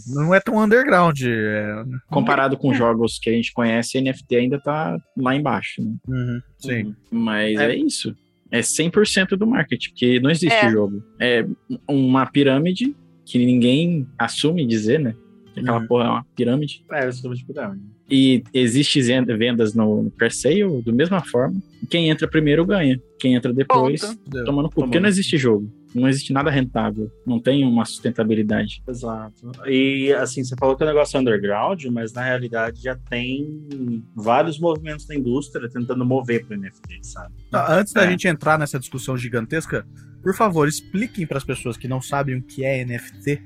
Não 0.07 0.34
é 0.34 0.39
tão 0.39 0.57
underground. 0.57 1.22
É... 1.22 1.84
Comparado 2.09 2.57
com 2.57 2.74
jogos 2.74 3.20
que 3.20 3.30
a 3.30 3.34
gente 3.34 3.53
conhece, 3.53 4.01
NFT 4.01 4.36
ainda 4.36 4.59
tá 4.59 4.97
lá 5.16 5.36
embaixo, 5.36 5.84
né? 5.84 5.93
Uhum, 6.07 6.41
sim. 6.57 6.95
Mas 7.11 7.59
É. 7.59 7.72
é, 7.72 7.76
isso. 7.76 8.16
É 8.58 8.62
100% 8.62 9.36
do 9.38 9.45
marketing, 9.47 9.89
porque 9.89 10.20
não 10.20 10.30
existe 10.30 10.53
É. 10.56 10.70
jogo. 10.72 11.03
É 11.20 11.45
uma 11.88 12.26
pirâmide 12.26 12.95
que 13.26 13.38
ninguém 13.43 14.08
assume 14.18 14.66
dizer, 14.66 14.99
né? 14.99 15.16
Que 15.53 15.60
Aquela 15.62 15.80
Uhum. 15.80 15.88
porra 15.88 16.03
é 16.06 16.10
uma 16.10 16.26
pirâmide. 16.36 16.84
É, 16.91 17.06
eu 17.06 17.10
estou 17.10 17.34
de 17.34 17.43
pirâmide. 17.45 17.84
E 18.10 18.43
existe 18.53 19.01
vendas 19.38 19.74
no 19.74 20.12
pre-sale 20.18 20.82
da 20.86 20.91
mesma 20.91 21.22
forma. 21.22 21.60
Quem 21.89 22.10
entra 22.10 22.28
primeiro 22.28 22.66
ganha. 22.66 22.99
Quem 23.20 23.34
entra 23.34 23.51
depois 23.53 24.01
Ponto. 24.01 24.45
Toma 24.45 24.62
no 24.64 24.70
cu. 24.70 24.82
Porque 24.82 24.99
não 24.99 25.08
existe 25.10 25.38
jogo. 25.38 25.72
Não 25.95 26.09
existe 26.09 26.33
nada 26.33 26.51
rentável. 26.51 27.09
Não 27.25 27.39
tem 27.39 27.63
uma 27.65 27.85
sustentabilidade. 27.85 28.83
Exato. 28.87 29.49
E 29.65 30.11
assim, 30.13 30.43
você 30.43 30.53
falou 30.59 30.75
que 30.75 30.83
o 30.83 30.85
negócio 30.85 31.15
é 31.15 31.21
underground, 31.21 31.85
mas 31.85 32.11
na 32.11 32.21
realidade 32.21 32.81
já 32.83 32.97
tem 33.09 34.03
vários 34.13 34.59
movimentos 34.59 35.07
da 35.07 35.15
indústria 35.15 35.69
tentando 35.69 36.05
mover 36.05 36.45
para 36.45 36.57
NFT, 36.57 36.99
sabe? 37.01 37.33
Ah, 37.53 37.75
Antes 37.77 37.93
da 37.93 38.03
É. 38.03 38.09
gente 38.11 38.27
entrar 38.27 38.59
nessa 38.59 38.77
discussão 38.77 39.17
gigantesca, 39.17 39.87
por 40.21 40.35
favor, 40.35 40.67
expliquem 40.67 41.25
para 41.25 41.37
as 41.37 41.45
pessoas 41.45 41.77
que 41.77 41.87
não 41.87 42.01
sabem 42.01 42.35
o 42.37 42.43
que 42.43 42.65
é 42.65 42.83
NFT, 42.83 43.41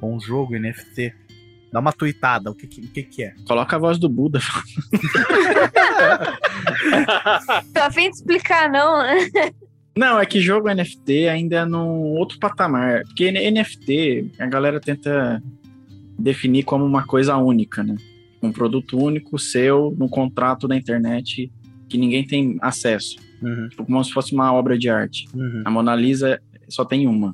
ou 0.00 0.16
um 0.16 0.20
jogo 0.20 0.58
NFT. 0.58 1.14
Dá 1.72 1.78
uma 1.80 1.92
tuitada, 1.92 2.50
o 2.50 2.54
que, 2.54 2.66
que, 2.66 2.80
o 2.82 2.88
que, 2.88 3.02
que 3.04 3.22
é? 3.24 3.34
Coloca 3.46 3.76
a 3.76 3.78
voz 3.78 3.96
do 3.98 4.08
Buda. 4.08 4.40
Tô 7.72 7.80
a 7.80 7.90
fim 7.90 8.10
de 8.10 8.16
explicar, 8.16 8.70
não, 8.70 9.02
né? 9.02 9.16
Não, 9.96 10.18
é 10.18 10.24
que 10.24 10.40
jogo 10.40 10.72
NFT 10.72 11.28
ainda 11.28 11.56
é 11.56 11.64
num 11.64 12.14
outro 12.16 12.38
patamar. 12.38 13.02
Porque 13.04 13.30
NFT, 13.30 14.32
a 14.38 14.46
galera 14.46 14.80
tenta 14.80 15.42
definir 16.18 16.62
como 16.62 16.84
uma 16.84 17.04
coisa 17.04 17.36
única, 17.36 17.82
né? 17.82 17.96
Um 18.42 18.50
produto 18.52 18.98
único 18.98 19.38
seu 19.38 19.94
no 19.98 20.08
contrato 20.08 20.66
da 20.66 20.76
internet 20.76 21.52
que 21.88 21.98
ninguém 21.98 22.24
tem 22.26 22.56
acesso. 22.60 23.16
Uhum, 23.42 23.68
Tipo, 23.68 23.84
como 23.84 24.02
se 24.02 24.12
fosse 24.12 24.32
uma 24.32 24.52
obra 24.52 24.78
de 24.78 24.88
arte. 24.88 25.26
uhum. 25.34 25.62
A 25.64 25.70
Mona 25.70 25.94
Lisa 25.94 26.40
só 26.68 26.84
tem 26.84 27.06
uma. 27.06 27.32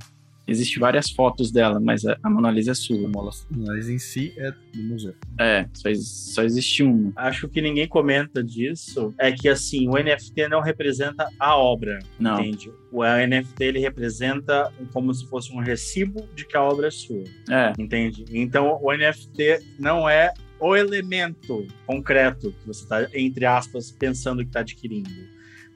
Existem 0.48 0.78
várias 0.80 1.10
fotos 1.10 1.50
dela, 1.52 1.78
mas 1.78 2.04
a 2.06 2.18
a 2.22 2.30
Mona 2.30 2.50
Lisa 2.50 2.72
é 2.72 2.74
sua. 2.74 3.10
Mas 3.56 3.88
em 3.88 3.98
si 3.98 4.32
é 4.38 4.50
do 4.74 4.82
museu. 4.82 5.14
É, 5.38 5.66
só, 5.72 5.88
só 5.94 6.42
existe 6.42 6.82
uma. 6.82 7.12
Acho 7.16 7.48
que 7.48 7.60
ninguém 7.60 7.86
comenta 7.88 8.42
disso 8.42 9.14
é 9.18 9.30
que 9.32 9.48
assim, 9.48 9.88
o 9.88 9.92
NFT 9.92 10.48
não 10.48 10.60
representa 10.60 11.28
a 11.38 11.56
obra, 11.56 11.98
Não. 12.18 12.40
entende? 12.40 12.70
O 12.92 13.02
NFT 13.04 13.64
ele 13.64 13.78
representa 13.78 14.72
como 14.92 15.12
se 15.14 15.26
fosse 15.26 15.52
um 15.52 15.58
recibo 15.58 16.28
de 16.34 16.46
que 16.46 16.56
a 16.56 16.62
obra 16.62 16.88
é 16.88 16.90
sua, 16.90 17.24
É, 17.50 17.72
entende? 17.78 18.24
Então 18.30 18.78
o 18.82 18.92
NFT 18.92 19.60
não 19.78 20.08
é 20.08 20.32
o 20.60 20.74
elemento 20.76 21.66
concreto 21.86 22.52
que 22.52 22.66
você 22.66 22.82
está, 22.82 23.08
entre 23.14 23.46
aspas, 23.46 23.90
pensando 23.90 24.42
que 24.42 24.48
está 24.48 24.60
adquirindo, 24.60 25.08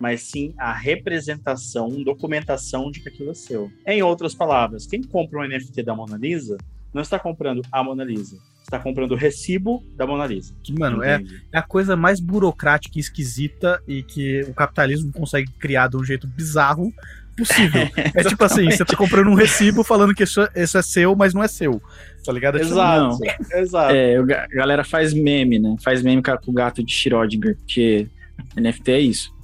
mas 0.03 0.23
sim 0.23 0.53
a 0.59 0.73
representação, 0.73 1.89
documentação 2.03 2.91
de 2.91 2.99
que 2.99 3.09
aquilo 3.09 3.31
é 3.31 3.35
seu. 3.35 3.71
Em 3.87 4.03
outras 4.03 4.35
palavras, 4.35 4.85
quem 4.85 5.01
compra 5.01 5.39
um 5.39 5.49
NFT 5.49 5.81
da 5.85 5.95
Mona 5.95 6.17
Lisa 6.17 6.59
não 6.93 7.03
está 7.03 7.21
comprando 7.21 7.63
a 7.71 7.85
Mona 7.85 8.03
Lisa, 8.03 8.37
está 8.65 8.81
comprando 8.81 9.13
o 9.13 9.15
recibo 9.15 9.81
da 9.95 10.05
Mona 10.05 10.27
Lisa. 10.27 10.53
Que, 10.61 10.77
mano, 10.77 11.05
é, 11.05 11.23
é 11.53 11.59
a 11.59 11.63
coisa 11.63 11.95
mais 11.95 12.19
burocrática 12.19 12.99
e 12.99 13.01
esquisita 13.01 13.81
e 13.87 14.03
que 14.03 14.41
o 14.41 14.53
capitalismo 14.53 15.13
consegue 15.13 15.53
criar 15.53 15.87
de 15.87 15.97
um 15.97 16.03
jeito 16.03 16.27
bizarro 16.27 16.93
possível. 17.37 17.89
É 18.13 18.25
tipo 18.25 18.43
assim, 18.45 18.69
você 18.69 18.85
tá 18.85 18.97
comprando 18.97 19.29
um 19.29 19.35
recibo 19.35 19.85
falando 19.85 20.17
que 20.17 20.25
isso, 20.25 20.41
isso 20.57 20.77
é 20.77 20.83
seu, 20.83 21.15
mas 21.15 21.33
não 21.33 21.45
é 21.45 21.49
seu. 21.49 21.81
Tá 22.25 22.33
ligado? 22.33 22.57
É 22.57 22.61
tipo, 22.61 22.73
Exato, 22.73 23.19
exato. 23.55 23.95
é 23.95 24.17
a 24.17 24.47
galera 24.49 24.83
faz 24.83 25.15
meme, 25.15 25.61
né? 25.61 25.77
Faz 25.81 26.03
meme 26.03 26.21
com 26.21 26.51
o 26.51 26.53
gato 26.53 26.83
de 26.83 26.93
Schrödinger, 26.93 27.57
porque 27.57 28.09
NFT 28.57 28.91
é 28.91 29.01
isso. 29.01 29.41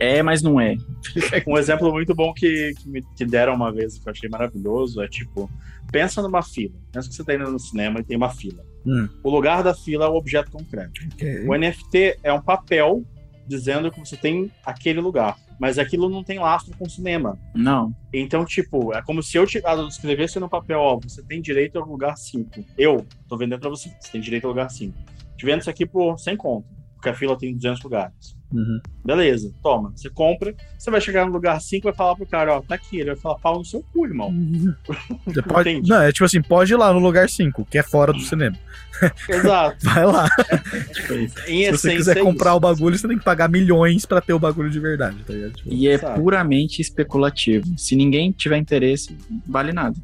É, 0.00 0.22
mas 0.22 0.42
não 0.42 0.58
é. 0.58 0.76
Um 1.46 1.58
exemplo 1.58 1.92
muito 1.92 2.14
bom 2.14 2.32
que, 2.32 2.72
que 2.74 2.88
me 2.88 3.02
que 3.14 3.24
deram 3.24 3.54
uma 3.54 3.70
vez, 3.70 3.98
que 3.98 4.08
eu 4.08 4.10
achei 4.10 4.28
maravilhoso, 4.30 5.02
é 5.02 5.08
tipo, 5.08 5.48
pensa 5.92 6.22
numa 6.22 6.42
fila. 6.42 6.74
Pensa 6.90 7.08
que 7.08 7.14
você 7.14 7.22
tá 7.22 7.34
indo 7.34 7.50
no 7.50 7.58
cinema 7.58 8.00
e 8.00 8.04
tem 8.04 8.16
uma 8.16 8.30
fila. 8.30 8.64
Hum. 8.86 9.08
O 9.22 9.30
lugar 9.30 9.62
da 9.62 9.74
fila 9.74 10.06
é 10.06 10.08
o 10.08 10.14
objeto 10.14 10.50
concreto. 10.50 11.00
ok. 11.12 11.46
O 11.46 11.54
NFT 11.54 12.18
é 12.22 12.32
um 12.32 12.40
papel 12.40 13.04
dizendo 13.46 13.90
que 13.90 13.98
você 13.98 14.16
tem 14.16 14.50
aquele 14.64 15.00
lugar. 15.00 15.36
Mas 15.58 15.78
aquilo 15.78 16.08
não 16.08 16.24
tem 16.24 16.38
lastro 16.38 16.74
com 16.78 16.86
o 16.86 16.90
cinema. 16.90 17.38
Não. 17.54 17.94
Então, 18.14 18.46
tipo, 18.46 18.94
é 18.94 19.02
como 19.02 19.22
se 19.22 19.36
eu 19.36 19.46
te, 19.46 19.60
ah, 19.66 19.74
escrevesse 19.86 20.40
no 20.40 20.48
papel, 20.48 20.80
ó, 20.80 20.98
você 20.98 21.22
tem 21.22 21.42
direito 21.42 21.78
ao 21.78 21.86
lugar 21.86 22.16
5. 22.16 22.64
Eu 22.78 23.04
tô 23.28 23.36
vendendo 23.36 23.60
pra 23.60 23.68
você, 23.68 23.90
você 24.00 24.12
tem 24.12 24.20
direito 24.22 24.44
ao 24.44 24.52
lugar 24.52 24.70
5. 24.70 24.96
Te 25.36 25.44
vendo 25.44 25.60
isso 25.60 25.68
aqui 25.68 25.84
por 25.84 26.18
100 26.18 26.36
conto, 26.38 26.66
porque 26.94 27.10
a 27.10 27.14
fila 27.14 27.36
tem 27.36 27.54
200 27.54 27.82
lugares. 27.82 28.39
Uhum. 28.52 28.80
Beleza, 29.04 29.52
toma. 29.62 29.92
Você 29.94 30.10
compra, 30.10 30.52
você 30.76 30.90
vai 30.90 31.00
chegar 31.00 31.24
no 31.24 31.32
lugar 31.32 31.60
5 31.60 31.86
e 31.86 31.90
vai 31.90 31.94
falar 31.96 32.16
pro 32.16 32.26
cara, 32.26 32.56
ó, 32.56 32.60
tá 32.60 32.74
aqui. 32.74 32.98
Ele 32.98 33.06
vai 33.12 33.16
falar, 33.16 33.36
pau 33.38 33.58
no 33.58 33.64
seu 33.64 33.82
cu, 33.92 34.06
irmão. 34.06 34.32
Você 35.24 35.40
pode, 35.42 35.70
Entendi. 35.70 35.88
não, 35.88 36.02
é 36.02 36.10
tipo 36.10 36.24
assim, 36.24 36.42
pode 36.42 36.72
ir 36.72 36.76
lá 36.76 36.92
no 36.92 36.98
lugar 36.98 37.28
5, 37.28 37.64
que 37.70 37.78
é 37.78 37.82
fora 37.82 38.12
do 38.12 38.20
cinema. 38.20 38.56
Exato. 39.28 39.76
Vai 39.84 40.04
lá. 40.04 40.28
Em 41.46 41.62
Se 41.62 41.68
essência, 41.70 41.76
você 41.76 41.96
quiser 41.96 42.16
é 42.18 42.20
comprar 42.22 42.50
isso. 42.50 42.56
o 42.56 42.60
bagulho, 42.60 42.98
você 42.98 43.06
tem 43.08 43.18
que 43.18 43.24
pagar 43.24 43.48
milhões 43.48 44.04
pra 44.04 44.20
ter 44.20 44.32
o 44.32 44.38
bagulho 44.38 44.68
de 44.70 44.80
verdade, 44.80 45.16
tá 45.24 45.32
ligado? 45.32 45.52
Tipo, 45.52 45.72
E 45.72 45.88
é 45.88 45.98
Sabe. 45.98 46.20
puramente 46.20 46.82
especulativo. 46.82 47.78
Se 47.78 47.94
ninguém 47.94 48.32
tiver 48.32 48.56
interesse, 48.56 49.16
vale 49.46 49.72
nada. 49.72 49.96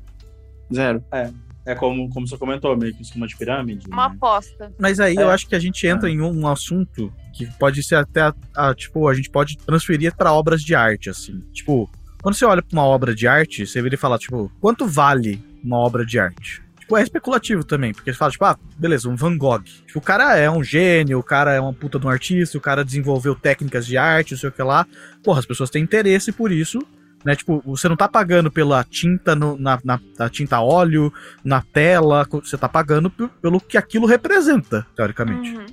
Zero. 0.72 1.03
É 1.12 1.30
como, 1.75 2.09
como 2.11 2.27
você 2.29 2.37
comentou, 2.39 2.77
meio 2.77 2.95
que 2.95 3.03
esquema 3.03 3.27
de 3.27 3.37
pirâmide. 3.37 3.87
Uma 3.89 4.09
né? 4.09 4.14
aposta. 4.14 4.73
Mas 4.79 5.01
aí 5.01 5.17
É. 5.17 5.23
eu 5.23 5.31
acho 5.31 5.49
que 5.49 5.55
a 5.55 5.59
gente 5.59 5.87
entra 5.87 6.09
em 6.09 6.21
um 6.21 6.47
assunto 6.47 7.12
que 7.35 7.47
pode 7.59 7.83
ser 7.83 7.97
até, 7.97 8.21
a- 8.23 8.35
a, 8.55 8.75
tipo, 8.75 9.09
a 9.09 9.14
gente 9.14 9.29
pode 9.31 9.57
transferir 9.59 10.14
pra 10.17 10.33
obras 10.33 10.62
de 10.62 10.75
arte, 10.75 11.11
assim. 11.11 11.41
Tipo, 11.53 11.91
quando 12.23 12.35
você 12.35 12.45
olha 12.45 12.62
pra 12.62 12.73
uma 12.79 12.85
obra 12.85 13.14
de 13.14 13.27
arte, 13.27 13.67
você 13.67 13.83
vira 13.83 13.95
e 13.95 13.99
fala, 13.99 14.19
tipo, 14.19 14.51
quanto 14.61 14.87
vale 14.87 15.43
uma 15.62 15.77
obra 15.79 16.05
de 16.07 16.19
arte? 16.19 16.62
Tipo, 16.81 16.97
é 16.97 17.03
especulativo 17.03 17.64
também, 17.64 17.93
porque 17.93 18.12
você 18.12 18.17
fala, 18.19 18.31
tipo, 18.31 18.45
ah, 18.45 18.57
beleza, 18.79 19.09
um 19.09 19.17
Van 19.17 19.37
Gogh. 19.37 19.61
Tipo, 19.64 19.99
o 19.99 20.03
cara 20.03 20.37
é 20.37 20.49
um 20.49 20.62
gênio, 20.62 21.19
o 21.19 21.23
cara 21.23 21.53
é 21.53 21.61
uma 21.61 21.73
puta 21.73 21.99
de 21.99 22.07
um 22.07 22.09
artista, 22.09 22.57
o 22.57 22.61
cara 22.61 22.85
desenvolveu 22.85 23.35
técnicas 23.35 23.85
de 23.85 23.97
arte, 23.99 24.33
não 24.35 24.39
sei 24.39 24.49
o 24.49 24.53
que 24.53 24.62
lá. 24.62 24.87
Porra, 25.25 25.41
as 25.41 25.47
pessoas 25.47 25.69
têm 25.69 25.83
interesse 25.83 26.31
por 26.31 26.53
isso, 26.53 26.79
né? 27.27 27.35
Tipo, 27.37 27.61
você 27.66 27.89
não 27.89 27.97
tá 27.97 28.09
pagando 28.09 28.51
pela 28.51 28.83
tinta 28.85 29.35
no- 29.35 29.59
na, 29.59 29.79
na, 29.85 30.01
na 30.18 30.31
tinta 30.31 30.57
a 30.57 30.62
óleo, 30.62 31.12
na 31.45 31.61
tela, 31.61 32.24
você 32.31 32.57
tá 32.57 32.68
pagando 32.68 33.11
pelo 33.11 33.61
que 33.61 33.77
aquilo 33.77 34.07
representa, 34.07 34.87
teoricamente. 34.97 35.55
Uhum. 35.57 35.66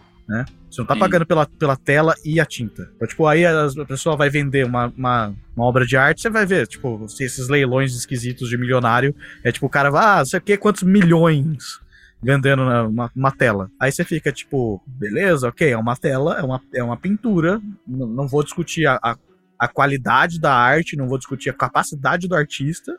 Você 0.69 0.81
não 0.81 0.87
tá 0.87 0.93
Sim. 0.95 0.99
pagando 1.01 1.25
pela, 1.25 1.45
pela 1.45 1.75
tela 1.75 2.15
e 2.25 2.39
a 2.39 2.45
tinta. 2.45 2.89
Então, 2.95 3.07
tipo, 3.07 3.27
aí 3.27 3.45
as- 3.45 3.77
a 3.77 3.85
pessoa 3.85 4.15
vai 4.17 4.29
vender 4.29 4.65
uma, 4.65 4.91
uma, 4.97 5.33
uma 5.55 5.65
obra 5.65 5.85
de 5.85 5.95
arte, 5.95 6.21
você 6.21 6.29
vai 6.29 6.45
ver, 6.45 6.65
tipo, 6.65 7.07
se 7.07 7.23
esses 7.23 7.47
leilões 7.49 7.93
esquisitos 7.95 8.49
de 8.49 8.57
milionário, 8.57 9.13
é 9.43 9.51
tipo, 9.51 9.67
o 9.67 9.69
cara 9.69 9.91
vai, 9.91 10.03
ah, 10.03 10.17
não 10.19 10.25
sei 10.25 10.39
o 10.39 10.41
que, 10.41 10.57
quantos 10.57 10.81
milhões 10.83 11.79
vendendo 12.21 12.63
na- 12.65 12.83
uma, 12.87 13.11
uma 13.15 13.31
tela. 13.31 13.69
Aí 13.79 13.91
você 13.91 14.03
fica, 14.05 14.31
tipo, 14.31 14.81
beleza, 14.87 15.49
ok, 15.49 15.69
é 15.71 15.77
uma 15.77 15.95
tela, 15.95 16.39
é 16.39 16.41
uma, 16.41 16.61
é 16.73 16.83
uma 16.83 16.97
pintura, 16.97 17.61
n- 17.87 18.05
não 18.15 18.27
vou 18.27 18.43
discutir 18.43 18.87
a, 18.87 18.97
a, 19.03 19.15
a 19.63 19.67
qualidade 19.69 20.41
da 20.41 20.53
arte, 20.53 20.97
não 20.97 21.07
vou 21.07 21.17
discutir 21.17 21.49
a 21.49 21.53
capacidade 21.53 22.27
do 22.27 22.35
artista, 22.35 22.91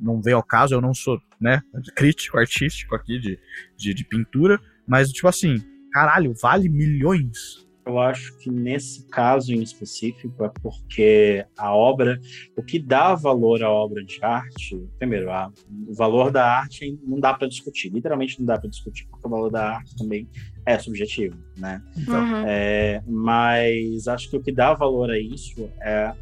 não 0.00 0.22
veio 0.22 0.36
ao 0.36 0.42
caso, 0.42 0.74
eu 0.74 0.80
não 0.80 0.94
sou, 0.94 1.20
né, 1.38 1.60
crítico 1.94 2.38
artístico 2.38 2.94
aqui 2.94 3.18
de, 3.18 3.38
de, 3.76 3.92
de 3.92 4.04
pintura, 4.04 4.58
mas, 4.86 5.10
tipo 5.10 5.28
assim, 5.28 5.56
caralho, 5.92 6.32
vale 6.40 6.68
milhões. 6.68 7.68
Eu 7.84 7.98
acho 7.98 8.36
que 8.38 8.48
nesse 8.50 9.06
caso 9.08 9.52
em 9.52 9.60
específico 9.60 10.44
é 10.44 10.50
porque 10.62 11.44
a 11.58 11.74
obra, 11.74 12.18
o 12.56 12.62
que 12.62 12.78
dá 12.78 13.14
valor 13.14 13.62
à 13.62 13.70
obra 13.70 14.04
de 14.04 14.22
arte, 14.24 14.80
primeiro, 14.98 15.30
a- 15.32 15.50
o 15.88 15.92
valor 15.94 16.30
da 16.30 16.46
arte 16.58 16.96
não 17.02 17.18
dá 17.18 17.34
para 17.34 17.48
discutir, 17.48 17.90
literalmente 17.92 18.38
não 18.38 18.46
dá 18.46 18.56
para 18.58 18.70
discutir, 18.70 19.06
porque 19.10 19.26
o 19.26 19.30
valor 19.30 19.50
da 19.50 19.76
arte 19.76 19.96
também 19.96 20.28
é 20.64 20.78
subjetivo, 20.78 21.36
né? 21.56 21.82
Então, 21.96 22.22
Uhum. 22.22 22.42
É, 22.46 23.02
mas 23.06 24.06
acho 24.06 24.30
que 24.30 24.36
o 24.36 24.42
que 24.42 24.52
dá 24.52 24.72
valor 24.74 25.10
a 25.10 25.18
isso 25.18 25.68
é 25.82 26.12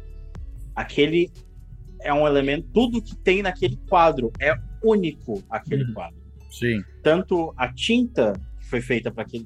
aquele 0.75 1.29
é 2.03 2.11
um 2.11 2.25
elemento, 2.25 2.67
tudo 2.73 2.99
que 2.99 3.15
tem 3.15 3.43
naquele 3.43 3.77
quadro 3.87 4.33
é 4.41 4.55
único 4.83 5.43
aquele 5.47 5.83
Uhum. 5.83 5.93
quadro. 5.93 6.19
sim. 6.49 6.81
Tanto 7.03 7.53
a 7.55 7.71
tinta 7.71 8.33
foi 8.71 8.81
feita 8.81 9.11
para 9.11 9.23
aquele, 9.23 9.45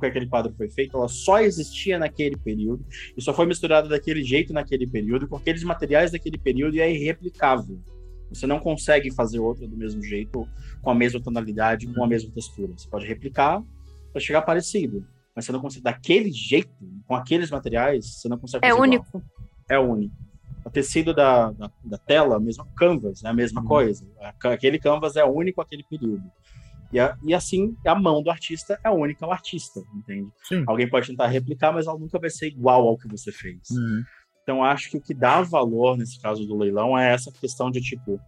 que 0.00 0.06
aquele 0.06 0.26
quadro 0.26 0.54
foi 0.56 0.70
feito, 0.70 0.96
ela 0.96 1.08
só 1.08 1.40
existia 1.40 1.98
naquele 1.98 2.36
período 2.36 2.84
e 3.16 3.20
só 3.20 3.34
foi 3.34 3.44
misturada 3.44 3.88
daquele 3.88 4.22
jeito 4.22 4.52
naquele 4.52 4.86
período 4.86 5.26
com 5.28 5.36
aqueles 5.36 5.62
materiais 5.64 6.12
daquele 6.12 6.38
período 6.38 6.76
e 6.76 6.80
é 6.80 6.90
irreplicável. 6.90 7.78
Você 8.32 8.46
não 8.46 8.60
consegue 8.60 9.10
fazer 9.12 9.40
outra 9.40 9.66
do 9.66 9.76
mesmo 9.76 10.00
jeito, 10.02 10.46
com 10.80 10.90
a 10.90 10.94
mesma 10.94 11.20
tonalidade, 11.20 11.86
com 11.92 12.04
a 12.04 12.06
mesma 12.06 12.30
textura. 12.32 12.72
Você 12.78 12.88
pode 12.88 13.04
replicar 13.06 13.60
para 14.12 14.20
chegar 14.20 14.42
parecido, 14.42 15.04
mas 15.34 15.44
você 15.44 15.50
não 15.52 15.60
consegue 15.60 15.82
daquele 15.82 16.30
jeito, 16.30 16.70
com 17.06 17.16
aqueles 17.16 17.50
materiais, 17.50 18.06
você 18.20 18.28
não 18.28 18.38
consegue 18.38 18.64
É 18.64 18.70
fazer 18.70 18.84
igual 18.84 18.88
único. 18.88 19.22
é 19.68 19.78
único. 19.80 20.14
O 20.64 20.70
tecido 20.70 21.12
da, 21.12 21.50
da, 21.52 21.70
da 21.84 21.98
tela, 21.98 22.38
mesmo 22.38 22.64
canvas, 22.76 23.24
é 23.24 23.28
a 23.28 23.32
mesma 23.32 23.62
coisa. 23.64 24.06
A- 24.20 24.34
Aquele 24.52 24.78
canvas 24.78 25.16
é 25.16 25.24
único 25.24 25.60
aquele 25.60 25.82
período. 25.82 26.22
E, 26.92 26.98
a- 26.98 27.16
e 27.22 27.32
assim, 27.34 27.76
a 27.86 27.94
mão 27.94 28.22
do 28.22 28.30
artista 28.30 28.78
é 28.84 28.90
única 28.90 29.24
ao 29.24 29.32
artista, 29.32 29.80
entende? 29.94 30.28
Sim. 30.44 30.64
Alguém 30.66 30.88
pode 30.88 31.06
tentar 31.08 31.28
replicar, 31.28 31.72
mas 31.72 31.86
ela 31.86 31.98
nunca 31.98 32.18
vai 32.18 32.30
ser 32.30 32.48
igual 32.48 32.86
ao 32.88 32.98
que 32.98 33.06
você 33.08 33.30
fez. 33.30 33.70
Uhum. 33.70 34.02
Então, 34.42 34.64
acho 34.64 34.90
que 34.90 34.96
o 34.96 35.00
que 35.00 35.14
dá 35.14 35.42
valor 35.42 35.96
nesse 35.96 36.20
caso 36.20 36.44
do 36.46 36.56
leilão 36.56 36.98
é 36.98 37.12
essa 37.12 37.30
questão 37.30 37.70
de, 37.70 37.80
tipo, 37.80 38.18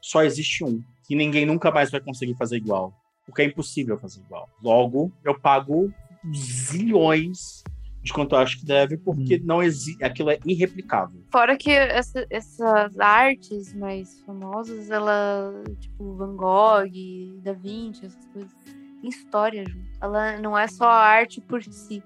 só 0.00 0.22
existe 0.22 0.62
um, 0.64 0.80
e 1.10 1.16
ninguém 1.16 1.44
nunca 1.44 1.70
mais 1.70 1.90
vai 1.90 2.00
conseguir 2.00 2.36
fazer 2.36 2.56
igual. 2.56 2.92
Porque 3.26 3.42
é 3.42 3.44
impossível 3.46 3.98
fazer 3.98 4.20
igual. 4.20 4.48
Logo, 4.62 5.12
eu 5.24 5.38
pago 5.40 5.92
zilhões 6.34 7.62
de 8.02 8.12
quanto 8.12 8.34
eu 8.34 8.38
acho 8.40 8.58
que 8.58 8.66
deve, 8.66 8.96
porque 8.96 9.40
não 9.44 9.62
existe. 9.62 10.02
Aquilo 10.04 10.30
é 10.30 10.38
irreplicável. 10.44 11.22
Fora 11.30 11.56
que 11.56 11.70
essa- 11.70 12.26
essas 12.28 12.98
artes 12.98 13.72
mais 13.74 14.20
famosas, 14.26 14.90
ela, 14.90 15.52
tipo, 15.78 16.14
Van 16.16 16.34
Gogh, 16.36 17.40
Da 17.42 17.52
Vinci, 17.52 18.06
essas 18.06 18.26
coisas, 18.26 18.52
tem 19.00 19.08
história 19.08 19.64
junto. 19.68 19.86
Ela 20.00 20.38
não 20.40 20.58
é 20.58 20.66
só 20.66 20.84
a 20.86 20.96
arte 20.96 21.40
por 21.40 21.62
si. 21.62 22.02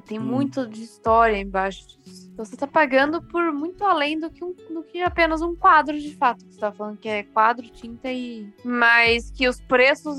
Tem 0.00 0.18
Hum. 0.18 0.22
muito 0.24 0.66
de 0.66 0.82
história 0.82 1.36
embaixo 1.38 1.80
disso. 2.04 2.30
Então 2.32 2.44
você 2.46 2.56
tá 2.56 2.66
pagando 2.66 3.20
por 3.22 3.52
muito 3.52 3.84
além 3.84 4.18
do 4.18 4.30
que, 4.30 4.42
um, 4.42 4.54
do 4.72 4.82
que 4.84 5.02
apenas 5.02 5.42
um 5.42 5.54
quadro 5.54 5.98
de 5.98 6.16
fato. 6.16 6.42
Você 6.48 6.58
tá 6.58 6.72
falando 6.72 6.96
que 6.96 7.06
é 7.08 7.22
quadro, 7.24 7.68
tinta 7.68 8.10
e. 8.10 8.48
Mas 8.64 9.30
que 9.30 9.46
os 9.46 9.60
preços, 9.60 10.16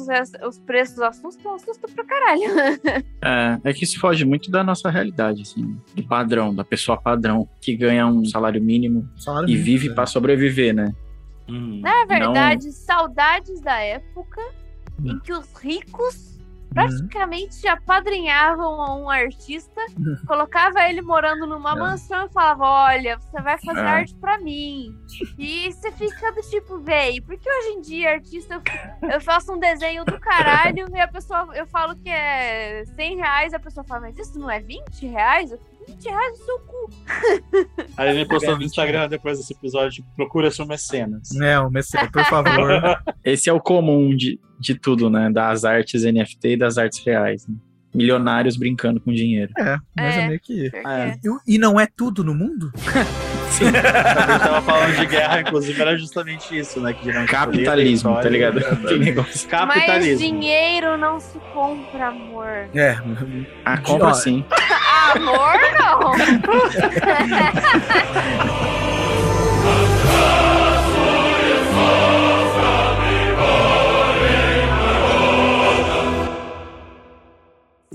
os 0.47 0.59
preços 0.59 0.99
assustam, 0.99 1.55
assustam 1.55 1.89
pra 1.93 2.03
caralho. 2.05 2.41
É, 3.25 3.57
é 3.69 3.73
que 3.73 3.85
isso 3.85 3.99
foge 4.01 4.25
muito 4.25 4.51
da 4.51 4.63
nossa 4.65 4.89
realidade, 4.89 5.41
assim, 5.43 5.77
do 5.95 6.05
padrão, 6.05 6.53
da 6.53 6.63
pessoa 6.65 6.99
padrão 7.01 7.47
que 7.61 7.73
ganha 7.73 8.05
um 8.05 8.25
salário 8.25 8.61
mínimo 8.61 9.09
Salário 9.17 9.47
e 9.47 9.51
mínimo, 9.53 9.65
vive 9.65 9.87
né? 9.89 9.95
pra 9.95 10.05
sobreviver, 10.05 10.73
né? 10.75 10.93
Hum. 11.47 11.79
Na 11.81 12.05
verdade, 12.05 12.69
saudades 12.73 13.61
da 13.61 13.79
época 13.79 14.41
Hum. 15.01 15.11
em 15.13 15.19
que 15.19 15.31
os 15.33 15.51
ricos 15.53 16.32
praticamente 16.73 17.67
apadrinhavam 17.67 19.01
um 19.03 19.09
artista, 19.09 19.81
colocava 20.27 20.87
ele 20.89 21.01
morando 21.01 21.45
numa 21.47 21.71
É. 21.73 21.75
mansão 21.75 22.25
e 22.25 22.29
falava: 22.33 22.65
Olha, 22.65 23.17
você 23.19 23.41
vai 23.41 23.57
fazer 23.59 23.79
É. 23.79 23.87
arte 23.87 24.15
pra 24.15 24.37
mim. 24.39 24.93
E 25.37 25.71
você 25.71 25.91
fica 25.91 26.31
do 26.31 26.41
tipo, 26.41 26.79
véi, 26.79 27.21
porque 27.21 27.49
hoje 27.49 27.67
em 27.69 27.81
dia, 27.81 28.11
artista, 28.13 28.55
eu, 29.01 29.09
eu 29.11 29.21
faço 29.21 29.53
um 29.53 29.59
desenho 29.59 30.03
do 30.05 30.19
caralho 30.19 30.87
e 30.93 30.99
a 30.99 31.07
pessoa, 31.07 31.49
eu 31.55 31.65
falo 31.67 31.95
que 31.95 32.09
é 32.09 32.83
100 32.95 33.17
reais, 33.17 33.53
a 33.53 33.59
pessoa 33.59 33.83
fala, 33.83 34.01
mas 34.01 34.17
isso 34.17 34.37
não 34.39 34.49
é 34.49 34.59
20 34.59 35.05
reais? 35.07 35.51
Eu, 35.51 35.59
20 35.87 36.03
reais 36.05 36.39
no 36.39 36.45
seu 36.45 36.59
cu. 36.59 36.89
Aí 37.97 38.09
ele 38.09 38.25
postou 38.25 38.57
no 38.57 38.63
Instagram 38.63 39.07
depois 39.09 39.37
desse 39.37 39.53
episódio, 39.53 39.91
tipo, 39.91 40.07
procura 40.15 40.49
seu 40.51 40.65
mecenas. 40.65 41.31
É, 41.39 41.59
o 41.59 41.69
Messias, 41.69 42.09
por 42.11 42.23
favor. 42.25 42.81
Esse 43.23 43.49
é 43.49 43.53
o 43.53 43.59
comum 43.61 44.15
de, 44.15 44.39
de 44.59 44.75
tudo, 44.75 45.09
né? 45.09 45.29
Das 45.31 45.63
artes 45.65 46.03
NFT 46.03 46.49
e 46.49 46.57
das 46.57 46.77
artes 46.77 47.03
reais. 47.05 47.47
né? 47.47 47.55
Milionários 47.95 48.57
brincando 48.57 48.99
com 48.99 49.11
dinheiro. 49.13 49.51
É, 49.57 49.77
mas 49.95 50.15
é, 50.15 50.21
É. 50.21 50.27
meio 50.27 50.39
que. 50.39 50.69
Porque- 50.71 50.87
É. 50.87 51.15
E, 51.47 51.55
e 51.55 51.57
não 51.59 51.79
é 51.79 51.87
tudo 51.95 52.23
no 52.23 52.33
mundo? 52.33 52.71
A 53.61 54.31
gente 54.31 54.39
tava 54.43 54.61
falando 54.61 54.95
de 54.95 55.05
guerra, 55.05 55.41
inclusive, 55.41 55.81
era 55.81 55.97
justamente 55.97 56.57
isso, 56.57 56.79
né? 56.81 56.93
Que 56.93 57.03
geralmente 57.05 57.29
Capitalismo, 57.31 58.15
tá 58.15 58.29
ligado? 58.29 58.57
história. 58.59 58.79
Que 58.87 58.97
negócio. 58.97 59.31
Mas 59.33 59.45
Capitalismo. 59.45 60.17
dinheiro 60.19 60.97
não 60.97 61.19
se 61.19 61.37
compra, 61.53 62.07
amor. 62.07 62.47
É. 62.73 62.97
A 63.65 63.77
compra 63.77 64.07
Ó, 64.07 64.13
sim. 64.13 64.43
Amor, 65.13 65.53
não. 65.77 66.13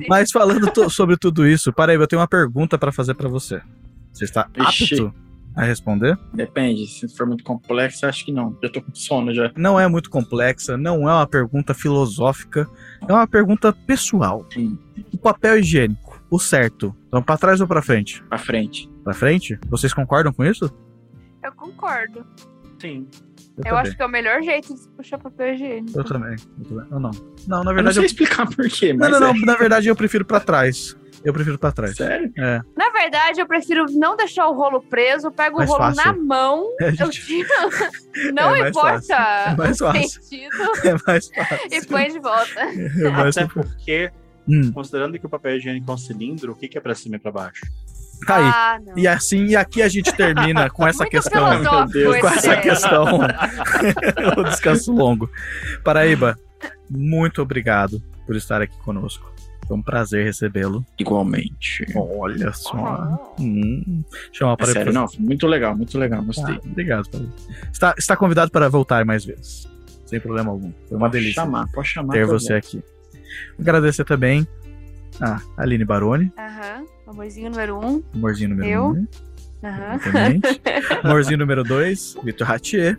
Mas 0.08 0.30
falando 0.30 0.70
to- 0.70 0.88
sobre 0.90 1.16
tudo 1.16 1.46
isso, 1.46 1.72
Paraíba, 1.72 2.04
eu 2.04 2.08
tenho 2.08 2.20
uma 2.20 2.28
pergunta 2.28 2.78
pra 2.78 2.92
fazer 2.92 3.14
pra 3.14 3.28
você. 3.28 3.60
Você 4.12 4.24
está 4.24 4.48
Ixi. 4.56 5.10
A 5.58 5.64
responder? 5.64 6.16
Depende. 6.32 6.86
Se 6.86 7.08
for 7.16 7.26
muito 7.26 7.42
complexo, 7.42 8.06
acho 8.06 8.24
que 8.24 8.32
não. 8.32 8.56
Já 8.62 8.70
tô 8.70 8.80
com 8.80 8.94
sono 8.94 9.34
já. 9.34 9.50
Não 9.56 9.78
é 9.78 9.88
muito 9.88 10.08
complexa, 10.08 10.76
não 10.76 11.08
é 11.08 11.12
uma 11.12 11.26
pergunta 11.26 11.74
filosófica, 11.74 12.68
é 13.06 13.12
uma 13.12 13.26
pergunta 13.26 13.72
pessoal. 13.72 14.46
Hum. 14.56 14.78
O 15.12 15.18
papel 15.18 15.58
higiênico, 15.58 16.22
o 16.30 16.38
certo. 16.38 16.94
Então, 17.08 17.22
pra 17.22 17.36
trás 17.36 17.60
ou 17.60 17.66
pra 17.66 17.82
frente? 17.82 18.22
Pra 18.24 18.38
frente. 18.38 18.88
Pra 19.02 19.12
frente? 19.12 19.58
Vocês 19.68 19.92
concordam 19.92 20.32
com 20.32 20.44
isso? 20.44 20.70
Eu 21.42 21.52
concordo. 21.52 22.24
Sim. 22.80 23.08
Eu, 23.56 23.64
também. 23.64 23.78
acho 23.80 23.96
que 23.96 24.02
é 24.02 24.06
o 24.06 24.08
melhor 24.08 24.40
jeito 24.42 24.72
de 24.72 24.78
se 24.78 24.88
puxar 24.90 25.18
papel 25.18 25.54
higiênico. 25.54 25.98
Eu 25.98 26.04
também. 26.04 26.36
Eu 26.60 26.64
também. 26.64 26.86
Ou 26.92 27.00
não. 27.00 27.10
Não, 27.48 27.64
na 27.64 27.72
Eu 27.72 27.74
não 27.74 27.74
verdade. 27.74 27.94
sei 27.94 28.02
Eu... 28.04 28.06
explicar 28.06 28.46
por 28.48 28.68
quê, 28.68 28.92
Não, 28.92 29.00
mas 29.00 29.10
não, 29.10 29.20
não. 29.20 29.30
é. 29.30 29.44
Na 29.44 29.54
verdade, 29.56 29.88
eu 29.88 29.96
prefiro 29.96 30.24
pra 30.24 30.38
trás. 30.38 30.96
Eu 31.24 31.32
prefiro 31.32 31.58
pra 31.58 31.72
trás. 31.72 31.96
Sério? 31.96 32.32
É. 32.38 32.60
Na 32.76 32.90
verdade, 32.90 33.40
eu 33.40 33.46
prefiro 33.46 33.86
não 33.90 34.16
deixar 34.16 34.46
o 34.48 34.54
rolo 34.54 34.80
preso, 34.80 35.26
eu 35.26 35.32
pego 35.32 35.56
Mais 35.58 35.68
o 35.68 35.72
rolo 35.72 35.84
fácil. 35.94 36.04
na 36.12 36.18
mão, 36.18 36.66
É, 36.80 36.88
eu 36.90 36.94
gente, 36.96 37.26
tiro. 37.26 37.48
Não 38.34 38.54
É 38.54 38.68
importa 38.68 39.00
fácil. 39.00 39.14
É 39.52 39.56
mais 39.56 39.80
o 39.80 39.86
fácil. 39.86 40.22
sentido 40.22 40.56
é 40.84 40.96
mais 41.06 41.28
fácil. 41.28 41.68
e 41.70 41.86
põe 41.86 42.08
de 42.12 42.18
volta. 42.20 42.60
É 42.60 43.10
mais 43.10 43.36
Até 43.36 43.46
porque, 43.52 44.10
Hum, 44.50 44.72
considerando 44.72 45.18
que 45.18 45.26
o 45.26 45.28
papel 45.28 45.56
higiênico 45.56 45.90
é 45.90 45.94
um 45.94 45.98
cilindro, 45.98 46.52
o 46.52 46.54
que, 46.54 46.78
é 46.78 46.80
pra 46.80 46.94
cima 46.94 47.16
e 47.16 47.18
pra 47.18 47.30
baixo? 47.30 47.60
tá 48.26 48.36
aí. 48.36 48.44
Ah. 48.44 48.80
E 48.96 49.06
assim, 49.06 49.44
e 49.46 49.54
aqui 49.56 49.82
a 49.82 49.88
gente 49.88 50.10
termina 50.16 50.70
com 50.70 50.86
essa 50.86 51.04
Muito 51.04 51.10
questão. 51.10 51.62
com 51.62 52.26
essa 52.28 52.56
questão. 52.56 53.20
o 54.38 54.44
descanso 54.44 54.92
longo. 54.92 55.30
Paraíba, 55.84 56.36
muito 56.90 57.42
obrigado 57.42 58.02
por 58.26 58.34
estar 58.36 58.60
aqui 58.62 58.76
conosco. 58.78 59.27
Foi 59.68 59.76
um 59.76 59.82
prazer 59.82 60.24
recebê-lo. 60.24 60.84
Igualmente. 60.98 61.84
Olha 61.94 62.52
só. 62.54 63.20
Oh. 63.38 63.42
Hum, 63.42 64.02
chama 64.32 64.54
É 64.54 64.56
para 64.56 64.66
sério, 64.72 64.92
não. 64.94 65.06
foi 65.06 65.20
Muito 65.20 65.46
legal, 65.46 65.76
muito 65.76 65.98
legal. 65.98 66.22
Gostei. 66.24 66.54
Ah, 66.54 66.60
obrigado, 66.64 67.08
Paraíba. 67.10 67.32
Está, 67.70 67.94
está 67.98 68.16
convidado 68.16 68.50
para 68.50 68.68
voltar 68.70 69.04
mais 69.04 69.24
vezes. 69.26 69.68
Sem 70.06 70.18
problema 70.18 70.50
algum. 70.50 70.72
Foi 70.88 70.96
uma 70.96 71.06
Pode 71.10 71.12
delícia 71.20 71.42
chamar, 71.42 71.68
pode 71.70 71.88
chamar. 71.88 72.14
ter 72.14 72.26
você 72.26 72.54
aqui. 72.54 72.82
Agradecer 73.60 74.04
também 74.06 74.48
a 75.20 75.38
Aline 75.58 75.84
Baroni, 75.84 76.32
Aham. 76.38 76.84
Amorzinho 77.06 77.50
número 77.50 77.78
um. 77.78 78.02
amorzinho 78.14 78.48
número 78.50 78.68
Eu? 78.68 78.84
1. 78.84 78.88
Um, 78.88 79.06
Aham. 79.64 79.94
exatamente. 79.96 80.60
amorzinho 81.04 81.38
número 81.38 81.62
2, 81.62 82.16
Vitor 82.24 82.46
Ratier. 82.46 82.98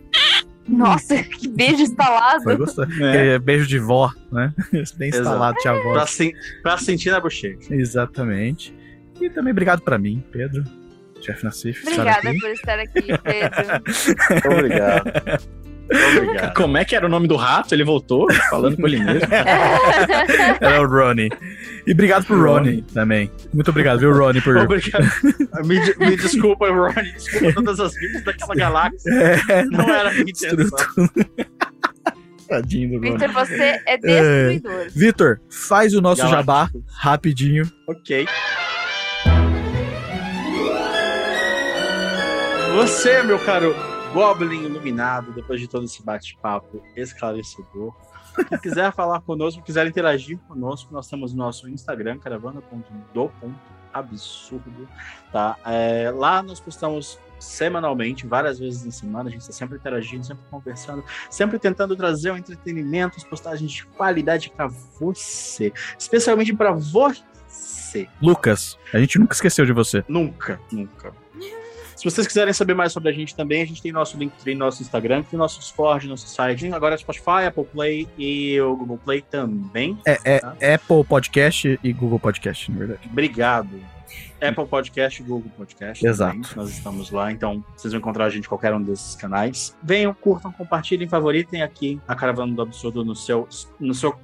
Nossa, 0.70 1.22
que 1.24 1.48
beijo 1.48 1.82
instalado. 1.82 2.44
Foi 2.44 2.56
gostoso. 2.56 2.88
É. 3.04 3.36
É, 3.36 3.40
beijo 3.40 3.68
de 3.68 3.80
vó, 3.80 4.12
né? 4.32 4.54
Bem 4.98 5.10
instalado, 5.10 5.58
tia 5.58 5.72
avó. 5.72 5.94
Pra, 5.94 6.06
sen- 6.08 6.34
pra 6.64 6.78
sentir 6.78 7.12
na 7.12 7.20
bochecha. 7.20 7.74
Exatamente. 7.74 8.74
E 9.20 9.30
também 9.30 9.52
obrigado 9.52 9.82
pra 9.82 9.98
mim, 9.98 10.24
Pedro, 10.32 10.64
chefe 11.22 11.44
Nassif. 11.44 11.80
estar 11.80 11.91
Obrigada 12.02 12.30
aqui. 12.30 12.40
por 12.40 12.50
estar 12.52 12.80
aqui, 12.80 13.02
Pedro. 13.02 14.54
Obrigado. 14.56 15.12
Obrigado. 15.91 16.53
Como 16.53 16.78
é 16.78 16.86
que 16.86 16.95
era 16.95 17.06
o 17.06 17.10
nome 17.10 17.28
do 17.28 17.36
rato? 17.36 17.74
Ele 17.74 17.84
voltou 17.84 18.28
falando 18.49 18.78
com 18.78 18.88
ele 18.88 18.99
mesmo. 19.03 19.28
Era 20.61 20.82
o 20.82 20.88
Ronnie. 20.88 21.30
E 21.88 21.91
obrigado 21.94 22.26
pro 22.26 22.40
Ronnie 22.41 22.84
também. 22.94 23.32
Muito 23.53 23.70
obrigado, 23.72 23.99
viu, 23.99 24.14
Ronnie, 24.16 24.41
por. 24.41 24.56
Obrigado. 24.57 25.06
Me, 25.66 25.80
de- 25.80 25.98
me 25.98 26.16
desculpa, 26.16 26.70
Ronnie. 26.70 27.11
Desculpa 27.14 27.53
todas 27.53 27.80
as 27.80 27.94
vidas 27.95 28.24
daquela 28.24 28.53
galáxia. 28.56 29.11
É, 29.49 29.64
Não 29.66 29.90
era 29.90 30.10
a 30.10 30.14
minha 30.14 30.22
intenção. 30.24 31.10
Tadinho 32.48 32.99
do. 32.99 33.02
Victor, 33.02 33.32
você 33.32 33.82
é 33.86 33.98
destruidor. 33.98 34.88
Vitor, 34.95 35.40
faz 35.49 35.94
o 35.95 36.02
nosso 36.02 36.22
Galáctico. 36.22 36.44
jabá 36.45 36.70
rapidinho. 36.98 37.70
Ok. 37.88 38.28
Você, 42.76 43.24
meu 43.24 43.40
caro 43.40 43.76
Goblin 44.14 44.64
Iluminado, 44.64 45.31
depois 45.31 45.61
de 45.61 45.68
todo 45.68 45.86
esse 45.86 46.03
bate-papo 46.03 46.84
esclarecedor, 46.95 47.95
se 48.36 48.57
quiser 48.60 48.91
falar 48.94 49.22
conosco, 49.22 49.61
quiser 49.61 49.86
interagir 49.88 50.40
conosco, 50.48 50.94
nós 50.94 51.07
temos 51.07 51.34
o 51.34 51.38
nosso 51.38 51.69
Instagram, 51.69 52.18
caravana.do.absurdo, 52.19 54.88
tá? 55.31 55.57
É, 55.65 56.11
lá 56.11 56.41
nós 56.41 56.60
postamos 56.60 57.19
semanalmente, 57.40 58.27
várias 58.27 58.60
vezes 58.60 58.84
na 58.84 58.91
semana, 58.91 59.30
a 59.30 59.31
gente 59.31 59.41
está 59.41 59.53
sempre 59.53 59.77
interagindo, 59.77 60.26
sempre 60.26 60.44
conversando, 60.49 61.03
sempre 61.30 61.57
tentando 61.57 61.95
trazer 61.95 62.31
um 62.31 62.38
entretenimento, 62.38 63.18
as 63.18 63.23
postagens 63.23 63.72
de 63.72 63.86
qualidade 63.86 64.49
para 64.49 64.68
você, 64.99 65.72
especialmente 65.98 66.53
para 66.53 66.72
você. 66.72 68.07
Lucas, 68.22 68.77
a 68.94 68.99
gente 68.99 69.18
nunca 69.18 69.34
esqueceu 69.34 69.65
de 69.65 69.73
você. 69.73 70.03
Nunca, 70.07 70.60
nunca. 70.72 71.11
Se 72.00 72.06
vocês 72.06 72.26
quiserem 72.26 72.54
saber 72.54 72.74
mais 72.74 72.94
sobre 72.94 73.10
a 73.10 73.12
gente 73.12 73.36
também, 73.36 73.62
a 73.62 73.66
gente 73.66 73.82
tem 73.82 73.92
nosso 73.92 74.18
Linktree, 74.18 74.56
nosso 74.56 74.82
Instagram, 74.82 75.22
tem 75.22 75.38
nosso 75.38 75.60
Discord, 75.60 76.08
nosso 76.08 76.30
site, 76.30 76.72
agora 76.72 76.96
é 76.96 76.98
Spotify, 76.98 77.44
Apple 77.46 77.66
Play 77.66 78.08
e 78.18 78.58
o 78.62 78.74
Google 78.74 78.98
Play 79.04 79.22
também. 79.22 80.00
É, 80.08 80.18
é 80.24 80.40
Tá. 80.40 80.56
Apple 80.76 81.04
Podcast 81.04 81.78
e 81.84 81.92
Google 81.92 82.18
Podcast, 82.18 82.72
na 82.72 82.78
verdade. 82.78 83.02
Obrigado. 83.12 83.82
Apple 84.42 84.66
Podcast, 84.66 85.22
Google 85.24 85.52
Podcast. 85.58 86.08
Exato. 86.08 86.32
também, 86.32 86.50
nós 86.56 86.70
estamos 86.70 87.12
lá, 87.12 87.34
então 87.34 87.62
vocês 87.76 87.92
vão 87.92 88.00
encontrar 88.00 88.28
a 88.28 88.30
gente 88.30 88.46
em 88.46 88.48
qualquer 88.48 88.74
um 88.74 88.82
desses 88.82 89.18
canais. 89.18 89.76
Venham, 89.84 90.14
curtam, 90.14 90.54
compartilhem, 90.54 91.10
favoritem 91.10 91.62
aqui 91.64 92.00
a 92.08 92.16
Caravana 92.16 92.54
do 92.54 92.62
Absurdo 92.62 93.04
no 93.04 93.14
seu, 93.14 93.46
no 93.78 93.94
seu 93.94 94.18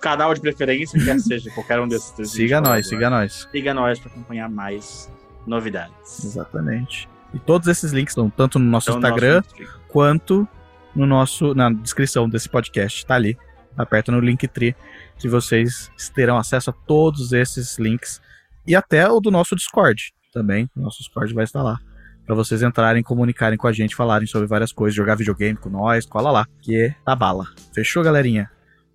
canal 0.00 0.34
de 0.34 0.40
preferência, 0.40 0.98
quer 1.04 1.20
seja 1.20 1.48
qualquer 1.52 1.78
um 1.78 1.86
desses. 1.86 2.10
Siga 2.32 2.60
nós, 2.60 2.88
siga 2.88 3.08
nós. 3.08 3.46
Siga 3.52 3.72
nós 3.72 4.00
para 4.00 4.10
acompanhar 4.10 4.50
mais 4.50 5.08
novidades. 5.46 6.24
Exatamente. 6.24 7.08
E 7.32 7.38
todos 7.38 7.68
esses 7.68 7.92
links 7.92 8.12
estão 8.12 8.28
tanto 8.28 8.58
no 8.58 8.64
nosso 8.64 8.90
Então, 8.90 8.98
Instagram 8.98 9.42
nosso 9.42 9.80
quanto 9.88 10.48
no 10.94 11.06
nosso 11.06 11.54
na 11.54 11.70
descrição 11.70 12.28
desse 12.28 12.48
podcast, 12.48 13.06
tá 13.06 13.14
ali. 13.14 13.38
Aperta 13.76 14.10
no 14.10 14.20
Linktree 14.20 14.74
que 15.16 15.28
vocês 15.28 15.90
terão 16.14 16.36
acesso 16.36 16.70
a 16.70 16.72
todos 16.72 17.32
esses 17.32 17.78
links 17.78 18.20
e 18.66 18.74
até 18.74 19.08
o 19.08 19.20
do 19.20 19.30
nosso 19.30 19.54
Discord 19.54 20.12
também. 20.32 20.68
O 20.76 20.80
nosso 20.80 20.98
Discord 20.98 21.32
vai 21.32 21.44
estar 21.44 21.62
lá 21.62 21.78
para 22.26 22.34
vocês 22.34 22.62
entrarem, 22.62 23.02
comunicarem 23.02 23.58
com 23.58 23.66
a 23.66 23.72
gente, 23.72 23.96
falarem 23.96 24.26
sobre 24.26 24.46
várias 24.46 24.72
coisas, 24.72 24.94
jogar 24.94 25.16
videogame 25.16 25.56
com 25.56 25.68
nós, 25.68 26.06
cola 26.06 26.30
lá, 26.30 26.46
que 26.60 26.76
é 26.76 26.94
da 27.04 27.16
bala. 27.16 27.44
Fechou, 27.74 28.04
galerinha? 28.04 28.50